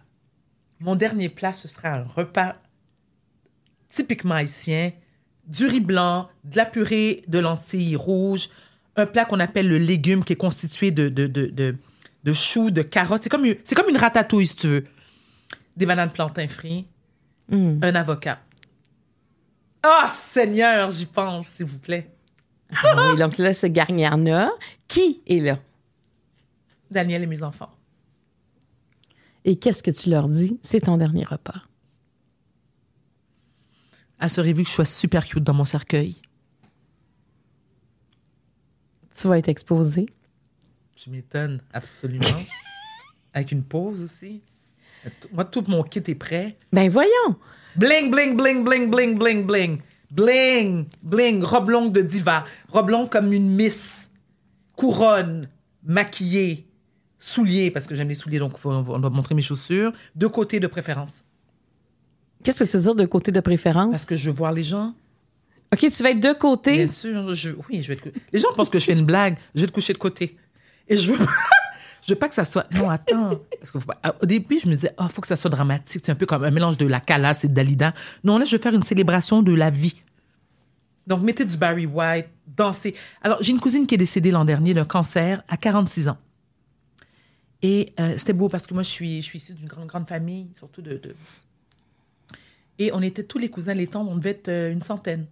Mon 0.81 0.95
dernier 0.97 1.29
plat, 1.29 1.53
ce 1.53 1.69
sera 1.69 1.91
un 1.91 2.05
repas 2.05 2.57
typiquement 3.89 4.35
haïtien. 4.35 4.93
Du 5.47 5.67
riz 5.67 5.81
blanc, 5.81 6.29
de 6.45 6.57
la 6.57 6.67
purée 6.67 7.23
de 7.29 7.39
lentilles 7.39 7.97
rouges, 7.97 8.49
un 8.97 9.07
plat 9.07 9.25
qu'on 9.25 9.41
appelle 9.41 9.69
le 9.69 9.79
légume 9.79 10.23
qui 10.25 10.35
est 10.35 10.37
constitué 10.37 10.91
de, 10.91 11.09
de, 11.09 11.27
de, 11.27 11.47
de, 11.47 11.77
de 12.25 12.33
choux, 12.33 12.71
de 12.71 12.83
carottes. 12.83 13.25
C'est 13.25 13.29
comme, 13.29 13.47
c'est 13.65 13.75
comme 13.75 13.89
une 13.89 13.97
ratatouille, 13.97 14.47
si 14.47 14.57
tu 14.57 14.69
veux. 14.69 14.85
Des 15.77 15.87
bananes 15.87 16.13
plantains 16.13 16.49
frites, 16.49 16.87
un 17.51 17.95
avocat. 17.95 18.41
Ah, 19.83 20.07
Seigneur, 20.09 20.91
j'y 20.91 21.07
pense, 21.07 21.49
s'il 21.49 21.67
vous 21.67 21.79
plaît. 21.79 22.09
Ah 22.85 23.11
oui, 23.11 23.19
donc 23.19 23.37
là, 23.39 23.53
c'est 23.53 23.71
Garniana. 23.71 24.51
Qui 24.87 25.23
est 25.27 25.41
là? 25.41 25.59
Daniel 26.91 27.23
et 27.25 27.27
mes 27.27 27.43
enfants. 27.43 27.71
Et 29.45 29.57
qu'est-ce 29.57 29.83
que 29.83 29.91
tu 29.91 30.11
leur 30.11 30.29
dis? 30.29 30.59
C'est 30.63 30.83
ton 30.83 30.97
dernier 30.97 31.25
repas. 31.25 31.63
Assurez-vous 34.21 34.63
que 34.63 34.69
je 34.69 34.75
sois 34.75 34.85
super 34.85 35.27
cute 35.27 35.43
dans 35.43 35.55
mon 35.55 35.65
cercueil. 35.65 36.19
Tu 39.15 39.27
vas 39.27 39.39
être 39.39 39.49
exposé. 39.49 40.07
Je 40.97 41.11
m'étonne, 41.11 41.61
absolument. 41.73 42.45
Avec 43.35 43.51
une 43.51 43.65
pause 43.65 44.01
aussi. 44.01 44.43
Moi, 45.33 45.45
tout 45.45 45.65
mon 45.67 45.83
kit 45.83 46.03
est 46.07 46.15
prêt. 46.15 46.57
Ben 46.73 46.89
voyons. 46.89 47.37
Bling, 47.75 48.11
bling, 48.11 48.37
bling, 48.37 48.63
bling, 48.63 48.91
bling, 48.91 49.19
bling, 49.19 49.45
bling. 49.45 49.83
Bling, 50.11 50.87
bling, 51.03 51.43
robe 51.43 51.71
longue 51.71 51.93
de 51.93 52.03
diva. 52.03 52.45
Robe 52.69 52.91
longue 52.91 53.09
comme 53.09 53.33
une 53.33 53.51
miss. 53.51 54.11
Couronne, 54.77 55.49
maquillée, 55.83 56.69
souliers, 57.25 57.71
parce 57.71 57.87
que 57.87 57.95
j'aime 57.95 58.09
les 58.09 58.15
souliers, 58.15 58.39
donc 58.39 58.59
faut- 58.59 58.71
on 58.71 58.99
doit 58.99 59.11
montrer 59.11 59.35
mes 59.35 59.43
chaussures. 59.43 59.93
De 60.17 60.27
côté 60.27 60.61
de 60.61 60.67
préférence. 60.67 61.25
Qu'est-ce 62.43 62.65
que 62.65 62.69
tu 62.71 62.77
veux 62.77 62.83
dire 62.83 62.95
de 62.97 63.07
côté 63.07 63.31
de 63.31 63.41
préférence? 63.41 63.91
Parce 63.93 64.05
que 64.05 64.17
je 64.17 64.31
veux 64.31 64.37
voir 64.37 64.53
les 64.53 64.65
gens. 64.65 64.95
OK, 65.73 65.79
tu 65.79 66.03
vas 66.03 66.11
être 66.11 66.21
de 66.21 66.33
côté. 66.33 66.77
Bien 66.79 66.87
sûr, 66.87 67.33
je, 67.35 67.51
oui, 67.69 67.81
je 67.83 67.89
vais 67.89 67.95
être... 67.95 68.09
Les 68.33 68.39
gens 68.41 68.49
pensent 68.55 68.69
que 68.69 68.79
je 68.79 68.85
fais 68.85 68.93
une 68.93 69.07
blague. 69.07 69.37
Je 69.55 69.61
vais 69.63 69.67
te 69.69 69.73
coucher 69.73 69.93
de 69.93 69.99
côté. 69.99 70.37
Et 70.89 70.97
je 70.97 71.13
veux, 71.13 71.19
je 72.07 72.13
veux 72.13 72.19
pas 72.19 72.29
que 72.29 72.35
ça 72.35 72.45
soit... 72.45 72.67
Non, 72.75 72.91
attends. 72.91 73.39
Parce 73.59 73.71
que 73.71 73.79
faut 73.79 73.87
pas- 73.87 74.01
Au 74.21 74.27
début, 74.27 74.59
je 74.63 74.69
me 74.69 74.75
disais, 74.75 74.93
oh, 74.99 75.05
faut 75.09 75.21
que 75.23 75.29
ça 75.29 75.37
soit 75.37 75.49
dramatique. 75.51 76.03
C'est 76.05 76.13
un 76.13 76.17
peu 76.17 76.27
comme 76.27 76.45
un 76.45 76.51
mélange 76.51 76.77
de 76.77 76.87
la 76.87 77.01
Calas 77.01 77.41
et 77.45 77.49
de 77.49 77.55
Dalida. 77.55 77.95
Non, 78.25 78.37
là, 78.39 78.45
je 78.45 78.55
veux 78.57 78.61
faire 78.63 78.75
une 78.75 78.83
célébration 78.83 79.43
de 79.43 79.55
la 79.55 79.71
vie. 79.71 80.03
Donc, 81.07 81.23
mettez 81.23 81.45
du 81.45 81.57
Barry 81.57 81.87
White, 81.87 82.27
dansez. 82.55 82.95
Alors, 83.23 83.39
j'ai 83.41 83.53
une 83.53 83.61
cousine 83.61 83.87
qui 83.87 83.95
est 83.95 83.99
décédée 83.99 84.31
l'an 84.31 84.45
dernier 84.45 84.75
d'un 84.75 84.85
cancer 84.85 85.43
à 85.49 85.57
46 85.57 86.09
ans. 86.09 86.19
Et 87.63 87.93
euh, 88.01 88.15
c'était 88.17 88.33
beau 88.33 88.49
parce 88.49 88.67
que 88.67 88.75
moi, 88.75 88.83
je 88.83 88.89
suis, 88.89 89.23
je 89.23 89.27
suis 89.27 89.55
d'une 89.55 89.69
grande, 89.69 89.87
grande 89.87 90.09
famille, 90.09 90.49
surtout 90.55 90.83
de, 90.83 91.01
Et 92.79 92.93
on 92.93 93.01
était 93.01 93.23
tous 93.23 93.39
les 93.39 93.49
cousins, 93.49 93.75
les 93.75 93.87
tantes, 93.87 94.09
on 94.11 94.17
devait 94.17 94.31
être 94.31 94.49
euh, 94.49 94.73
une 94.73 94.83
centaine. 94.83 95.27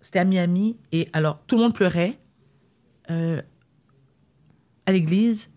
C'était 0.00 0.18
à 0.18 0.24
Miami. 0.24 0.76
Et 0.90 1.08
alors, 1.12 1.40
tout 1.46 1.56
le 1.56 1.62
monde 1.62 1.74
pleurait 1.74 2.18
euh, 3.10 3.40
à 4.86 4.92
l'église. 4.92 5.50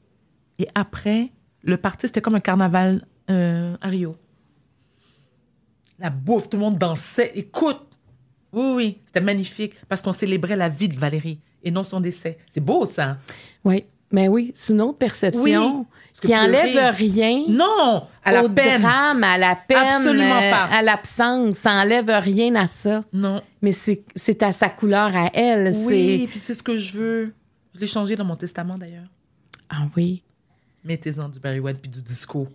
Et 0.59 0.67
après, 0.75 1.31
le 1.63 1.77
party, 1.77 2.07
c'était 2.07 2.21
comme 2.21 2.35
un 2.35 2.39
carnaval 2.39 3.05
à 3.27 3.87
Rio. 3.87 4.15
La 5.97 6.11
bouffe, 6.11 6.49
tout 6.49 6.57
le 6.57 6.63
monde 6.63 6.77
dansait. 6.77 7.31
Écoute, 7.33 7.81
oui, 8.51 8.73
oui, 8.75 8.97
c'était 9.05 9.21
magnifique 9.21 9.73
parce 9.87 10.01
qu'on 10.01 10.13
célébrait 10.13 10.55
la 10.55 10.69
vie 10.69 10.89
de 10.89 10.99
Valérie 10.99 11.39
et 11.63 11.71
non 11.71 11.83
son 11.83 11.99
décès. 11.99 12.37
C'est 12.49 12.63
beau, 12.63 12.85
ça. 12.85 13.17
Oui, 13.63 13.85
mais 14.13 14.27
oui, 14.27 14.51
c'est 14.53 14.73
une 14.73 14.81
autre 14.81 14.99
perception 14.99 15.79
Oui, 15.79 15.85
qui 16.21 16.35
enlève 16.35 16.95
rien 16.95 17.43
Non, 17.49 18.07
à 18.23 18.31
la 18.31 18.45
au 18.45 18.49
peine. 18.49 18.79
drame, 18.81 19.23
à 19.23 19.37
la 19.39 19.55
peine, 19.55 19.77
Absolument 19.95 20.37
euh, 20.41 20.51
pas. 20.51 20.63
à 20.71 20.81
l'absence. 20.83 21.57
Ça 21.57 21.71
enlève 21.71 22.09
rien 22.09 22.53
à 22.55 22.67
ça. 22.67 23.03
Non. 23.11 23.41
Mais 23.63 23.71
c'est 23.71 24.43
à 24.43 24.53
sa 24.53 24.69
couleur 24.69 25.15
à 25.15 25.31
elle. 25.33 25.73
Oui, 25.85 26.27
puis 26.29 26.37
c'est 26.37 26.53
ce 26.53 26.61
que 26.61 26.77
je 26.77 26.93
veux. 26.97 27.33
Je 27.73 27.79
l'ai 27.79 27.87
changé 27.87 28.15
dans 28.15 28.23
mon 28.23 28.35
testament, 28.35 28.77
d'ailleurs. 28.77 29.07
Ah 29.67 29.87
oui. 29.97 30.21
Mettez-en 30.83 31.27
du 31.27 31.39
Barry 31.39 31.59
White 31.59 31.79
puis 31.81 31.89
du 31.89 32.03
disco. 32.03 32.47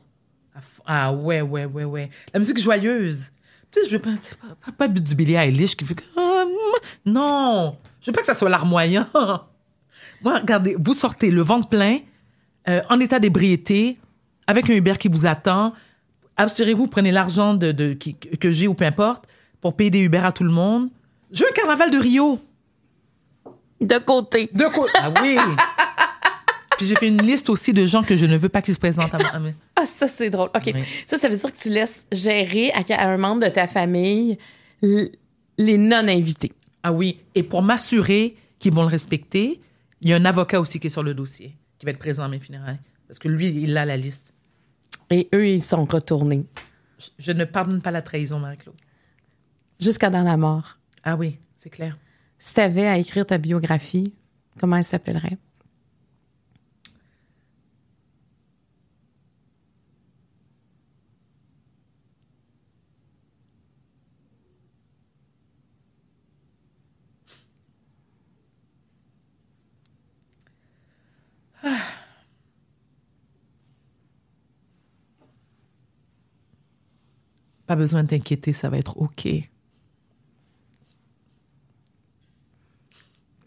Ah 0.87 1.13
ouais, 1.13 1.41
ouais, 1.41 1.65
ouais, 1.65 1.85
ouais. 1.85 2.11
La 2.33 2.39
musique 2.39 2.59
joyeuse. 2.59 3.33
Tu 3.71 3.81
sais, 3.81 3.87
je 3.89 3.97
veux 3.97 4.03
pas, 4.03 4.11
pas, 4.13 4.55
pas, 4.65 4.73
pas 4.73 4.89
du 4.89 5.15
Billie 5.17 5.35
Eilish 5.35 5.77
qui 5.77 5.85
fait. 5.85 5.97
Ah, 6.17 6.45
mm, 6.47 7.11
non! 7.13 7.77
Je 8.01 8.07
veux 8.07 8.13
pas 8.15 8.21
que 8.21 8.27
ça 8.27 8.35
soit 8.35 8.49
larmoyant. 8.49 9.07
Moi, 10.23 10.39
regardez, 10.39 10.77
vous 10.79 10.95
sortez 10.95 11.31
le 11.31 11.43
ventre 11.43 11.69
plein, 11.69 11.99
euh, 12.69 12.81
en 12.91 12.99
état 13.01 13.19
d'ébriété, 13.19 13.97
avec 14.47 14.69
un 14.71 14.75
Uber 14.75 14.95
qui 14.99 15.09
vous 15.09 15.27
attend. 15.27 15.73
Assurez-vous, 16.37 16.87
prenez 16.87 17.11
l'argent 17.11 17.55
de, 17.55 17.73
de, 17.73 17.93
qui- 17.95 18.15
que 18.15 18.51
j'ai 18.51 18.69
ou 18.69 18.75
peu 18.75 18.85
importe 18.85 19.25
pour 19.61 19.77
payer 19.77 19.91
des 19.91 20.01
Uber 20.01 20.19
à 20.19 20.33
tout 20.33 20.45
le 20.45 20.53
monde. 20.53 20.89
Je 21.33 21.43
veux 21.43 21.49
un 21.51 21.53
carnaval 21.53 21.91
de 21.91 21.99
Rio. 21.99 22.39
De 23.81 23.99
côté. 23.99 24.49
De 24.53 24.65
quoi? 24.65 24.87
Ah 24.95 25.13
oui! 25.23 25.37
Puis 26.77 26.87
j'ai 26.87 26.95
fait 26.95 27.09
une 27.09 27.23
liste 27.23 27.51
aussi 27.51 27.73
de 27.73 27.87
gens 27.87 28.05
que 28.05 28.17
je 28.17 28.25
ne 28.25 28.37
veux 28.37 28.49
pas 28.49 28.63
qu'ils 28.63 28.75
se 28.75 28.79
présentent 28.79 29.13
à 29.13 29.39
moi. 29.41 29.51
Ah, 29.75 29.85
ça, 29.85 30.07
c'est 30.07 30.31
drôle. 30.31 30.49
OK. 30.55 30.63
Oui. 30.73 30.83
Ça, 31.07 31.19
ça 31.19 31.29
veut 31.29 31.37
dire 31.37 31.53
que 31.53 31.59
tu 31.59 31.71
laisses 31.71 32.07
gérer 32.13 32.71
à, 32.73 33.09
un 33.09 33.17
membre 33.17 33.43
de 33.47 33.49
ta 33.51 33.67
famille 33.67 34.39
les 34.81 35.77
non-invités. 35.79 36.53
Ah 36.85 36.93
oui, 36.93 37.19
et 37.35 37.43
pour 37.43 37.63
m'assurer 37.63 38.37
qu'ils 38.61 38.73
vont 38.73 38.83
le 38.83 38.89
respecter, 38.89 39.61
il 40.01 40.09
y 40.09 40.13
a 40.13 40.17
un 40.17 40.25
avocat 40.25 40.61
aussi 40.61 40.81
qui 40.81 40.87
est 40.87 40.91
sur 40.91 41.03
le 41.03 41.15
dossier, 41.15 41.57
qui 41.79 41.87
va 41.87 41.91
être 41.93 41.99
présent 41.99 42.25
à 42.25 42.29
mes 42.29 42.39
funérailles. 42.39 42.81
Parce 43.07 43.19
que 43.19 43.29
lui, 43.29 43.49
il 43.49 43.77
a 43.77 43.85
la 43.87 43.97
liste. 43.97 44.35
Et 45.11 45.29
eux, 45.35 45.47
ils 45.49 45.63
sont 45.63 45.85
retournés 45.87 46.45
Je, 46.99 47.09
je 47.19 47.33
ne 47.33 47.45
pardonne 47.45 47.81
pas 47.81 47.91
la 47.91 48.03
trahison, 48.03 48.39
Marie-Claude. 48.39 48.77
jusqu'à 49.81 50.11
dans 50.11 50.23
la 50.23 50.37
mort. 50.37 50.79
Ah 51.05 51.17
oui, 51.17 51.39
c'est 51.57 51.71
clair. 51.71 51.97
Si 52.39 52.55
tu 52.55 52.61
avais 52.61 52.87
à 52.87 52.99
écrire 52.99 53.25
ta 53.27 53.39
biographie, 53.39 54.15
comment 54.61 54.77
elle 54.77 54.85
s'appellerait? 54.85 55.39
Pas 77.67 77.77
besoin 77.77 78.03
de 78.05 78.09
t'inquiéter, 78.09 78.53
ça 78.53 78.69
va 78.69 78.79
être 78.79 78.97
OK. 78.99 79.29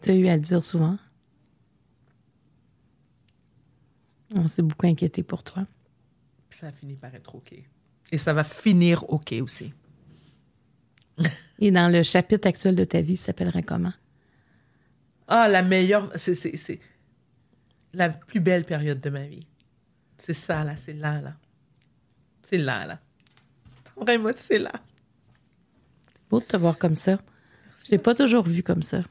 Tu 0.02 0.10
as 0.10 0.14
eu 0.14 0.26
à 0.28 0.36
le 0.36 0.42
dire 0.42 0.64
souvent? 0.64 0.98
On 4.34 4.48
s'est 4.48 4.62
beaucoup 4.62 4.86
inquiété 4.86 5.22
pour 5.22 5.42
toi. 5.42 5.66
Ça 6.50 6.68
a 6.68 6.72
fini 6.72 6.96
par 6.96 7.14
être 7.14 7.34
OK. 7.34 7.54
Et 8.10 8.18
ça 8.18 8.32
va 8.32 8.44
finir 8.44 9.08
OK 9.10 9.32
aussi. 9.40 9.72
Et 11.58 11.70
dans 11.70 11.90
le 11.92 12.02
chapitre 12.02 12.48
actuel 12.48 12.74
de 12.74 12.84
ta 12.84 13.00
vie, 13.00 13.16
ça 13.16 13.26
s'appellerait 13.26 13.62
comment? 13.62 13.92
Ah, 15.28 15.48
la 15.48 15.62
meilleure, 15.62 16.10
c'est, 16.16 16.34
c'est, 16.34 16.56
c'est 16.56 16.80
la 17.92 18.08
plus 18.10 18.40
belle 18.40 18.64
période 18.64 19.00
de 19.00 19.10
ma 19.10 19.22
vie. 19.26 19.46
C'est 20.16 20.32
ça, 20.34 20.64
là, 20.64 20.76
c'est 20.76 20.92
là, 20.94 21.20
là. 21.20 21.34
C'est 22.42 22.58
là, 22.58 22.86
là. 22.86 23.00
Vraiment, 23.96 24.30
c'est 24.34 24.58
là. 24.58 24.72
Beau 26.30 26.40
de 26.40 26.44
te 26.44 26.56
voir 26.56 26.78
comme 26.78 26.94
ça. 26.94 27.18
Je 27.84 27.90
t'ai 27.90 27.98
pas 27.98 28.14
toujours 28.14 28.44
vu 28.46 28.62
comme 28.62 28.82
ça. 28.82 29.02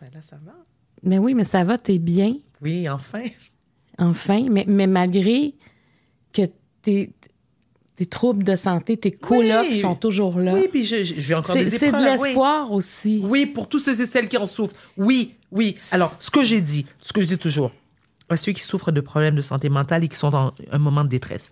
Ben 0.00 0.10
là, 0.12 0.20
ça 0.22 0.36
va. 0.44 0.54
Mais 1.02 1.18
oui, 1.18 1.34
mais 1.34 1.44
ça 1.44 1.64
va, 1.64 1.78
t'es 1.78 1.98
bien, 1.98 2.36
Oui, 2.60 2.88
enfin. 2.88 3.24
enfin. 3.98 4.44
Mais, 4.50 4.64
mais 4.66 4.86
malgré 4.86 5.54
que 6.32 6.42
tes, 6.82 7.12
tes 7.98 8.06
troubles 8.06 8.44
de 8.44 8.54
santé, 8.54 8.96
tes 8.96 9.10
colocs 9.10 9.66
Oui. 9.70 9.80
sont 9.80 9.96
toujours 9.96 10.38
là. 10.38 10.54
Oui, 10.54 10.68
puis 10.70 10.84
je, 10.84 11.02
je, 11.02 11.16
je 11.20 11.28
vais 11.28 11.34
encore 11.34 11.56
des 11.56 11.66
c'est 11.66 11.90
de 11.90 11.96
oui. 11.96 12.04
l'espoir 12.04 12.70
aussi. 12.70 13.20
Oui, 13.24 13.44
pour 13.44 13.68
tous 13.68 13.80
ceux 13.80 14.00
et 14.00 14.06
celles 14.06 14.28
qui 14.28 14.36
en 14.36 14.46
souffrent. 14.46 14.76
Oui, 14.96 15.34
oui. 15.50 15.74
Alors, 15.90 16.12
ce 16.12 16.30
que 16.30 16.44
j'ai 16.44 16.60
dit, 16.60 16.86
ce 17.00 17.12
que 17.12 17.20
je 17.20 17.26
dis 17.26 17.38
toujours, 17.38 17.72
à 18.28 18.36
ceux 18.36 18.52
qui 18.52 18.62
souffrent 18.62 18.92
de 18.92 19.00
problèmes 19.00 19.34
de 19.34 19.42
santé 19.42 19.68
mentale 19.68 20.04
et 20.04 20.08
qui 20.08 20.14
sont 20.14 20.30
dans 20.30 20.54
un 20.70 20.78
moment 20.78 21.02
de 21.02 21.08
détresse. 21.08 21.50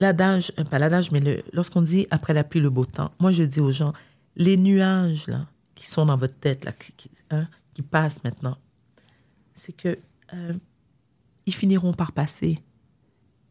L'adage, 0.00 0.50
euh, 0.58 0.64
pas 0.64 0.78
l'adage, 0.78 1.10
mais 1.12 1.44
lorsqu'on 1.52 1.82
dit 1.82 2.06
après 2.10 2.32
la 2.32 2.42
pluie, 2.42 2.60
le 2.60 2.70
beau 2.70 2.86
temps, 2.86 3.10
moi 3.20 3.30
je 3.32 3.44
dis 3.44 3.60
aux 3.60 3.70
gens, 3.70 3.92
les 4.34 4.56
nuages 4.56 5.26
là, 5.26 5.46
qui 5.74 5.90
sont 5.90 6.06
dans 6.06 6.16
votre 6.16 6.38
tête, 6.38 6.64
là, 6.64 6.72
qui, 6.72 6.92
qui, 6.92 7.10
hein, 7.30 7.48
qui 7.74 7.82
passent 7.82 8.24
maintenant, 8.24 8.56
c'est 9.54 9.76
que 9.76 9.98
euh, 10.32 10.52
ils 11.44 11.54
finiront 11.54 11.92
par 11.92 12.12
passer. 12.12 12.60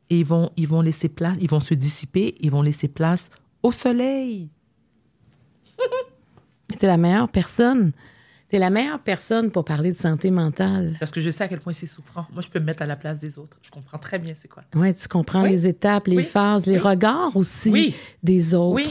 Et 0.09 0.19
ils 0.19 0.25
vont, 0.25 0.51
ils 0.57 0.67
vont 0.67 0.81
laisser 0.81 1.09
place, 1.09 1.37
ils 1.41 1.49
vont 1.49 1.59
se 1.59 1.73
dissiper, 1.73 2.35
ils 2.39 2.51
vont 2.51 2.61
laisser 2.61 2.87
place 2.87 3.29
au 3.63 3.71
soleil. 3.71 4.49
T'es 6.79 6.87
la 6.87 6.97
meilleure 6.97 7.29
personne. 7.29 7.91
T'es 8.49 8.59
la 8.59 8.69
meilleure 8.69 8.99
personne 8.99 9.51
pour 9.51 9.65
parler 9.65 9.91
de 9.91 9.97
santé 9.97 10.31
mentale. 10.31 10.95
Parce 10.99 11.11
que 11.11 11.19
je 11.19 11.29
sais 11.29 11.43
à 11.43 11.47
quel 11.49 11.59
point 11.59 11.73
c'est 11.73 11.87
souffrant. 11.87 12.25
Moi, 12.31 12.41
je 12.41 12.47
peux 12.49 12.59
me 12.59 12.65
mettre 12.65 12.81
à 12.83 12.85
la 12.85 12.95
place 12.95 13.19
des 13.19 13.37
autres. 13.37 13.57
Je 13.61 13.69
comprends 13.69 13.97
très 13.97 14.19
bien 14.19 14.33
c'est 14.35 14.47
quoi. 14.47 14.63
Ouais, 14.75 14.93
tu 14.93 15.07
comprends 15.09 15.43
Oui. 15.43 15.49
les 15.49 15.67
étapes, 15.67 16.07
les 16.07 16.17
Oui. 16.17 16.23
phases, 16.23 16.65
les 16.65 16.77
regards 16.77 17.35
aussi 17.35 17.93
des 18.23 18.53
autres. 18.55 18.75
Oui. 18.75 18.87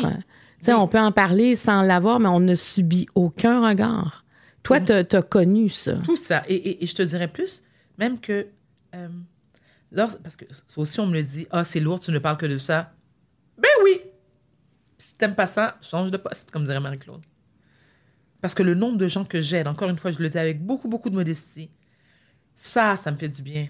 Tu 0.59 0.65
sais, 0.67 0.75
on 0.75 0.89
peut 0.89 0.99
en 1.01 1.13
parler 1.13 1.55
sans 1.55 1.81
l'avoir, 1.83 2.21
mais 2.21 2.29
on 2.29 2.41
ne 2.41 2.55
subit 2.55 3.07
aucun 3.15 3.67
regard. 3.67 4.25
Toi, 4.63 4.81
t'as 4.81 5.05
as 5.11 5.23
connu 5.23 5.69
ça. 5.71 5.95
Tout 6.05 6.17
ça. 6.17 6.43
Et, 6.49 6.55
et- 6.57 6.85
et 6.85 6.87
je 6.87 6.95
te 6.95 7.03
dirais 7.03 7.29
plus, 7.29 7.63
même 7.99 8.19
que. 8.21 8.49
euh, 8.95 9.09
lors- 9.93 10.19
parce 10.23 10.37
que 10.37 10.45
aussi, 10.77 11.01
on 11.01 11.07
me 11.07 11.15
le 11.15 11.23
dit 11.23 11.47
Ah, 11.51 11.65
c'est 11.65 11.81
lourd, 11.81 12.01
tu 12.01 12.11
ne 12.11 12.19
parles 12.19 12.37
que 12.37 12.47
de 12.47 12.57
ça. 12.59 12.93
Ben 13.59 13.69
oui 13.85 14.01
Si 14.99 15.15
t'aimes 15.15 15.35
pas 15.35 15.47
ça, 15.47 15.79
change 15.83 16.11
de 16.11 16.17
poste, 16.17 16.51
comme 16.51 16.65
dirait 16.65 16.81
Marie-Claude. 16.81 17.23
Parce 18.41 18.55
que 18.55 18.63
le 18.63 18.75
nombre 18.75 18.99
de 18.99 19.09
gens 19.09 19.25
que 19.25 19.41
j'aide, 19.41 19.67
encore 19.67 19.89
une 19.89 19.99
fois, 19.99 20.11
je 20.11 20.23
le 20.23 20.29
dis 20.29 20.39
avec 20.39 20.63
beaucoup, 20.65 20.89
beaucoup 20.89 21.11
de 21.11 21.15
modestie, 21.15 21.71
ça, 22.55 22.97
ça 22.97 23.11
me 23.11 23.17
fait 23.17 23.29
du 23.29 23.43
bien. 23.43 23.69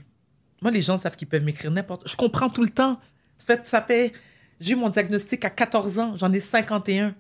Moi, 0.63 0.71
les 0.71 0.81
gens 0.81 0.97
savent 0.97 1.17
qu'ils 1.17 1.29
peuvent 1.29 1.43
m'écrire 1.45 1.71
n'importe. 1.71 2.09
Je 2.09 2.17
comprends 2.17 2.49
tout 2.51 2.63
le 2.63 2.71
temps. 2.71 2.99
Ça 3.39 3.57
fait, 3.57 3.67
ça 3.67 3.83
fait 3.83 4.13
j'ai 4.61 4.73
eu 4.73 4.77
mon 4.77 4.89
diagnostic 4.89 5.45
à 5.45 5.51
14 5.51 5.99
ans, 5.99 6.17
j'en 6.17 6.33
ai 6.33 6.41
51. 6.41 7.15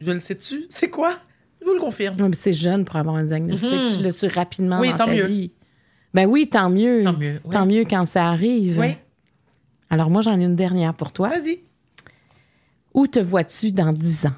Je 0.00 0.10
le 0.12 0.20
sais-tu? 0.20 0.66
C'est 0.70 0.88
quoi? 0.90 1.16
Je 1.60 1.66
vous 1.66 1.74
le 1.74 1.80
confirme. 1.80 2.18
Ouais, 2.20 2.28
mais 2.28 2.34
C'est 2.36 2.52
jeune 2.54 2.84
pour 2.84 2.96
avoir 2.96 3.16
un 3.16 3.24
diagnostic. 3.24 3.70
Mhm. 3.70 3.96
Tu 3.96 4.02
l'as 4.02 4.12
su 4.12 4.26
rapidement 4.28 4.80
Oui, 4.80 4.90
dans 4.90 4.96
tant 4.96 5.06
ta 5.06 5.12
mieux. 5.14 5.26
vie. 5.26 5.52
Ben 6.14 6.26
oui, 6.26 6.48
tant 6.48 6.70
mieux. 6.70 7.04
Tant 7.04 7.12
mieux, 7.12 7.40
oui. 7.44 7.50
Tant 7.50 7.66
mieux 7.66 7.84
quand 7.84 8.06
ça 8.06 8.28
arrive. 8.28 8.78
Oui. 8.78 8.96
Alors 9.90 10.10
moi, 10.10 10.22
j'en 10.22 10.38
ai 10.38 10.44
une 10.44 10.56
dernière 10.56 10.94
pour 10.94 11.12
toi. 11.12 11.28
Vas-y. 11.28 11.60
Où 12.94 13.06
te 13.06 13.18
vois-tu 13.20 13.72
dans 13.72 13.92
10 13.92 14.26
ans? 14.26 14.34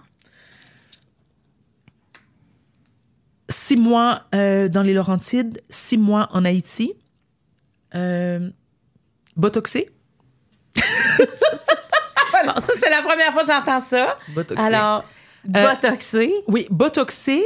Six 3.49 3.77
mois 3.77 4.25
euh, 4.35 4.69
dans 4.69 4.83
les 4.83 4.95
Laurentides, 4.95 5.63
six 5.69 5.99
mois 5.99 6.29
en 6.33 6.45
Haïti. 6.45 6.95
Euh, 7.95 8.51
botoxé. 9.37 9.91
Bon, 12.45 12.61
ça, 12.61 12.73
c'est 12.77 12.91
la 12.91 13.03
première 13.03 13.33
fois 13.33 13.43
que 13.43 13.49
j'entends 13.49 13.79
ça. 13.79 14.19
Botoxé. 14.35 14.61
Alors, 14.61 15.05
botoxé. 15.45 16.35
Oui, 16.49 16.67
botoxé, 16.71 17.41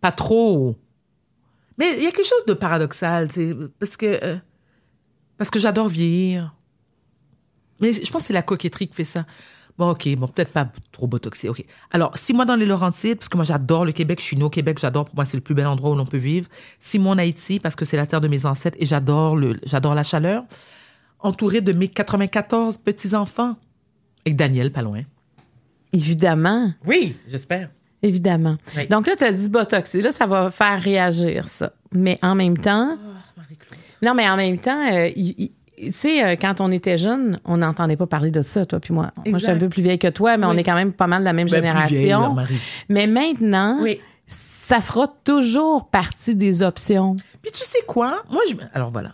pas 0.00 0.12
trop. 0.12 0.76
Mais 1.78 1.96
il 1.96 2.04
y 2.04 2.06
a 2.06 2.10
quelque 2.10 2.28
chose 2.28 2.44
de 2.46 2.54
paradoxal, 2.54 3.28
tu 3.28 3.50
sais, 3.50 3.56
parce 3.78 3.96
que 3.96 4.06
euh, 4.22 4.36
parce 5.38 5.50
que 5.50 5.58
j'adore 5.58 5.88
vieillir. 5.88 6.54
Mais 7.80 7.92
je 7.92 8.10
pense 8.10 8.22
que 8.22 8.26
c'est 8.28 8.32
la 8.32 8.42
coquetterie 8.42 8.88
qui 8.88 8.94
fait 8.94 9.04
ça. 9.04 9.26
Bon, 9.78 9.90
OK, 9.90 10.08
bon, 10.16 10.28
peut-être 10.28 10.52
pas 10.52 10.70
trop 10.92 11.06
botoxé, 11.06 11.48
OK. 11.48 11.64
Alors, 11.90 12.16
six 12.16 12.34
mois 12.34 12.44
dans 12.44 12.54
les 12.54 12.66
Laurentides, 12.66 13.16
parce 13.16 13.28
que 13.28 13.36
moi, 13.36 13.44
j'adore 13.44 13.84
le 13.84 13.92
Québec. 13.92 14.20
Je 14.20 14.24
suis 14.26 14.36
née 14.36 14.44
au 14.44 14.50
Québec, 14.50 14.78
j'adore. 14.78 15.06
Pour 15.06 15.14
moi, 15.14 15.24
c'est 15.24 15.36
le 15.36 15.42
plus 15.42 15.54
bel 15.54 15.66
endroit 15.66 15.90
où 15.90 15.94
l'on 15.94 16.04
peut 16.04 16.18
vivre. 16.18 16.48
Six 16.78 16.98
mois 16.98 17.14
en 17.14 17.18
Haïti, 17.18 17.58
parce 17.58 17.74
que 17.74 17.84
c'est 17.84 17.96
la 17.96 18.06
terre 18.06 18.20
de 18.20 18.28
mes 18.28 18.44
ancêtres 18.44 18.76
et 18.78 18.86
j'adore 18.86 19.36
le, 19.36 19.58
j'adore 19.64 19.94
la 19.94 20.02
chaleur. 20.02 20.44
Entourée 21.20 21.60
de 21.60 21.72
mes 21.72 21.88
94 21.88 22.78
petits-enfants. 22.78 23.56
Et 24.24 24.34
Daniel, 24.34 24.70
pas 24.70 24.82
loin. 24.82 25.02
Évidemment. 25.92 26.72
Oui, 26.86 27.16
j'espère. 27.26 27.70
Évidemment. 28.02 28.56
Oui. 28.76 28.86
Donc 28.88 29.06
là, 29.06 29.14
tu 29.16 29.24
as 29.24 29.32
dit 29.32 29.48
botoxé. 29.48 30.00
Là, 30.00 30.12
ça 30.12 30.26
va 30.26 30.50
faire 30.50 30.80
réagir, 30.80 31.48
ça. 31.48 31.72
Mais 31.92 32.18
en 32.22 32.34
même 32.34 32.58
temps. 32.58 32.96
non, 34.02 34.14
mais 34.14 34.28
en 34.28 34.36
même 34.36 34.58
temps, 34.58 34.92
euh, 34.92 35.08
il- 35.14 35.34
il- 35.38 35.52
tu 35.86 35.90
sais, 35.92 36.24
euh, 36.24 36.36
quand 36.40 36.60
on 36.60 36.70
était 36.70 36.98
jeune, 36.98 37.38
on 37.44 37.56
n'entendait 37.58 37.96
pas 37.96 38.06
parler 38.06 38.30
de 38.30 38.40
ça, 38.42 38.64
toi 38.64 38.78
puis 38.80 38.92
moi. 38.94 39.10
Moi, 39.26 39.38
je 39.38 39.44
suis 39.44 39.52
un 39.52 39.58
peu 39.58 39.68
plus 39.68 39.82
vieille 39.82 39.98
que 39.98 40.08
toi, 40.08 40.36
mais 40.36 40.46
on 40.46 40.56
est 40.56 40.62
quand 40.64 40.74
même 40.74 40.92
pas 40.92 41.06
mal 41.06 41.20
de 41.20 41.24
la 41.24 41.32
même 41.32 41.46
Ben, 41.48 41.50
plus 41.50 41.56
génération. 41.66 41.88
vieille, 41.96 42.08
là, 42.10 42.28
Marie. 42.28 42.60
mais 42.88 43.06
maintenant, 43.06 43.78
Oui. 43.82 44.00
ça 44.26 44.80
fera 44.80 45.08
toujours 45.24 45.88
partie 45.88 46.34
des 46.36 46.62
options. 46.62 47.16
Puis 47.42 47.50
tu 47.52 47.64
sais 47.64 47.82
quoi? 47.86 48.22
Moi, 48.30 48.40
je... 48.48 48.54
Alors 48.74 48.90
voilà. 48.90 49.12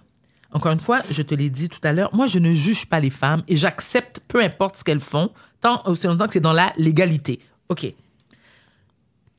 Encore 0.52 0.72
une 0.72 0.80
fois, 0.80 1.00
je 1.10 1.20
te 1.22 1.34
l'ai 1.34 1.50
dit 1.50 1.68
tout 1.68 1.80
à 1.82 1.92
l'heure, 1.92 2.10
moi, 2.14 2.26
je 2.26 2.38
ne 2.38 2.52
juge 2.52 2.86
pas 2.86 3.00
les 3.00 3.10
femmes 3.10 3.42
et 3.48 3.56
j'accepte 3.56 4.20
peu 4.28 4.42
importe 4.42 4.76
ce 4.78 4.84
qu'elles 4.84 5.00
font, 5.00 5.30
tant 5.60 5.82
aussi 5.86 6.06
longtemps 6.06 6.26
que 6.26 6.32
c'est 6.32 6.40
dans 6.40 6.52
la 6.54 6.72
légalité. 6.78 7.40
OK. 7.68 7.86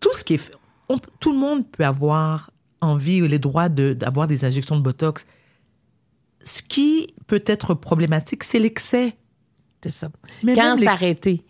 Tout 0.09 0.17
ce 0.17 0.23
qui 0.23 0.33
est 0.35 0.51
on 0.91 0.97
tout 1.19 1.31
le 1.31 1.37
monde 1.37 1.67
peut 1.69 1.85
avoir 1.85 2.49
envie 2.81 3.21
ou 3.21 3.27
les 3.27 3.37
droits 3.39 3.69
de- 3.69 3.93
d'avoir 3.93 4.27
des 4.27 4.43
injections 4.45 4.75
de 4.77 4.81
Botox. 4.81 5.25
Ce 6.43 6.61
qui 6.63 7.13
peut 7.27 7.43
être 7.45 7.73
problématique, 7.75 8.43
c'est 8.43 8.57
l'excès. 8.59 9.15
C'est 9.83 9.91
ça. 9.91 10.09
Mais 10.43 10.55
Quand 10.55 10.77
s'arrêter? 10.77 11.43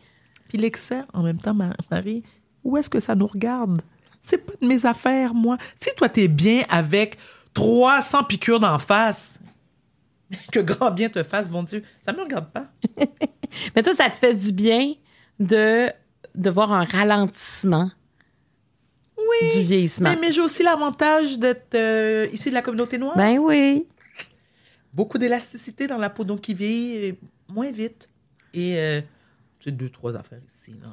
Puis 0.49 0.57
l'excès, 0.57 1.03
en 1.13 1.23
même 1.23 1.39
temps, 1.39 1.53
Ma- 1.53 1.75
Marie, 1.89 2.23
où 2.63 2.75
est-ce 2.77 2.89
que 2.89 2.99
ça 2.99 3.15
nous 3.15 3.27
regarde? 3.27 3.81
C'est 4.21 4.39
pas 4.39 4.53
de 4.61 4.67
mes 4.67 4.85
affaires, 4.85 5.33
moi. 5.33 5.57
Si 5.79 5.89
toi, 5.95 6.09
t'es 6.09 6.27
bien 6.27 6.63
avec 6.69 7.17
300 7.53 8.23
piqûres 8.25 8.59
d'en 8.59 8.77
face, 8.79 9.39
que 10.51 10.59
grand 10.59 10.91
bien 10.91 11.07
te 11.09 11.23
fasse, 11.23 11.49
bon 11.49 11.63
Dieu, 11.63 11.83
ça 12.01 12.11
me 12.11 12.21
regarde 12.23 12.49
pas. 12.51 12.65
Mais 13.75 13.83
toi, 13.83 13.93
ça 13.93 14.09
te 14.09 14.15
fait 14.17 14.33
du 14.35 14.51
bien 14.51 14.93
de, 15.39 15.87
de 16.35 16.49
voir 16.49 16.71
un 16.73 16.83
ralentissement 16.83 17.89
Oui. 19.29 19.51
du 19.53 19.61
vieillissement. 19.67 20.09
Mais, 20.09 20.17
mais 20.19 20.31
j'ai 20.31 20.41
aussi 20.41 20.63
l'avantage 20.63 21.37
d'être 21.39 21.75
euh, 21.75 22.27
ici 22.31 22.49
de 22.49 22.53
la 22.55 22.61
communauté 22.61 22.97
noire. 22.97 23.15
Ben 23.17 23.37
oui. 23.39 23.85
Beaucoup 24.93 25.17
d'élasticité 25.17 25.87
dans 25.87 25.97
la 25.97 26.09
peau, 26.09 26.23
donc 26.23 26.41
qui 26.41 26.53
vieillit 26.53 27.09
euh, 27.11 27.13
moins 27.47 27.71
vite. 27.71 28.09
Et 28.53 28.75
euh, 28.77 29.01
c'est 29.63 29.71
deux, 29.71 29.89
trois 29.89 30.15
affaires 30.15 30.39
ici, 30.47 30.73
là. 30.81 30.89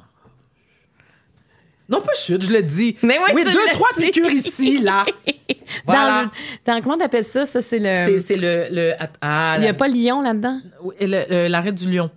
Non, 1.89 2.01
pas 2.01 2.13
chute, 2.15 2.43
je 2.43 2.51
le 2.51 2.61
dis. 2.63 2.97
Mais 3.01 3.17
oui, 3.25 3.31
oui 3.33 3.43
deux, 3.45 3.71
trois 3.71 3.87
dit. 3.97 4.03
piqûres 4.03 4.29
ici, 4.29 4.79
là. 4.79 5.05
Voilà. 5.85 6.23
Dans, 6.23 6.75
le- 6.75 6.79
dans- 6.79 6.81
comment 6.81 6.97
t'appelles 6.97 7.23
ça? 7.23 7.45
Ça, 7.45 7.61
c'est 7.61 7.79
le. 7.79 8.19
c'est 8.19 8.37
le, 8.37 8.67
le. 8.71 8.93
Ah, 9.21 9.53
Il 9.57 9.61
n'y 9.61 9.67
a 9.67 9.71
la- 9.71 9.73
pas 9.73 9.87
Lyon 9.87 10.21
là-dedans? 10.21 10.59
Le- 10.99 11.47
l'arrêt 11.47 11.71
du 11.71 11.89
lion. 11.89 12.09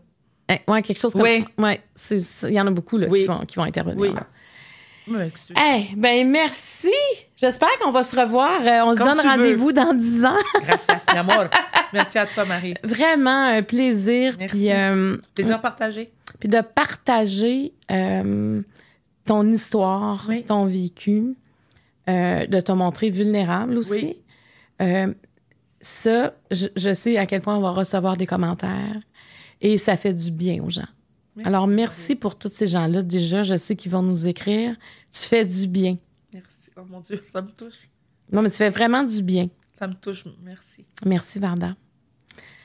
Eh, 0.49 0.59
ouais, 0.71 0.83
quelque 0.83 1.01
chose 1.01 1.13
comme 1.13 1.23
Oui. 1.23 1.45
ça. 1.57 1.63
Ouais. 1.63 1.81
Il 2.49 2.55
y 2.55 2.61
en 2.61 2.67
a 2.67 2.71
beaucoup 2.71 2.97
là, 2.99 3.07
Oui. 3.09 3.21
qui, 3.21 3.27
vont, 3.27 3.41
qui 3.47 3.57
vont 3.57 3.63
intervenir. 3.63 3.99
Oui. 4.01 4.13
là. 4.13 4.27
Eh, 5.11 5.95
ben 5.97 6.29
merci. 6.31 6.89
J'espère 7.37 7.69
qu'on 7.83 7.91
va 7.91 8.03
se 8.03 8.19
revoir. 8.19 8.61
Euh, 8.63 8.85
on 8.85 8.95
se 8.95 8.99
donne 8.99 9.21
rendez-vous 9.21 9.73
dans 9.73 9.93
10 9.95 10.25
ans. 10.25 10.37
Gracias, 10.63 11.05
mi 11.13 11.19
amor. 11.19 11.47
Merci 11.93 12.19
à 12.19 12.27
toi, 12.27 12.45
Marie. 12.45 12.75
Vraiment 12.85 13.47
un 13.47 13.63
plaisir. 13.63 14.37
Merci. 14.39 14.57
Puis, 14.57 14.73
euh, 14.73 15.17
Plaisir 15.35 15.61
partagé. 15.61 16.11
puis 16.39 16.49
de 16.49 16.61
partager 16.61 17.73
euh, 17.91 18.63
ton 19.25 19.49
histoire, 19.51 20.25
Oui. 20.29 20.45
ton 20.45 20.67
vécu, 20.67 21.35
euh, 22.09 22.47
de 22.47 22.61
te 22.61 22.71
montrer 22.73 23.11
vulnérable 23.11 23.79
aussi. 23.79 23.93
Oui. 23.93 24.23
Euh, 24.83 25.13
ça, 25.81 26.35
je, 26.51 26.67
je 26.77 26.95
sais 26.95 27.17
à 27.17 27.27
quel 27.27 27.41
point 27.43 27.57
on 27.57 27.61
va 27.61 27.71
recevoir 27.71 28.17
des 28.17 28.27
commentaires 28.27 29.01
et 29.61 29.77
ça 29.79 29.97
fait 29.97 30.13
du 30.15 30.31
bien 30.31 30.63
aux 30.63 30.71
gens. 30.71 30.89
Alors, 31.45 31.67
merci 31.67 32.15
pour 32.17 32.37
tous 32.39 32.49
ces 32.49 32.67
gens-là. 32.67 33.03
Déjà, 33.03 33.43
je 33.43 33.57
sais 33.57 33.77
qu'ils 33.77 33.91
vont 33.93 34.03
nous 34.03 34.27
écrire. 34.27 34.77
Tu 35.13 35.21
fais 35.21 35.45
du 35.45 35.67
bien. 35.67 35.97
Merci. 36.33 36.49
Oh 36.77 36.83
mon 36.89 37.01
Dieu, 37.01 37.23
ça 37.33 37.43
me 37.43 37.51
touche. 37.51 37.89
Non, 38.33 38.43
mais 38.43 38.51
tu 38.51 38.57
fais 38.57 38.71
vraiment 38.71 39.03
du 39.03 39.23
bien. 39.23 39.49
Ça 39.75 39.87
me 39.87 39.95
touche. 39.95 40.25
Merci. 40.43 40.85
Merci, 41.05 41.39
Varda. 41.39 41.75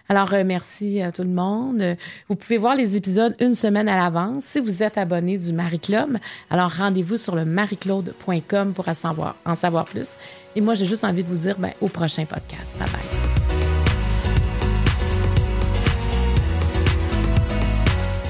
Alors, 0.07 0.31
euh, 0.33 0.43
merci 0.45 1.01
à 1.01 1.11
tout 1.11 1.23
le 1.23 1.29
monde. 1.29 1.81
Euh, 1.81 1.95
Vous 2.29 2.35
pouvez 2.35 2.57
voir 2.57 2.75
les 2.75 2.95
épisodes 2.95 3.35
une 3.39 3.55
semaine 3.55 3.89
à 3.89 3.97
l'avance 3.97 4.43
si 4.43 4.59
vous 4.59 4.83
êtes 4.83 4.99
abonné 4.99 5.37
du 5.39 5.51
Marie 5.51 5.79
Club. 5.79 6.17
Alors, 6.51 6.71
rendez-vous 6.71 7.17
sur 7.17 7.35
le 7.35 7.43
marieclaude.com 7.45 8.73
pour 8.73 8.87
en 8.87 8.93
savoir, 8.93 9.35
en 9.45 9.55
savoir 9.55 9.85
plus. 9.85 10.17
Et 10.55 10.61
moi, 10.61 10.75
j'ai 10.75 10.85
juste 10.85 11.03
envie 11.03 11.23
de 11.23 11.27
vous 11.29 11.47
dire 11.47 11.57
ben, 11.57 11.71
au 11.81 11.87
prochain 11.87 12.25
podcast. 12.25 12.77
Bye 12.77 12.87
bye. 12.91 13.54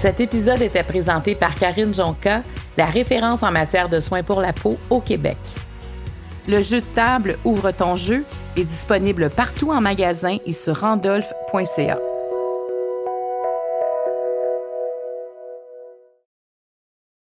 Cet 0.05 0.19
épisode 0.19 0.61
était 0.61 0.83
présenté 0.83 1.33
par 1.33 1.55
Karine 1.55 1.91
Jonca, 1.91 2.43
la 2.77 2.85
référence 2.85 3.41
en 3.41 3.51
matière 3.51 3.89
de 3.89 3.99
soins 3.99 4.21
pour 4.21 4.39
la 4.39 4.53
peau 4.53 4.77
au 4.91 4.99
Québec. 4.99 5.35
Le 6.47 6.61
jeu 6.61 6.81
de 6.81 6.85
table 6.93 7.39
Ouvre 7.43 7.71
ton 7.71 7.95
jeu 7.95 8.23
est 8.55 8.65
disponible 8.65 9.31
partout 9.31 9.71
en 9.71 9.81
magasin 9.81 10.37
et 10.45 10.53
sur 10.53 10.79
randolph.ca. 10.79 11.97